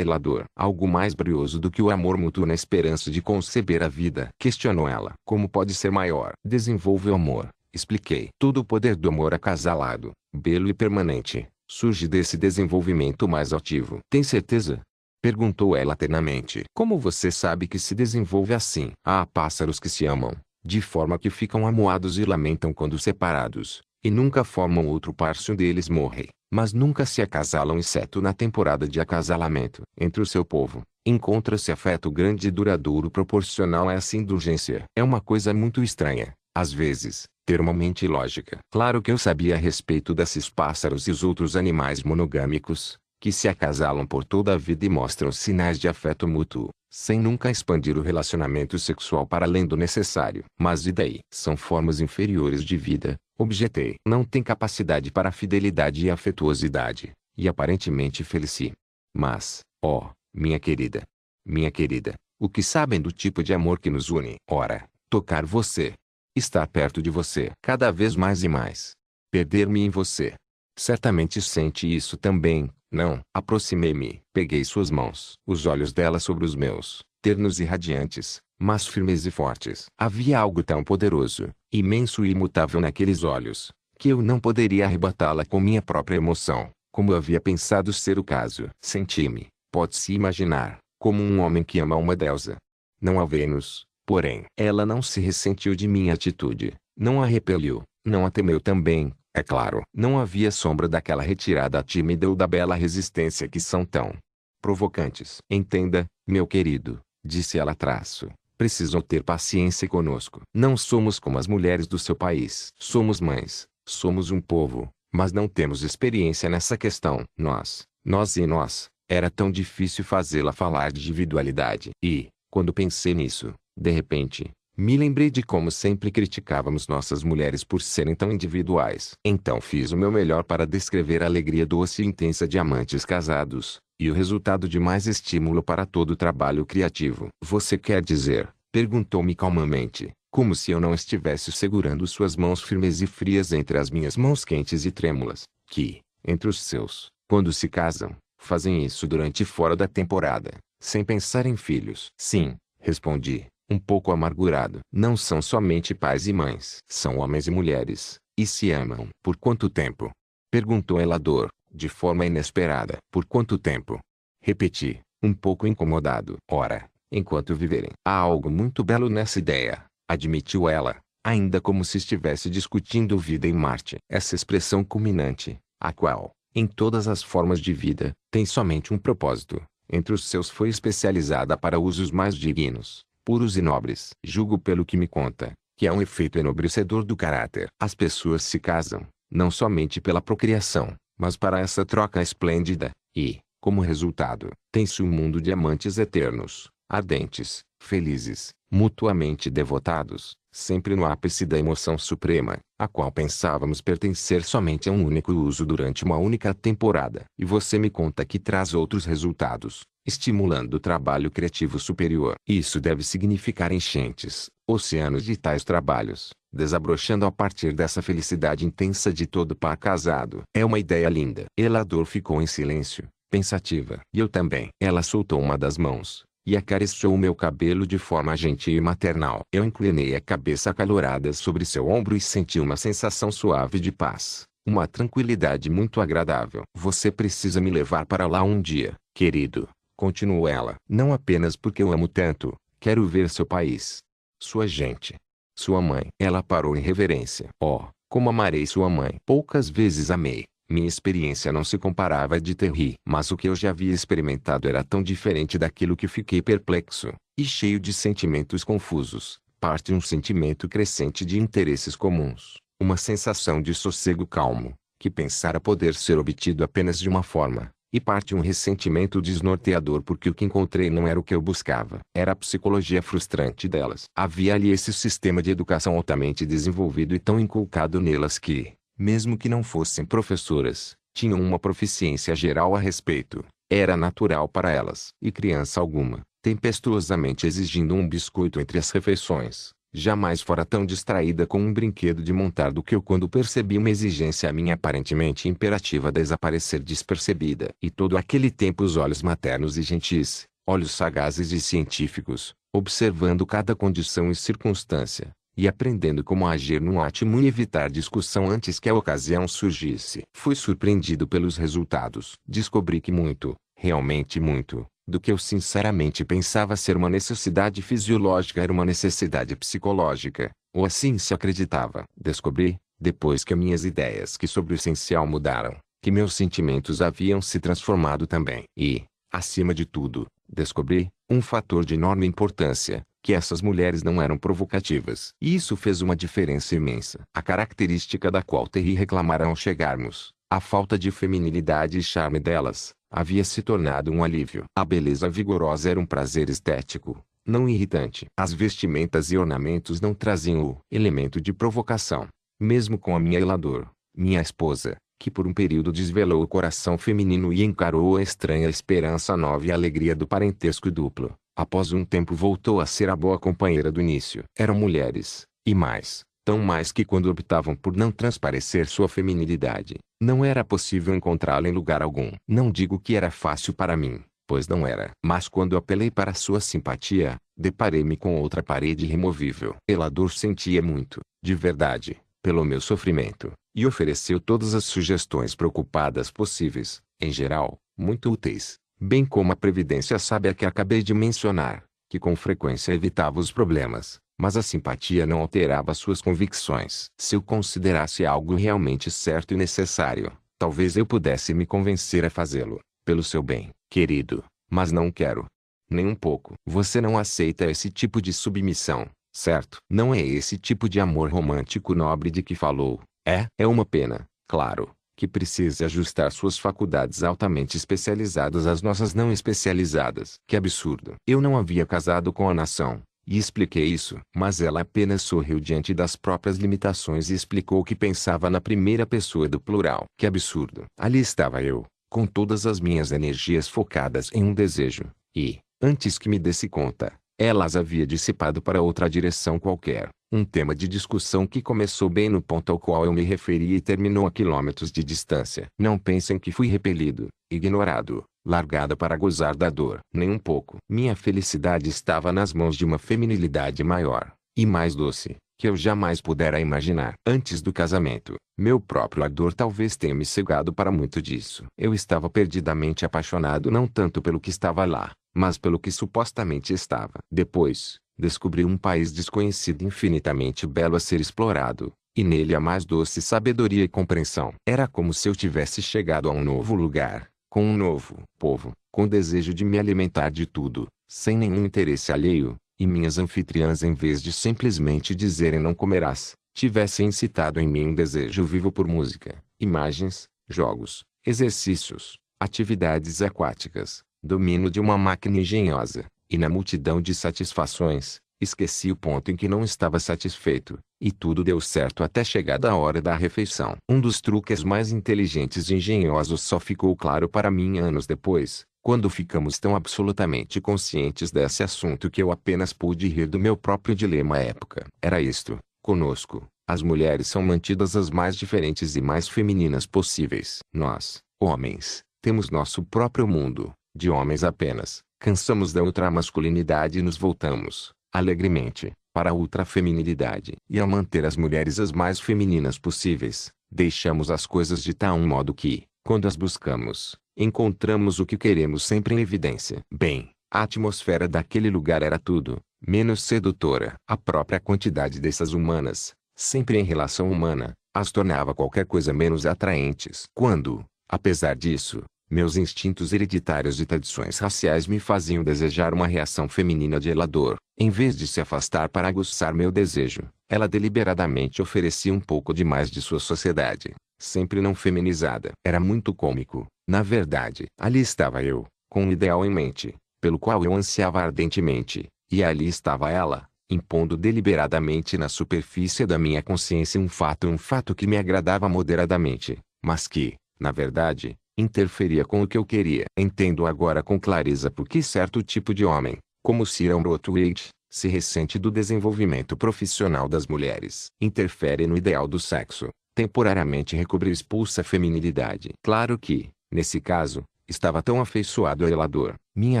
Elador. 0.00 0.44
Algo 0.56 0.88
mais 0.88 1.14
brioso 1.14 1.58
do 1.58 1.70
que 1.70 1.82
o 1.82 1.90
amor 1.90 2.16
mútuo 2.16 2.46
na 2.46 2.54
esperança 2.54 3.10
de 3.10 3.20
conceber 3.20 3.82
a 3.82 3.88
vida. 3.88 4.28
Questionou 4.38 4.88
ela. 4.88 5.14
Como 5.24 5.48
pode 5.48 5.74
ser 5.74 5.90
maior? 5.90 6.32
Desenvolve 6.44 7.10
o 7.10 7.14
amor. 7.14 7.48
Expliquei. 7.74 8.28
Todo 8.38 8.58
o 8.58 8.64
poder 8.64 8.96
do 8.96 9.08
amor 9.08 9.32
acasalado, 9.32 10.12
belo 10.34 10.68
e 10.68 10.74
permanente, 10.74 11.48
surge 11.70 12.06
desse 12.06 12.36
desenvolvimento 12.36 13.26
mais 13.26 13.52
ativo. 13.52 13.98
Tem 14.10 14.22
certeza? 14.22 14.82
Perguntou 15.22 15.76
ela 15.76 15.94
ternamente. 15.94 16.64
Como 16.74 16.98
você 16.98 17.30
sabe 17.30 17.68
que 17.68 17.78
se 17.78 17.94
desenvolve 17.94 18.52
assim? 18.52 18.90
Há 19.06 19.24
pássaros 19.24 19.78
que 19.78 19.88
se 19.88 20.04
amam, 20.04 20.34
de 20.64 20.80
forma 20.80 21.16
que 21.16 21.30
ficam 21.30 21.64
amuados 21.64 22.18
e 22.18 22.24
lamentam 22.24 22.72
quando 22.72 22.98
separados, 22.98 23.82
e 24.02 24.10
nunca 24.10 24.42
formam 24.42 24.88
outro 24.88 25.14
par 25.14 25.36
se 25.36 25.52
um 25.52 25.54
deles 25.54 25.88
morre, 25.88 26.26
mas 26.52 26.72
nunca 26.72 27.06
se 27.06 27.22
acasalam 27.22 27.78
exceto 27.78 28.20
na 28.20 28.32
temporada 28.32 28.88
de 28.88 29.00
acasalamento. 29.00 29.82
Entre 29.96 30.20
o 30.20 30.26
seu 30.26 30.44
povo, 30.44 30.82
encontra-se 31.06 31.70
afeto 31.70 32.10
grande 32.10 32.48
e 32.48 32.50
duradouro 32.50 33.08
proporcional 33.08 33.88
a 33.88 33.92
essa 33.92 34.16
indulgência. 34.16 34.86
É 34.96 35.04
uma 35.04 35.20
coisa 35.20 35.54
muito 35.54 35.84
estranha, 35.84 36.32
às 36.52 36.72
vezes, 36.72 37.26
ter 37.46 37.60
uma 37.60 37.72
mente 37.72 38.08
lógica. 38.08 38.58
Claro 38.72 39.00
que 39.00 39.12
eu 39.12 39.18
sabia 39.18 39.54
a 39.54 39.58
respeito 39.58 40.14
desses 40.14 40.50
pássaros 40.50 41.06
e 41.06 41.12
os 41.12 41.22
outros 41.22 41.56
animais 41.56 42.02
monogâmicos, 42.02 42.98
que 43.22 43.30
se 43.30 43.46
acasalam 43.46 44.04
por 44.04 44.24
toda 44.24 44.52
a 44.52 44.58
vida 44.58 44.84
e 44.84 44.88
mostram 44.88 45.30
sinais 45.30 45.78
de 45.78 45.86
afeto 45.86 46.26
mútuo, 46.26 46.70
sem 46.90 47.20
nunca 47.20 47.52
expandir 47.52 47.96
o 47.96 48.02
relacionamento 48.02 48.76
sexual 48.80 49.24
para 49.24 49.46
além 49.46 49.64
do 49.64 49.76
necessário. 49.76 50.44
Mas 50.58 50.88
e 50.88 50.90
daí? 50.90 51.20
São 51.32 51.56
formas 51.56 52.00
inferiores 52.00 52.64
de 52.64 52.76
vida, 52.76 53.14
objetei. 53.38 53.94
Não 54.04 54.24
tem 54.24 54.42
capacidade 54.42 55.12
para 55.12 55.30
fidelidade 55.30 56.04
e 56.04 56.10
afetuosidade, 56.10 57.12
e 57.38 57.46
aparentemente 57.46 58.24
felici. 58.24 58.72
Mas, 59.16 59.60
ó, 59.80 59.98
oh, 59.98 60.10
minha 60.34 60.58
querida, 60.58 61.04
minha 61.46 61.70
querida, 61.70 62.16
o 62.40 62.48
que 62.48 62.60
sabem 62.60 63.00
do 63.00 63.12
tipo 63.12 63.40
de 63.40 63.54
amor 63.54 63.78
que 63.78 63.88
nos 63.88 64.10
une? 64.10 64.34
Ora, 64.50 64.84
tocar 65.08 65.46
você, 65.46 65.92
estar 66.34 66.66
perto 66.66 67.00
de 67.00 67.08
você, 67.08 67.52
cada 67.62 67.92
vez 67.92 68.16
mais 68.16 68.42
e 68.42 68.48
mais, 68.48 68.94
perder-me 69.30 69.80
em 69.80 69.90
você. 69.90 70.34
Certamente 70.76 71.40
sente 71.40 71.92
isso 71.92 72.16
também, 72.16 72.70
não. 72.90 73.20
Aproximei-me, 73.34 74.22
peguei 74.32 74.64
suas 74.64 74.90
mãos. 74.90 75.34
Os 75.46 75.66
olhos 75.66 75.92
dela 75.92 76.18
sobre 76.18 76.44
os 76.44 76.54
meus, 76.54 77.02
ternos 77.22 77.60
e 77.60 77.64
radiantes, 77.64 78.40
mas 78.58 78.86
firmes 78.86 79.26
e 79.26 79.30
fortes. 79.30 79.86
Havia 79.98 80.38
algo 80.38 80.62
tão 80.62 80.84
poderoso, 80.84 81.50
imenso 81.72 82.24
e 82.24 82.30
imutável 82.30 82.80
naqueles 82.80 83.24
olhos, 83.24 83.72
que 83.98 84.10
eu 84.10 84.22
não 84.22 84.38
poderia 84.38 84.84
arrebatá-la 84.84 85.44
com 85.44 85.58
minha 85.58 85.82
própria 85.82 86.16
emoção, 86.16 86.70
como 86.92 87.14
havia 87.14 87.40
pensado 87.40 87.92
ser 87.92 88.18
o 88.18 88.24
caso. 88.24 88.68
Senti-me, 88.84 89.48
pode-se 89.72 90.12
imaginar, 90.12 90.78
como 90.98 91.22
um 91.22 91.40
homem 91.40 91.64
que 91.64 91.80
ama 91.80 91.96
uma 91.96 92.14
deusa. 92.14 92.56
Não 93.00 93.18
a 93.18 93.24
Vênus, 93.24 93.84
porém. 94.06 94.44
Ela 94.56 94.86
não 94.86 95.02
se 95.02 95.20
ressentiu 95.20 95.74
de 95.74 95.88
minha 95.88 96.14
atitude, 96.14 96.74
não 96.96 97.22
a 97.22 97.26
repeliu, 97.26 97.82
não 98.04 98.26
a 98.26 98.30
temeu 98.30 98.60
também, 98.60 99.12
é 99.34 99.42
claro, 99.42 99.82
não 99.94 100.18
havia 100.18 100.50
sombra 100.50 100.86
daquela 100.88 101.22
retirada 101.22 101.82
tímida 101.82 102.28
ou 102.28 102.36
da 102.36 102.46
bela 102.46 102.74
resistência 102.74 103.48
que 103.48 103.58
são 103.58 103.84
tão 103.84 104.14
provocantes. 104.60 105.38
Entenda, 105.50 106.06
meu 106.26 106.46
querido, 106.46 107.00
disse 107.24 107.58
ela 107.58 107.74
traço, 107.74 108.30
precisam 108.58 109.00
ter 109.00 109.22
paciência 109.24 109.88
conosco. 109.88 110.42
Não 110.54 110.76
somos 110.76 111.18
como 111.18 111.38
as 111.38 111.46
mulheres 111.46 111.86
do 111.86 111.98
seu 111.98 112.14
país. 112.14 112.68
Somos 112.78 113.20
mães, 113.20 113.66
somos 113.88 114.30
um 114.30 114.40
povo, 114.40 114.88
mas 115.12 115.32
não 115.32 115.48
temos 115.48 115.82
experiência 115.82 116.48
nessa 116.48 116.76
questão. 116.76 117.24
Nós, 117.36 117.82
nós 118.04 118.36
e 118.36 118.46
nós, 118.46 118.86
era 119.08 119.30
tão 119.30 119.50
difícil 119.50 120.04
fazê-la 120.04 120.52
falar 120.52 120.92
de 120.92 121.00
individualidade. 121.00 121.90
E, 122.02 122.28
quando 122.50 122.72
pensei 122.72 123.14
nisso, 123.14 123.52
de 123.76 123.90
repente, 123.90 124.50
me 124.76 124.96
lembrei 124.96 125.30
de 125.30 125.42
como 125.42 125.70
sempre 125.70 126.10
criticávamos 126.10 126.88
nossas 126.88 127.22
mulheres 127.22 127.62
por 127.62 127.82
serem 127.82 128.14
tão 128.14 128.32
individuais. 128.32 129.12
Então 129.24 129.60
fiz 129.60 129.92
o 129.92 129.96
meu 129.96 130.10
melhor 130.10 130.44
para 130.44 130.66
descrever 130.66 131.22
a 131.22 131.26
alegria 131.26 131.66
doce 131.66 132.02
e 132.02 132.06
intensa 132.06 132.48
de 132.48 132.58
amantes 132.58 133.04
casados, 133.04 133.78
e 134.00 134.10
o 134.10 134.14
resultado 134.14 134.68
de 134.68 134.78
mais 134.80 135.06
estímulo 135.06 135.62
para 135.62 135.84
todo 135.84 136.12
o 136.12 136.16
trabalho 136.16 136.64
criativo. 136.64 137.28
Você 137.44 137.76
quer 137.76 138.02
dizer? 138.02 138.48
Perguntou-me 138.72 139.34
calmamente, 139.34 140.10
como 140.30 140.54
se 140.54 140.70
eu 140.70 140.80
não 140.80 140.94
estivesse 140.94 141.52
segurando 141.52 142.06
suas 142.06 142.34
mãos 142.34 142.62
firmes 142.62 143.02
e 143.02 143.06
frias 143.06 143.52
entre 143.52 143.76
as 143.76 143.90
minhas 143.90 144.16
mãos 144.16 144.44
quentes 144.46 144.86
e 144.86 144.90
trêmulas, 144.90 145.42
que, 145.68 146.00
entre 146.26 146.48
os 146.48 146.58
seus, 146.58 147.08
quando 147.28 147.52
se 147.52 147.68
casam, 147.68 148.16
fazem 148.38 148.82
isso 148.82 149.06
durante 149.06 149.44
fora 149.44 149.76
da 149.76 149.86
temporada, 149.86 150.52
sem 150.80 151.04
pensar 151.04 151.44
em 151.44 151.56
filhos. 151.56 152.06
Sim, 152.18 152.56
respondi, 152.80 153.46
um 153.72 153.78
pouco 153.78 154.12
amargurado. 154.12 154.80
Não 154.92 155.16
são 155.16 155.40
somente 155.40 155.94
pais 155.94 156.28
e 156.28 156.32
mães. 156.32 156.78
São 156.86 157.18
homens 157.18 157.46
e 157.46 157.50
mulheres, 157.50 158.18
e 158.38 158.46
se 158.46 158.70
amam. 158.70 159.08
Por 159.22 159.36
quanto 159.36 159.70
tempo? 159.70 160.10
Perguntou 160.50 161.00
Elador, 161.00 161.48
de 161.72 161.88
forma 161.88 162.26
inesperada. 162.26 162.98
Por 163.10 163.24
quanto 163.24 163.56
tempo? 163.56 163.98
Repeti, 164.42 165.00
um 165.22 165.32
pouco 165.32 165.66
incomodado. 165.66 166.36
Ora, 166.50 166.86
enquanto 167.10 167.54
viverem. 167.54 167.92
Há 168.06 168.14
algo 168.14 168.50
muito 168.50 168.84
belo 168.84 169.08
nessa 169.08 169.38
ideia, 169.38 169.84
admitiu 170.06 170.68
ela, 170.68 170.98
ainda 171.24 171.60
como 171.60 171.84
se 171.84 171.96
estivesse 171.96 172.50
discutindo 172.50 173.18
vida 173.18 173.48
em 173.48 173.54
Marte. 173.54 173.96
Essa 174.10 174.34
expressão 174.34 174.84
culminante, 174.84 175.58
a 175.80 175.92
qual, 175.92 176.32
em 176.54 176.66
todas 176.66 177.08
as 177.08 177.22
formas 177.22 177.58
de 177.58 177.72
vida, 177.72 178.12
tem 178.30 178.44
somente 178.44 178.92
um 178.92 178.98
propósito, 178.98 179.62
entre 179.90 180.12
os 180.12 180.26
seus 180.26 180.50
foi 180.50 180.68
especializada 180.68 181.56
para 181.56 181.78
usos 181.80 182.10
mais 182.10 182.34
dignos 182.34 183.02
puros 183.24 183.56
e 183.56 183.62
nobres. 183.62 184.10
Julgo 184.24 184.58
pelo 184.58 184.84
que 184.84 184.96
me 184.96 185.08
conta, 185.08 185.52
que 185.76 185.86
é 185.86 185.92
um 185.92 186.02
efeito 186.02 186.38
enobrecedor 186.38 187.04
do 187.04 187.16
caráter. 187.16 187.68
As 187.80 187.94
pessoas 187.94 188.42
se 188.42 188.58
casam, 188.58 189.06
não 189.30 189.50
somente 189.50 190.00
pela 190.00 190.20
procriação, 190.20 190.94
mas 191.18 191.36
para 191.36 191.60
essa 191.60 191.84
troca 191.84 192.20
esplêndida, 192.20 192.90
e, 193.16 193.38
como 193.60 193.80
resultado, 193.80 194.50
tem-se 194.72 195.02
um 195.02 195.10
mundo 195.10 195.40
de 195.40 195.52
amantes 195.52 195.98
eternos, 195.98 196.68
ardentes, 196.90 197.60
felizes, 197.82 198.50
mutuamente 198.70 199.50
devotados, 199.50 200.32
sempre 200.52 200.96
no 200.96 201.04
ápice 201.04 201.46
da 201.46 201.58
emoção 201.58 201.96
suprema, 201.96 202.58
a 202.78 202.88
qual 202.88 203.10
pensávamos 203.12 203.80
pertencer 203.80 204.44
somente 204.44 204.88
a 204.88 204.92
um 204.92 205.04
único 205.04 205.32
uso 205.32 205.64
durante 205.64 206.04
uma 206.04 206.16
única 206.16 206.52
temporada. 206.52 207.24
E 207.38 207.44
você 207.44 207.78
me 207.78 207.88
conta 207.88 208.24
que 208.24 208.38
traz 208.38 208.74
outros 208.74 209.04
resultados, 209.04 209.82
estimulando 210.06 210.74
o 210.74 210.80
trabalho 210.80 211.30
criativo 211.30 211.78
superior. 211.78 212.34
Isso 212.48 212.80
deve 212.80 213.02
significar 213.02 213.72
enchentes, 213.72 214.48
oceanos 214.68 215.24
de 215.24 215.36
tais 215.36 215.64
trabalhos, 215.64 216.30
desabrochando 216.52 217.26
a 217.26 217.32
partir 217.32 217.72
dessa 217.72 218.02
felicidade 218.02 218.64
intensa 218.64 219.12
de 219.12 219.26
todo 219.26 219.56
par 219.56 219.76
casado. 219.76 220.42
É 220.54 220.64
uma 220.64 220.78
ideia 220.78 221.08
linda. 221.08 221.46
Elador 221.58 222.04
ficou 222.04 222.42
em 222.42 222.46
silêncio, 222.46 223.08
pensativa. 223.30 224.00
E 224.14 224.18
eu 224.18 224.28
também. 224.28 224.68
Ela 224.80 225.02
soltou 225.02 225.40
uma 225.40 225.56
das 225.56 225.78
mãos, 225.78 226.24
e 226.46 226.56
acariciou 226.56 227.14
o 227.14 227.18
meu 227.18 227.34
cabelo 227.34 227.86
de 227.86 227.98
forma 227.98 228.36
gentil 228.36 228.76
e 228.76 228.80
maternal. 228.80 229.42
Eu 229.52 229.64
inclinei 229.64 230.14
a 230.14 230.20
cabeça 230.20 230.70
acalorada 230.70 231.32
sobre 231.32 231.64
seu 231.64 231.88
ombro 231.88 232.16
e 232.16 232.20
senti 232.20 232.58
uma 232.60 232.76
sensação 232.76 233.30
suave 233.30 233.78
de 233.78 233.92
paz, 233.92 234.44
uma 234.66 234.86
tranquilidade 234.86 235.70
muito 235.70 236.00
agradável. 236.00 236.62
Você 236.76 237.10
precisa 237.10 237.60
me 237.60 237.70
levar 237.70 238.06
para 238.06 238.26
lá 238.26 238.42
um 238.42 238.60
dia, 238.60 238.94
querido, 239.14 239.68
continuou 240.02 240.48
ela. 240.48 240.74
Não 240.88 241.12
apenas 241.12 241.54
porque 241.54 241.80
eu 241.80 241.92
amo 241.92 242.08
tanto, 242.08 242.56
quero 242.80 243.06
ver 243.06 243.30
seu 243.30 243.46
país, 243.46 243.98
sua 244.42 244.66
gente, 244.66 245.14
sua 245.56 245.80
mãe. 245.80 246.08
Ela 246.20 246.42
parou 246.42 246.76
em 246.76 246.80
reverência. 246.80 247.50
Oh, 247.62 247.84
como 248.08 248.28
amarei 248.28 248.66
sua 248.66 248.90
mãe. 248.90 249.16
Poucas 249.24 249.70
vezes 249.70 250.10
amei, 250.10 250.42
minha 250.68 250.88
experiência 250.88 251.52
não 251.52 251.62
se 251.62 251.78
comparava 251.78 252.34
a 252.34 252.40
de 252.40 252.52
Terry. 252.52 252.94
Mas 253.06 253.30
o 253.30 253.36
que 253.36 253.48
eu 253.48 253.54
já 253.54 253.70
havia 253.70 253.94
experimentado 253.94 254.68
era 254.68 254.82
tão 254.82 255.04
diferente 255.04 255.56
daquilo 255.56 255.96
que 255.96 256.08
fiquei 256.08 256.42
perplexo, 256.42 257.12
e 257.38 257.44
cheio 257.44 257.78
de 257.78 257.92
sentimentos 257.92 258.64
confusos. 258.64 259.38
Parte 259.60 259.94
um 259.94 260.00
sentimento 260.00 260.68
crescente 260.68 261.24
de 261.24 261.38
interesses 261.38 261.94
comuns, 261.94 262.54
uma 262.82 262.96
sensação 262.96 263.62
de 263.62 263.72
sossego 263.72 264.26
calmo, 264.26 264.74
que 264.98 265.08
pensara 265.08 265.60
poder 265.60 265.94
ser 265.94 266.18
obtido 266.18 266.64
apenas 266.64 266.98
de 266.98 267.08
uma 267.08 267.22
forma, 267.22 267.70
e 267.92 268.00
parte 268.00 268.34
um 268.34 268.40
ressentimento 268.40 269.20
desnorteador 269.20 270.02
porque 270.02 270.30
o 270.30 270.34
que 270.34 270.44
encontrei 270.44 270.88
não 270.88 271.06
era 271.06 271.20
o 271.20 271.22
que 271.22 271.34
eu 271.34 271.42
buscava. 271.42 272.00
Era 272.16 272.32
a 272.32 272.36
psicologia 272.36 273.02
frustrante 273.02 273.68
delas. 273.68 274.04
Havia 274.16 274.54
ali 274.54 274.70
esse 274.70 274.92
sistema 274.92 275.42
de 275.42 275.50
educação 275.50 275.96
altamente 275.96 276.46
desenvolvido 276.46 277.14
e 277.14 277.18
tão 277.18 277.38
inculcado 277.38 278.00
nelas 278.00 278.38
que, 278.38 278.72
mesmo 278.98 279.36
que 279.36 279.48
não 279.48 279.62
fossem 279.62 280.04
professoras, 280.04 280.94
tinham 281.14 281.40
uma 281.40 281.58
proficiência 281.58 282.34
geral 282.34 282.74
a 282.74 282.78
respeito. 282.78 283.44
Era 283.70 283.96
natural 283.96 284.48
para 284.48 284.70
elas. 284.70 285.10
E 285.20 285.30
criança 285.30 285.80
alguma, 285.80 286.20
tempestuosamente 286.42 287.46
exigindo 287.46 287.94
um 287.94 288.08
biscoito 288.08 288.60
entre 288.60 288.78
as 288.78 288.90
refeições, 288.90 289.72
jamais 289.92 290.40
fora 290.40 290.64
tão 290.64 290.86
distraída 290.86 291.46
com 291.46 291.60
um 291.60 291.72
brinquedo 291.72 292.22
de 292.22 292.32
montar 292.32 292.72
do 292.72 292.82
que 292.82 292.94
eu 292.94 293.02
quando 293.02 293.28
percebi 293.28 293.76
uma 293.76 293.90
exigência 293.90 294.48
a 294.48 294.52
minha 294.52 294.74
aparentemente 294.74 295.48
imperativa 295.48 296.10
desaparecer 296.10 296.80
despercebida. 296.80 297.70
E 297.82 297.90
todo 297.90 298.16
aquele 298.16 298.50
tempo 298.50 298.84
os 298.84 298.96
olhos 298.96 299.22
maternos 299.22 299.76
e 299.76 299.82
gentis, 299.82 300.46
olhos 300.66 300.92
sagazes 300.92 301.52
e 301.52 301.60
científicos, 301.60 302.54
observando 302.72 303.44
cada 303.44 303.76
condição 303.76 304.30
e 304.30 304.34
circunstância, 304.34 305.30
e 305.56 305.68
aprendendo 305.68 306.24
como 306.24 306.46
agir 306.46 306.80
num 306.80 307.00
átimo 307.00 307.40
e 307.40 307.46
evitar 307.46 307.90
discussão 307.90 308.50
antes 308.50 308.80
que 308.80 308.88
a 308.88 308.94
ocasião 308.94 309.46
surgisse. 309.46 310.22
Fui 310.34 310.54
surpreendido 310.54 311.28
pelos 311.28 311.56
resultados. 311.56 312.34
Descobri 312.48 313.00
que 313.00 313.12
muito, 313.12 313.54
realmente 313.76 314.40
muito, 314.40 314.86
do 315.06 315.20
que 315.20 315.32
eu 315.32 315.38
sinceramente 315.38 316.24
pensava 316.24 316.76
ser 316.76 316.96
uma 316.96 317.08
necessidade 317.08 317.82
fisiológica 317.82 318.62
era 318.62 318.72
uma 318.72 318.84
necessidade 318.84 319.56
psicológica, 319.56 320.50
ou 320.74 320.84
assim 320.84 321.18
se 321.18 321.34
acreditava. 321.34 322.04
Descobri, 322.16 322.76
depois 323.00 323.44
que 323.44 323.54
minhas 323.54 323.84
ideias 323.84 324.36
que 324.36 324.46
sobre 324.46 324.74
o 324.74 324.76
essencial 324.76 325.26
mudaram, 325.26 325.76
que 326.00 326.10
meus 326.10 326.34
sentimentos 326.34 327.02
haviam 327.02 327.42
se 327.42 327.58
transformado 327.58 328.26
também. 328.26 328.64
E, 328.76 329.04
acima 329.32 329.74
de 329.74 329.84
tudo, 329.84 330.26
descobri, 330.48 331.08
um 331.28 331.42
fator 331.42 331.84
de 331.84 331.94
enorme 331.94 332.26
importância, 332.26 333.02
que 333.22 333.32
essas 333.32 333.62
mulheres 333.62 334.02
não 334.02 334.20
eram 334.20 334.36
provocativas. 334.36 335.32
E 335.40 335.54
isso 335.54 335.76
fez 335.76 336.00
uma 336.00 336.16
diferença 336.16 336.74
imensa. 336.74 337.20
A 337.34 337.40
característica 337.40 338.30
da 338.30 338.42
qual 338.42 338.66
Terry 338.66 338.94
reclamara 338.94 339.46
ao 339.46 339.56
chegarmos, 339.56 340.32
a 340.50 340.60
falta 340.60 340.98
de 340.98 341.10
feminilidade 341.10 341.98
e 341.98 342.02
charme 342.02 342.38
delas, 342.38 342.92
havia 343.12 343.44
se 343.44 343.60
tornado 343.60 344.10
um 344.10 344.24
alívio. 344.24 344.64
A 344.74 344.84
beleza 344.84 345.28
vigorosa 345.28 345.90
era 345.90 346.00
um 346.00 346.06
prazer 346.06 346.48
estético, 346.48 347.22
não 347.46 347.68
irritante. 347.68 348.26
As 348.36 348.52
vestimentas 348.52 349.30
e 349.30 349.36
ornamentos 349.36 350.00
não 350.00 350.14
traziam 350.14 350.62
o 350.62 350.78
elemento 350.90 351.40
de 351.40 351.52
provocação. 351.52 352.26
Mesmo 352.58 352.96
com 352.96 353.14
a 353.14 353.20
minha 353.20 353.38
elador, 353.38 353.86
minha 354.16 354.40
esposa, 354.40 354.96
que 355.20 355.30
por 355.30 355.46
um 355.46 355.52
período 355.52 355.92
desvelou 355.92 356.42
o 356.42 356.48
coração 356.48 356.96
feminino 356.96 357.52
e 357.52 357.62
encarou 357.62 358.16
a 358.16 358.22
estranha 358.22 358.68
esperança 358.68 359.36
nova 359.36 359.66
e 359.66 359.72
alegria 359.72 360.16
do 360.16 360.26
parentesco 360.26 360.90
duplo, 360.90 361.34
após 361.56 361.92
um 361.92 362.04
tempo 362.04 362.34
voltou 362.34 362.80
a 362.80 362.86
ser 362.86 363.10
a 363.10 363.16
boa 363.16 363.38
companheira 363.38 363.92
do 363.92 364.00
início. 364.00 364.44
Eram 364.56 364.74
mulheres, 364.74 365.44
e 365.66 365.74
mais, 365.74 366.24
tão 366.44 366.58
mais 366.58 366.90
que 366.90 367.04
quando 367.04 367.30
optavam 367.30 367.74
por 367.74 367.96
não 367.96 368.10
transparecer 368.10 368.86
sua 368.86 369.08
feminilidade, 369.08 369.96
não 370.22 370.44
era 370.44 370.64
possível 370.64 371.14
encontrá-la 371.14 371.68
em 371.68 371.72
lugar 371.72 372.02
algum. 372.02 372.30
Não 372.46 372.70
digo 372.70 372.98
que 372.98 373.16
era 373.16 373.30
fácil 373.30 373.74
para 373.74 373.96
mim, 373.96 374.22
pois 374.46 374.68
não 374.68 374.86
era. 374.86 375.10
Mas 375.24 375.48
quando 375.48 375.76
apelei 375.76 376.10
para 376.10 376.32
sua 376.32 376.60
simpatia, 376.60 377.36
deparei-me 377.56 378.16
com 378.16 378.40
outra 378.40 378.62
parede 378.62 379.04
removível. 379.04 379.74
Elador 379.88 380.30
sentia 380.30 380.80
muito, 380.80 381.20
de 381.42 381.54
verdade, 381.54 382.20
pelo 382.40 382.64
meu 382.64 382.80
sofrimento, 382.80 383.52
e 383.74 383.86
ofereceu 383.86 384.38
todas 384.38 384.74
as 384.74 384.84
sugestões 384.84 385.54
preocupadas 385.54 386.30
possíveis, 386.30 387.02
em 387.20 387.32
geral, 387.32 387.78
muito 387.98 388.30
úteis 388.30 388.80
bem 389.04 389.24
como 389.24 389.50
a 389.50 389.56
previdência 389.56 390.16
sábia 390.16 390.54
que 390.54 390.64
acabei 390.64 391.02
de 391.02 391.12
mencionar, 391.12 391.82
que 392.08 392.20
com 392.20 392.36
frequência 392.36 392.92
evitava 392.92 393.40
os 393.40 393.50
problemas, 393.50 394.20
mas 394.38 394.56
a 394.56 394.62
simpatia 394.62 395.26
não 395.26 395.40
alterava 395.40 395.94
suas 395.94 396.20
convicções. 396.20 397.06
Se 397.18 397.36
eu 397.36 397.42
considerasse 397.42 398.24
algo 398.26 398.54
realmente 398.54 399.10
certo 399.10 399.54
e 399.54 399.56
necessário, 399.56 400.32
talvez 400.58 400.96
eu 400.96 401.06
pudesse 401.06 401.52
me 401.54 401.66
convencer 401.66 402.24
a 402.24 402.30
fazê-lo, 402.30 402.80
pelo 403.04 403.22
seu 403.22 403.42
bem, 403.42 403.70
querido, 403.90 404.44
mas 404.70 404.92
não 404.92 405.10
quero. 405.10 405.46
Nem 405.90 406.06
um 406.06 406.14
pouco. 406.14 406.54
Você 406.66 407.00
não 407.00 407.18
aceita 407.18 407.70
esse 407.70 407.90
tipo 407.90 408.22
de 408.22 408.32
submissão, 408.32 409.06
certo? 409.34 409.78
Não 409.90 410.14
é 410.14 410.20
esse 410.20 410.56
tipo 410.56 410.88
de 410.88 411.00
amor 411.00 411.30
romântico 411.30 411.94
nobre 411.94 412.30
de 412.30 412.42
que 412.42 412.54
falou. 412.54 413.00
É, 413.26 413.46
é 413.58 413.66
uma 413.66 413.84
pena, 413.84 414.24
claro, 414.48 414.90
que 415.16 415.28
precise 415.28 415.84
ajustar 415.84 416.32
suas 416.32 416.58
faculdades 416.58 417.22
altamente 417.22 417.76
especializadas 417.76 418.66
às 418.66 418.82
nossas 418.82 419.14
não 419.14 419.30
especializadas. 419.30 420.34
Que 420.48 420.56
absurdo. 420.56 421.14
Eu 421.26 421.40
não 421.40 421.56
havia 421.56 421.86
casado 421.86 422.32
com 422.32 422.48
a 422.48 422.54
nação. 422.54 423.02
E 423.26 423.38
expliquei 423.38 423.86
isso, 423.86 424.18
mas 424.34 424.60
ela 424.60 424.80
apenas 424.80 425.22
sorriu 425.22 425.60
diante 425.60 425.94
das 425.94 426.16
próprias 426.16 426.56
limitações 426.56 427.30
e 427.30 427.34
explicou 427.34 427.84
que 427.84 427.94
pensava 427.94 428.50
na 428.50 428.60
primeira 428.60 429.06
pessoa 429.06 429.48
do 429.48 429.60
plural. 429.60 430.04
Que 430.18 430.26
absurdo. 430.26 430.84
Ali 430.98 431.20
estava 431.20 431.62
eu, 431.62 431.86
com 432.10 432.26
todas 432.26 432.66
as 432.66 432.80
minhas 432.80 433.12
energias 433.12 433.68
focadas 433.68 434.30
em 434.34 434.42
um 434.42 434.52
desejo, 434.52 435.04
e, 435.34 435.58
antes 435.80 436.18
que 436.18 436.28
me 436.28 436.38
desse 436.38 436.68
conta, 436.68 437.12
ela 437.38 437.64
as 437.64 437.76
havia 437.76 438.06
dissipado 438.06 438.60
para 438.60 438.82
outra 438.82 439.08
direção 439.08 439.58
qualquer. 439.58 440.08
Um 440.30 440.44
tema 440.44 440.74
de 440.74 440.88
discussão 440.88 441.46
que 441.46 441.60
começou 441.60 442.08
bem 442.08 442.28
no 442.28 442.40
ponto 442.40 442.72
ao 442.72 442.78
qual 442.78 443.04
eu 443.04 443.12
me 443.12 443.22
referi 443.22 443.74
e 443.74 443.80
terminou 443.80 444.26
a 444.26 444.32
quilômetros 444.32 444.90
de 444.90 445.04
distância. 445.04 445.66
Não 445.78 445.98
pensem 445.98 446.38
que 446.38 446.50
fui 446.50 446.68
repelido, 446.68 447.28
ignorado, 447.50 448.24
largada 448.44 448.96
para 448.96 449.16
gozar 449.16 449.56
da 449.56 449.70
dor. 449.70 450.00
Nem 450.12 450.30
um 450.30 450.38
pouco. 450.38 450.78
Minha 450.88 451.16
felicidade 451.16 451.88
estava 451.88 452.32
nas 452.32 452.52
mãos 452.52 452.76
de 452.76 452.84
uma 452.84 452.98
feminilidade 452.98 453.82
maior, 453.84 454.32
e 454.56 454.66
mais 454.66 454.94
doce, 454.94 455.36
que 455.58 455.68
eu 455.68 455.76
jamais 455.76 456.20
pudera 456.20 456.60
imaginar. 456.60 457.14
Antes 457.26 457.62
do 457.62 457.72
casamento, 457.72 458.34
meu 458.58 458.80
próprio 458.80 459.22
ardor 459.22 459.54
talvez 459.54 459.96
tenha 459.96 460.14
me 460.14 460.24
cegado 460.24 460.72
para 460.72 460.90
muito 460.90 461.22
disso. 461.22 461.64
Eu 461.78 461.94
estava 461.94 462.28
perdidamente 462.28 463.04
apaixonado 463.04 463.70
não 463.70 463.86
tanto 463.86 464.20
pelo 464.20 464.40
que 464.40 464.50
estava 464.50 464.84
lá, 464.84 465.12
mas 465.34 465.56
pelo 465.58 465.78
que 465.78 465.90
supostamente 465.90 466.72
estava. 466.72 467.14
Depois, 467.30 467.96
descobri 468.18 468.64
um 468.64 468.76
país 468.76 469.12
desconhecido 469.12 469.82
infinitamente 469.82 470.66
belo 470.66 470.96
a 470.96 471.00
ser 471.00 471.20
explorado, 471.20 471.92
e 472.16 472.22
nele 472.22 472.54
a 472.54 472.60
mais 472.60 472.84
doce 472.84 473.22
sabedoria 473.22 473.84
e 473.84 473.88
compreensão. 473.88 474.52
Era 474.66 474.86
como 474.86 475.14
se 475.14 475.28
eu 475.28 475.34
tivesse 475.34 475.80
chegado 475.80 476.28
a 476.28 476.32
um 476.32 476.44
novo 476.44 476.74
lugar, 476.74 477.28
com 477.52 477.62
um 477.62 477.76
novo 477.76 478.22
povo, 478.38 478.72
com 478.90 479.06
desejo 479.06 479.52
de 479.52 479.62
me 479.62 479.78
alimentar 479.78 480.30
de 480.30 480.46
tudo, 480.46 480.86
sem 481.06 481.36
nenhum 481.36 481.66
interesse 481.66 482.10
alheio, 482.10 482.56
e 482.80 482.86
minhas 482.86 483.18
anfitriãs 483.18 483.82
em 483.82 483.92
vez 483.92 484.22
de 484.22 484.32
simplesmente 484.32 485.14
dizerem 485.14 485.60
não 485.60 485.74
comerás, 485.74 486.32
tivessem 486.56 487.08
incitado 487.08 487.60
em 487.60 487.68
mim 487.68 487.88
um 487.88 487.94
desejo 487.94 488.42
vivo 488.42 488.72
por 488.72 488.88
música, 488.88 489.36
imagens, 489.60 490.24
jogos, 490.48 491.04
exercícios, 491.26 492.16
atividades 492.40 493.20
aquáticas, 493.20 494.00
domínio 494.22 494.70
de 494.70 494.80
uma 494.80 494.96
máquina 494.96 495.36
engenhosa, 495.36 496.06
e 496.30 496.38
na 496.38 496.48
multidão 496.48 497.02
de 497.02 497.14
satisfações, 497.14 498.18
esqueci 498.42 498.90
o 498.90 498.96
ponto 498.96 499.30
em 499.30 499.36
que 499.36 499.48
não 499.48 499.62
estava 499.62 499.98
satisfeito, 499.98 500.78
e 501.00 501.10
tudo 501.10 501.44
deu 501.44 501.60
certo 501.60 502.02
até 502.02 502.24
chegada 502.24 502.70
a 502.70 502.76
hora 502.76 503.00
da 503.00 503.16
refeição. 503.16 503.76
Um 503.88 504.00
dos 504.00 504.20
truques 504.20 504.64
mais 504.64 504.92
inteligentes 504.92 505.70
e 505.70 505.74
engenhosos 505.74 506.42
só 506.42 506.58
ficou 506.58 506.94
claro 506.96 507.28
para 507.28 507.50
mim 507.50 507.78
anos 507.78 508.06
depois, 508.06 508.64
quando 508.82 509.08
ficamos 509.08 509.58
tão 509.58 509.76
absolutamente 509.76 510.60
conscientes 510.60 511.30
desse 511.30 511.62
assunto 511.62 512.10
que 512.10 512.22
eu 512.22 512.30
apenas 512.32 512.72
pude 512.72 513.08
rir 513.08 513.26
do 513.26 513.38
meu 513.38 513.56
próprio 513.56 513.94
dilema 513.94 514.36
à 514.36 514.40
época. 514.40 514.86
Era 515.00 515.20
isto, 515.20 515.58
conosco, 515.80 516.46
as 516.66 516.82
mulheres 516.82 517.28
são 517.28 517.42
mantidas 517.42 517.96
as 517.96 518.10
mais 518.10 518.36
diferentes 518.36 518.96
e 518.96 519.00
mais 519.00 519.28
femininas 519.28 519.86
possíveis. 519.86 520.58
Nós, 520.74 521.18
homens, 521.40 522.02
temos 522.20 522.50
nosso 522.50 522.82
próprio 522.82 523.26
mundo, 523.26 523.72
de 523.94 524.10
homens 524.10 524.42
apenas. 524.44 525.00
Cansamos 525.20 525.72
da 525.72 525.82
ultramasculinidade 525.82 526.98
e 526.98 527.02
nos 527.02 527.16
voltamos, 527.16 527.92
alegremente, 528.12 528.92
para 529.12 529.30
a 529.30 529.34
ultrafeminilidade. 529.34 530.56
E 530.68 530.78
ao 530.78 530.86
manter 530.86 531.24
as 531.24 531.36
mulheres 531.36 531.78
as 531.78 531.92
mais 531.92 532.20
femininas 532.20 532.78
possíveis, 532.78 533.50
deixamos 533.70 534.30
as 534.30 534.46
coisas 534.46 534.82
de 534.82 534.94
tal 534.94 535.18
modo 535.18 535.54
que, 535.54 535.84
quando 536.04 536.26
as 536.26 536.36
buscamos, 536.36 537.16
encontramos 537.36 538.18
o 538.18 538.26
que 538.26 538.36
queremos 538.36 538.84
sempre 538.84 539.14
em 539.14 539.20
evidência. 539.20 539.80
Bem, 539.92 540.30
a 540.50 540.62
atmosfera 540.62 541.26
daquele 541.26 541.70
lugar 541.70 542.02
era 542.02 542.18
tudo, 542.18 542.60
menos 542.86 543.22
sedutora. 543.22 543.94
A 544.06 544.16
própria 544.16 544.60
quantidade 544.60 545.20
dessas 545.20 545.52
humanas, 545.52 546.12
sempre 546.36 546.78
em 546.78 546.84
relação 546.84 547.30
humana, 547.30 547.72
as 547.94 548.10
tornava 548.10 548.54
qualquer 548.54 548.86
coisa 548.86 549.12
menos 549.12 549.46
atraentes. 549.46 550.24
Quando, 550.34 550.84
apesar 551.08 551.54
disso, 551.54 552.02
meus 552.32 552.56
instintos 552.56 553.12
hereditários 553.12 553.78
e 553.78 553.84
tradições 553.84 554.38
raciais 554.38 554.86
me 554.86 554.98
faziam 554.98 555.44
desejar 555.44 555.92
uma 555.92 556.06
reação 556.06 556.48
feminina 556.48 556.98
de 556.98 557.10
Elador. 557.10 557.58
Em 557.78 557.90
vez 557.90 558.16
de 558.16 558.26
se 558.26 558.40
afastar 558.40 558.88
para 558.88 559.06
aguçar 559.06 559.52
meu 559.52 559.70
desejo, 559.70 560.22
ela 560.48 560.66
deliberadamente 560.66 561.60
oferecia 561.60 562.12
um 562.12 562.18
pouco 562.18 562.54
demais 562.54 562.90
de 562.90 563.02
sua 563.02 563.20
sociedade, 563.20 563.94
sempre 564.18 564.62
não 564.62 564.74
feminizada. 564.74 565.52
Era 565.62 565.78
muito 565.78 566.14
cômico, 566.14 566.66
na 566.88 567.02
verdade. 567.02 567.66
Ali 567.78 568.00
estava 568.00 568.42
eu, 568.42 568.66
com 568.88 569.04
um 569.04 569.12
ideal 569.12 569.44
em 569.44 569.50
mente, 569.50 569.94
pelo 570.18 570.38
qual 570.38 570.64
eu 570.64 570.72
ansiava 570.72 571.20
ardentemente, 571.20 572.06
e 572.30 572.42
ali 572.42 572.66
estava 572.66 573.10
ela, 573.10 573.46
impondo 573.68 574.16
deliberadamente 574.16 575.18
na 575.18 575.28
superfície 575.28 576.06
da 576.06 576.18
minha 576.18 576.42
consciência 576.42 576.98
um 576.98 577.10
fato 577.10 577.46
um 577.46 577.58
fato 577.58 577.94
que 577.94 578.06
me 578.06 578.16
agradava 578.16 578.70
moderadamente, 578.70 579.58
mas 579.84 580.08
que, 580.08 580.36
na 580.58 580.72
verdade, 580.72 581.36
interferia 581.56 582.24
com 582.24 582.42
o 582.42 582.46
que 582.46 582.56
eu 582.56 582.64
queria. 582.64 583.04
Entendo 583.18 583.66
agora 583.66 584.02
com 584.02 584.18
clareza 584.18 584.70
por 584.70 584.88
que 584.88 585.02
certo 585.02 585.42
tipo 585.42 585.74
de 585.74 585.84
homem, 585.84 586.18
como 586.42 586.66
Cyril 586.66 587.02
Rothweight, 587.02 587.68
se 587.90 588.08
ressente 588.08 588.58
do 588.58 588.70
desenvolvimento 588.70 589.56
profissional 589.56 590.28
das 590.28 590.46
mulheres. 590.46 591.06
Interfere 591.20 591.86
no 591.86 591.96
ideal 591.96 592.26
do 592.26 592.40
sexo, 592.40 592.88
temporariamente 593.14 593.94
recobre 593.94 594.30
expulsa 594.30 594.80
a 594.80 594.84
feminilidade. 594.84 595.70
Claro 595.84 596.18
que, 596.18 596.48
nesse 596.72 597.00
caso, 597.00 597.42
estava 597.68 598.02
tão 598.02 598.20
afeiçoado 598.20 598.86
a 598.86 598.90
Elador, 598.90 599.34
minha 599.54 599.80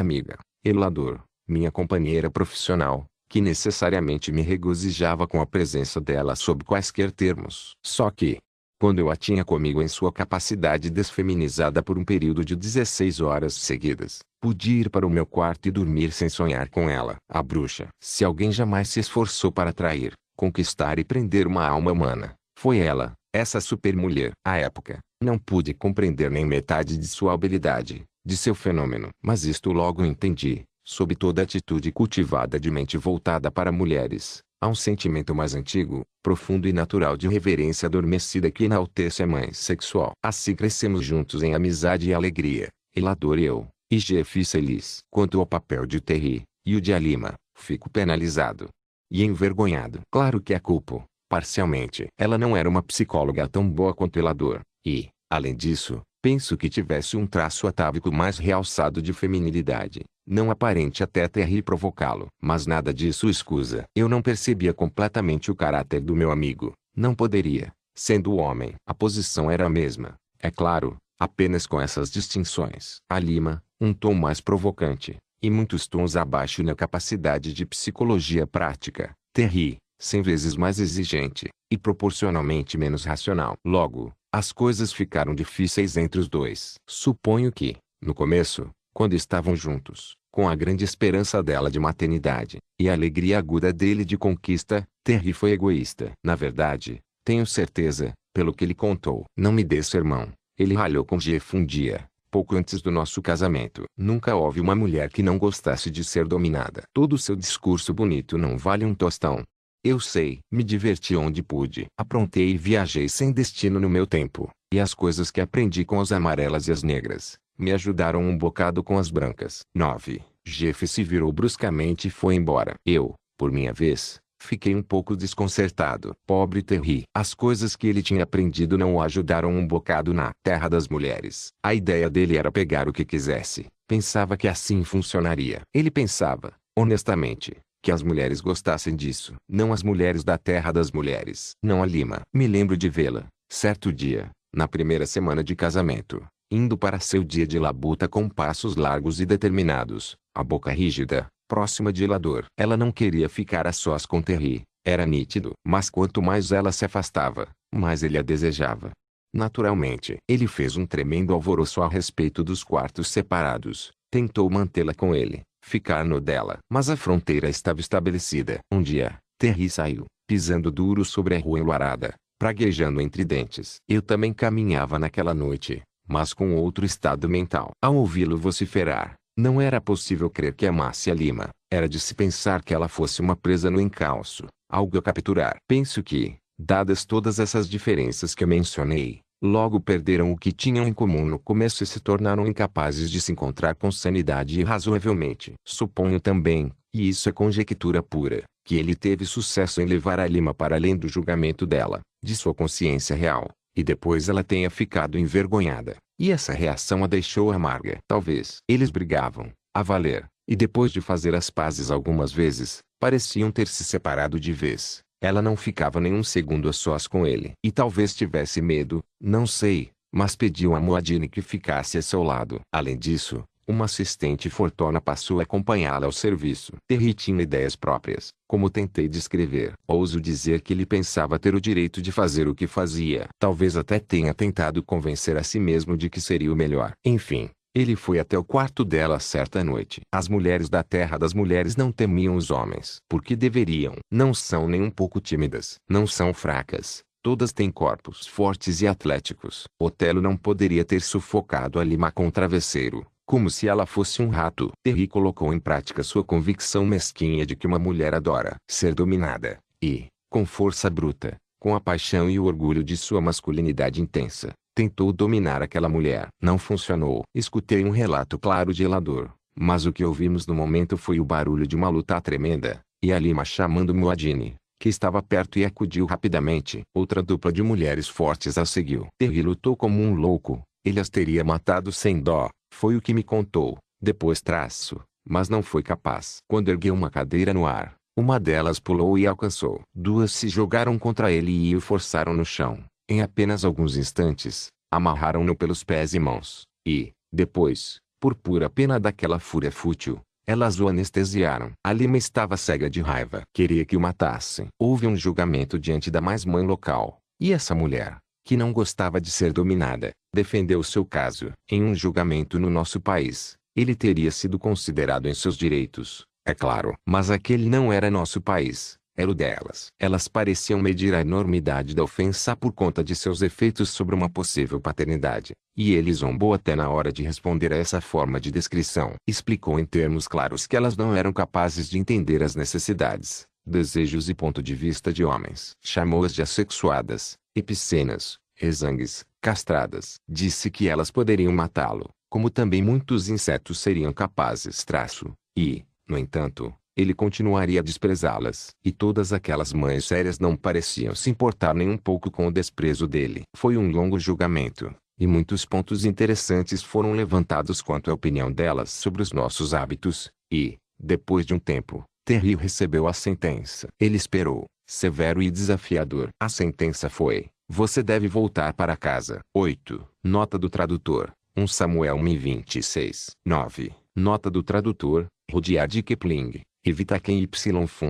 amiga, 0.00 0.38
Elador, 0.64 1.22
minha 1.48 1.70
companheira 1.70 2.30
profissional, 2.30 3.06
que 3.28 3.40
necessariamente 3.40 4.30
me 4.30 4.42
regozijava 4.42 5.26
com 5.26 5.40
a 5.40 5.46
presença 5.46 5.98
dela 5.98 6.36
sob 6.36 6.64
quaisquer 6.64 7.10
termos. 7.10 7.72
Só 7.82 8.10
que, 8.10 8.38
quando 8.82 8.98
eu 8.98 9.10
a 9.10 9.14
tinha 9.14 9.44
comigo 9.44 9.80
em 9.80 9.86
sua 9.86 10.12
capacidade 10.12 10.90
desfeminizada 10.90 11.80
por 11.84 11.96
um 11.96 12.04
período 12.04 12.44
de 12.44 12.56
16 12.56 13.20
horas 13.20 13.54
seguidas, 13.54 14.18
pude 14.40 14.72
ir 14.72 14.90
para 14.90 15.06
o 15.06 15.08
meu 15.08 15.24
quarto 15.24 15.68
e 15.68 15.70
dormir 15.70 16.10
sem 16.10 16.28
sonhar 16.28 16.68
com 16.68 16.90
ela. 16.90 17.14
A 17.28 17.40
bruxa. 17.40 17.86
Se 18.02 18.24
alguém 18.24 18.50
jamais 18.50 18.88
se 18.88 18.98
esforçou 18.98 19.52
para 19.52 19.70
atrair, 19.70 20.14
conquistar 20.36 20.98
e 20.98 21.04
prender 21.04 21.46
uma 21.46 21.64
alma 21.64 21.92
humana, 21.92 22.34
foi 22.58 22.78
ela, 22.78 23.12
essa 23.32 23.60
supermulher. 23.60 24.32
À 24.44 24.56
época, 24.56 24.98
não 25.22 25.38
pude 25.38 25.72
compreender 25.72 26.28
nem 26.28 26.44
metade 26.44 26.98
de 26.98 27.06
sua 27.06 27.34
habilidade, 27.34 28.02
de 28.26 28.36
seu 28.36 28.52
fenômeno. 28.52 29.10
Mas 29.22 29.44
isto 29.44 29.70
logo 29.70 30.04
entendi, 30.04 30.64
sob 30.84 31.14
toda 31.14 31.42
atitude 31.42 31.92
cultivada 31.92 32.58
de 32.58 32.68
mente 32.68 32.98
voltada 32.98 33.48
para 33.48 33.70
mulheres, 33.70 34.42
Há 34.62 34.68
um 34.68 34.76
sentimento 34.76 35.34
mais 35.34 35.56
antigo, 35.56 36.06
profundo 36.22 36.68
e 36.68 36.72
natural 36.72 37.16
de 37.16 37.26
reverência 37.26 37.88
adormecida 37.88 38.48
que 38.48 38.62
enaltece 38.62 39.20
a 39.20 39.26
mãe 39.26 39.52
sexual. 39.52 40.12
Assim 40.22 40.54
crescemos 40.54 41.04
juntos 41.04 41.42
em 41.42 41.52
amizade 41.52 42.08
e 42.08 42.14
alegria, 42.14 42.68
Elador 42.94 43.40
e 43.40 43.44
eu, 43.44 43.66
e 43.90 43.96
Jeff 43.96 44.44
feliz. 44.44 45.00
Quanto 45.10 45.40
ao 45.40 45.46
papel 45.46 45.84
de 45.84 46.00
Terry, 46.00 46.44
e 46.64 46.76
o 46.76 46.80
de 46.80 46.94
Alima, 46.94 47.34
fico 47.58 47.90
penalizado. 47.90 48.68
E 49.10 49.24
envergonhado. 49.24 50.02
Claro 50.12 50.40
que 50.40 50.54
a 50.54 50.60
culpo, 50.60 51.02
parcialmente. 51.28 52.06
Ela 52.16 52.38
não 52.38 52.56
era 52.56 52.68
uma 52.68 52.84
psicóloga 52.84 53.48
tão 53.48 53.68
boa 53.68 53.92
quanto 53.92 54.20
Elador, 54.20 54.60
e, 54.86 55.08
além 55.28 55.56
disso, 55.56 56.00
penso 56.22 56.56
que 56.56 56.70
tivesse 56.70 57.16
um 57.16 57.26
traço 57.26 57.66
atávico 57.66 58.12
mais 58.12 58.38
realçado 58.38 59.02
de 59.02 59.12
feminilidade 59.12 60.04
não 60.26 60.50
aparente 60.50 61.02
até 61.02 61.26
terrir 61.28 61.62
provocá-lo. 61.62 62.26
Mas 62.40 62.66
nada 62.66 62.92
disso 62.92 63.28
escusa. 63.28 63.84
Eu 63.94 64.08
não 64.08 64.22
percebia 64.22 64.72
completamente 64.72 65.50
o 65.50 65.54
caráter 65.54 66.00
do 66.00 66.14
meu 66.14 66.30
amigo. 66.30 66.72
Não 66.96 67.14
poderia, 67.14 67.72
sendo 67.94 68.36
homem. 68.36 68.74
A 68.86 68.94
posição 68.94 69.50
era 69.50 69.66
a 69.66 69.70
mesma, 69.70 70.14
é 70.38 70.50
claro, 70.50 70.96
apenas 71.18 71.66
com 71.66 71.80
essas 71.80 72.10
distinções. 72.10 72.96
A 73.08 73.18
Lima, 73.18 73.62
um 73.80 73.92
tom 73.92 74.14
mais 74.14 74.40
provocante, 74.40 75.16
e 75.42 75.50
muitos 75.50 75.86
tons 75.86 76.16
abaixo 76.16 76.62
na 76.62 76.74
capacidade 76.74 77.52
de 77.52 77.66
psicologia 77.66 78.46
prática. 78.46 79.12
Terry, 79.32 79.78
cem 80.00 80.20
vezes 80.22 80.56
mais 80.56 80.78
exigente, 80.78 81.48
e 81.70 81.78
proporcionalmente 81.78 82.76
menos 82.76 83.04
racional. 83.04 83.54
Logo, 83.64 84.12
as 84.32 84.52
coisas 84.52 84.92
ficaram 84.92 85.34
difíceis 85.34 85.96
entre 85.96 86.20
os 86.20 86.28
dois. 86.28 86.74
Suponho 86.88 87.52
que, 87.52 87.76
no 88.02 88.14
começo, 88.14 88.68
quando 88.92 89.14
estavam 89.14 89.56
juntos, 89.56 90.16
com 90.30 90.48
a 90.48 90.54
grande 90.54 90.84
esperança 90.84 91.42
dela 91.42 91.70
de 91.70 91.78
maternidade, 91.78 92.58
e 92.78 92.88
a 92.88 92.92
alegria 92.92 93.38
aguda 93.38 93.72
dele 93.72 94.04
de 94.04 94.16
conquista, 94.16 94.86
Terry 95.04 95.32
foi 95.32 95.52
egoísta. 95.52 96.12
Na 96.24 96.34
verdade, 96.34 97.00
tenho 97.24 97.46
certeza, 97.46 98.12
pelo 98.32 98.52
que 98.52 98.64
ele 98.64 98.74
contou. 98.74 99.24
Não 99.36 99.52
me 99.52 99.62
dê 99.62 99.82
sermão. 99.82 100.32
Ele 100.58 100.74
ralhou 100.74 101.04
com 101.04 101.16
Jeff 101.16 101.56
um 101.56 101.64
dia, 101.64 102.06
pouco 102.30 102.56
antes 102.56 102.80
do 102.80 102.90
nosso 102.90 103.20
casamento. 103.20 103.84
Nunca 103.96 104.34
houve 104.34 104.60
uma 104.60 104.74
mulher 104.74 105.10
que 105.10 105.22
não 105.22 105.38
gostasse 105.38 105.90
de 105.90 106.02
ser 106.02 106.26
dominada. 106.26 106.82
Todo 106.92 107.18
seu 107.18 107.36
discurso 107.36 107.92
bonito 107.92 108.38
não 108.38 108.56
vale 108.56 108.84
um 108.84 108.94
tostão. 108.94 109.42
Eu 109.84 109.98
sei, 109.98 110.40
me 110.50 110.62
diverti 110.62 111.16
onde 111.16 111.42
pude. 111.42 111.86
Aprontei 111.98 112.50
e 112.50 112.56
viajei 112.56 113.08
sem 113.08 113.32
destino 113.32 113.80
no 113.80 113.90
meu 113.90 114.06
tempo. 114.06 114.48
E 114.72 114.80
as 114.80 114.94
coisas 114.94 115.30
que 115.30 115.40
aprendi 115.40 115.84
com 115.84 116.00
as 116.00 116.12
amarelas 116.12 116.68
e 116.68 116.72
as 116.72 116.82
negras, 116.82 117.36
me 117.62 117.72
ajudaram 117.72 118.20
um 118.20 118.36
bocado 118.36 118.82
com 118.82 118.98
as 118.98 119.10
brancas. 119.10 119.60
9. 119.74 120.20
Jeff 120.44 120.86
se 120.88 121.04
virou 121.04 121.32
bruscamente 121.32 122.08
e 122.08 122.10
foi 122.10 122.34
embora. 122.34 122.74
Eu, 122.84 123.14
por 123.38 123.52
minha 123.52 123.72
vez, 123.72 124.20
Fiquei 124.44 124.74
um 124.74 124.82
pouco 124.82 125.16
desconcertado. 125.16 126.16
Pobre 126.26 126.62
Terry. 126.62 127.04
As 127.14 127.32
coisas 127.32 127.76
que 127.76 127.86
ele 127.86 128.02
tinha 128.02 128.24
aprendido 128.24 128.76
não 128.76 128.96
o 128.96 129.00
ajudaram 129.00 129.52
um 129.52 129.64
bocado 129.64 130.12
na 130.12 130.32
terra 130.42 130.68
das 130.68 130.88
mulheres. 130.88 131.50
A 131.64 131.72
ideia 131.72 132.10
dele 132.10 132.36
era 132.36 132.50
pegar 132.50 132.88
o 132.88 132.92
que 132.92 133.04
quisesse. 133.04 133.66
Pensava 133.86 134.36
que 134.36 134.48
assim 134.48 134.82
funcionaria. 134.82 135.62
Ele 135.72 135.92
pensava, 135.92 136.54
honestamente, 136.76 137.56
que 137.80 137.92
as 137.92 138.02
mulheres 138.02 138.40
gostassem 138.40 138.96
disso. 138.96 139.34
Não 139.48 139.72
as 139.72 139.84
mulheres 139.84 140.24
da 140.24 140.36
terra 140.36 140.72
das 140.72 140.90
mulheres. 140.90 141.52
Não 141.62 141.80
a 141.80 141.86
Lima. 141.86 142.22
Me 142.34 142.48
lembro 142.48 142.76
de 142.76 142.88
vê-la, 142.88 143.26
certo 143.48 143.92
dia, 143.92 144.28
na 144.52 144.66
primeira 144.66 145.06
semana 145.06 145.42
de 145.42 145.54
casamento, 145.56 146.20
indo 146.52 146.76
para 146.76 147.00
seu 147.00 147.24
dia 147.24 147.46
de 147.46 147.58
labuta 147.58 148.06
com 148.06 148.28
passos 148.28 148.76
largos 148.76 149.22
e 149.22 149.24
determinados, 149.24 150.16
a 150.36 150.44
boca 150.44 150.70
rígida, 150.70 151.26
próxima 151.48 151.90
de 151.90 152.04
Elador. 152.04 152.44
Ela 152.58 152.76
não 152.76 152.92
queria 152.92 153.26
ficar 153.26 153.66
a 153.66 153.72
sós 153.72 154.04
com 154.04 154.20
Terry, 154.20 154.62
era 154.84 155.06
nítido. 155.06 155.52
Mas 155.66 155.88
quanto 155.88 156.20
mais 156.20 156.52
ela 156.52 156.70
se 156.70 156.84
afastava, 156.84 157.48
mais 157.74 158.02
ele 158.02 158.18
a 158.18 158.22
desejava. 158.22 158.90
Naturalmente, 159.34 160.18
ele 160.28 160.46
fez 160.46 160.76
um 160.76 160.84
tremendo 160.84 161.32
alvoroço 161.32 161.80
a 161.80 161.88
respeito 161.88 162.44
dos 162.44 162.62
quartos 162.62 163.08
separados. 163.08 163.90
Tentou 164.10 164.50
mantê-la 164.50 164.92
com 164.92 165.14
ele, 165.14 165.40
ficar 165.64 166.04
no 166.04 166.20
dela. 166.20 166.58
Mas 166.70 166.90
a 166.90 166.98
fronteira 166.98 167.48
estava 167.48 167.80
estabelecida. 167.80 168.60
Um 168.70 168.82
dia, 168.82 169.16
Terry 169.38 169.70
saiu, 169.70 170.04
pisando 170.28 170.70
duro 170.70 171.02
sobre 171.02 171.34
a 171.34 171.40
rua 171.40 171.60
enluarada, 171.60 172.12
praguejando 172.38 173.00
entre 173.00 173.24
dentes. 173.24 173.76
Eu 173.88 174.02
também 174.02 174.34
caminhava 174.34 174.98
naquela 174.98 175.32
noite, 175.32 175.82
mas 176.08 176.32
com 176.32 176.54
outro 176.56 176.84
estado 176.84 177.28
mental. 177.28 177.70
Ao 177.82 177.94
ouvi-lo 177.94 178.36
vociferar, 178.36 179.14
não 179.36 179.60
era 179.60 179.80
possível 179.80 180.28
crer 180.28 180.54
que 180.54 180.66
amasse 180.66 181.10
a 181.10 181.14
Lima. 181.14 181.48
Era 181.70 181.88
de 181.88 181.98
se 181.98 182.14
pensar 182.14 182.62
que 182.62 182.74
ela 182.74 182.88
fosse 182.88 183.20
uma 183.20 183.34
presa 183.34 183.70
no 183.70 183.80
encalço, 183.80 184.46
algo 184.70 184.98
a 184.98 185.02
capturar. 185.02 185.56
Penso 185.66 186.02
que, 186.02 186.36
dadas 186.58 187.04
todas 187.04 187.38
essas 187.38 187.68
diferenças 187.68 188.34
que 188.34 188.44
mencionei, 188.44 189.20
logo 189.42 189.80
perderam 189.80 190.30
o 190.30 190.36
que 190.36 190.52
tinham 190.52 190.86
em 190.86 190.92
comum 190.92 191.24
no 191.24 191.38
começo 191.38 191.82
e 191.82 191.86
se 191.86 191.98
tornaram 191.98 192.46
incapazes 192.46 193.10
de 193.10 193.20
se 193.20 193.32
encontrar 193.32 193.74
com 193.74 193.90
sanidade 193.90 194.60
e 194.60 194.62
razoavelmente. 194.62 195.54
Suponho 195.66 196.20
também, 196.20 196.70
e 196.94 197.08
isso 197.08 197.28
é 197.28 197.32
conjectura 197.32 198.02
pura, 198.02 198.42
que 198.66 198.76
ele 198.76 198.94
teve 198.94 199.24
sucesso 199.24 199.80
em 199.80 199.86
levar 199.86 200.20
a 200.20 200.26
Lima 200.26 200.52
para 200.52 200.76
além 200.76 200.94
do 200.94 201.08
julgamento 201.08 201.66
dela, 201.66 202.00
de 202.22 202.36
sua 202.36 202.54
consciência 202.54 203.16
real, 203.16 203.48
e 203.76 203.82
depois 203.82 204.28
ela 204.28 204.44
tenha 204.44 204.70
ficado 204.70 205.18
envergonhada, 205.18 205.96
e 206.18 206.30
essa 206.30 206.52
reação 206.52 207.02
a 207.04 207.06
deixou 207.06 207.50
amarga. 207.50 207.98
Talvez. 208.06 208.58
Eles 208.68 208.90
brigavam, 208.90 209.50
a 209.74 209.82
valer, 209.82 210.26
e 210.48 210.54
depois 210.54 210.92
de 210.92 211.00
fazer 211.00 211.34
as 211.34 211.50
pazes 211.50 211.90
algumas 211.90 212.32
vezes, 212.32 212.78
pareciam 213.00 213.50
ter 213.50 213.66
se 213.66 213.84
separado 213.84 214.38
de 214.38 214.52
vez. 214.52 215.00
Ela 215.22 215.40
não 215.40 215.56
ficava 215.56 216.00
nem 216.00 216.12
um 216.12 216.24
segundo 216.24 216.68
a 216.68 216.72
sós 216.72 217.06
com 217.06 217.26
ele. 217.26 217.52
E 217.64 217.70
talvez 217.70 218.14
tivesse 218.14 218.60
medo, 218.60 219.02
não 219.20 219.46
sei, 219.46 219.90
mas 220.12 220.36
pediu 220.36 220.74
a 220.74 220.80
Moadine 220.80 221.28
que 221.28 221.40
ficasse 221.40 221.96
a 221.96 222.02
seu 222.02 222.22
lado. 222.22 222.60
Além 222.72 222.98
disso, 222.98 223.44
uma 223.66 223.84
assistente 223.84 224.50
fortuna 224.50 225.00
passou 225.00 225.40
a 225.40 225.44
acompanhá-la 225.44 226.06
ao 226.06 226.12
serviço. 226.12 226.72
Terry 226.86 227.14
tinha 227.14 227.42
ideias 227.42 227.76
próprias, 227.76 228.32
como 228.46 228.68
tentei 228.68 229.08
descrever. 229.08 229.74
Ouso 229.86 230.20
dizer 230.20 230.60
que 230.60 230.72
ele 230.72 230.84
pensava 230.84 231.38
ter 231.38 231.54
o 231.54 231.60
direito 231.60 232.02
de 232.02 232.10
fazer 232.10 232.48
o 232.48 232.54
que 232.54 232.66
fazia. 232.66 233.28
Talvez 233.38 233.76
até 233.76 233.98
tenha 233.98 234.34
tentado 234.34 234.82
convencer 234.82 235.36
a 235.36 235.42
si 235.42 235.60
mesmo 235.60 235.96
de 235.96 236.10
que 236.10 236.20
seria 236.20 236.52
o 236.52 236.56
melhor. 236.56 236.92
Enfim, 237.04 237.50
ele 237.74 237.96
foi 237.96 238.18
até 238.18 238.36
o 238.36 238.44
quarto 238.44 238.84
dela 238.84 239.20
certa 239.20 239.62
noite. 239.62 240.00
As 240.12 240.28
mulheres 240.28 240.68
da 240.68 240.82
terra 240.82 241.16
das 241.16 241.32
mulheres 241.32 241.76
não 241.76 241.92
temiam 241.92 242.34
os 242.34 242.50
homens. 242.50 242.98
Porque 243.08 243.36
deveriam. 243.36 243.94
Não 244.10 244.34
são 244.34 244.68
nem 244.68 244.82
um 244.82 244.90
pouco 244.90 245.20
tímidas. 245.20 245.76
Não 245.88 246.06
são 246.06 246.34
fracas. 246.34 247.02
Todas 247.22 247.52
têm 247.52 247.70
corpos 247.70 248.26
fortes 248.26 248.82
e 248.82 248.86
atléticos. 248.88 249.64
Otelo 249.80 250.20
não 250.20 250.36
poderia 250.36 250.84
ter 250.84 251.00
sufocado 251.00 251.78
a 251.78 251.84
Lima 251.84 252.10
com 252.10 252.26
o 252.26 252.32
travesseiro 252.32 253.06
como 253.32 253.48
se 253.48 253.66
ela 253.66 253.86
fosse 253.86 254.20
um 254.20 254.28
rato. 254.28 254.70
Terry 254.84 255.08
colocou 255.08 255.54
em 255.54 255.58
prática 255.58 256.02
sua 256.02 256.22
convicção 256.22 256.84
mesquinha 256.84 257.46
de 257.46 257.56
que 257.56 257.66
uma 257.66 257.78
mulher 257.78 258.14
adora 258.14 258.56
ser 258.70 258.94
dominada, 258.94 259.58
e, 259.82 260.08
com 260.28 260.44
força 260.44 260.90
bruta, 260.90 261.38
com 261.58 261.74
a 261.74 261.80
paixão 261.80 262.28
e 262.28 262.38
o 262.38 262.44
orgulho 262.44 262.84
de 262.84 262.94
sua 262.94 263.22
masculinidade 263.22 264.02
intensa, 264.02 264.52
tentou 264.74 265.14
dominar 265.14 265.62
aquela 265.62 265.88
mulher. 265.88 266.28
Não 266.42 266.58
funcionou. 266.58 267.22
Escutei 267.34 267.82
um 267.86 267.90
relato 267.90 268.38
claro 268.38 268.70
de 268.70 268.84
Elador, 268.84 269.30
mas 269.56 269.86
o 269.86 269.94
que 269.94 270.04
ouvimos 270.04 270.46
no 270.46 270.54
momento 270.54 270.98
foi 270.98 271.18
o 271.18 271.24
barulho 271.24 271.66
de 271.66 271.74
uma 271.74 271.88
luta 271.88 272.20
tremenda, 272.20 272.80
e 273.02 273.14
a 273.14 273.18
Lima 273.18 273.46
chamando 273.46 273.94
Muadine, 273.94 274.56
que 274.78 274.90
estava 274.90 275.22
perto 275.22 275.58
e 275.58 275.64
acudiu 275.64 276.04
rapidamente. 276.04 276.82
Outra 276.94 277.22
dupla 277.22 277.50
de 277.50 277.62
mulheres 277.62 278.08
fortes 278.08 278.58
a 278.58 278.66
seguiu. 278.66 279.06
Terry 279.18 279.40
lutou 279.40 279.74
como 279.74 280.02
um 280.02 280.14
louco, 280.14 280.60
ele 280.84 281.00
as 281.00 281.08
teria 281.08 281.42
matado 281.42 281.90
sem 281.90 282.20
dó, 282.20 282.50
foi 282.72 282.96
o 282.96 283.02
que 283.02 283.14
me 283.14 283.22
contou, 283.22 283.76
depois 284.00 284.40
traço, 284.40 284.98
mas 285.24 285.48
não 285.48 285.62
foi 285.62 285.82
capaz. 285.82 286.38
Quando 286.48 286.70
ergueu 286.70 286.94
uma 286.94 287.10
cadeira 287.10 287.52
no 287.52 287.66
ar, 287.66 287.94
uma 288.16 288.40
delas 288.40 288.80
pulou 288.80 289.16
e 289.16 289.26
alcançou. 289.26 289.82
Duas 289.94 290.32
se 290.32 290.48
jogaram 290.48 290.98
contra 290.98 291.30
ele 291.30 291.52
e 291.52 291.76
o 291.76 291.80
forçaram 291.80 292.32
no 292.34 292.44
chão. 292.44 292.82
Em 293.08 293.20
apenas 293.20 293.64
alguns 293.64 293.96
instantes, 293.96 294.68
amarraram-no 294.90 295.54
pelos 295.54 295.84
pés 295.84 296.14
e 296.14 296.18
mãos, 296.18 296.62
e, 296.84 297.12
depois, 297.32 298.00
por 298.18 298.34
pura 298.34 298.68
pena 298.68 298.98
daquela 298.98 299.38
fúria 299.38 299.70
fútil, 299.70 300.20
elas 300.46 300.80
o 300.80 300.88
anestesiaram. 300.88 301.72
A 301.84 301.92
Lima 301.92 302.16
estava 302.16 302.56
cega 302.56 302.90
de 302.90 303.00
raiva. 303.00 303.42
Queria 303.54 303.84
que 303.84 303.96
o 303.96 304.00
matassem. 304.00 304.68
Houve 304.78 305.06
um 305.06 305.14
julgamento 305.14 305.78
diante 305.78 306.10
da 306.10 306.20
mais-mãe 306.20 306.66
local, 306.66 307.18
e 307.38 307.52
essa 307.52 307.74
mulher, 307.74 308.16
que 308.44 308.56
não 308.56 308.72
gostava 308.72 309.20
de 309.20 309.30
ser 309.30 309.52
dominada, 309.52 310.10
defendeu 310.34 310.82
seu 310.82 311.04
caso. 311.04 311.52
Em 311.70 311.82
um 311.82 311.94
julgamento 311.94 312.58
no 312.58 312.70
nosso 312.70 313.00
país, 313.00 313.54
ele 313.74 313.94
teria 313.94 314.30
sido 314.30 314.58
considerado 314.58 315.26
em 315.26 315.34
seus 315.34 315.56
direitos, 315.56 316.26
é 316.44 316.54
claro. 316.54 316.94
Mas 317.06 317.30
aquele 317.30 317.68
não 317.68 317.92
era 317.92 318.10
nosso 318.10 318.40
país, 318.40 318.98
era 319.16 319.30
o 319.30 319.34
delas. 319.34 319.88
Elas 319.98 320.26
pareciam 320.26 320.80
medir 320.80 321.14
a 321.14 321.20
enormidade 321.20 321.94
da 321.94 322.02
ofensa 322.02 322.56
por 322.56 322.72
conta 322.72 323.04
de 323.04 323.14
seus 323.14 323.42
efeitos 323.42 323.90
sobre 323.90 324.14
uma 324.14 324.28
possível 324.28 324.80
paternidade, 324.80 325.52
e 325.76 325.92
ele 325.92 326.12
zombou 326.12 326.52
até 326.52 326.74
na 326.74 326.88
hora 326.88 327.12
de 327.12 327.22
responder 327.22 327.72
a 327.72 327.76
essa 327.76 328.00
forma 328.00 328.40
de 328.40 328.50
descrição. 328.50 329.14
Explicou 329.26 329.78
em 329.78 329.84
termos 329.84 330.26
claros 330.26 330.66
que 330.66 330.76
elas 330.76 330.96
não 330.96 331.14
eram 331.14 331.32
capazes 331.32 331.88
de 331.88 331.98
entender 331.98 332.42
as 332.42 332.56
necessidades, 332.56 333.46
desejos 333.64 334.28
e 334.28 334.34
ponto 334.34 334.62
de 334.62 334.74
vista 334.74 335.12
de 335.12 335.24
homens. 335.24 335.72
Chamou-as 335.80 336.34
de 336.34 336.42
assexuadas, 336.42 337.36
epicenas, 337.54 338.38
exangues, 338.60 339.24
castradas. 339.40 340.16
Disse 340.28 340.70
que 340.70 340.88
elas 340.88 341.10
poderiam 341.10 341.52
matá-lo, 341.52 342.08
como 342.28 342.50
também 342.50 342.82
muitos 342.82 343.28
insetos 343.28 343.78
seriam 343.78 344.12
capazes. 344.12 344.84
Traço, 344.84 345.32
e, 345.56 345.84
no 346.08 346.16
entanto, 346.16 346.74
ele 346.96 347.14
continuaria 347.14 347.80
a 347.80 347.82
desprezá-las. 347.82 348.70
E 348.84 348.92
todas 348.92 349.32
aquelas 349.32 349.72
mães 349.72 350.04
sérias 350.04 350.38
não 350.38 350.56
pareciam 350.56 351.14
se 351.14 351.30
importar 351.30 351.74
nem 351.74 351.88
um 351.88 351.96
pouco 351.96 352.30
com 352.30 352.46
o 352.46 352.52
desprezo 352.52 353.06
dele. 353.06 353.42
Foi 353.56 353.76
um 353.76 353.90
longo 353.90 354.18
julgamento, 354.18 354.94
e 355.18 355.26
muitos 355.26 355.64
pontos 355.64 356.04
interessantes 356.04 356.82
foram 356.82 357.12
levantados 357.12 357.80
quanto 357.80 358.10
à 358.10 358.14
opinião 358.14 358.50
delas 358.50 358.90
sobre 358.90 359.22
os 359.22 359.32
nossos 359.32 359.74
hábitos, 359.74 360.30
e, 360.50 360.76
depois 360.98 361.46
de 361.46 361.54
um 361.54 361.58
tempo, 361.58 362.04
Terry 362.24 362.54
recebeu 362.54 363.08
a 363.08 363.12
sentença. 363.12 363.88
Ele 363.98 364.16
esperou, 364.16 364.66
severo 364.86 365.42
e 365.42 365.50
desafiador. 365.50 366.28
A 366.40 366.48
sentença 366.48 367.08
foi: 367.08 367.46
você 367.68 368.02
deve 368.02 368.28
voltar 368.28 368.74
para 368.74 368.96
casa. 368.96 369.40
8. 369.54 370.06
Nota 370.22 370.58
do 370.58 370.68
tradutor. 370.68 371.32
1 371.56 371.66
Samuel 371.66 372.22
26. 372.22 373.30
9. 373.46 373.92
Nota 374.14 374.50
do 374.50 374.62
tradutor. 374.62 375.26
Rudyard 375.50 376.02
Kipling. 376.02 376.60
Evita 376.84 377.20
quem 377.20 377.38
y 377.38 377.48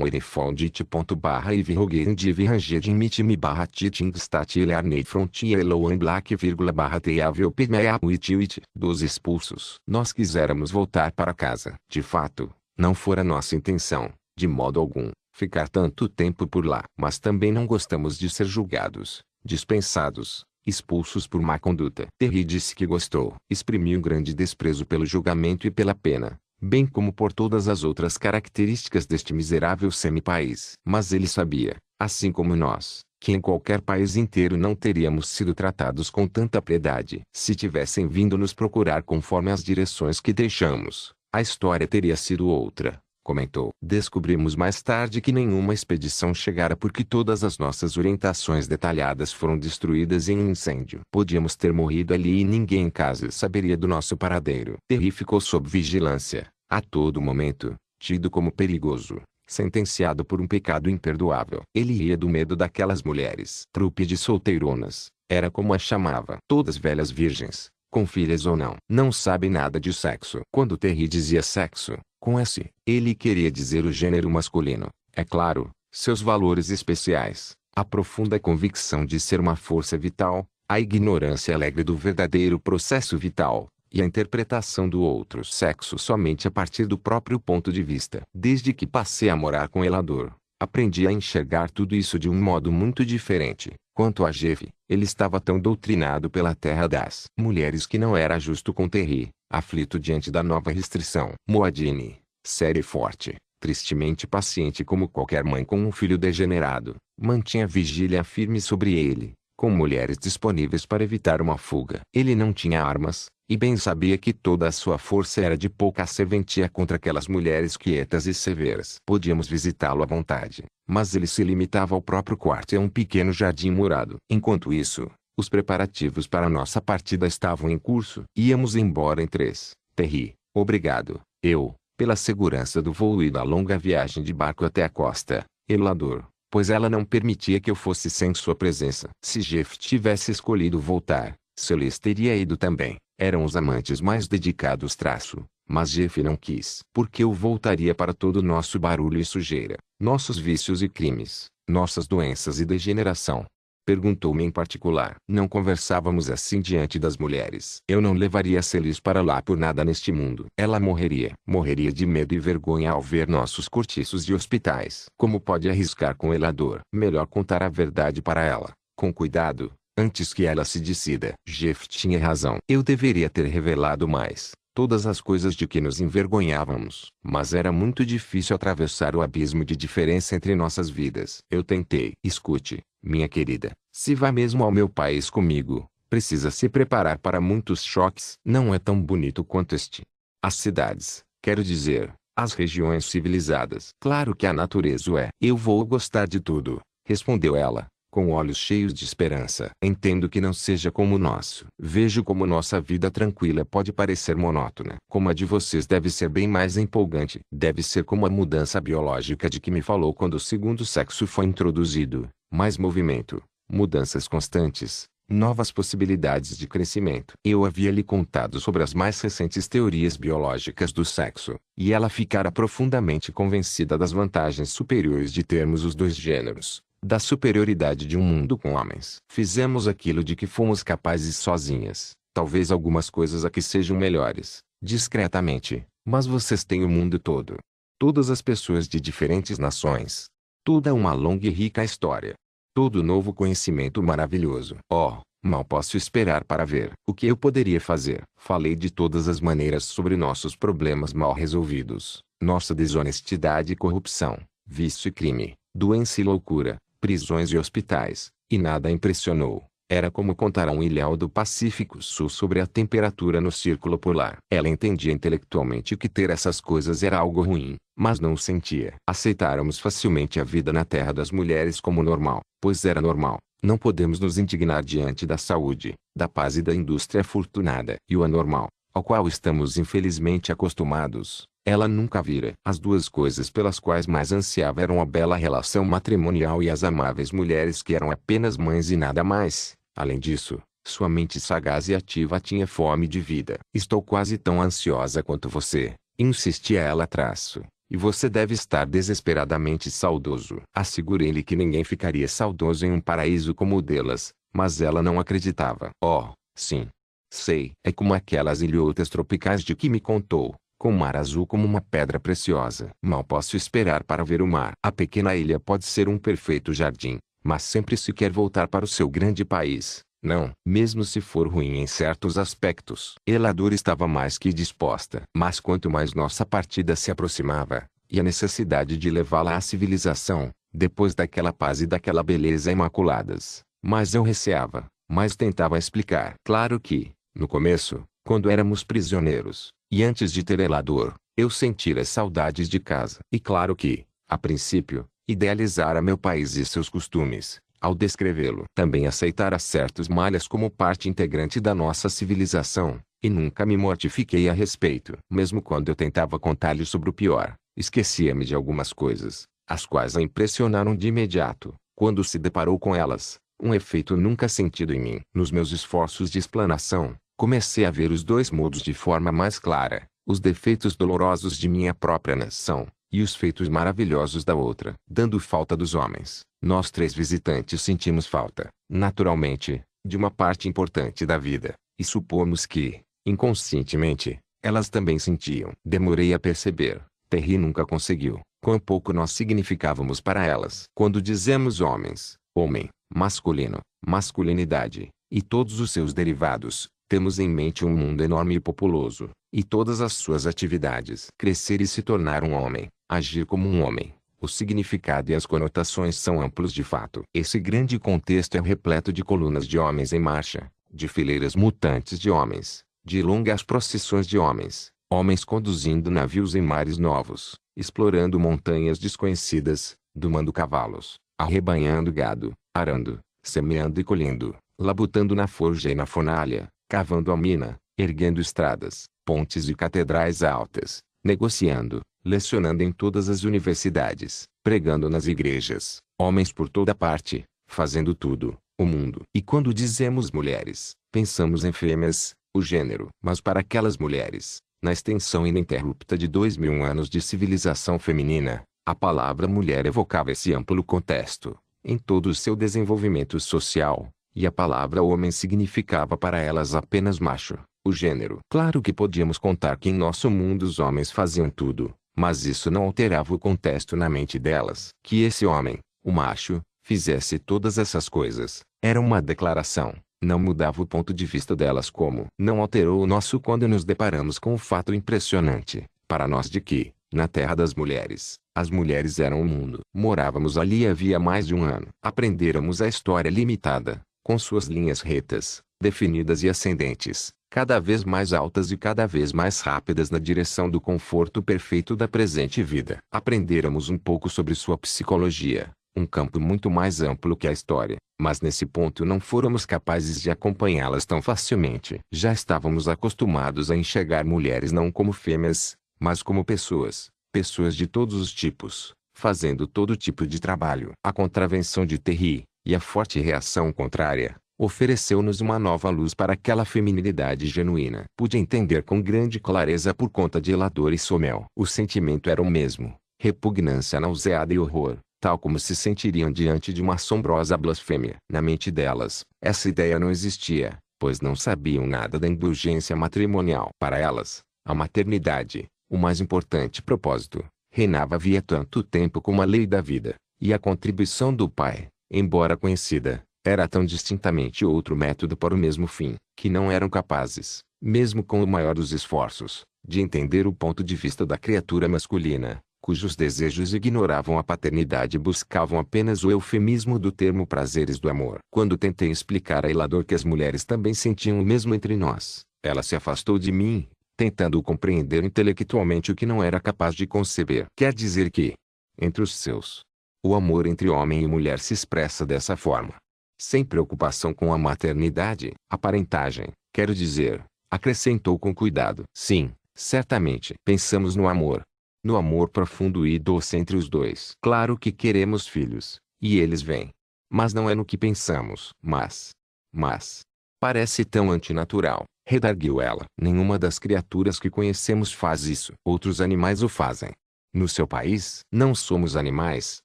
erefondit 0.06 0.82
ponto 0.84 1.14
barra 1.14 1.54
e 1.54 1.62
virroguein 1.62 2.14
de 2.14 2.32
virranged 2.32 2.90
mitime 2.90 3.36
barra 3.36 3.66
titing 3.66 4.12
statil 4.16 4.72
arnei 4.72 5.04
frontier 5.04 5.62
loan 5.62 5.98
black 5.98 6.34
vírgula 6.34 6.72
barra 6.72 6.98
teavel 6.98 7.52
permea 7.52 8.00
wit 8.02 8.62
dos 8.74 9.02
expulsos. 9.02 9.76
Nós 9.86 10.10
quiséramos 10.10 10.70
voltar 10.70 11.12
para 11.12 11.34
casa. 11.34 11.74
De 11.88 12.00
fato, 12.00 12.50
não 12.76 12.94
fora 12.94 13.22
nossa 13.22 13.54
intenção, 13.54 14.10
de 14.38 14.48
modo 14.48 14.80
algum, 14.80 15.10
ficar 15.32 15.68
tanto 15.68 16.08
tempo 16.08 16.46
por 16.46 16.64
lá. 16.64 16.84
Mas 16.96 17.18
também 17.18 17.50
não 17.50 17.66
gostamos 17.66 18.18
de 18.18 18.28
ser 18.28 18.46
julgados, 18.46 19.22
dispensados, 19.44 20.44
expulsos 20.66 21.26
por 21.26 21.40
má 21.40 21.58
conduta. 21.58 22.06
Terry 22.18 22.44
disse 22.44 22.74
que 22.74 22.86
gostou. 22.86 23.34
Exprimiu 23.50 23.98
um 23.98 24.02
grande 24.02 24.34
desprezo 24.34 24.86
pelo 24.86 25.04
julgamento 25.04 25.66
e 25.66 25.70
pela 25.70 25.94
pena, 25.94 26.38
bem 26.60 26.86
como 26.86 27.12
por 27.12 27.32
todas 27.32 27.66
as 27.68 27.82
outras 27.82 28.16
características 28.16 29.06
deste 29.06 29.34
miserável 29.34 29.90
semi-país. 29.90 30.74
Mas 30.84 31.12
ele 31.12 31.26
sabia, 31.26 31.76
assim 31.98 32.30
como 32.30 32.54
nós, 32.54 33.00
que 33.20 33.32
em 33.32 33.40
qualquer 33.40 33.80
país 33.80 34.16
inteiro 34.16 34.56
não 34.56 34.74
teríamos 34.74 35.28
sido 35.28 35.54
tratados 35.54 36.10
com 36.10 36.28
tanta 36.28 36.62
piedade. 36.62 37.22
Se 37.32 37.54
tivessem 37.54 38.06
vindo 38.06 38.38
nos 38.38 38.52
procurar 38.52 39.02
conforme 39.02 39.50
as 39.50 39.64
direções 39.64 40.20
que 40.20 40.32
deixamos, 40.32 41.12
a 41.32 41.40
história 41.40 41.88
teria 41.88 42.16
sido 42.16 42.46
outra 42.46 43.00
comentou. 43.22 43.70
Descobrimos 43.80 44.56
mais 44.56 44.82
tarde 44.82 45.20
que 45.20 45.32
nenhuma 45.32 45.72
expedição 45.72 46.34
chegara 46.34 46.76
porque 46.76 47.04
todas 47.04 47.44
as 47.44 47.58
nossas 47.58 47.96
orientações 47.96 48.66
detalhadas 48.66 49.32
foram 49.32 49.58
destruídas 49.58 50.28
em 50.28 50.38
um 50.38 50.50
incêndio. 50.50 51.00
Podíamos 51.10 51.56
ter 51.56 51.72
morrido 51.72 52.12
ali 52.12 52.40
e 52.40 52.44
ninguém 52.44 52.82
em 52.82 52.90
casa 52.90 53.30
saberia 53.30 53.76
do 53.76 53.88
nosso 53.88 54.16
paradeiro. 54.16 54.76
Terry 54.88 55.10
ficou 55.10 55.40
sob 55.40 55.68
vigilância, 55.68 56.48
a 56.70 56.80
todo 56.80 57.20
momento, 57.20 57.74
tido 58.00 58.30
como 58.30 58.50
perigoso, 58.50 59.20
sentenciado 59.46 60.24
por 60.24 60.40
um 60.40 60.46
pecado 60.46 60.90
imperdoável. 60.90 61.62
Ele 61.74 61.92
ria 61.92 62.16
do 62.16 62.28
medo 62.28 62.56
daquelas 62.56 63.02
mulheres. 63.02 63.62
Trupe 63.72 64.06
de 64.06 64.16
solteironas, 64.16 65.08
era 65.30 65.50
como 65.50 65.72
a 65.72 65.78
chamava. 65.78 66.38
Todas 66.48 66.76
velhas 66.76 67.10
virgens, 67.10 67.68
com 67.90 68.06
filhas 68.06 68.46
ou 68.46 68.56
não. 68.56 68.76
Não 68.88 69.12
sabem 69.12 69.50
nada 69.50 69.78
de 69.78 69.92
sexo. 69.92 70.40
Quando 70.50 70.78
Terry 70.78 71.06
dizia 71.06 71.42
sexo, 71.42 71.98
com 72.22 72.38
S, 72.38 72.64
ele 72.86 73.16
queria 73.16 73.50
dizer 73.50 73.84
o 73.84 73.90
gênero 73.90 74.30
masculino, 74.30 74.86
é 75.12 75.24
claro, 75.24 75.70
seus 75.90 76.22
valores 76.22 76.70
especiais, 76.70 77.50
a 77.74 77.84
profunda 77.84 78.38
convicção 78.38 79.04
de 79.04 79.18
ser 79.18 79.40
uma 79.40 79.56
força 79.56 79.98
vital, 79.98 80.46
a 80.68 80.78
ignorância 80.78 81.52
alegre 81.52 81.82
do 81.82 81.96
verdadeiro 81.96 82.60
processo 82.60 83.18
vital, 83.18 83.66
e 83.92 84.00
a 84.00 84.04
interpretação 84.04 84.88
do 84.88 85.02
outro 85.02 85.44
sexo 85.44 85.98
somente 85.98 86.46
a 86.46 86.50
partir 86.50 86.86
do 86.86 86.96
próprio 86.96 87.40
ponto 87.40 87.72
de 87.72 87.82
vista. 87.82 88.22
Desde 88.32 88.72
que 88.72 88.86
passei 88.86 89.28
a 89.28 89.34
morar 89.34 89.66
com 89.66 89.84
Elador, 89.84 90.32
aprendi 90.62 91.08
a 91.08 91.12
enxergar 91.12 91.72
tudo 91.72 91.96
isso 91.96 92.20
de 92.20 92.30
um 92.30 92.40
modo 92.40 92.70
muito 92.70 93.04
diferente. 93.04 93.72
Quanto 93.92 94.24
a 94.24 94.30
Jeff, 94.30 94.68
ele 94.88 95.04
estava 95.04 95.40
tão 95.40 95.58
doutrinado 95.58 96.30
pela 96.30 96.54
terra 96.54 96.86
das 96.86 97.24
mulheres 97.36 97.84
que 97.84 97.98
não 97.98 98.16
era 98.16 98.38
justo 98.38 98.72
com 98.72 98.88
Terry, 98.88 99.28
aflito 99.52 99.98
diante 99.98 100.30
da 100.30 100.42
nova 100.42 100.72
restrição. 100.72 101.34
Moadine, 101.46 102.18
séria 102.42 102.80
e 102.80 102.82
forte, 102.82 103.36
tristemente 103.60 104.26
paciente 104.26 104.84
como 104.84 105.08
qualquer 105.08 105.44
mãe 105.44 105.64
com 105.64 105.78
um 105.78 105.92
filho 105.92 106.16
degenerado, 106.16 106.96
mantinha 107.20 107.66
vigília 107.66 108.24
firme 108.24 108.60
sobre 108.60 108.94
ele, 108.94 109.34
com 109.56 109.70
mulheres 109.70 110.16
disponíveis 110.18 110.86
para 110.86 111.04
evitar 111.04 111.42
uma 111.42 111.58
fuga. 111.58 112.00
Ele 112.12 112.34
não 112.34 112.52
tinha 112.52 112.82
armas, 112.82 113.26
e 113.48 113.56
bem 113.56 113.76
sabia 113.76 114.16
que 114.16 114.32
toda 114.32 114.66
a 114.66 114.72
sua 114.72 114.96
força 114.96 115.42
era 115.42 115.58
de 115.58 115.68
pouca 115.68 116.06
serventia 116.06 116.68
contra 116.68 116.96
aquelas 116.96 117.28
mulheres 117.28 117.76
quietas 117.76 118.26
e 118.26 118.32
severas. 118.32 118.96
Podíamos 119.06 119.46
visitá-lo 119.46 120.02
à 120.02 120.06
vontade, 120.06 120.64
mas 120.88 121.14
ele 121.14 121.26
se 121.26 121.44
limitava 121.44 121.94
ao 121.94 122.00
próprio 122.00 122.36
quarto 122.36 122.72
e 122.72 122.76
a 122.76 122.80
um 122.80 122.88
pequeno 122.88 123.32
jardim 123.32 123.70
murado. 123.70 124.16
Enquanto 124.30 124.72
isso, 124.72 125.10
os 125.38 125.48
preparativos 125.48 126.26
para 126.26 126.48
nossa 126.48 126.80
partida 126.80 127.26
estavam 127.26 127.70
em 127.70 127.78
curso. 127.78 128.24
Íamos 128.36 128.76
embora 128.76 129.22
em 129.22 129.26
três. 129.26 129.70
Terry, 129.94 130.34
obrigado. 130.54 131.20
Eu, 131.42 131.74
pela 131.96 132.16
segurança 132.16 132.82
do 132.82 132.92
voo 132.92 133.22
e 133.22 133.30
da 133.30 133.42
longa 133.42 133.78
viagem 133.78 134.22
de 134.22 134.32
barco 134.32 134.64
até 134.64 134.84
a 134.84 134.88
costa. 134.88 135.44
Elador, 135.68 136.24
pois 136.50 136.68
ela 136.68 136.90
não 136.90 137.04
permitia 137.04 137.60
que 137.60 137.70
eu 137.70 137.74
fosse 137.74 138.10
sem 138.10 138.34
sua 138.34 138.54
presença. 138.54 139.08
Se 139.24 139.40
Jeff 139.40 139.78
tivesse 139.78 140.30
escolhido 140.30 140.78
voltar, 140.78 141.34
Celeste 141.58 142.00
teria 142.00 142.36
ido 142.36 142.56
também. 142.56 142.96
Eram 143.18 143.44
os 143.44 143.56
amantes 143.56 144.00
mais 144.00 144.26
dedicados 144.28 144.96
traço. 144.96 145.44
Mas 145.68 145.90
Jeff 145.90 146.22
não 146.22 146.36
quis. 146.36 146.80
Porque 146.92 147.22
eu 147.22 147.32
voltaria 147.32 147.94
para 147.94 148.12
todo 148.12 148.36
o 148.36 148.42
nosso 148.42 148.78
barulho 148.78 149.18
e 149.18 149.24
sujeira, 149.24 149.78
nossos 149.98 150.36
vícios 150.36 150.82
e 150.82 150.88
crimes, 150.88 151.46
nossas 151.68 152.06
doenças 152.06 152.60
e 152.60 152.64
degeneração. 152.64 153.46
Perguntou-me 153.84 154.44
em 154.44 154.50
particular. 154.50 155.16
Não 155.28 155.48
conversávamos 155.48 156.30
assim 156.30 156.60
diante 156.60 156.98
das 156.98 157.16
mulheres. 157.16 157.78
Eu 157.88 158.00
não 158.00 158.12
levaria 158.12 158.62
Celis 158.62 159.00
para 159.00 159.22
lá 159.22 159.42
por 159.42 159.56
nada 159.56 159.84
neste 159.84 160.12
mundo. 160.12 160.46
Ela 160.56 160.78
morreria. 160.78 161.32
Morreria 161.46 161.92
de 161.92 162.06
medo 162.06 162.32
e 162.34 162.38
vergonha 162.38 162.92
ao 162.92 163.02
ver 163.02 163.26
nossos 163.26 163.68
cortiços 163.68 164.24
de 164.24 164.32
hospitais. 164.32 165.06
Como 165.16 165.40
pode 165.40 165.68
arriscar 165.68 166.16
com 166.16 166.32
Elador? 166.32 166.80
Melhor 166.92 167.26
contar 167.26 167.62
a 167.62 167.68
verdade 167.68 168.22
para 168.22 168.42
ela. 168.42 168.72
Com 168.96 169.12
cuidado, 169.12 169.72
antes 169.98 170.32
que 170.32 170.44
ela 170.44 170.64
se 170.64 170.78
decida. 170.78 171.34
Jeff 171.44 171.88
tinha 171.88 172.20
razão. 172.20 172.58
Eu 172.68 172.82
deveria 172.82 173.28
ter 173.28 173.46
revelado 173.46 174.06
mais 174.06 174.52
todas 174.74 175.06
as 175.06 175.20
coisas 175.20 175.54
de 175.54 175.66
que 175.66 175.80
nos 175.80 176.00
envergonhávamos. 176.00 177.06
Mas 177.22 177.54
era 177.54 177.70
muito 177.70 178.04
difícil 178.04 178.56
atravessar 178.56 179.14
o 179.14 179.22
abismo 179.22 179.64
de 179.64 179.76
diferença 179.76 180.34
entre 180.34 180.54
nossas 180.54 180.88
vidas. 180.88 181.38
Eu 181.50 181.62
tentei. 181.62 182.12
Escute, 182.24 182.80
minha 183.02 183.28
querida, 183.28 183.72
se 183.90 184.14
vai 184.14 184.30
mesmo 184.32 184.62
ao 184.62 184.70
meu 184.70 184.88
país 184.88 185.28
comigo, 185.28 185.86
precisa 186.08 186.50
se 186.50 186.68
preparar 186.68 187.18
para 187.18 187.40
muitos 187.40 187.82
choques. 187.82 188.34
Não 188.44 188.74
é 188.74 188.78
tão 188.78 189.00
bonito 189.00 189.42
quanto 189.42 189.74
este. 189.74 190.02
As 190.42 190.54
cidades, 190.54 191.22
quero 191.42 191.64
dizer, 191.64 192.12
as 192.36 192.52
regiões 192.52 193.04
civilizadas. 193.06 193.90
Claro 194.00 194.34
que 194.34 194.46
a 194.46 194.52
natureza 194.52 195.18
é. 195.18 195.28
Eu 195.40 195.56
vou 195.56 195.84
gostar 195.84 196.28
de 196.28 196.40
tudo, 196.40 196.80
respondeu 197.06 197.56
ela 197.56 197.86
com 198.12 198.30
olhos 198.30 198.58
cheios 198.58 198.92
de 198.92 199.06
esperança. 199.06 199.70
Entendo 199.82 200.28
que 200.28 200.38
não 200.38 200.52
seja 200.52 200.92
como 200.92 201.14
o 201.14 201.18
nosso. 201.18 201.64
Vejo 201.80 202.22
como 202.22 202.46
nossa 202.46 202.78
vida 202.78 203.10
tranquila 203.10 203.64
pode 203.64 203.90
parecer 203.90 204.36
monótona. 204.36 204.96
Como 205.08 205.30
a 205.30 205.32
de 205.32 205.46
vocês 205.46 205.86
deve 205.86 206.10
ser 206.10 206.28
bem 206.28 206.46
mais 206.46 206.76
empolgante. 206.76 207.40
Deve 207.50 207.82
ser 207.82 208.04
como 208.04 208.26
a 208.26 208.30
mudança 208.30 208.78
biológica 208.82 209.48
de 209.48 209.58
que 209.58 209.70
me 209.70 209.80
falou 209.80 210.12
quando 210.12 210.34
o 210.34 210.40
segundo 210.40 210.84
sexo 210.84 211.26
foi 211.26 211.46
introduzido. 211.46 212.28
Mais 212.54 212.76
movimento, 212.76 213.42
mudanças 213.66 214.28
constantes, 214.28 215.04
novas 215.26 215.72
possibilidades 215.72 216.58
de 216.58 216.68
crescimento. 216.68 217.32
Eu 217.42 217.64
havia 217.64 217.90
lhe 217.90 218.02
contado 218.02 218.60
sobre 218.60 218.82
as 218.82 218.92
mais 218.92 219.18
recentes 219.22 219.66
teorias 219.66 220.18
biológicas 220.18 220.92
do 220.92 221.02
sexo, 221.02 221.56
e 221.78 221.94
ela 221.94 222.10
ficara 222.10 222.52
profundamente 222.52 223.32
convencida 223.32 223.96
das 223.96 224.12
vantagens 224.12 224.68
superiores 224.68 225.32
de 225.32 225.42
termos 225.42 225.82
os 225.82 225.94
dois 225.94 226.14
gêneros 226.14 226.82
da 227.04 227.18
superioridade 227.18 228.06
de 228.06 228.16
um 228.16 228.22
mundo 228.22 228.56
com 228.56 228.74
homens. 228.74 229.16
Fizemos 229.28 229.88
aquilo 229.88 230.22
de 230.22 230.36
que 230.36 230.46
fomos 230.46 230.84
capazes 230.84 231.36
sozinhas. 231.36 232.12
Talvez 232.32 232.70
algumas 232.70 233.10
coisas 233.10 233.44
aqui 233.44 233.60
sejam 233.60 233.96
melhores, 233.96 234.60
discretamente, 234.80 235.84
mas 236.06 236.26
vocês 236.26 236.62
têm 236.62 236.84
o 236.84 236.88
mundo 236.88 237.18
todo. 237.18 237.56
Todas 237.98 238.30
as 238.30 238.40
pessoas 238.40 238.88
de 238.88 239.00
diferentes 239.00 239.58
nações. 239.58 240.26
Toda 240.64 240.94
uma 240.94 241.12
longa 241.12 241.48
e 241.48 241.50
rica 241.50 241.82
história. 241.82 242.34
Todo 242.72 243.02
novo 243.02 243.34
conhecimento 243.34 244.00
maravilhoso. 244.00 244.76
Oh, 244.88 245.16
mal 245.44 245.64
posso 245.64 245.96
esperar 245.96 246.44
para 246.44 246.64
ver 246.64 246.92
o 247.04 247.12
que 247.12 247.26
eu 247.26 247.36
poderia 247.36 247.80
fazer. 247.80 248.22
Falei 248.38 248.76
de 248.76 248.88
todas 248.88 249.26
as 249.26 249.40
maneiras 249.40 249.82
sobre 249.82 250.16
nossos 250.16 250.54
problemas 250.54 251.12
mal 251.12 251.32
resolvidos, 251.32 252.22
nossa 252.40 252.76
desonestidade 252.76 253.72
e 253.72 253.76
corrupção, 253.76 254.38
vício 254.64 255.08
e 255.08 255.12
crime, 255.12 255.54
doença 255.74 256.20
e 256.20 256.24
loucura, 256.24 256.76
prisões 257.00 257.50
e 257.50 257.58
hospitais, 257.58 258.30
e 258.48 258.56
nada 258.56 258.88
impressionou. 258.88 259.64
Era 259.94 260.10
como 260.10 260.34
contar 260.34 260.68
a 260.68 260.72
um 260.72 260.82
ilhau 260.82 261.18
do 261.18 261.28
Pacífico 261.28 262.02
Sul 262.02 262.30
sobre 262.30 262.60
a 262.60 262.66
temperatura 262.66 263.42
no 263.42 263.52
círculo 263.52 263.98
polar. 263.98 264.38
Ela 264.50 264.66
entendia 264.66 265.12
intelectualmente 265.12 265.98
que 265.98 266.08
ter 266.08 266.30
essas 266.30 266.62
coisas 266.62 267.02
era 267.02 267.18
algo 267.18 267.42
ruim, 267.42 267.76
mas 267.94 268.18
não 268.18 268.34
sentia. 268.34 268.94
Aceitáramos 269.06 269.78
facilmente 269.78 270.40
a 270.40 270.44
vida 270.44 270.72
na 270.72 270.82
terra 270.82 271.12
das 271.12 271.30
mulheres 271.30 271.78
como 271.78 272.02
normal, 272.02 272.40
pois 272.58 272.86
era 272.86 273.02
normal. 273.02 273.36
Não 273.62 273.76
podemos 273.76 274.18
nos 274.18 274.38
indignar 274.38 274.82
diante 274.82 275.26
da 275.26 275.36
saúde, 275.36 275.92
da 276.16 276.26
paz 276.26 276.56
e 276.56 276.62
da 276.62 276.74
indústria 276.74 277.20
afortunada. 277.20 277.96
E 278.08 278.16
o 278.16 278.24
anormal, 278.24 278.68
ao 278.94 279.04
qual 279.04 279.28
estamos 279.28 279.76
infelizmente 279.76 280.50
acostumados, 280.50 281.44
ela 281.66 281.86
nunca 281.86 282.22
vira. 282.22 282.54
As 282.64 282.78
duas 282.78 283.10
coisas 283.10 283.50
pelas 283.50 283.78
quais 283.78 284.06
mais 284.06 284.32
ansiava 284.32 284.80
eram 284.80 285.02
a 285.02 285.04
bela 285.04 285.36
relação 285.36 285.84
matrimonial 285.84 286.62
e 286.62 286.70
as 286.70 286.82
amáveis 286.82 287.30
mulheres 287.30 287.82
que 287.82 287.94
eram 287.94 288.10
apenas 288.10 288.56
mães 288.56 288.90
e 288.90 288.96
nada 288.96 289.22
mais. 289.22 289.74
Além 289.96 290.18
disso, 290.18 290.60
sua 290.86 291.08
mente 291.08 291.38
sagaz 291.38 291.88
e 291.88 291.94
ativa 291.94 292.40
tinha 292.40 292.66
fome 292.66 293.06
de 293.06 293.20
vida. 293.20 293.58
Estou 293.74 294.02
quase 294.02 294.36
tão 294.38 294.60
ansiosa 294.60 295.22
quanto 295.22 295.48
você, 295.48 295.94
insistia 296.18 296.80
ela 296.80 297.06
traço. 297.06 297.62
E 297.90 297.96
você 297.96 298.28
deve 298.28 298.54
estar 298.54 298.86
desesperadamente 298.86 299.90
saudoso. 299.90 300.62
Assegurei-lhe 300.74 301.42
que 301.42 301.54
ninguém 301.54 301.84
ficaria 301.84 302.26
saudoso 302.26 302.86
em 302.86 302.90
um 302.90 303.00
paraíso 303.00 303.54
como 303.54 303.76
o 303.76 303.82
delas, 303.82 304.32
mas 304.52 304.80
ela 304.80 305.02
não 305.02 305.20
acreditava. 305.20 305.90
Oh, 306.02 306.30
sim. 306.56 306.88
Sei. 307.30 307.72
É 307.84 307.92
como 307.92 308.14
aquelas 308.14 308.62
ilhotas 308.62 309.08
tropicais 309.08 309.62
de 309.62 309.74
que 309.76 309.90
me 309.90 310.00
contou 310.00 310.54
com 310.78 310.90
mar 310.90 311.16
azul 311.16 311.46
como 311.46 311.64
uma 311.64 311.80
pedra 311.80 312.18
preciosa. 312.18 312.90
Mal 313.00 313.22
posso 313.22 313.56
esperar 313.56 314.02
para 314.02 314.24
ver 314.24 314.42
o 314.42 314.46
mar. 314.48 314.72
A 314.82 314.90
pequena 314.90 315.36
ilha 315.36 315.60
pode 315.60 315.84
ser 315.84 316.08
um 316.08 316.18
perfeito 316.18 316.72
jardim, 316.72 317.18
mas 317.42 317.62
sempre 317.62 317.96
se 317.96 318.12
quer 318.12 318.30
voltar 318.30 318.68
para 318.68 318.84
o 318.84 318.88
seu 318.88 319.08
grande 319.08 319.44
país, 319.44 320.04
Não, 320.22 320.52
mesmo 320.64 321.04
se 321.04 321.20
for 321.20 321.48
ruim 321.48 321.78
em 321.78 321.86
certos 321.86 322.38
aspectos. 322.38 323.16
Elador 323.26 323.72
estava 323.72 324.06
mais 324.06 324.38
que 324.38 324.52
disposta. 324.52 325.22
Mas 325.36 325.58
quanto 325.58 325.90
mais 325.90 326.14
nossa 326.14 326.46
partida 326.46 326.94
se 326.94 327.10
aproximava, 327.10 327.86
e 328.08 328.20
a 328.20 328.22
necessidade 328.22 328.96
de 328.96 329.10
levá-la 329.10 329.56
à 329.56 329.60
civilização, 329.60 330.50
depois 330.72 331.14
daquela 331.14 331.52
paz 331.52 331.80
e 331.80 331.86
daquela 331.86 332.22
beleza 332.22 332.70
imaculadas, 332.70 333.62
mais 333.82 334.14
eu 334.14 334.22
receava, 334.22 334.86
mais 335.10 335.34
tentava 335.34 335.76
explicar. 335.76 336.34
Claro 336.44 336.78
que, 336.78 337.10
no 337.34 337.48
começo, 337.48 338.04
quando 338.24 338.48
éramos 338.48 338.84
prisioneiros, 338.84 339.72
e 339.90 340.04
antes 340.04 340.32
de 340.32 340.44
ter 340.44 340.60
Elador, 340.60 341.14
eu 341.36 341.50
sentira 341.50 342.04
saudades 342.04 342.68
de 342.68 342.78
casa. 342.78 343.18
E 343.32 343.40
claro 343.40 343.74
que, 343.74 344.06
a 344.28 344.38
princípio, 344.38 345.04
idealizara 345.28 346.02
meu 346.02 346.18
país 346.18 346.56
e 346.56 346.64
seus 346.64 346.88
costumes, 346.88 347.60
ao 347.80 347.94
descrevê-lo. 347.94 348.64
Também 348.74 349.06
aceitara 349.06 349.58
certos 349.58 350.08
malhas 350.08 350.46
como 350.46 350.70
parte 350.70 351.08
integrante 351.08 351.60
da 351.60 351.74
nossa 351.74 352.08
civilização, 352.08 353.00
e 353.22 353.30
nunca 353.30 353.64
me 353.64 353.76
mortifiquei 353.76 354.48
a 354.48 354.52
respeito. 354.52 355.16
Mesmo 355.30 355.62
quando 355.62 355.88
eu 355.88 355.94
tentava 355.94 356.38
contar-lhe 356.38 356.84
sobre 356.84 357.10
o 357.10 357.12
pior, 357.12 357.54
esquecia-me 357.76 358.44
de 358.44 358.54
algumas 358.54 358.92
coisas, 358.92 359.44
as 359.68 359.86
quais 359.86 360.16
a 360.16 360.22
impressionaram 360.22 360.96
de 360.96 361.08
imediato, 361.08 361.74
quando 361.94 362.24
se 362.24 362.38
deparou 362.38 362.78
com 362.78 362.94
elas, 362.94 363.38
um 363.60 363.72
efeito 363.72 364.16
nunca 364.16 364.48
sentido 364.48 364.92
em 364.92 365.00
mim. 365.00 365.20
Nos 365.32 365.50
meus 365.50 365.70
esforços 365.70 366.30
de 366.30 366.38
explanação, 366.38 367.14
comecei 367.36 367.84
a 367.84 367.90
ver 367.90 368.10
os 368.10 368.24
dois 368.24 368.50
modos 368.50 368.82
de 368.82 368.92
forma 368.92 369.30
mais 369.30 369.58
clara, 369.58 370.06
os 370.26 370.40
defeitos 370.40 370.96
dolorosos 370.96 371.56
de 371.56 371.68
minha 371.68 371.94
própria 371.94 372.34
nação, 372.36 372.86
e 373.12 373.20
os 373.20 373.34
feitos 373.34 373.68
maravilhosos 373.68 374.44
da 374.44 374.54
outra. 374.54 374.94
Dando 375.08 375.38
falta 375.38 375.76
dos 375.76 375.94
homens, 375.94 376.40
nós 376.62 376.90
três 376.90 377.14
visitantes 377.14 377.82
sentimos 377.82 378.26
falta, 378.26 378.68
naturalmente, 378.90 379.82
de 380.04 380.16
uma 380.16 380.30
parte 380.30 380.68
importante 380.68 381.26
da 381.26 381.36
vida, 381.36 381.74
e 381.98 382.04
supomos 382.04 382.66
que, 382.66 383.00
inconscientemente, 383.26 384.38
elas 384.62 384.88
também 384.88 385.18
sentiam. 385.18 385.72
Demorei 385.84 386.32
a 386.32 386.38
perceber, 386.38 387.02
Terry 387.28 387.58
nunca 387.58 387.84
conseguiu, 387.84 388.40
quão 388.62 388.78
pouco 388.78 389.12
nós 389.12 389.32
significávamos 389.32 390.20
para 390.20 390.44
elas. 390.44 390.84
Quando 390.94 391.20
dizemos 391.20 391.80
homens, 391.80 392.36
homem, 392.54 392.88
masculino, 393.14 393.80
masculinidade, 394.04 395.08
e 395.30 395.40
todos 395.40 395.80
os 395.80 395.90
seus 395.90 396.12
derivados, 396.12 396.88
temos 397.08 397.38
em 397.38 397.48
mente 397.48 397.84
um 397.84 397.90
mundo 397.90 398.22
enorme 398.22 398.54
e 398.54 398.60
populoso, 398.60 399.30
e 399.52 399.62
todas 399.62 400.00
as 400.00 400.14
suas 400.14 400.46
atividades. 400.46 401.26
Crescer 401.38 401.80
e 401.80 401.86
se 401.86 402.02
tornar 402.02 402.42
um 402.42 402.52
homem, 402.52 402.88
agir 403.16 403.44
como 403.44 403.68
um 403.68 403.82
homem, 403.82 404.14
o 404.40 404.48
significado 404.48 405.30
e 405.30 405.34
as 405.34 405.46
conotações 405.46 406.16
são 406.16 406.40
amplos 406.40 406.72
de 406.72 406.82
fato. 406.82 407.22
Esse 407.34 407.60
grande 407.60 407.98
contexto 407.98 408.56
é 408.56 408.60
repleto 408.60 409.12
de 409.12 409.22
colunas 409.22 409.66
de 409.68 409.78
homens 409.78 410.12
em 410.12 410.18
marcha, 410.18 410.70
de 410.90 411.06
fileiras 411.08 411.54
mutantes 411.54 412.18
de 412.18 412.30
homens, 412.30 412.82
de 413.04 413.22
longas 413.22 413.62
procissões 413.62 414.26
de 414.26 414.38
homens, 414.38 414.90
homens 415.10 415.44
conduzindo 415.44 416.10
navios 416.10 416.54
em 416.54 416.62
mares 416.62 416.98
novos, 416.98 417.56
explorando 417.76 418.40
montanhas 418.40 418.98
desconhecidas, 418.98 419.94
domando 420.14 420.52
cavalos, 420.52 421.18
arrebanhando 421.38 422.12
gado, 422.12 422.52
arando, 422.74 423.20
semeando 423.42 424.00
e 424.00 424.04
colhendo, 424.04 424.56
labutando 424.78 425.34
na 425.34 425.46
forja 425.46 425.90
e 425.90 425.94
na 425.94 426.06
fornalha, 426.06 426.68
cavando 426.88 427.30
a 427.30 427.36
mina, 427.36 427.76
erguendo 427.98 428.40
estradas, 428.40 429.04
pontes 429.24 429.68
e 429.68 429.74
catedrais 429.74 430.42
altas, 430.42 431.02
negociando, 431.24 432.00
lecionando 432.24 432.82
em 432.82 432.92
todas 432.92 433.28
as 433.28 433.44
universidades, 433.44 434.44
pregando 434.62 435.10
nas 435.10 435.26
igrejas, 435.26 435.98
homens 436.18 436.52
por 436.52 436.68
toda 436.68 436.94
parte, 436.94 437.44
fazendo 437.66 438.14
tudo, 438.14 438.56
o 438.78 438.84
mundo. 438.84 439.22
E 439.34 439.42
quando 439.42 439.74
dizemos 439.74 440.30
mulheres, 440.30 440.94
pensamos 441.10 441.64
em 441.64 441.72
fêmeas, 441.72 442.34
o 442.54 442.62
gênero. 442.62 443.08
Mas 443.22 443.40
para 443.40 443.60
aquelas 443.60 443.96
mulheres, 443.96 444.58
na 444.82 444.92
extensão 444.92 445.46
ininterrupta 445.46 446.16
de 446.18 446.28
dois 446.28 446.56
mil 446.56 446.84
anos 446.84 447.08
de 447.08 447.20
civilização 447.20 447.98
feminina, 447.98 448.62
a 448.84 448.94
palavra 448.94 449.46
mulher 449.46 449.86
evocava 449.86 450.32
esse 450.32 450.52
amplo 450.52 450.82
contexto, 450.82 451.56
em 451.84 451.96
todo 451.96 452.26
o 452.26 452.34
seu 452.34 452.56
desenvolvimento 452.56 453.38
social, 453.38 454.08
e 454.34 454.46
a 454.46 454.52
palavra 454.52 455.02
homem 455.02 455.30
significava 455.30 456.16
para 456.16 456.38
elas 456.38 456.74
apenas 456.74 457.20
macho, 457.20 457.58
o 457.84 457.92
gênero. 457.92 458.40
Claro 458.50 458.82
que 458.82 458.92
podíamos 458.92 459.38
contar 459.38 459.76
que 459.76 459.90
em 459.90 459.94
nosso 459.94 460.30
mundo 460.30 460.64
os 460.64 460.78
homens 460.78 461.10
faziam 461.10 461.48
tudo, 461.48 461.94
mas 462.16 462.44
isso 462.44 462.70
não 462.70 462.84
alterava 462.84 463.34
o 463.34 463.38
contexto 463.38 463.96
na 463.96 464.08
mente 464.08 464.38
delas. 464.38 464.90
Que 465.02 465.22
esse 465.22 465.46
homem, 465.46 465.78
o 466.04 466.12
macho, 466.12 466.60
fizesse 466.82 467.38
todas 467.38 467.78
essas 467.78 468.08
coisas, 468.08 468.60
era 468.82 469.00
uma 469.00 469.22
declaração, 469.22 469.94
não 470.22 470.38
mudava 470.38 470.82
o 470.82 470.86
ponto 470.86 471.12
de 471.12 471.26
vista 471.26 471.56
delas 471.56 471.90
como 471.90 472.26
não 472.38 472.60
alterou 472.60 473.02
o 473.02 473.06
nosso 473.06 473.40
quando 473.40 473.66
nos 473.66 473.84
deparamos 473.84 474.38
com 474.38 474.54
o 474.54 474.58
fato 474.58 474.94
impressionante, 474.94 475.84
para 476.06 476.28
nós 476.28 476.48
de 476.48 476.60
que, 476.60 476.92
na 477.12 477.26
terra 477.26 477.54
das 477.54 477.74
mulheres, 477.74 478.38
as 478.54 478.70
mulheres 478.70 479.18
eram 479.18 479.40
o 479.40 479.44
mundo. 479.44 479.80
Morávamos 479.94 480.56
ali 480.56 480.86
havia 480.86 481.18
mais 481.18 481.46
de 481.46 481.54
um 481.54 481.64
ano. 481.64 481.88
Aprendêramos 482.02 482.80
a 482.80 482.88
história 482.88 483.30
limitada, 483.30 484.00
com 484.22 484.38
suas 484.38 484.66
linhas 484.66 485.00
retas, 485.00 485.62
definidas 485.80 486.42
e 486.42 486.48
ascendentes, 486.48 487.32
cada 487.52 487.78
vez 487.78 488.02
mais 488.02 488.32
altas 488.32 488.72
e 488.72 488.78
cada 488.78 489.06
vez 489.06 489.30
mais 489.30 489.60
rápidas 489.60 490.10
na 490.10 490.18
direção 490.18 490.70
do 490.70 490.80
conforto 490.80 491.42
perfeito 491.42 491.94
da 491.94 492.08
presente 492.08 492.62
vida. 492.62 492.96
Aprendêramos 493.12 493.90
um 493.90 493.98
pouco 493.98 494.30
sobre 494.30 494.54
sua 494.54 494.78
psicologia, 494.78 495.70
um 495.94 496.06
campo 496.06 496.40
muito 496.40 496.70
mais 496.70 497.02
amplo 497.02 497.36
que 497.36 497.46
a 497.46 497.52
história, 497.52 497.98
mas 498.18 498.40
nesse 498.40 498.64
ponto 498.64 499.04
não 499.04 499.20
fôramos 499.20 499.66
capazes 499.66 500.22
de 500.22 500.30
acompanhá-las 500.30 501.04
tão 501.04 501.20
facilmente. 501.20 502.00
Já 502.10 502.32
estávamos 502.32 502.88
acostumados 502.88 503.70
a 503.70 503.76
enxergar 503.76 504.24
mulheres 504.24 504.72
não 504.72 504.90
como 504.90 505.12
fêmeas, 505.12 505.74
mas 506.00 506.22
como 506.22 506.46
pessoas, 506.46 507.10
pessoas 507.30 507.76
de 507.76 507.86
todos 507.86 508.14
os 508.14 508.32
tipos, 508.32 508.94
fazendo 509.14 509.66
todo 509.66 509.94
tipo 509.94 510.26
de 510.26 510.40
trabalho. 510.40 510.92
A 511.04 511.12
contravenção 511.12 511.84
de 511.84 511.98
Terry, 511.98 512.44
e 512.64 512.74
a 512.74 512.80
forte 512.80 513.20
reação 513.20 513.70
contrária, 513.72 514.36
ofereceu-nos 514.62 515.40
uma 515.40 515.58
nova 515.58 515.90
luz 515.90 516.14
para 516.14 516.34
aquela 516.34 516.64
feminilidade 516.64 517.48
genuína. 517.48 518.04
Pude 518.16 518.38
entender 518.38 518.84
com 518.84 519.02
grande 519.02 519.40
clareza 519.40 519.92
por 519.92 520.08
conta 520.08 520.40
de 520.40 520.52
Elador 520.52 520.92
e 520.92 520.98
Somel. 520.98 521.46
O 521.56 521.66
sentimento 521.66 522.30
era 522.30 522.40
o 522.40 522.48
mesmo, 522.48 522.94
repugnância 523.20 523.98
nauseada 523.98 524.54
e 524.54 524.60
horror, 524.60 524.98
tal 525.20 525.36
como 525.36 525.58
se 525.58 525.74
sentiriam 525.74 526.30
diante 526.30 526.72
de 526.72 526.80
uma 526.80 526.94
assombrosa 526.94 527.56
blasfêmia. 527.56 528.18
Na 528.30 528.40
mente 528.40 528.70
delas, 528.70 529.24
essa 529.42 529.68
ideia 529.68 529.98
não 529.98 530.12
existia, 530.12 530.78
pois 530.96 531.20
não 531.20 531.34
sabiam 531.34 531.84
nada 531.84 532.16
da 532.16 532.28
indulgência 532.28 532.94
matrimonial. 532.94 533.70
Para 533.80 533.98
elas, 533.98 534.42
a 534.64 534.72
maternidade, 534.72 535.66
o 535.90 535.98
mais 535.98 536.20
importante 536.20 536.80
propósito, 536.80 537.44
reinava 537.72 538.14
havia 538.14 538.40
tanto 538.40 538.84
tempo 538.84 539.20
como 539.20 539.42
a 539.42 539.44
lei 539.44 539.66
da 539.66 539.80
vida, 539.80 540.14
e 540.40 540.54
a 540.54 540.58
contribuição 540.58 541.34
do 541.34 541.48
pai, 541.48 541.88
embora 542.12 542.56
conhecida, 542.56 543.24
era 543.44 543.66
tão 543.66 543.84
distintamente 543.84 544.64
outro 544.64 544.96
método 544.96 545.36
para 545.36 545.54
o 545.54 545.58
mesmo 545.58 545.86
fim, 545.86 546.14
que 546.36 546.48
não 546.48 546.70
eram 546.70 546.88
capazes, 546.88 547.60
mesmo 547.80 548.22
com 548.22 548.42
o 548.42 548.46
maior 548.46 548.74
dos 548.74 548.92
esforços, 548.92 549.62
de 549.86 550.00
entender 550.00 550.46
o 550.46 550.52
ponto 550.52 550.84
de 550.84 550.94
vista 550.94 551.26
da 551.26 551.36
criatura 551.36 551.88
masculina, 551.88 552.60
cujos 552.80 553.16
desejos 553.16 553.74
ignoravam 553.74 554.38
a 554.38 554.44
paternidade 554.44 555.16
e 555.16 555.20
buscavam 555.20 555.78
apenas 555.78 556.22
o 556.22 556.30
eufemismo 556.30 556.98
do 556.98 557.10
termo 557.10 557.44
prazeres 557.44 557.98
do 557.98 558.08
amor. 558.08 558.38
Quando 558.50 558.78
tentei 558.78 559.10
explicar 559.10 559.66
a 559.66 559.70
Ilador 559.70 560.04
que 560.04 560.14
as 560.14 560.24
mulheres 560.24 560.64
também 560.64 560.94
sentiam 560.94 561.40
o 561.40 561.44
mesmo 561.44 561.74
entre 561.74 561.96
nós, 561.96 562.42
ela 562.62 562.82
se 562.82 562.94
afastou 562.94 563.40
de 563.40 563.50
mim, 563.50 563.88
tentando 564.16 564.62
compreender 564.62 565.24
intelectualmente 565.24 566.12
o 566.12 566.14
que 566.14 566.26
não 566.26 566.42
era 566.42 566.60
capaz 566.60 566.94
de 566.94 567.08
conceber. 567.08 567.66
Quer 567.76 567.92
dizer 567.92 568.30
que, 568.30 568.54
entre 569.00 569.22
os 569.22 569.34
seus, 569.34 569.82
o 570.24 570.34
amor 570.36 570.66
entre 570.68 570.88
homem 570.88 571.24
e 571.24 571.26
mulher 571.26 571.58
se 571.58 571.74
expressa 571.74 572.24
dessa 572.24 572.56
forma 572.56 573.01
sem 573.42 573.64
preocupação 573.64 574.32
com 574.32 574.54
a 574.54 574.58
maternidade, 574.58 575.52
a 575.68 575.76
parentagem, 575.76 576.46
quero 576.72 576.94
dizer, 576.94 577.44
acrescentou 577.68 578.38
com 578.38 578.54
cuidado. 578.54 579.02
Sim, 579.12 579.50
certamente. 579.74 580.54
Pensamos 580.64 581.16
no 581.16 581.26
amor. 581.26 581.62
No 582.04 582.16
amor 582.16 582.50
profundo 582.50 583.04
e 583.04 583.18
doce 583.18 583.56
entre 583.56 583.76
os 583.76 583.88
dois. 583.88 584.32
Claro 584.40 584.78
que 584.78 584.92
queremos 584.92 585.48
filhos, 585.48 585.98
e 586.20 586.38
eles 586.38 586.62
vêm. 586.62 586.90
Mas 587.28 587.52
não 587.52 587.68
é 587.68 587.74
no 587.74 587.84
que 587.84 587.98
pensamos. 587.98 588.70
Mas. 588.80 589.30
Mas. 589.72 590.20
Parece 590.60 591.04
tão 591.04 591.30
antinatural, 591.32 592.04
redarguiu 592.24 592.80
ela. 592.80 593.06
Nenhuma 593.20 593.58
das 593.58 593.76
criaturas 593.76 594.38
que 594.38 594.50
conhecemos 594.50 595.12
faz 595.12 595.44
isso. 595.44 595.72
Outros 595.84 596.20
animais 596.20 596.62
o 596.62 596.68
fazem. 596.68 597.10
No 597.52 597.68
seu 597.68 597.88
país, 597.88 598.40
não 598.52 598.72
somos 598.72 599.16
animais, 599.16 599.78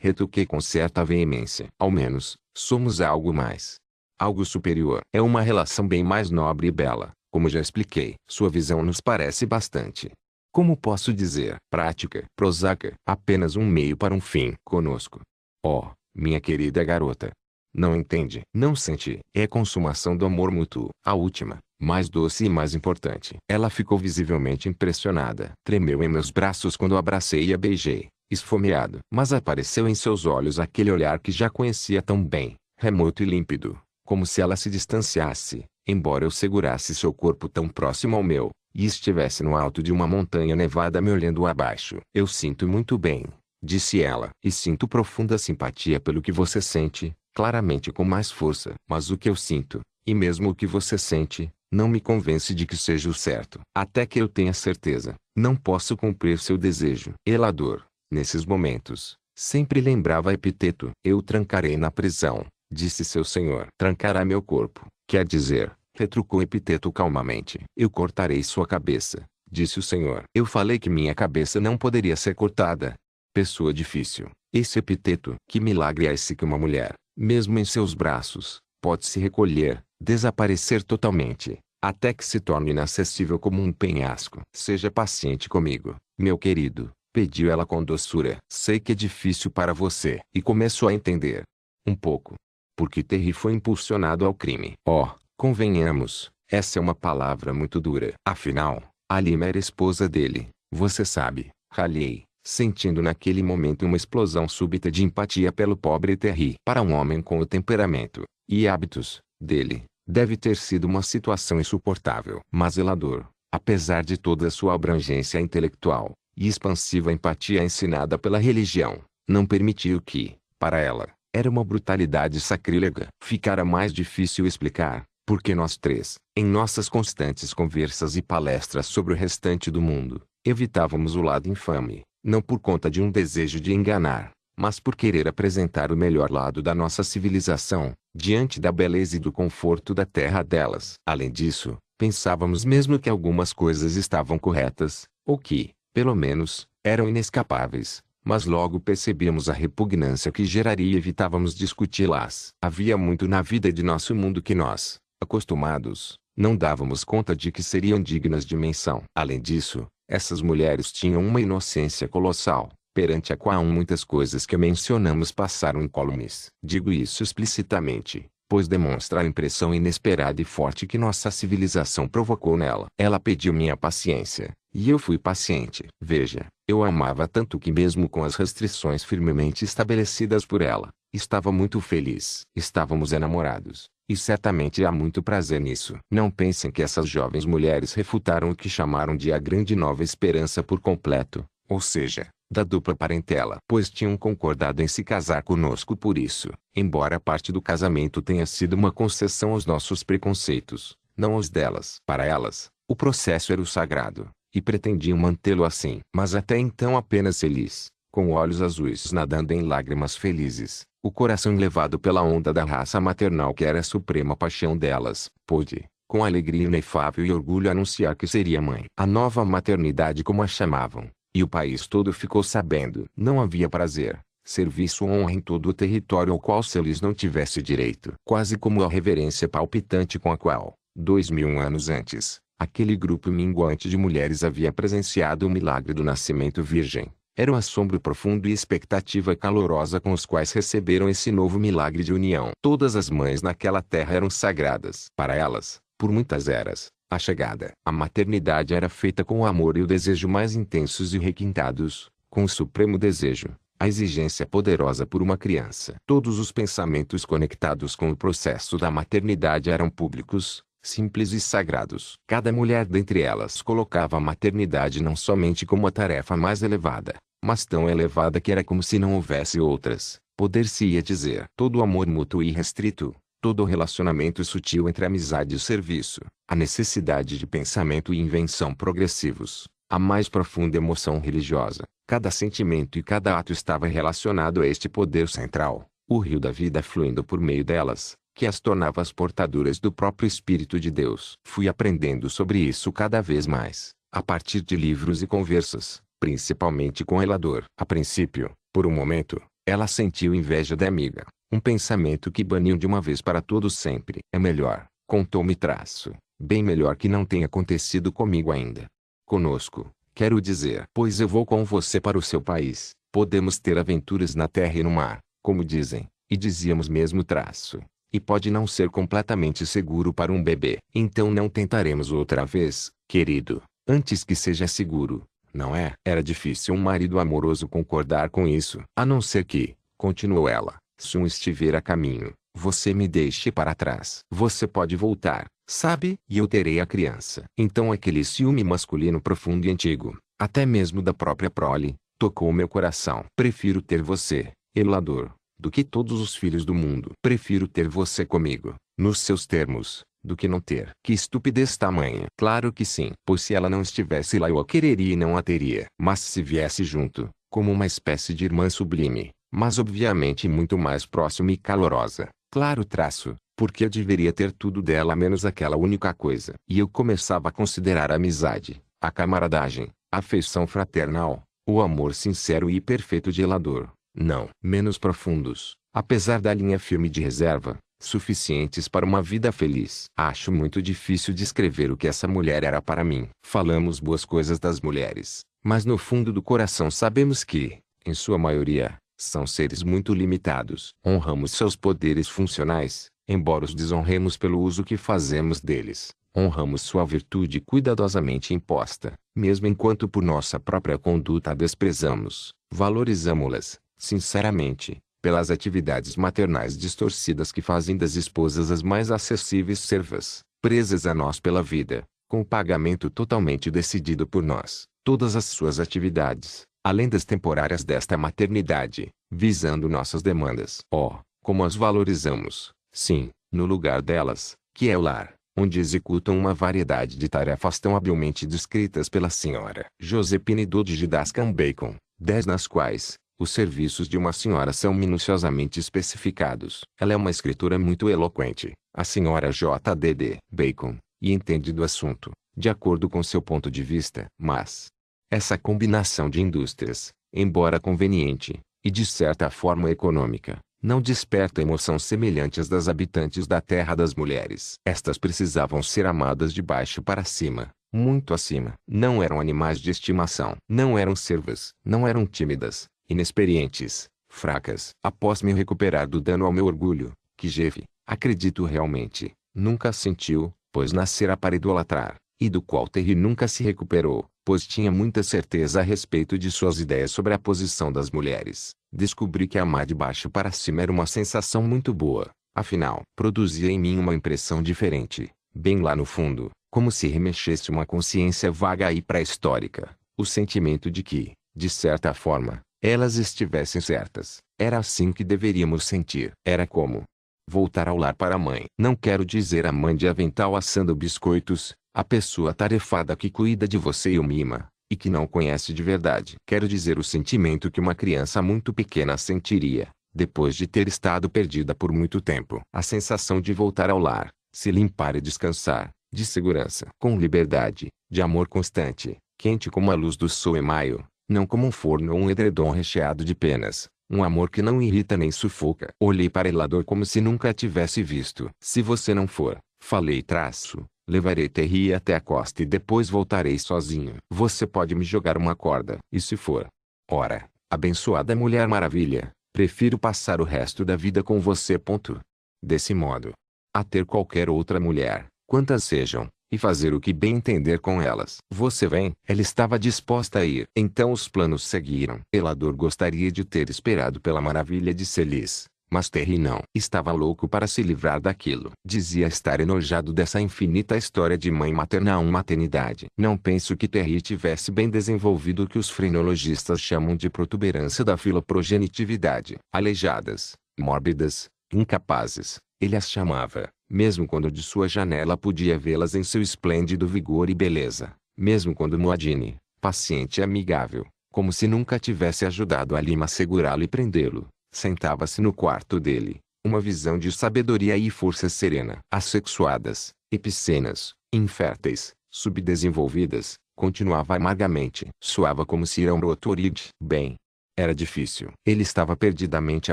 Retuquei 0.00 0.46
com 0.46 0.60
certa 0.60 1.04
veemência. 1.04 1.66
Ao 1.78 1.90
menos, 1.90 2.36
somos 2.56 3.00
algo 3.00 3.32
mais. 3.34 3.76
Algo 4.18 4.44
superior. 4.44 5.00
É 5.12 5.20
uma 5.20 5.42
relação 5.42 5.86
bem 5.86 6.04
mais 6.04 6.30
nobre 6.30 6.68
e 6.68 6.70
bela, 6.70 7.12
como 7.30 7.48
já 7.48 7.60
expliquei. 7.60 8.14
Sua 8.28 8.48
visão 8.48 8.82
nos 8.82 9.00
parece 9.00 9.44
bastante. 9.44 10.10
Como 10.52 10.76
posso 10.76 11.12
dizer? 11.12 11.56
Prática. 11.70 12.24
Prosaca. 12.36 12.94
Apenas 13.06 13.56
um 13.56 13.66
meio 13.66 13.96
para 13.96 14.14
um 14.14 14.20
fim. 14.20 14.54
Conosco. 14.64 15.20
Oh, 15.64 15.88
minha 16.14 16.40
querida 16.40 16.82
garota. 16.84 17.32
Não 17.74 17.94
entende. 17.94 18.42
Não 18.54 18.74
sente. 18.74 19.18
É 19.34 19.46
consumação 19.46 20.16
do 20.16 20.24
amor 20.24 20.50
mútuo. 20.50 20.90
A 21.04 21.14
última, 21.14 21.58
mais 21.80 22.08
doce 22.08 22.46
e 22.46 22.48
mais 22.48 22.74
importante. 22.74 23.36
Ela 23.48 23.68
ficou 23.68 23.98
visivelmente 23.98 24.68
impressionada. 24.68 25.52
Tremeu 25.64 26.02
em 26.02 26.08
meus 26.08 26.30
braços 26.30 26.76
quando 26.76 26.96
abracei 26.96 27.46
e 27.46 27.54
a 27.54 27.58
beijei, 27.58 28.08
esfomeado. 28.30 28.98
Mas 29.12 29.32
apareceu 29.32 29.88
em 29.88 29.94
seus 29.94 30.26
olhos 30.26 30.58
aquele 30.58 30.90
olhar 30.90 31.18
que 31.18 31.32
já 31.32 31.48
conhecia 31.48 32.02
tão 32.02 32.22
bem, 32.22 32.56
remoto 32.78 33.22
e 33.22 33.26
límpido, 33.26 33.78
como 34.04 34.24
se 34.24 34.40
ela 34.40 34.56
se 34.56 34.70
distanciasse, 34.70 35.64
embora 35.86 36.24
eu 36.24 36.30
segurasse 36.30 36.94
seu 36.94 37.12
corpo 37.12 37.48
tão 37.48 37.68
próximo 37.68 38.16
ao 38.16 38.22
meu, 38.22 38.50
e 38.74 38.84
estivesse 38.84 39.42
no 39.42 39.56
alto 39.56 39.82
de 39.82 39.92
uma 39.92 40.06
montanha 40.06 40.54
nevada 40.54 41.00
me 41.00 41.10
olhando 41.10 41.46
abaixo. 41.46 41.98
Eu 42.14 42.26
sinto 42.26 42.68
muito 42.68 42.96
bem, 42.96 43.24
disse 43.62 44.00
ela, 44.00 44.30
e 44.44 44.50
sinto 44.50 44.86
profunda 44.86 45.36
simpatia 45.38 45.98
pelo 45.98 46.22
que 46.22 46.30
você 46.30 46.60
sente, 46.60 47.14
claramente 47.34 47.90
com 47.90 48.04
mais 48.04 48.30
força. 48.30 48.74
Mas 48.88 49.10
o 49.10 49.18
que 49.18 49.28
eu 49.28 49.36
sinto, 49.36 49.80
e 50.06 50.14
mesmo 50.14 50.50
o 50.50 50.54
que 50.54 50.66
você 50.66 50.96
sente, 50.96 51.50
não 51.70 51.88
me 51.88 52.00
convence 52.00 52.54
de 52.54 52.66
que 52.66 52.76
seja 52.76 53.10
o 53.10 53.14
certo. 53.14 53.60
Até 53.74 54.06
que 54.06 54.18
eu 54.20 54.28
tenha 54.28 54.54
certeza, 54.54 55.14
não 55.36 55.54
posso 55.54 55.96
cumprir 55.96 56.38
seu 56.38 56.56
desejo. 56.56 57.12
Elador, 57.26 57.84
nesses 58.10 58.44
momentos, 58.44 59.16
sempre 59.36 59.80
lembrava 59.80 60.32
Epiteto. 60.32 60.90
Eu 61.04 61.22
trancarei 61.22 61.76
na 61.76 61.90
prisão, 61.90 62.46
disse 62.70 63.04
seu 63.04 63.24
senhor. 63.24 63.68
Trancará 63.78 64.24
meu 64.24 64.42
corpo, 64.42 64.86
quer 65.06 65.26
dizer, 65.26 65.72
retrucou 65.96 66.42
Epiteto 66.42 66.92
calmamente. 66.92 67.60
Eu 67.76 67.90
cortarei 67.90 68.42
sua 68.42 68.66
cabeça, 68.66 69.24
disse 69.50 69.78
o 69.78 69.82
senhor. 69.82 70.24
Eu 70.34 70.46
falei 70.46 70.78
que 70.78 70.90
minha 70.90 71.14
cabeça 71.14 71.60
não 71.60 71.76
poderia 71.76 72.16
ser 72.16 72.34
cortada. 72.34 72.94
Pessoa 73.34 73.72
difícil. 73.72 74.30
Esse 74.52 74.78
epiteto, 74.78 75.36
que 75.46 75.60
milagre 75.60 76.06
é 76.06 76.14
esse 76.14 76.34
que 76.34 76.44
uma 76.44 76.56
mulher, 76.56 76.94
mesmo 77.16 77.58
em 77.58 77.64
seus 77.64 77.92
braços, 77.92 78.60
pode 78.80 79.06
se 79.06 79.20
recolher, 79.20 79.82
desaparecer 80.00 80.82
totalmente, 80.82 81.58
até 81.82 82.14
que 82.14 82.24
se 82.24 82.40
torne 82.40 82.70
inacessível 82.70 83.38
como 83.38 83.62
um 83.62 83.72
penhasco. 83.72 84.40
Seja 84.54 84.90
paciente 84.90 85.48
comigo, 85.48 85.96
meu 86.18 86.38
querido, 86.38 86.90
pediu 87.18 87.50
ela 87.50 87.66
com 87.66 87.82
doçura. 87.82 88.36
Sei 88.48 88.78
que 88.78 88.92
é 88.92 88.94
difícil 88.94 89.50
para 89.50 89.74
você. 89.74 90.20
E 90.32 90.40
começou 90.40 90.88
a 90.88 90.94
entender. 90.94 91.42
Um 91.84 91.92
pouco. 91.92 92.36
Porque 92.76 93.02
Terry 93.02 93.32
foi 93.32 93.54
impulsionado 93.54 94.24
ao 94.24 94.32
crime. 94.32 94.74
Oh, 94.86 95.08
convenhamos, 95.36 96.30
essa 96.48 96.78
é 96.78 96.80
uma 96.80 96.94
palavra 96.94 97.52
muito 97.52 97.80
dura. 97.80 98.14
Afinal, 98.24 98.80
Alima 99.10 99.46
era 99.46 99.58
esposa 99.58 100.08
dele. 100.08 100.48
Você 100.72 101.04
sabe, 101.04 101.48
ralhei 101.72 102.22
sentindo 102.44 103.02
naquele 103.02 103.42
momento 103.42 103.84
uma 103.84 103.96
explosão 103.96 104.48
súbita 104.48 104.90
de 104.90 105.04
empatia 105.04 105.52
pelo 105.52 105.76
pobre 105.76 106.16
Terry. 106.16 106.54
Para 106.64 106.80
um 106.80 106.92
homem 106.92 107.20
com 107.20 107.40
o 107.40 107.44
temperamento 107.44 108.22
e 108.48 108.68
hábitos 108.68 109.18
dele, 109.42 109.82
deve 110.06 110.36
ter 110.36 110.56
sido 110.56 110.84
uma 110.84 111.02
situação 111.02 111.60
insuportável. 111.60 112.40
Mas 112.50 112.74
Zelador, 112.74 113.26
apesar 113.52 114.04
de 114.04 114.16
toda 114.16 114.46
a 114.46 114.50
sua 114.50 114.74
abrangência 114.74 115.40
intelectual 115.40 116.12
e 116.38 116.46
expansiva 116.46 117.12
empatia 117.12 117.64
ensinada 117.64 118.16
pela 118.16 118.38
religião, 118.38 119.00
não 119.28 119.44
permitiu 119.44 120.00
que, 120.00 120.36
para 120.58 120.78
ela, 120.78 121.08
era 121.34 121.50
uma 121.50 121.64
brutalidade 121.64 122.40
sacrílega. 122.40 123.08
Ficara 123.22 123.64
mais 123.64 123.92
difícil 123.92 124.46
explicar, 124.46 125.04
porque 125.26 125.54
nós 125.54 125.76
três, 125.76 126.14
em 126.36 126.44
nossas 126.44 126.88
constantes 126.88 127.52
conversas 127.52 128.16
e 128.16 128.22
palestras 128.22 128.86
sobre 128.86 129.12
o 129.12 129.16
restante 129.16 129.70
do 129.70 129.82
mundo, 129.82 130.22
evitávamos 130.44 131.16
o 131.16 131.22
lado 131.22 131.48
infame, 131.48 132.02
não 132.24 132.40
por 132.40 132.60
conta 132.60 132.90
de 132.90 133.02
um 133.02 133.10
desejo 133.10 133.60
de 133.60 133.74
enganar, 133.74 134.30
mas 134.58 134.80
por 134.80 134.96
querer 134.96 135.28
apresentar 135.28 135.92
o 135.92 135.96
melhor 135.96 136.30
lado 136.30 136.62
da 136.62 136.74
nossa 136.74 137.04
civilização, 137.04 137.92
diante 138.14 138.60
da 138.60 138.72
beleza 138.72 139.16
e 139.16 139.20
do 139.20 139.30
conforto 139.30 139.92
da 139.92 140.06
terra 140.06 140.42
delas. 140.42 140.94
Além 141.06 141.30
disso, 141.30 141.76
pensávamos 141.98 142.64
mesmo 142.64 142.98
que 142.98 143.10
algumas 143.10 143.52
coisas 143.52 143.96
estavam 143.96 144.38
corretas, 144.38 145.06
ou 145.26 145.36
que, 145.36 145.70
pelo 145.92 146.14
menos, 146.14 146.66
eram 146.84 147.08
inescapáveis, 147.08 148.02
mas 148.24 148.44
logo 148.44 148.78
percebíamos 148.78 149.48
a 149.48 149.52
repugnância 149.52 150.30
que 150.30 150.44
geraria 150.44 150.94
e 150.94 150.96
evitávamos 150.96 151.54
discuti-las. 151.54 152.50
Havia 152.62 152.96
muito 152.96 153.26
na 153.26 153.42
vida 153.42 153.72
de 153.72 153.82
nosso 153.82 154.14
mundo 154.14 154.42
que 154.42 154.54
nós, 154.54 154.98
acostumados, 155.20 156.18
não 156.36 156.56
dávamos 156.56 157.04
conta 157.04 157.34
de 157.34 157.50
que 157.50 157.62
seriam 157.62 158.00
dignas 158.00 158.44
de 158.46 158.56
menção. 158.56 159.02
Além 159.14 159.40
disso, 159.40 159.86
essas 160.08 160.40
mulheres 160.40 160.92
tinham 160.92 161.20
uma 161.20 161.40
inocência 161.40 162.06
colossal, 162.06 162.70
perante 162.94 163.32
a 163.32 163.36
qual 163.36 163.64
muitas 163.64 164.04
coisas 164.04 164.46
que 164.46 164.56
mencionamos 164.56 165.32
passaram 165.32 165.82
incólumes. 165.82 166.46
Digo 166.64 166.92
isso 166.92 167.22
explicitamente, 167.22 168.26
pois 168.48 168.66
demonstra 168.66 169.20
a 169.20 169.24
impressão 169.24 169.74
inesperada 169.74 170.40
e 170.40 170.44
forte 170.44 170.86
que 170.86 170.96
nossa 170.96 171.30
civilização 171.30 172.08
provocou 172.08 172.56
nela. 172.56 172.86
Ela 172.98 173.20
pediu 173.20 173.52
minha 173.52 173.76
paciência, 173.76 174.52
e 174.74 174.90
eu 174.90 174.98
fui 174.98 175.18
paciente. 175.18 175.86
Veja, 176.00 176.46
eu 176.66 176.84
amava 176.84 177.26
tanto 177.26 177.58
que 177.58 177.72
mesmo 177.72 178.08
com 178.08 178.24
as 178.24 178.34
restrições 178.34 179.02
firmemente 179.02 179.64
estabelecidas 179.64 180.44
por 180.44 180.60
ela, 180.60 180.90
estava 181.12 181.50
muito 181.50 181.80
feliz. 181.80 182.42
Estávamos 182.54 183.12
enamorados. 183.12 183.88
E 184.08 184.16
certamente 184.16 184.84
há 184.84 184.92
muito 184.92 185.22
prazer 185.22 185.60
nisso. 185.60 185.98
Não 186.10 186.30
pensem 186.30 186.70
que 186.70 186.82
essas 186.82 187.08
jovens 187.08 187.44
mulheres 187.44 187.92
refutaram 187.92 188.50
o 188.50 188.56
que 188.56 188.68
chamaram 188.68 189.16
de 189.16 189.32
a 189.32 189.38
grande 189.38 189.76
nova 189.76 190.02
esperança 190.02 190.62
por 190.62 190.80
completo, 190.80 191.44
ou 191.68 191.80
seja, 191.80 192.28
da 192.50 192.64
dupla 192.64 192.96
parentela. 192.96 193.58
Pois 193.68 193.90
tinham 193.90 194.16
concordado 194.16 194.82
em 194.82 194.88
se 194.88 195.04
casar 195.04 195.42
conosco 195.42 195.94
por 195.94 196.16
isso, 196.16 196.48
embora 196.74 197.20
parte 197.20 197.52
do 197.52 197.60
casamento 197.60 198.22
tenha 198.22 198.46
sido 198.46 198.72
uma 198.72 198.90
concessão 198.90 199.50
aos 199.50 199.66
nossos 199.66 200.02
preconceitos, 200.02 200.96
não 201.16 201.34
aos 201.34 201.50
delas. 201.50 201.96
Para 202.06 202.24
elas, 202.24 202.70
o 202.88 202.96
processo 202.96 203.52
era 203.52 203.60
o 203.60 203.66
sagrado, 203.66 204.30
e 204.54 204.60
pretendiam 204.60 205.18
mantê-lo 205.18 205.64
assim. 205.64 206.00
Mas 206.14 206.34
até 206.34 206.58
então 206.58 206.96
apenas 206.96 207.40
feliz, 207.40 207.88
com 208.10 208.32
olhos 208.32 208.62
azuis 208.62 209.12
nadando 209.12 209.52
em 209.52 209.62
lágrimas 209.62 210.16
felizes, 210.16 210.82
o 211.02 211.12
coração 211.12 211.54
levado 211.54 211.98
pela 211.98 212.22
onda 212.22 212.52
da 212.52 212.64
raça 212.64 213.00
maternal 213.00 213.54
que 213.54 213.64
era 213.64 213.80
a 213.80 213.82
suprema 213.82 214.36
paixão 214.36 214.76
delas, 214.76 215.30
pôde, 215.46 215.84
com 216.08 216.24
alegria 216.24 216.64
inefável 216.64 217.24
e 217.24 217.30
orgulho 217.30 217.70
anunciar 217.70 218.16
que 218.16 218.26
seria 218.26 218.60
mãe. 218.60 218.86
A 218.98 219.06
nova 219.06 219.44
maternidade 219.44 220.24
como 220.24 220.42
a 220.42 220.46
chamavam, 220.46 221.08
e 221.34 221.42
o 221.42 221.48
país 221.48 221.86
todo 221.86 222.12
ficou 222.12 222.42
sabendo. 222.42 223.06
Não 223.16 223.40
havia 223.40 223.68
prazer, 223.68 224.18
serviço 224.44 225.04
ou 225.04 225.10
honra 225.10 225.32
em 225.32 225.40
todo 225.40 225.68
o 225.68 225.74
território 225.74 226.32
ao 226.32 226.40
qual 226.40 226.62
se 226.62 226.80
lhes 226.80 227.00
não 227.00 227.12
tivesse 227.12 227.62
direito. 227.62 228.14
Quase 228.24 228.56
como 228.56 228.82
a 228.82 228.88
reverência 228.88 229.46
palpitante 229.46 230.18
com 230.18 230.32
a 230.32 230.38
qual, 230.38 230.74
dois 230.96 231.30
mil 231.30 231.60
anos 231.60 231.88
antes, 231.88 232.40
aquele 232.58 232.96
grupo 232.96 233.30
minguante 233.30 233.88
de 233.88 233.96
mulheres 233.96 234.42
havia 234.42 234.72
presenciado 234.72 235.46
o 235.46 235.50
milagre 235.50 235.94
do 235.94 236.02
nascimento 236.02 236.62
virgem. 236.62 237.12
Era 237.36 237.52
o 237.52 237.54
assombro 237.54 238.00
profundo 238.00 238.48
e 238.48 238.52
expectativa 238.52 239.36
calorosa 239.36 240.00
com 240.00 240.12
os 240.12 240.26
quais 240.26 240.50
receberam 240.50 241.08
esse 241.08 241.30
novo 241.30 241.56
milagre 241.56 242.02
de 242.02 242.12
união. 242.12 242.50
Todas 242.60 242.96
as 242.96 243.08
mães 243.08 243.42
naquela 243.42 243.80
terra 243.80 244.14
eram 244.14 244.28
sagradas. 244.28 245.06
Para 245.14 245.36
elas, 245.36 245.78
por 245.96 246.10
muitas 246.10 246.48
eras, 246.48 246.88
a 247.08 247.16
chegada 247.16 247.70
à 247.84 247.92
maternidade 247.92 248.74
era 248.74 248.88
feita 248.88 249.24
com 249.24 249.40
o 249.40 249.46
amor 249.46 249.76
e 249.76 249.82
o 249.82 249.86
desejo 249.86 250.26
mais 250.26 250.56
intensos 250.56 251.14
e 251.14 251.18
requintados, 251.18 252.10
com 252.28 252.42
o 252.42 252.48
supremo 252.48 252.98
desejo, 252.98 253.50
a 253.78 253.86
exigência 253.86 254.44
poderosa 254.44 255.06
por 255.06 255.22
uma 255.22 255.36
criança. 255.36 255.94
Todos 256.04 256.40
os 256.40 256.50
pensamentos 256.50 257.24
conectados 257.24 257.94
com 257.94 258.10
o 258.10 258.16
processo 258.16 258.76
da 258.76 258.90
maternidade 258.90 259.70
eram 259.70 259.88
públicos, 259.88 260.64
simples 260.88 261.32
e 261.32 261.40
sagrados. 261.40 262.16
Cada 262.26 262.50
mulher 262.52 262.86
dentre 262.86 263.20
elas 263.20 263.62
colocava 263.62 264.16
a 264.16 264.20
maternidade 264.20 265.02
não 265.02 265.14
somente 265.14 265.66
como 265.66 265.86
a 265.86 265.90
tarefa 265.90 266.36
mais 266.36 266.62
elevada, 266.62 267.14
mas 267.44 267.64
tão 267.66 267.88
elevada 267.88 268.40
que 268.40 268.50
era 268.50 268.64
como 268.64 268.82
se 268.82 268.98
não 268.98 269.14
houvesse 269.14 269.60
outras. 269.60 270.18
Poder-se-ia 270.36 271.02
dizer 271.02 271.44
todo 271.56 271.82
amor 271.82 272.06
mútuo 272.06 272.42
e 272.42 272.50
restrito, 272.50 273.14
todo 273.40 273.64
relacionamento 273.64 274.44
sutil 274.44 274.88
entre 274.88 275.04
amizade 275.04 275.54
e 275.54 275.58
serviço, 275.58 276.20
a 276.48 276.56
necessidade 276.56 277.38
de 277.38 277.46
pensamento 277.46 278.14
e 278.14 278.18
invenção 278.18 278.74
progressivos, 278.74 279.68
a 279.90 279.98
mais 279.98 280.28
profunda 280.28 280.76
emoção 280.76 281.20
religiosa, 281.20 281.82
cada 282.06 282.30
sentimento 282.30 282.98
e 282.98 283.02
cada 283.02 283.38
ato 283.38 283.52
estava 283.52 283.86
relacionado 283.86 284.62
a 284.62 284.66
este 284.66 284.88
poder 284.88 285.28
central, 285.28 285.86
o 286.08 286.18
rio 286.18 286.40
da 286.40 286.50
vida 286.50 286.82
fluindo 286.82 287.22
por 287.22 287.40
meio 287.40 287.64
delas, 287.64 288.16
que 288.38 288.46
as 288.46 288.60
tornava 288.60 289.02
as 289.02 289.12
portadoras 289.12 289.80
do 289.80 289.90
próprio 289.90 290.24
Espírito 290.24 290.78
de 290.78 290.92
Deus. 290.92 291.36
Fui 291.44 291.66
aprendendo 291.66 292.30
sobre 292.30 292.60
isso 292.60 292.92
cada 292.92 293.20
vez 293.20 293.48
mais, 293.48 293.90
a 294.12 294.22
partir 294.22 294.60
de 294.60 294.76
livros 294.76 295.24
e 295.24 295.26
conversas, 295.26 296.00
principalmente 296.20 297.04
com 297.04 297.20
Elador. 297.20 297.64
A 297.76 297.84
princípio, 297.84 298.52
por 298.72 298.86
um 298.86 298.92
momento, 298.92 299.42
ela 299.66 299.88
sentiu 299.88 300.36
inveja 300.36 300.76
da 300.76 300.86
amiga, 300.86 301.26
um 301.50 301.58
pensamento 301.58 302.30
que 302.30 302.44
baniu 302.44 302.78
de 302.78 302.86
uma 302.86 303.00
vez 303.00 303.20
para 303.20 303.42
todos 303.42 303.76
sempre. 303.76 304.20
É 304.32 304.38
melhor, 304.38 304.86
contou-me 305.04 305.56
traço, 305.56 306.14
bem 306.40 306.62
melhor 306.62 306.94
que 306.94 307.08
não 307.08 307.24
tenha 307.24 307.46
acontecido 307.46 308.12
comigo 308.12 308.52
ainda. 308.52 308.86
Conosco, 309.26 309.90
quero 310.14 310.40
dizer. 310.40 310.84
Pois 310.94 311.18
eu 311.18 311.26
vou 311.26 311.44
com 311.44 311.64
você 311.64 312.00
para 312.00 312.16
o 312.16 312.22
seu 312.22 312.40
país, 312.40 312.92
podemos 313.10 313.58
ter 313.58 313.76
aventuras 313.76 314.36
na 314.36 314.46
terra 314.46 314.78
e 314.78 314.84
no 314.84 314.92
mar, 314.92 315.18
como 315.42 315.64
dizem, 315.64 316.06
E 316.30 316.36
dizíamos 316.36 316.88
mesmo 316.88 317.24
traço. 317.24 317.80
E 318.12 318.18
pode 318.18 318.50
não 318.50 318.66
ser 318.66 318.88
completamente 318.88 319.66
seguro 319.66 320.12
para 320.12 320.32
um 320.32 320.42
bebê. 320.42 320.78
Então 320.94 321.30
não 321.30 321.48
tentaremos 321.48 322.10
outra 322.10 322.44
vez, 322.44 322.90
querido, 323.06 323.62
antes 323.86 324.24
que 324.24 324.34
seja 324.34 324.66
seguro. 324.66 325.24
Não 325.52 325.74
é? 325.74 325.94
Era 326.04 326.22
difícil 326.22 326.74
um 326.74 326.78
marido 326.78 327.18
amoroso 327.18 327.68
concordar 327.68 328.30
com 328.30 328.46
isso. 328.46 328.80
A 328.96 329.04
não 329.04 329.20
ser 329.20 329.44
que, 329.44 329.76
continuou 329.96 330.48
ela, 330.48 330.76
se 330.98 331.16
um 331.18 331.26
estiver 331.26 331.74
a 331.74 331.80
caminho, 331.80 332.32
você 332.54 332.92
me 332.92 333.06
deixe 333.06 333.52
para 333.52 333.74
trás. 333.74 334.20
Você 334.30 334.66
pode 334.66 334.96
voltar, 334.96 335.46
sabe? 335.68 336.16
E 336.28 336.38
eu 336.38 336.48
terei 336.48 336.80
a 336.80 336.86
criança. 336.86 337.44
Então 337.56 337.92
aquele 337.92 338.24
ciúme 338.24 338.64
masculino 338.64 339.20
profundo 339.20 339.66
e 339.66 339.70
antigo, 339.70 340.18
até 340.40 340.66
mesmo 340.66 341.00
da 341.00 341.14
própria 341.14 341.50
prole, 341.50 341.94
tocou 342.18 342.52
meu 342.52 342.68
coração. 342.68 343.24
Prefiro 343.36 343.80
ter 343.80 344.02
você, 344.02 344.52
Elador, 344.74 345.32
do 345.60 345.70
que 345.70 345.82
todos 345.82 346.20
os 346.20 346.34
filhos 346.36 346.64
do 346.64 346.74
mundo. 346.74 347.12
Prefiro 347.22 347.66
ter 347.66 347.88
você 347.88 348.24
comigo, 348.24 348.74
nos 348.98 349.18
seus 349.18 349.46
termos, 349.46 350.02
do 350.22 350.36
que 350.36 350.46
não 350.46 350.60
ter. 350.60 350.90
Que 351.02 351.12
estupidez 351.12 351.76
tamanha. 351.76 352.26
Claro 352.38 352.72
que 352.72 352.84
sim. 352.84 353.12
Pois 353.26 353.42
se 353.42 353.54
ela 353.54 353.68
não 353.68 353.82
estivesse 353.82 354.38
lá 354.38 354.48
eu 354.48 354.58
a 354.58 354.64
quereria 354.64 355.14
e 355.14 355.16
não 355.16 355.36
a 355.36 355.42
teria. 355.42 355.86
Mas 356.00 356.20
se 356.20 356.42
viesse 356.42 356.84
junto, 356.84 357.28
como 357.50 357.72
uma 357.72 357.86
espécie 357.86 358.34
de 358.34 358.44
irmã 358.44 358.68
sublime, 358.68 359.30
mas 359.52 359.78
obviamente 359.78 360.48
muito 360.48 360.76
mais 360.76 361.06
próxima 361.06 361.52
e 361.52 361.56
calorosa, 361.56 362.28
claro 362.52 362.84
traço, 362.84 363.34
porque 363.56 363.84
eu 363.84 363.90
deveria 363.90 364.32
ter 364.32 364.52
tudo 364.52 364.82
dela 364.82 365.16
menos 365.16 365.44
aquela 365.44 365.76
única 365.76 366.12
coisa. 366.12 366.54
E 366.68 366.78
eu 366.78 366.88
começava 366.88 367.48
a 367.48 367.52
considerar 367.52 368.12
a 368.12 368.16
amizade, 368.16 368.82
a 369.00 369.10
camaradagem, 369.10 369.88
a 370.12 370.18
afeição 370.18 370.66
fraternal, 370.66 371.42
o 371.66 371.80
amor 371.80 372.14
sincero 372.14 372.70
e 372.70 372.80
perfeito 372.80 373.32
de 373.32 373.42
Elador, 373.42 373.90
não 374.18 374.48
menos 374.62 374.98
profundos, 374.98 375.76
apesar 375.92 376.40
da 376.40 376.52
linha 376.52 376.78
firme 376.78 377.08
de 377.08 377.20
reserva, 377.20 377.78
suficientes 378.00 378.88
para 378.88 379.04
uma 379.04 379.22
vida 379.22 379.50
feliz. 379.52 380.04
Acho 380.16 380.52
muito 380.52 380.80
difícil 380.80 381.34
descrever 381.34 381.90
o 381.90 381.96
que 381.96 382.08
essa 382.08 382.28
mulher 382.28 382.64
era 382.64 382.80
para 382.80 383.04
mim. 383.04 383.28
Falamos 383.44 384.00
boas 384.00 384.24
coisas 384.24 384.58
das 384.58 384.80
mulheres, 384.80 385.40
mas 385.62 385.84
no 385.84 385.98
fundo 385.98 386.32
do 386.32 386.42
coração 386.42 386.90
sabemos 386.90 387.44
que, 387.44 387.78
em 388.04 388.14
sua 388.14 388.38
maioria, 388.38 388.96
são 389.16 389.46
seres 389.46 389.82
muito 389.82 390.14
limitados. 390.14 390.90
Honramos 391.04 391.50
seus 391.52 391.74
poderes 391.74 392.28
funcionais, 392.28 393.06
embora 393.26 393.64
os 393.64 393.74
desonremos 393.74 394.36
pelo 394.36 394.60
uso 394.60 394.84
que 394.84 394.96
fazemos 394.96 395.60
deles. 395.60 396.10
Honramos 396.36 396.82
sua 396.82 397.04
virtude 397.04 397.60
cuidadosamente 397.60 398.54
imposta, 398.54 399.14
mesmo 399.34 399.66
enquanto 399.66 400.08
por 400.08 400.22
nossa 400.22 400.60
própria 400.60 400.96
conduta 400.96 401.50
a 401.50 401.54
desprezamos. 401.54 402.52
Valorizamos-las, 402.72 403.80
sinceramente, 403.98 404.98
pelas 405.20 405.50
atividades 405.50 406.16
maternais 406.16 406.78
distorcidas 406.78 407.50
que 407.50 407.60
fazem 407.60 407.96
das 407.96 408.14
esposas 408.14 408.70
as 408.70 408.82
mais 408.82 409.10
acessíveis 409.10 409.80
servas, 409.80 410.40
presas 410.62 411.06
a 411.06 411.12
nós 411.12 411.40
pela 411.40 411.62
vida, 411.62 412.04
com 412.28 412.40
o 412.40 412.44
pagamento 412.44 413.10
totalmente 413.10 413.70
decidido 413.70 414.26
por 414.26 414.42
nós. 414.42 414.86
Todas 415.04 415.34
as 415.34 415.46
suas 415.46 415.80
atividades, 415.80 416.62
além 416.84 417.08
das 417.08 417.24
temporárias 417.24 417.84
desta 417.84 418.16
maternidade, 418.16 419.08
visando 419.30 419.88
nossas 419.88 420.22
demandas. 420.22 420.80
Oh, 420.92 421.16
como 421.42 421.64
as 421.64 421.74
valorizamos, 421.74 422.72
sim, 422.92 423.30
no 423.50 423.66
lugar 423.66 424.02
delas, 424.02 424.54
que 424.74 424.88
é 424.88 424.96
o 424.96 425.00
lar, 425.00 425.34
onde 425.56 425.80
executam 425.80 426.38
uma 426.38 426.54
variedade 426.54 427.16
de 427.16 427.28
tarefas 427.28 427.80
tão 427.80 427.96
habilmente 427.96 428.46
descritas 428.46 429.08
pela 429.08 429.30
senhora 429.30 429.86
Josephine 429.98 430.64
Dodge 430.64 431.06
Dascan 431.06 431.52
Bacon, 431.52 431.96
dez 432.18 432.46
nas 432.46 432.66
quais, 432.66 433.16
os 433.38 433.50
serviços 433.50 434.08
de 434.08 434.18
uma 434.18 434.32
senhora 434.32 434.72
são 434.72 434.92
minuciosamente 434.92 435.78
especificados. 435.78 436.80
Ela 436.98 437.12
é 437.12 437.16
uma 437.16 437.30
escritora 437.30 437.78
muito 437.78 438.08
eloquente, 438.08 438.72
a 438.92 439.04
senhora 439.04 439.52
J.D.D. 439.52 440.38
Bacon, 440.50 440.96
e 441.22 441.32
entende 441.32 441.72
do 441.72 441.84
assunto, 441.84 442.32
de 442.56 442.68
acordo 442.68 443.08
com 443.08 443.22
seu 443.22 443.40
ponto 443.40 443.70
de 443.70 443.82
vista. 443.82 444.26
Mas, 444.36 444.86
essa 445.30 445.56
combinação 445.56 446.28
de 446.28 446.40
indústrias, 446.40 447.10
embora 447.32 447.78
conveniente, 447.78 448.58
e 448.84 448.90
de 448.90 449.06
certa 449.06 449.50
forma 449.50 449.90
econômica, 449.90 450.58
não 450.82 451.00
desperta 451.00 451.62
emoção 451.62 451.98
semelhante 451.98 452.60
às 452.60 452.68
das 452.68 452.88
habitantes 452.88 453.46
da 453.46 453.60
terra 453.60 453.94
das 453.94 454.14
mulheres. 454.14 454.74
Estas 454.84 455.18
precisavam 455.18 455.82
ser 455.82 456.06
amadas 456.06 456.52
de 456.52 456.62
baixo 456.62 457.02
para 457.02 457.24
cima, 457.24 457.70
muito 457.92 458.34
acima. 458.34 458.74
Não 458.86 459.22
eram 459.22 459.40
animais 459.40 459.80
de 459.80 459.90
estimação. 459.90 460.56
Não 460.68 460.98
eram 460.98 461.16
servas. 461.16 461.70
Não 461.84 462.06
eram 462.06 462.26
tímidas, 462.26 462.86
inexperientes, 463.08 464.08
fracas. 464.28 464.90
Após 465.02 465.42
me 465.42 465.52
recuperar 465.52 466.08
do 466.08 466.20
dano 466.20 466.44
ao 466.44 466.52
meu 466.52 466.66
orgulho, 466.66 467.12
que 467.36 467.48
Jeff, 467.48 467.82
acredito 468.06 468.64
realmente, 468.64 469.32
nunca 469.54 469.92
sentiu, 469.92 470.52
pois 470.72 470.92
nascera 470.92 471.36
para 471.36 471.56
idolatrar, 471.56 472.16
e 472.40 472.48
do 472.48 472.62
qual 472.62 472.86
Terry 472.86 473.14
nunca 473.14 473.48
se 473.48 473.62
recuperou, 473.62 474.26
pois 474.44 474.66
tinha 474.66 474.90
muita 474.90 475.22
certeza 475.22 475.80
a 475.80 475.82
respeito 475.82 476.38
de 476.38 476.50
suas 476.50 476.80
ideias 476.80 477.10
sobre 477.10 477.34
a 477.34 477.38
posição 477.38 477.90
das 477.90 478.10
mulheres. 478.10 478.70
Descobri 478.92 479.46
que 479.46 479.58
amar 479.58 479.84
de 479.84 479.94
baixo 479.94 480.30
para 480.30 480.52
cima 480.52 480.82
era 480.82 480.92
uma 480.92 481.06
sensação 481.06 481.62
muito 481.62 481.92
boa, 481.92 482.30
afinal, 482.54 483.02
produzia 483.16 483.70
em 483.70 483.78
mim 483.78 483.98
uma 483.98 484.14
impressão 484.14 484.62
diferente, 484.62 485.30
bem 485.54 485.80
lá 485.80 485.94
no 485.94 486.04
fundo, 486.04 486.50
como 486.70 486.90
se 486.90 487.08
remexesse 487.08 487.70
uma 487.70 487.84
consciência 487.84 488.50
vaga 488.50 488.92
e 488.92 489.02
pré-histórica, 489.02 489.96
o 490.16 490.24
sentimento 490.24 490.90
de 490.90 491.02
que, 491.02 491.32
de 491.54 491.68
certa 491.68 492.14
forma, 492.14 492.60
elas 492.82 493.16
estivessem 493.16 493.80
certas. 493.80 494.38
Era 494.58 494.78
assim 494.78 495.12
que 495.12 495.24
deveríamos 495.24 495.84
sentir. 495.84 496.32
Era 496.46 496.66
como 496.66 497.02
voltar 497.50 497.88
ao 497.88 497.96
lar 497.96 498.14
para 498.14 498.34
a 498.34 498.38
mãe. 498.38 498.66
Não 498.78 498.94
quero 498.94 499.24
dizer 499.24 499.66
a 499.66 499.72
mãe 499.72 499.96
de 499.96 500.06
avental 500.06 500.54
assando 500.54 500.94
biscoitos, 500.94 501.72
a 501.94 502.04
pessoa 502.04 502.54
tarefada 502.54 503.16
que 503.16 503.30
cuida 503.30 503.66
de 503.66 503.78
você 503.78 504.12
e 504.12 504.18
o 504.18 504.22
mima, 504.22 504.68
e 504.90 504.96
que 504.96 505.08
não 505.10 505.26
conhece 505.26 505.72
de 505.72 505.82
verdade. 505.82 506.36
Quero 506.46 506.68
dizer 506.68 506.98
o 506.98 507.04
sentimento 507.04 507.70
que 507.70 507.80
uma 507.80 507.94
criança 507.94 508.42
muito 508.42 508.72
pequena 508.72 509.16
sentiria, 509.16 509.88
depois 510.14 510.54
de 510.54 510.66
ter 510.66 510.86
estado 510.86 511.28
perdida 511.28 511.74
por 511.74 511.90
muito 511.90 512.20
tempo. 512.20 512.60
A 512.72 512.82
sensação 512.82 513.40
de 513.40 513.52
voltar 513.52 513.90
ao 513.90 513.98
lar, 513.98 514.28
se 514.54 514.70
limpar 514.70 515.16
e 515.16 515.20
descansar, 515.20 515.90
de 516.12 516.24
segurança, 516.24 516.86
com 517.00 517.18
liberdade, 517.18 517.88
de 518.10 518.22
amor 518.22 518.46
constante, 518.46 519.16
quente 519.38 519.70
como 519.70 519.90
a 519.90 519.94
luz 519.94 520.16
do 520.16 520.28
sol 520.28 520.56
em 520.56 520.62
maio, 520.62 521.04
não 521.28 521.46
como 521.46 521.66
um 521.66 521.70
forno 521.70 522.12
ou 522.14 522.18
um 522.18 522.30
edredom 522.30 522.70
recheado 522.70 523.24
de 523.24 523.34
penas. 523.34 523.88
Um 524.10 524.24
amor 524.24 524.48
que 524.48 524.62
não 524.62 524.80
irrita 524.80 525.16
nem 525.16 525.30
sufoca. 525.30 525.92
Olhei 526.00 526.30
para 526.30 526.48
Elador 526.48 526.84
como 526.84 527.04
se 527.04 527.20
nunca 527.20 527.50
a 527.50 527.54
tivesse 527.54 528.02
visto. 528.02 528.50
Se 528.58 528.80
você 528.80 529.12
não 529.12 529.26
for, 529.26 529.58
falei 529.82 530.22
traço, 530.22 530.86
levarei 531.06 531.48
Terry 531.48 531.92
até 531.92 532.14
a 532.14 532.20
costa 532.20 532.62
e 532.62 532.66
depois 532.66 533.10
voltarei 533.10 533.58
sozinho. 533.58 534.16
Você 534.30 534.66
pode 534.66 534.94
me 534.94 535.04
jogar 535.04 535.36
uma 535.36 535.54
corda. 535.54 535.98
E 536.10 536.20
se 536.20 536.36
for? 536.36 536.66
Ora, 537.10 537.48
abençoada 537.70 538.34
Mulher 538.34 538.66
Maravilha, 538.66 539.30
prefiro 539.52 539.98
passar 539.98 540.40
o 540.40 540.44
resto 540.44 540.84
da 540.84 540.96
vida 540.96 541.22
com 541.22 541.38
você. 541.38 541.78
Ponto. 541.78 542.18
Desse 542.64 542.94
modo, 542.94 543.32
a 543.74 543.84
ter 543.84 544.04
qualquer 544.04 544.48
outra 544.48 544.80
mulher, 544.80 545.26
quantas 545.46 545.84
sejam, 545.84 546.28
e 546.50 546.58
fazer 546.58 546.94
o 546.94 547.00
que 547.00 547.12
bem 547.12 547.36
entender 547.36 547.78
com 547.78 548.00
elas. 548.00 548.38
Você 548.52 548.86
vem? 548.86 549.12
Ela 549.26 549.40
estava 549.40 549.78
disposta 549.78 550.40
a 550.40 550.44
ir. 550.44 550.66
Então 550.74 551.12
os 551.12 551.28
planos 551.28 551.62
seguiram. 551.62 552.20
Elador 552.32 552.74
gostaria 552.74 553.30
de 553.30 553.44
ter 553.44 553.70
esperado 553.70 554.20
pela 554.20 554.40
maravilha 554.40 554.92
de 554.94 555.04
Celis. 555.04 555.66
Mas 555.90 556.10
Terry 556.10 556.38
não. 556.38 556.60
Estava 556.74 557.12
louco 557.12 557.48
para 557.48 557.66
se 557.66 557.82
livrar 557.82 558.20
daquilo. 558.20 558.72
Dizia 558.84 559.26
estar 559.26 559.60
enojado 559.60 560.12
dessa 560.12 560.40
infinita 560.40 560.96
história 560.96 561.38
de 561.38 561.50
mãe 561.50 561.72
materna 561.72 562.14
a 562.14 562.22
maternidade. 562.22 563.06
Não 563.16 563.36
penso 563.36 563.76
que 563.76 563.88
Terry 563.88 564.20
tivesse 564.20 564.70
bem 564.70 564.90
desenvolvido 564.90 565.64
o 565.64 565.66
que 565.66 565.78
os 565.78 565.88
frenologistas 565.88 566.80
chamam 566.80 567.16
de 567.16 567.30
protuberância 567.30 568.04
da 568.04 568.16
filoprogenitividade. 568.16 569.56
Aleijadas, 569.72 570.52
mórbidas, 570.78 571.48
incapazes, 571.72 572.58
ele 572.80 572.96
as 572.96 573.10
chamava, 573.10 573.68
mesmo 573.90 574.26
quando 574.26 574.50
de 574.50 574.62
sua 574.62 574.88
janela 574.88 575.36
podia 575.36 575.78
vê-las 575.78 576.14
em 576.14 576.22
seu 576.22 576.42
esplêndido 576.42 577.06
vigor 577.06 577.48
e 577.48 577.54
beleza, 577.54 578.14
mesmo 578.36 578.74
quando 578.74 578.98
Moadine, 578.98 579.56
paciente 579.80 580.38
e 580.38 580.42
amigável, 580.42 581.06
como 581.32 581.52
se 581.52 581.66
nunca 581.66 581.98
tivesse 581.98 582.44
ajudado 582.44 582.96
a 582.96 583.00
Lima 583.00 583.24
a 583.24 583.28
segurá-lo 583.28 583.82
e 583.82 583.88
prendê-lo, 583.88 584.48
sentava-se 584.72 585.40
no 585.40 585.52
quarto 585.52 585.98
dele, 585.98 586.40
uma 586.64 586.80
visão 586.80 587.18
de 587.18 587.32
sabedoria 587.32 587.96
e 587.96 588.10
força 588.10 588.48
serena. 588.48 588.98
Assexuadas, 589.10 590.12
epicenas, 590.30 591.14
inférteis, 591.32 592.12
subdesenvolvidas, 592.30 593.54
continuava 593.76 594.36
amargamente. 594.36 595.08
Suava 595.22 595.64
como 595.64 595.86
se 595.86 596.02
irão 596.02 596.18
rotoride. 596.20 596.88
Bem, 597.02 597.36
era 597.76 597.94
difícil. 597.94 598.50
Ele 598.66 598.82
estava 598.82 599.16
perdidamente 599.16 599.92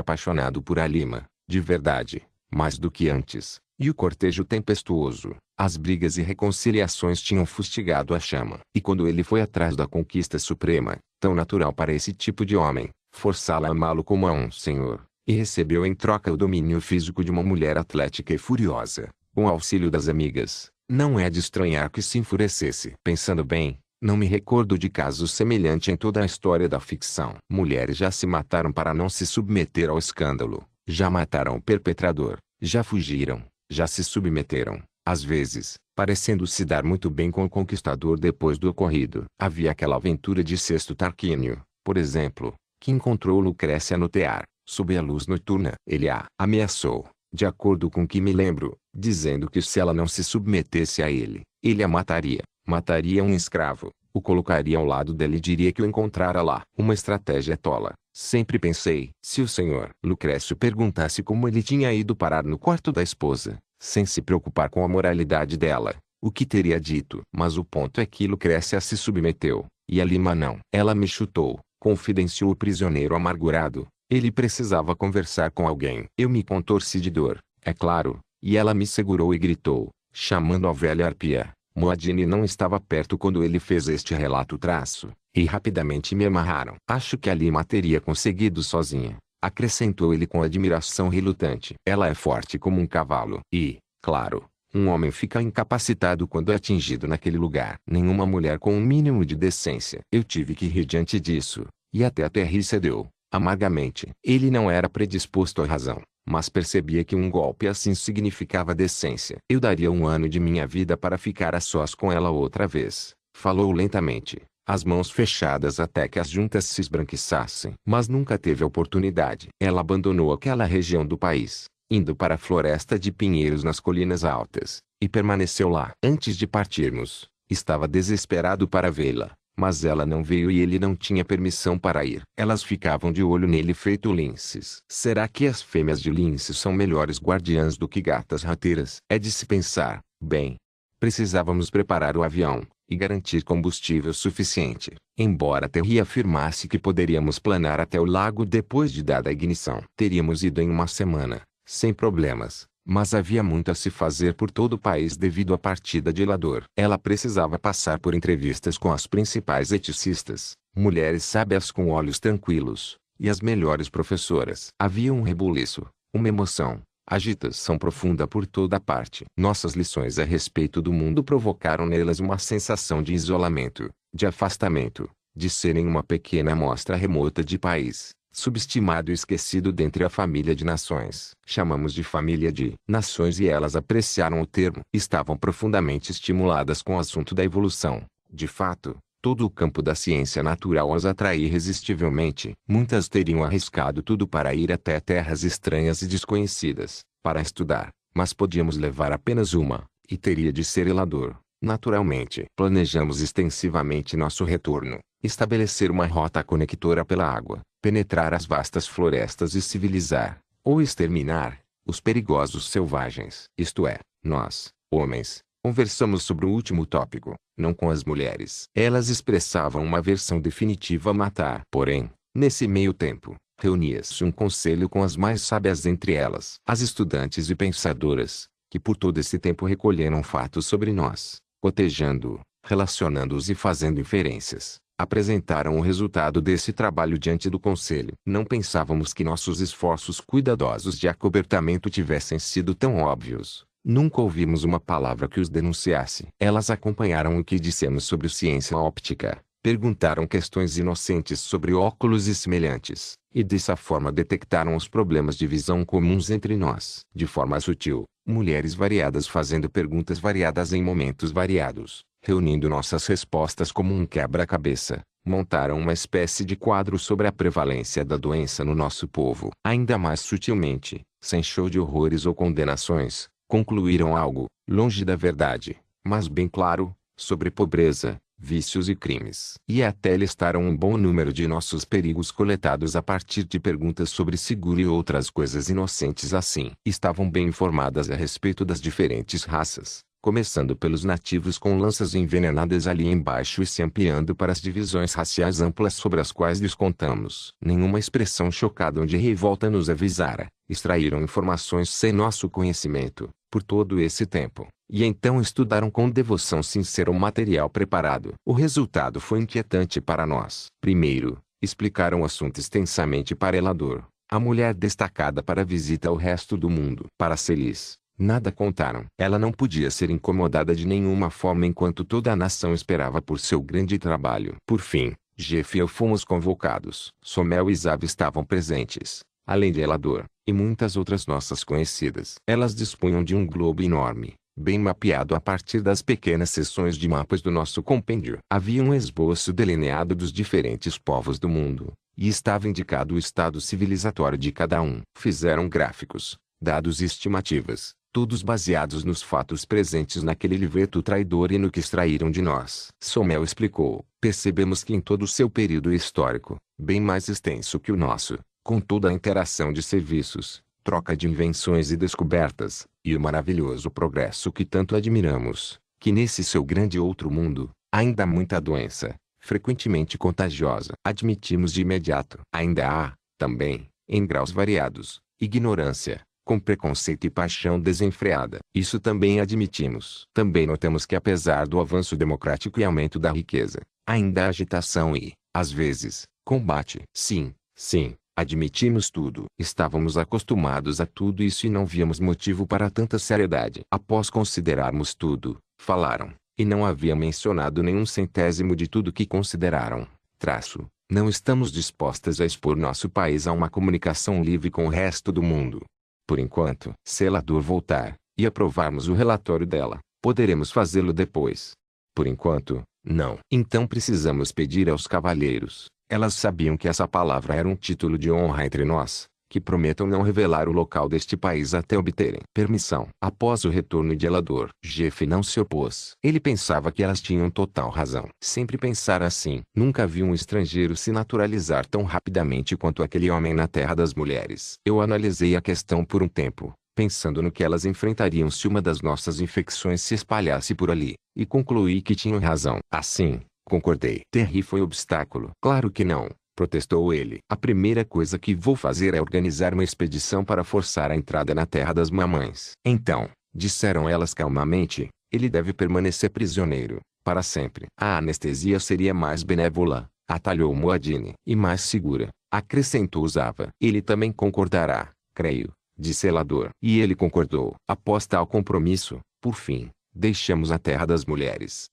apaixonado 0.00 0.60
por 0.60 0.78
Alima, 0.78 1.24
de 1.48 1.60
verdade, 1.60 2.22
mais 2.50 2.78
do 2.78 2.90
que 2.90 3.08
antes, 3.08 3.60
e 3.78 3.90
o 3.90 3.94
cortejo 3.94 4.44
tempestuoso, 4.44 5.36
as 5.58 5.76
brigas 5.76 6.18
e 6.18 6.22
reconciliações 6.22 7.20
tinham 7.20 7.46
fustigado 7.46 8.14
a 8.14 8.20
chama. 8.20 8.60
E 8.74 8.80
quando 8.80 9.08
ele 9.08 9.22
foi 9.22 9.40
atrás 9.40 9.74
da 9.74 9.86
conquista 9.86 10.38
suprema, 10.38 10.98
tão 11.18 11.34
natural 11.34 11.72
para 11.72 11.92
esse 11.92 12.12
tipo 12.12 12.44
de 12.44 12.56
homem, 12.56 12.90
forçá-la 13.12 13.68
a 13.68 13.70
amá-lo 13.70 14.04
como 14.04 14.26
a 14.26 14.32
um 14.32 14.50
senhor, 14.50 15.02
e 15.26 15.32
recebeu 15.32 15.86
em 15.86 15.94
troca 15.94 16.32
o 16.32 16.36
domínio 16.36 16.80
físico 16.80 17.24
de 17.24 17.30
uma 17.30 17.42
mulher 17.42 17.78
atlética 17.78 18.34
e 18.34 18.38
furiosa, 18.38 19.08
com 19.34 19.48
auxílio 19.48 19.90
das 19.90 20.08
amigas. 20.08 20.70
Não 20.88 21.18
é 21.18 21.28
de 21.28 21.40
estranhar 21.40 21.90
que 21.90 22.00
se 22.00 22.18
enfurecesse. 22.18 22.94
Pensando 23.02 23.44
bem, 23.44 23.78
não 24.00 24.16
me 24.16 24.26
recordo 24.26 24.78
de 24.78 24.88
caso 24.88 25.26
semelhante 25.26 25.90
em 25.90 25.96
toda 25.96 26.22
a 26.22 26.26
história 26.26 26.68
da 26.68 26.78
ficção. 26.78 27.34
Mulheres 27.50 27.96
já 27.96 28.10
se 28.10 28.26
mataram 28.26 28.70
para 28.70 28.92
não 28.92 29.08
se 29.08 29.26
submeter 29.26 29.88
ao 29.88 29.98
escândalo, 29.98 30.64
já 30.86 31.08
mataram 31.10 31.56
o 31.56 31.62
perpetrador, 31.62 32.36
já 32.60 32.84
fugiram, 32.84 33.42
já 33.70 33.86
se 33.86 34.02
submeteram, 34.04 34.82
às 35.04 35.22
vezes, 35.22 35.74
parecendo 35.94 36.46
se 36.46 36.64
dar 36.64 36.84
muito 36.84 37.08
bem 37.08 37.30
com 37.30 37.44
o 37.44 37.50
conquistador 37.50 38.18
depois 38.18 38.58
do 38.58 38.68
ocorrido. 38.68 39.24
Havia 39.40 39.70
aquela 39.70 39.96
aventura 39.96 40.42
de 40.42 40.58
Sexto 40.58 40.94
Tarquínio, 40.94 41.62
por 41.84 41.96
exemplo, 41.96 42.54
que 42.80 42.90
encontrou 42.90 43.40
Lucrécia 43.40 43.96
no 43.96 44.08
tear, 44.08 44.44
sob 44.66 44.96
a 44.96 45.02
luz 45.02 45.26
noturna. 45.26 45.74
Ele 45.86 46.08
a 46.08 46.26
ameaçou, 46.38 47.08
de 47.32 47.46
acordo 47.46 47.90
com 47.90 48.06
que 48.06 48.20
me 48.20 48.32
lembro, 48.32 48.76
dizendo 48.94 49.50
que 49.50 49.62
se 49.62 49.80
ela 49.80 49.94
não 49.94 50.06
se 50.06 50.24
submetesse 50.24 51.02
a 51.02 51.10
ele, 51.10 51.42
ele 51.62 51.82
a 51.82 51.88
mataria. 51.88 52.42
Mataria 52.66 53.22
um 53.22 53.32
escravo, 53.32 53.90
o 54.16 54.22
colocaria 54.22 54.78
ao 54.78 54.84
lado 54.86 55.12
dele 55.12 55.36
e 55.36 55.40
diria 55.40 55.70
que 55.70 55.82
o 55.82 55.84
encontrara 55.84 56.40
lá. 56.40 56.62
Uma 56.76 56.94
estratégia 56.94 57.54
tola. 57.54 57.92
Sempre 58.14 58.58
pensei, 58.58 59.10
se 59.22 59.42
o 59.42 59.48
senhor 59.48 59.90
Lucrécio 60.02 60.56
perguntasse 60.56 61.22
como 61.22 61.46
ele 61.46 61.62
tinha 61.62 61.92
ido 61.92 62.16
parar 62.16 62.42
no 62.42 62.58
quarto 62.58 62.90
da 62.90 63.02
esposa, 63.02 63.58
sem 63.78 64.06
se 64.06 64.22
preocupar 64.22 64.70
com 64.70 64.82
a 64.82 64.88
moralidade 64.88 65.58
dela, 65.58 65.96
o 66.18 66.30
que 66.30 66.46
teria 66.46 66.80
dito? 66.80 67.20
Mas 67.30 67.58
o 67.58 67.64
ponto 67.64 68.00
é 68.00 68.06
que 68.06 68.26
Lucrécia 68.26 68.80
se 68.80 68.96
submeteu, 68.96 69.66
e 69.86 70.00
a 70.00 70.04
Lima 70.04 70.34
não. 70.34 70.60
Ela 70.72 70.94
me 70.94 71.06
chutou, 71.06 71.60
confidenciou 71.78 72.52
o 72.52 72.56
prisioneiro 72.56 73.14
amargurado, 73.14 73.86
ele 74.08 74.32
precisava 74.32 74.96
conversar 74.96 75.50
com 75.50 75.68
alguém. 75.68 76.06
Eu 76.16 76.30
me 76.30 76.42
contorci 76.42 77.02
de 77.02 77.10
dor, 77.10 77.38
é 77.62 77.74
claro, 77.74 78.18
e 78.42 78.56
ela 78.56 78.72
me 78.72 78.86
segurou 78.86 79.34
e 79.34 79.38
gritou, 79.38 79.90
chamando 80.10 80.68
a 80.68 80.72
velha 80.72 81.04
arpia. 81.04 81.52
Moadine 81.76 82.24
não 82.24 82.42
estava 82.42 82.80
perto 82.80 83.18
quando 83.18 83.44
ele 83.44 83.60
fez 83.60 83.86
este 83.86 84.14
relato 84.14 84.56
traço, 84.56 85.10
e 85.34 85.44
rapidamente 85.44 86.14
me 86.14 86.24
amarraram. 86.24 86.76
Acho 86.88 87.18
que 87.18 87.28
a 87.28 87.34
Lima 87.34 87.62
teria 87.62 88.00
conseguido 88.00 88.62
sozinha, 88.62 89.18
acrescentou 89.42 90.14
ele 90.14 90.26
com 90.26 90.42
admiração 90.42 91.10
relutante. 91.10 91.74
Ela 91.86 92.08
é 92.08 92.14
forte 92.14 92.58
como 92.58 92.80
um 92.80 92.86
cavalo. 92.86 93.40
E, 93.52 93.76
claro, 94.02 94.46
um 94.74 94.88
homem 94.88 95.10
fica 95.10 95.42
incapacitado 95.42 96.26
quando 96.26 96.50
é 96.50 96.54
atingido 96.54 97.06
naquele 97.06 97.36
lugar. 97.36 97.76
Nenhuma 97.86 98.24
mulher 98.24 98.58
com 98.58 98.72
um 98.72 98.80
mínimo 98.80 99.22
de 99.26 99.36
decência. 99.36 100.00
Eu 100.10 100.24
tive 100.24 100.54
que 100.54 100.66
rir 100.66 100.86
diante 100.86 101.20
disso, 101.20 101.66
e 101.92 102.02
até 102.02 102.24
a 102.24 102.30
Terry 102.30 102.62
cedeu 102.62 103.06
amargamente. 103.36 104.08
Ele 104.24 104.50
não 104.50 104.70
era 104.70 104.88
predisposto 104.88 105.62
à 105.62 105.66
razão, 105.66 106.02
mas 106.28 106.48
percebia 106.48 107.04
que 107.04 107.14
um 107.14 107.30
golpe 107.30 107.68
assim 107.68 107.94
significava 107.94 108.74
decência. 108.74 109.38
Eu 109.48 109.60
daria 109.60 109.90
um 109.90 110.06
ano 110.06 110.28
de 110.28 110.40
minha 110.40 110.66
vida 110.66 110.96
para 110.96 111.16
ficar 111.16 111.54
a 111.54 111.60
sós 111.60 111.94
com 111.94 112.10
ela 112.10 112.30
outra 112.30 112.66
vez. 112.66 113.14
Falou 113.36 113.70
lentamente, 113.70 114.42
as 114.68 114.82
mãos 114.82 115.10
fechadas 115.10 115.78
até 115.78 116.08
que 116.08 116.18
as 116.18 116.28
juntas 116.28 116.64
se 116.64 116.80
esbranquiçassem. 116.80 117.74
Mas 117.86 118.08
nunca 118.08 118.36
teve 118.36 118.64
oportunidade. 118.64 119.48
Ela 119.60 119.80
abandonou 119.80 120.32
aquela 120.32 120.64
região 120.64 121.06
do 121.06 121.16
país, 121.16 121.66
indo 121.88 122.16
para 122.16 122.34
a 122.34 122.38
floresta 122.38 122.98
de 122.98 123.12
pinheiros 123.12 123.62
nas 123.62 123.78
colinas 123.78 124.24
altas, 124.24 124.78
e 125.00 125.08
permaneceu 125.08 125.68
lá. 125.68 125.92
Antes 126.02 126.36
de 126.36 126.48
partirmos, 126.48 127.28
estava 127.48 127.86
desesperado 127.86 128.66
para 128.66 128.90
vê-la, 128.90 129.30
mas 129.58 129.84
ela 129.84 130.04
não 130.04 130.22
veio 130.22 130.50
e 130.50 130.60
ele 130.60 130.78
não 130.78 130.94
tinha 130.94 131.24
permissão 131.24 131.78
para 131.78 132.04
ir. 132.04 132.22
Elas 132.36 132.62
ficavam 132.62 133.12
de 133.12 133.22
olho 133.22 133.48
nele 133.48 133.72
feito 133.72 134.12
linces. 134.12 134.78
Será 134.88 135.26
que 135.26 135.46
as 135.46 135.62
fêmeas 135.62 136.00
de 136.00 136.10
lince 136.10 136.52
são 136.54 136.72
melhores 136.72 137.18
guardiãs 137.18 137.76
do 137.76 137.88
que 137.88 138.00
gatas 138.00 138.42
rateiras? 138.42 138.98
É 139.08 139.18
de 139.18 139.30
se 139.30 139.46
pensar. 139.46 140.00
Bem, 140.22 140.56
precisávamos 141.00 141.70
preparar 141.70 142.16
o 142.16 142.22
avião 142.22 142.62
e 142.88 142.96
garantir 142.96 143.42
combustível 143.42 144.12
suficiente. 144.12 144.94
Embora 145.18 145.68
Terry 145.68 145.98
afirmasse 145.98 146.68
que 146.68 146.78
poderíamos 146.78 147.38
planar 147.38 147.80
até 147.80 148.00
o 148.00 148.04
lago 148.04 148.44
depois 148.44 148.92
de 148.92 149.02
dada 149.02 149.30
a 149.30 149.32
ignição. 149.32 149.82
Teríamos 149.96 150.44
ido 150.44 150.60
em 150.60 150.70
uma 150.70 150.86
semana, 150.86 151.42
sem 151.66 151.92
problemas. 151.92 152.66
Mas 152.88 153.12
havia 153.14 153.42
muito 153.42 153.68
a 153.68 153.74
se 153.74 153.90
fazer 153.90 154.34
por 154.34 154.48
todo 154.48 154.74
o 154.74 154.78
país 154.78 155.16
devido 155.16 155.52
à 155.52 155.58
partida 155.58 156.12
de 156.12 156.24
Lador. 156.24 156.62
Ela 156.76 156.96
precisava 156.96 157.58
passar 157.58 157.98
por 157.98 158.14
entrevistas 158.14 158.78
com 158.78 158.92
as 158.92 159.08
principais 159.08 159.72
eticistas, 159.72 160.52
mulheres 160.72 161.24
sábias 161.24 161.72
com 161.72 161.90
olhos 161.90 162.20
tranquilos, 162.20 162.96
e 163.18 163.28
as 163.28 163.40
melhores 163.40 163.88
professoras. 163.88 164.68
Havia 164.78 165.12
um 165.12 165.22
rebuliço, 165.22 165.84
uma 166.14 166.28
emoção, 166.28 166.80
agitação 167.04 167.76
profunda 167.76 168.24
por 168.24 168.46
toda 168.46 168.78
parte. 168.78 169.24
Nossas 169.36 169.74
lições 169.74 170.20
a 170.20 170.24
respeito 170.24 170.80
do 170.80 170.92
mundo 170.92 171.24
provocaram 171.24 171.86
nelas 171.86 172.20
uma 172.20 172.38
sensação 172.38 173.02
de 173.02 173.12
isolamento, 173.12 173.90
de 174.14 174.26
afastamento, 174.26 175.10
de 175.34 175.50
serem 175.50 175.86
uma 175.86 176.04
pequena 176.04 176.52
amostra 176.52 176.94
remota 176.94 177.44
de 177.44 177.58
país, 177.58 178.10
subestimado 178.36 179.10
e 179.10 179.14
esquecido 179.14 179.72
dentre 179.72 180.04
a 180.04 180.10
família 180.10 180.54
de 180.54 180.64
nações. 180.64 181.30
Chamamos 181.46 181.94
de 181.94 182.04
família 182.04 182.52
de 182.52 182.74
nações 182.86 183.40
e 183.40 183.48
elas 183.48 183.74
apreciaram 183.74 184.42
o 184.42 184.46
termo. 184.46 184.82
Estavam 184.92 185.36
profundamente 185.36 186.12
estimuladas 186.12 186.82
com 186.82 186.96
o 186.96 186.98
assunto 186.98 187.34
da 187.34 187.42
evolução. 187.42 188.04
De 188.30 188.46
fato, 188.46 188.98
todo 189.22 189.46
o 189.46 189.50
campo 189.50 189.80
da 189.80 189.94
ciência 189.94 190.42
natural 190.42 190.92
as 190.92 191.06
atraía 191.06 191.46
irresistivelmente. 191.46 192.52
Muitas 192.68 193.08
teriam 193.08 193.42
arriscado 193.42 194.02
tudo 194.02 194.28
para 194.28 194.54
ir 194.54 194.70
até 194.70 195.00
terras 195.00 195.42
estranhas 195.42 196.02
e 196.02 196.06
desconhecidas, 196.06 197.00
para 197.22 197.40
estudar, 197.40 197.88
mas 198.14 198.34
podíamos 198.34 198.76
levar 198.76 199.12
apenas 199.12 199.54
uma, 199.54 199.84
e 200.10 200.16
teria 200.18 200.52
de 200.52 200.62
ser 200.62 200.86
helador. 200.86 201.36
Naturalmente, 201.62 202.44
planejamos 202.54 203.22
extensivamente 203.22 204.14
nosso 204.14 204.44
retorno, 204.44 204.98
estabelecer 205.22 205.90
uma 205.90 206.06
rota 206.06 206.42
conectora 206.42 207.04
pela 207.04 207.26
água, 207.26 207.60
penetrar 207.82 208.34
as 208.34 208.46
vastas 208.46 208.86
florestas 208.86 209.54
e 209.54 209.62
civilizar, 209.62 210.40
ou 210.64 210.82
exterminar, 210.82 211.60
os 211.86 212.00
perigosos 212.00 212.68
selvagens. 212.68 213.44
Isto 213.56 213.86
é, 213.86 213.98
nós, 214.22 214.70
homens, 214.90 215.38
conversamos 215.64 216.24
sobre 216.24 216.46
o 216.46 216.50
último 216.50 216.84
tópico, 216.84 217.34
não 217.56 217.72
com 217.72 217.90
as 217.90 218.04
mulheres. 218.04 218.64
Elas 218.74 219.08
expressavam 219.08 219.84
uma 219.84 220.02
versão 220.02 220.40
definitiva 220.40 221.10
a 221.10 221.14
matar. 221.14 221.62
Porém, 221.70 222.10
nesse 222.34 222.66
meio 222.66 222.92
tempo, 222.92 223.36
reunia-se 223.60 224.24
um 224.24 224.32
conselho 224.32 224.88
com 224.88 225.02
as 225.02 225.16
mais 225.16 225.42
sábias 225.42 225.86
entre 225.86 226.12
elas, 226.12 226.56
as 226.66 226.80
estudantes 226.80 227.48
e 227.48 227.54
pensadoras, 227.54 228.48
que 228.70 228.78
por 228.78 228.96
todo 228.96 229.18
esse 229.18 229.38
tempo 229.38 229.64
recolheram 229.64 230.22
fatos 230.22 230.66
sobre 230.66 230.92
nós, 230.92 231.36
cotejando, 231.60 232.40
relacionando-os 232.64 233.48
e 233.48 233.54
fazendo 233.54 234.00
inferências 234.00 234.80
apresentaram 234.98 235.76
o 235.76 235.80
resultado 235.80 236.40
desse 236.40 236.72
trabalho 236.72 237.18
diante 237.18 237.50
do 237.50 237.58
conselho. 237.58 238.14
Não 238.24 238.44
pensávamos 238.44 239.12
que 239.12 239.24
nossos 239.24 239.60
esforços 239.60 240.20
cuidadosos 240.20 240.98
de 240.98 241.08
acobertamento 241.08 241.90
tivessem 241.90 242.38
sido 242.38 242.74
tão 242.74 242.98
óbvios. 242.98 243.64
Nunca 243.84 244.20
ouvimos 244.20 244.64
uma 244.64 244.80
palavra 244.80 245.28
que 245.28 245.38
os 245.38 245.48
denunciasse. 245.48 246.26
Elas 246.40 246.70
acompanharam 246.70 247.38
o 247.38 247.44
que 247.44 247.60
dissemos 247.60 248.04
sobre 248.04 248.28
ciência 248.28 248.76
óptica, 248.76 249.38
perguntaram 249.62 250.26
questões 250.26 250.78
inocentes 250.78 251.40
sobre 251.40 251.72
óculos 251.72 252.26
e 252.26 252.34
semelhantes, 252.34 253.14
e 253.34 253.44
dessa 253.44 253.76
forma 253.76 254.10
detectaram 254.10 254.74
os 254.74 254.88
problemas 254.88 255.36
de 255.36 255.46
visão 255.46 255.84
comuns 255.84 256.30
entre 256.30 256.56
nós. 256.56 257.00
De 257.14 257.26
forma 257.26 257.60
sutil, 257.60 258.04
mulheres 258.26 258.74
variadas 258.74 259.28
fazendo 259.28 259.70
perguntas 259.70 260.18
variadas 260.18 260.72
em 260.72 260.82
momentos 260.82 261.30
variados, 261.30 262.04
reunindo 262.26 262.68
nossas 262.68 263.06
respostas 263.06 263.70
como 263.70 263.94
um 263.94 264.04
quebra-cabeça, 264.04 265.00
montaram 265.24 265.78
uma 265.78 265.92
espécie 265.92 266.44
de 266.44 266.56
quadro 266.56 266.98
sobre 266.98 267.28
a 267.28 267.32
prevalência 267.32 268.04
da 268.04 268.16
doença 268.16 268.64
no 268.64 268.74
nosso 268.74 269.06
povo. 269.06 269.50
Ainda 269.64 269.96
mais 269.96 270.18
sutilmente, 270.18 271.02
sem 271.20 271.40
show 271.40 271.70
de 271.70 271.78
horrores 271.78 272.26
ou 272.26 272.34
condenações, 272.34 273.28
concluíram 273.48 274.16
algo, 274.16 274.46
longe 274.68 275.04
da 275.04 275.14
verdade, 275.14 275.76
mas 276.04 276.26
bem 276.26 276.48
claro, 276.48 276.92
sobre 277.16 277.48
pobreza, 277.48 278.16
vícios 278.36 278.88
e 278.88 278.96
crimes. 278.96 279.54
E 279.68 279.82
até 279.82 280.16
listaram 280.16 280.62
um 280.62 280.76
bom 280.76 280.96
número 280.96 281.32
de 281.32 281.46
nossos 281.46 281.84
perigos 281.84 282.30
coletados 282.30 282.96
a 282.96 283.02
partir 283.02 283.44
de 283.44 283.58
perguntas 283.58 284.10
sobre 284.10 284.36
seguro 284.36 284.80
e 284.80 284.86
outras 284.86 285.30
coisas 285.30 285.68
inocentes 285.68 286.34
assim. 286.34 286.72
Estavam 286.84 287.30
bem 287.30 287.46
informadas 287.46 288.10
a 288.10 288.16
respeito 288.16 288.64
das 288.64 288.80
diferentes 288.80 289.44
raças, 289.44 290.00
começando 290.26 290.74
pelos 290.74 291.04
nativos 291.04 291.56
com 291.56 291.78
lanças 291.78 292.12
envenenadas 292.12 292.88
ali 292.88 293.06
embaixo 293.06 293.62
e 293.62 293.66
se 293.66 293.80
ampliando 293.80 294.34
para 294.34 294.50
as 294.50 294.60
divisões 294.60 295.14
raciais 295.14 295.60
amplas 295.60 295.94
sobre 295.94 296.20
as 296.20 296.32
quais 296.32 296.58
descontamos. 296.58 297.54
Nenhuma 297.64 298.00
expressão 298.00 298.50
chocada 298.50 298.98
ou 298.98 299.06
de 299.06 299.16
revolta 299.16 299.70
nos 299.70 299.88
avisara. 299.88 300.48
Extraíram 300.68 301.22
informações 301.22 301.90
sem 301.90 302.10
nosso 302.10 302.50
conhecimento, 302.50 303.28
por 303.48 303.62
todo 303.62 304.00
esse 304.00 304.26
tempo, 304.26 304.66
e 304.90 305.04
então 305.04 305.40
estudaram 305.40 305.92
com 305.92 306.10
devoção 306.10 306.60
sincera 306.60 307.08
o 307.08 307.14
material 307.14 307.70
preparado. 307.70 308.34
O 308.44 308.52
resultado 308.52 309.20
foi 309.20 309.38
inquietante 309.38 310.00
para 310.00 310.26
nós. 310.26 310.66
Primeiro, 310.80 311.38
explicaram 311.62 312.22
o 312.22 312.24
assunto 312.24 312.58
extensamente 312.58 313.32
para 313.36 313.56
Elador, 313.56 314.02
a 314.28 314.40
mulher 314.40 314.74
destacada 314.74 315.40
para 315.40 315.62
a 315.62 315.64
visita 315.64 316.08
ao 316.08 316.16
resto 316.16 316.56
do 316.56 316.68
mundo. 316.68 317.06
Para 317.16 317.36
Celis, 317.36 317.96
nada 318.18 318.52
contaram. 318.52 319.04
Ela 319.18 319.38
não 319.38 319.52
podia 319.52 319.90
ser 319.90 320.10
incomodada 320.10 320.74
de 320.74 320.86
nenhuma 320.86 321.30
forma 321.30 321.66
enquanto 321.66 322.04
toda 322.04 322.32
a 322.32 322.36
nação 322.36 322.74
esperava 322.74 323.20
por 323.20 323.38
seu 323.38 323.60
grande 323.60 323.98
trabalho. 323.98 324.56
Por 324.66 324.80
fim, 324.80 325.14
Jeff 325.36 325.76
e 325.76 325.80
eu 325.80 325.88
fomos 325.88 326.24
convocados. 326.24 327.12
Somel 327.22 327.70
e 327.70 327.74
Zav 327.74 328.04
estavam 328.04 328.44
presentes, 328.44 329.20
além 329.46 329.70
de 329.70 329.80
Elador, 329.80 330.24
e 330.46 330.52
muitas 330.52 330.96
outras 330.96 331.26
nossas 331.26 331.62
conhecidas. 331.62 332.36
Elas 332.46 332.74
dispunham 332.74 333.22
de 333.22 333.36
um 333.36 333.46
globo 333.46 333.82
enorme, 333.82 334.34
bem 334.58 334.78
mapeado 334.78 335.34
a 335.34 335.40
partir 335.40 335.82
das 335.82 336.00
pequenas 336.00 336.50
seções 336.50 336.96
de 336.96 337.06
mapas 337.06 337.42
do 337.42 337.50
nosso 337.50 337.82
compêndio. 337.82 338.38
Havia 338.50 338.82
um 338.82 338.94
esboço 338.94 339.52
delineado 339.52 340.14
dos 340.14 340.32
diferentes 340.32 340.96
povos 340.96 341.38
do 341.38 341.48
mundo, 341.48 341.92
e 342.16 342.28
estava 342.28 342.66
indicado 342.66 343.14
o 343.14 343.18
estado 343.18 343.60
civilizatório 343.60 344.38
de 344.38 344.50
cada 344.50 344.80
um. 344.80 345.02
Fizeram 345.18 345.68
gráficos, 345.68 346.38
dados 346.60 347.02
e 347.02 347.04
estimativas, 347.04 347.92
todos 348.16 348.42
baseados 348.42 349.04
nos 349.04 349.20
fatos 349.20 349.66
presentes 349.66 350.22
naquele 350.22 350.56
livreto 350.56 351.02
traidor 351.02 351.52
e 351.52 351.58
no 351.58 351.70
que 351.70 351.80
extraíram 351.80 352.30
de 352.30 352.40
nós. 352.40 352.88
Somel 352.98 353.44
explicou, 353.44 354.06
percebemos 354.18 354.82
que 354.82 354.94
em 354.94 355.02
todo 355.02 355.24
o 355.24 355.28
seu 355.28 355.50
período 355.50 355.92
histórico, 355.92 356.56
bem 356.78 356.98
mais 356.98 357.28
extenso 357.28 357.78
que 357.78 357.92
o 357.92 357.96
nosso, 357.96 358.38
com 358.64 358.80
toda 358.80 359.10
a 359.10 359.12
interação 359.12 359.70
de 359.70 359.82
serviços, 359.82 360.62
troca 360.82 361.14
de 361.14 361.28
invenções 361.28 361.90
e 361.90 361.96
descobertas, 361.98 362.86
e 363.04 363.14
o 363.14 363.20
maravilhoso 363.20 363.90
progresso 363.90 364.50
que 364.50 364.64
tanto 364.64 364.96
admiramos, 364.96 365.78
que 366.00 366.10
nesse 366.10 366.42
seu 366.42 366.64
grande 366.64 366.98
outro 366.98 367.30
mundo, 367.30 367.68
ainda 367.92 368.22
há 368.22 368.26
muita 368.26 368.58
doença, 368.58 369.14
frequentemente 369.40 370.16
contagiosa. 370.16 370.94
Admitimos 371.04 371.70
de 371.70 371.82
imediato. 371.82 372.38
Ainda 372.50 372.88
há, 372.88 373.12
também, 373.36 373.90
em 374.08 374.26
graus 374.26 374.50
variados, 374.50 375.20
ignorância, 375.38 376.22
com 376.46 376.60
preconceito 376.60 377.26
e 377.26 377.30
paixão 377.30 377.78
desenfreada. 377.78 378.60
Isso 378.72 379.00
também 379.00 379.40
admitimos. 379.40 380.28
Também 380.32 380.64
notamos 380.64 381.04
que 381.04 381.16
apesar 381.16 381.66
do 381.66 381.80
avanço 381.80 382.16
democrático 382.16 382.78
e 382.78 382.84
aumento 382.84 383.18
da 383.18 383.32
riqueza, 383.32 383.80
ainda 384.06 384.44
há 384.44 384.48
agitação 384.48 385.16
e, 385.16 385.32
às 385.52 385.72
vezes, 385.72 386.22
combate. 386.44 387.02
Sim, 387.12 387.52
sim, 387.74 388.14
admitimos 388.36 389.10
tudo. 389.10 389.46
Estávamos 389.58 390.16
acostumados 390.16 391.00
a 391.00 391.06
tudo 391.06 391.42
isso 391.42 391.66
e 391.66 391.68
não 391.68 391.84
víamos 391.84 392.20
motivo 392.20 392.64
para 392.64 392.88
tanta 392.88 393.18
seriedade. 393.18 393.80
Após 393.90 394.30
considerarmos 394.30 395.14
tudo, 395.14 395.58
falaram, 395.76 396.32
e 396.56 396.64
não 396.64 396.86
havia 396.86 397.16
mencionado 397.16 397.82
nenhum 397.82 398.06
centésimo 398.06 398.76
de 398.76 398.86
tudo 398.86 399.12
que 399.12 399.26
consideraram. 399.26 400.06
Traço. 400.38 400.86
Não 401.10 401.28
estamos 401.28 401.72
dispostas 401.72 402.40
a 402.40 402.46
expor 402.46 402.76
nosso 402.76 403.08
país 403.10 403.48
a 403.48 403.52
uma 403.52 403.68
comunicação 403.68 404.44
livre 404.44 404.70
com 404.70 404.86
o 404.86 404.90
resto 404.90 405.32
do 405.32 405.42
mundo. 405.42 405.84
Por 406.26 406.38
enquanto, 406.38 406.92
se 407.04 407.24
Elador 407.24 407.62
voltar, 407.62 408.16
e 408.36 408.44
aprovarmos 408.44 409.08
o 409.08 409.14
relatório 409.14 409.66
dela, 409.66 410.00
poderemos 410.20 410.72
fazê-lo 410.72 411.12
depois. 411.12 411.72
Por 412.14 412.26
enquanto, 412.26 412.82
não. 413.04 413.38
Então 413.50 413.86
precisamos 413.86 414.50
pedir 414.50 414.90
aos 414.90 415.06
cavalheiros. 415.06 415.86
Elas 416.10 416.34
sabiam 416.34 416.76
que 416.76 416.88
essa 416.88 417.06
palavra 417.06 417.54
era 417.54 417.68
um 417.68 417.76
título 417.76 418.18
de 418.18 418.30
honra 418.30 418.66
entre 418.66 418.84
nós, 418.84 419.26
que 419.56 419.60
prometam 419.60 420.06
não 420.06 420.20
revelar 420.20 420.68
o 420.68 420.72
local 420.72 421.08
deste 421.08 421.34
país 421.34 421.72
até 421.72 421.96
obterem 421.96 422.42
permissão. 422.52 423.08
Após 423.18 423.64
o 423.64 423.70
retorno 423.70 424.14
de 424.14 424.26
Elador, 424.26 424.68
Jeff 424.84 425.24
não 425.24 425.42
se 425.42 425.58
opôs. 425.58 426.10
Ele 426.22 426.38
pensava 426.38 426.92
que 426.92 427.02
elas 427.02 427.22
tinham 427.22 427.48
total 427.50 427.88
razão. 427.88 428.28
Sempre 428.38 428.76
pensara 428.76 429.24
assim. 429.24 429.62
Nunca 429.74 430.06
vi 430.06 430.22
um 430.22 430.34
estrangeiro 430.34 430.94
se 430.94 431.10
naturalizar 431.10 431.86
tão 431.86 432.02
rapidamente 432.02 432.76
quanto 432.76 433.02
aquele 433.02 433.30
homem 433.30 433.54
na 433.54 433.66
terra 433.66 433.94
das 433.94 434.12
mulheres. 434.12 434.74
Eu 434.84 435.00
analisei 435.00 435.56
a 435.56 435.62
questão 435.62 436.04
por 436.04 436.22
um 436.22 436.28
tempo, 436.28 436.74
pensando 436.94 437.40
no 437.40 437.50
que 437.50 437.64
elas 437.64 437.86
enfrentariam 437.86 438.50
se 438.50 438.68
uma 438.68 438.82
das 438.82 439.00
nossas 439.00 439.40
infecções 439.40 440.02
se 440.02 440.12
espalhasse 440.12 440.74
por 440.74 440.90
ali, 440.90 441.14
e 441.34 441.46
concluí 441.46 442.02
que 442.02 442.14
tinham 442.14 442.38
razão. 442.40 442.78
Assim, 442.92 443.40
concordei. 443.64 444.20
Terry 444.30 444.60
foi 444.60 444.82
obstáculo. 444.82 445.52
Claro 445.62 445.90
que 445.90 446.04
não 446.04 446.28
protestou 446.56 447.12
ele. 447.12 447.38
A 447.48 447.56
primeira 447.56 448.04
coisa 448.04 448.38
que 448.38 448.54
vou 448.54 448.74
fazer 448.74 449.14
é 449.14 449.20
organizar 449.20 449.74
uma 449.74 449.84
expedição 449.84 450.42
para 450.42 450.64
forçar 450.64 451.10
a 451.10 451.16
entrada 451.16 451.54
na 451.54 451.66
terra 451.66 451.92
das 451.92 452.10
mamães. 452.10 452.72
Então, 452.84 453.28
disseram 453.54 454.08
elas 454.08 454.32
calmamente, 454.32 455.08
ele 455.30 455.48
deve 455.50 455.72
permanecer 455.72 456.30
prisioneiro, 456.30 457.00
para 457.22 457.42
sempre. 457.42 457.86
A 457.98 458.16
anestesia 458.16 458.80
seria 458.80 459.12
mais 459.12 459.42
benévola, 459.42 460.08
atalhou 460.26 460.74
Moadine. 460.74 461.34
E 461.46 461.54
mais 461.54 461.82
segura, 461.82 462.30
acrescentou 462.50 463.26
Zava. 463.28 463.68
Ele 463.80 464.00
também 464.00 464.32
concordará, 464.32 465.10
creio, 465.34 465.70
disse 465.98 466.26
Elador. 466.26 466.70
E 466.82 467.00
ele 467.00 467.14
concordou. 467.14 467.74
Após 467.88 468.26
tal 468.26 468.46
compromisso, 468.46 469.20
por 469.40 469.54
fim, 469.54 469.90
deixamos 470.14 470.72
a 470.72 470.78
terra 470.78 471.04
das 471.04 471.24
mulheres. 471.26 471.84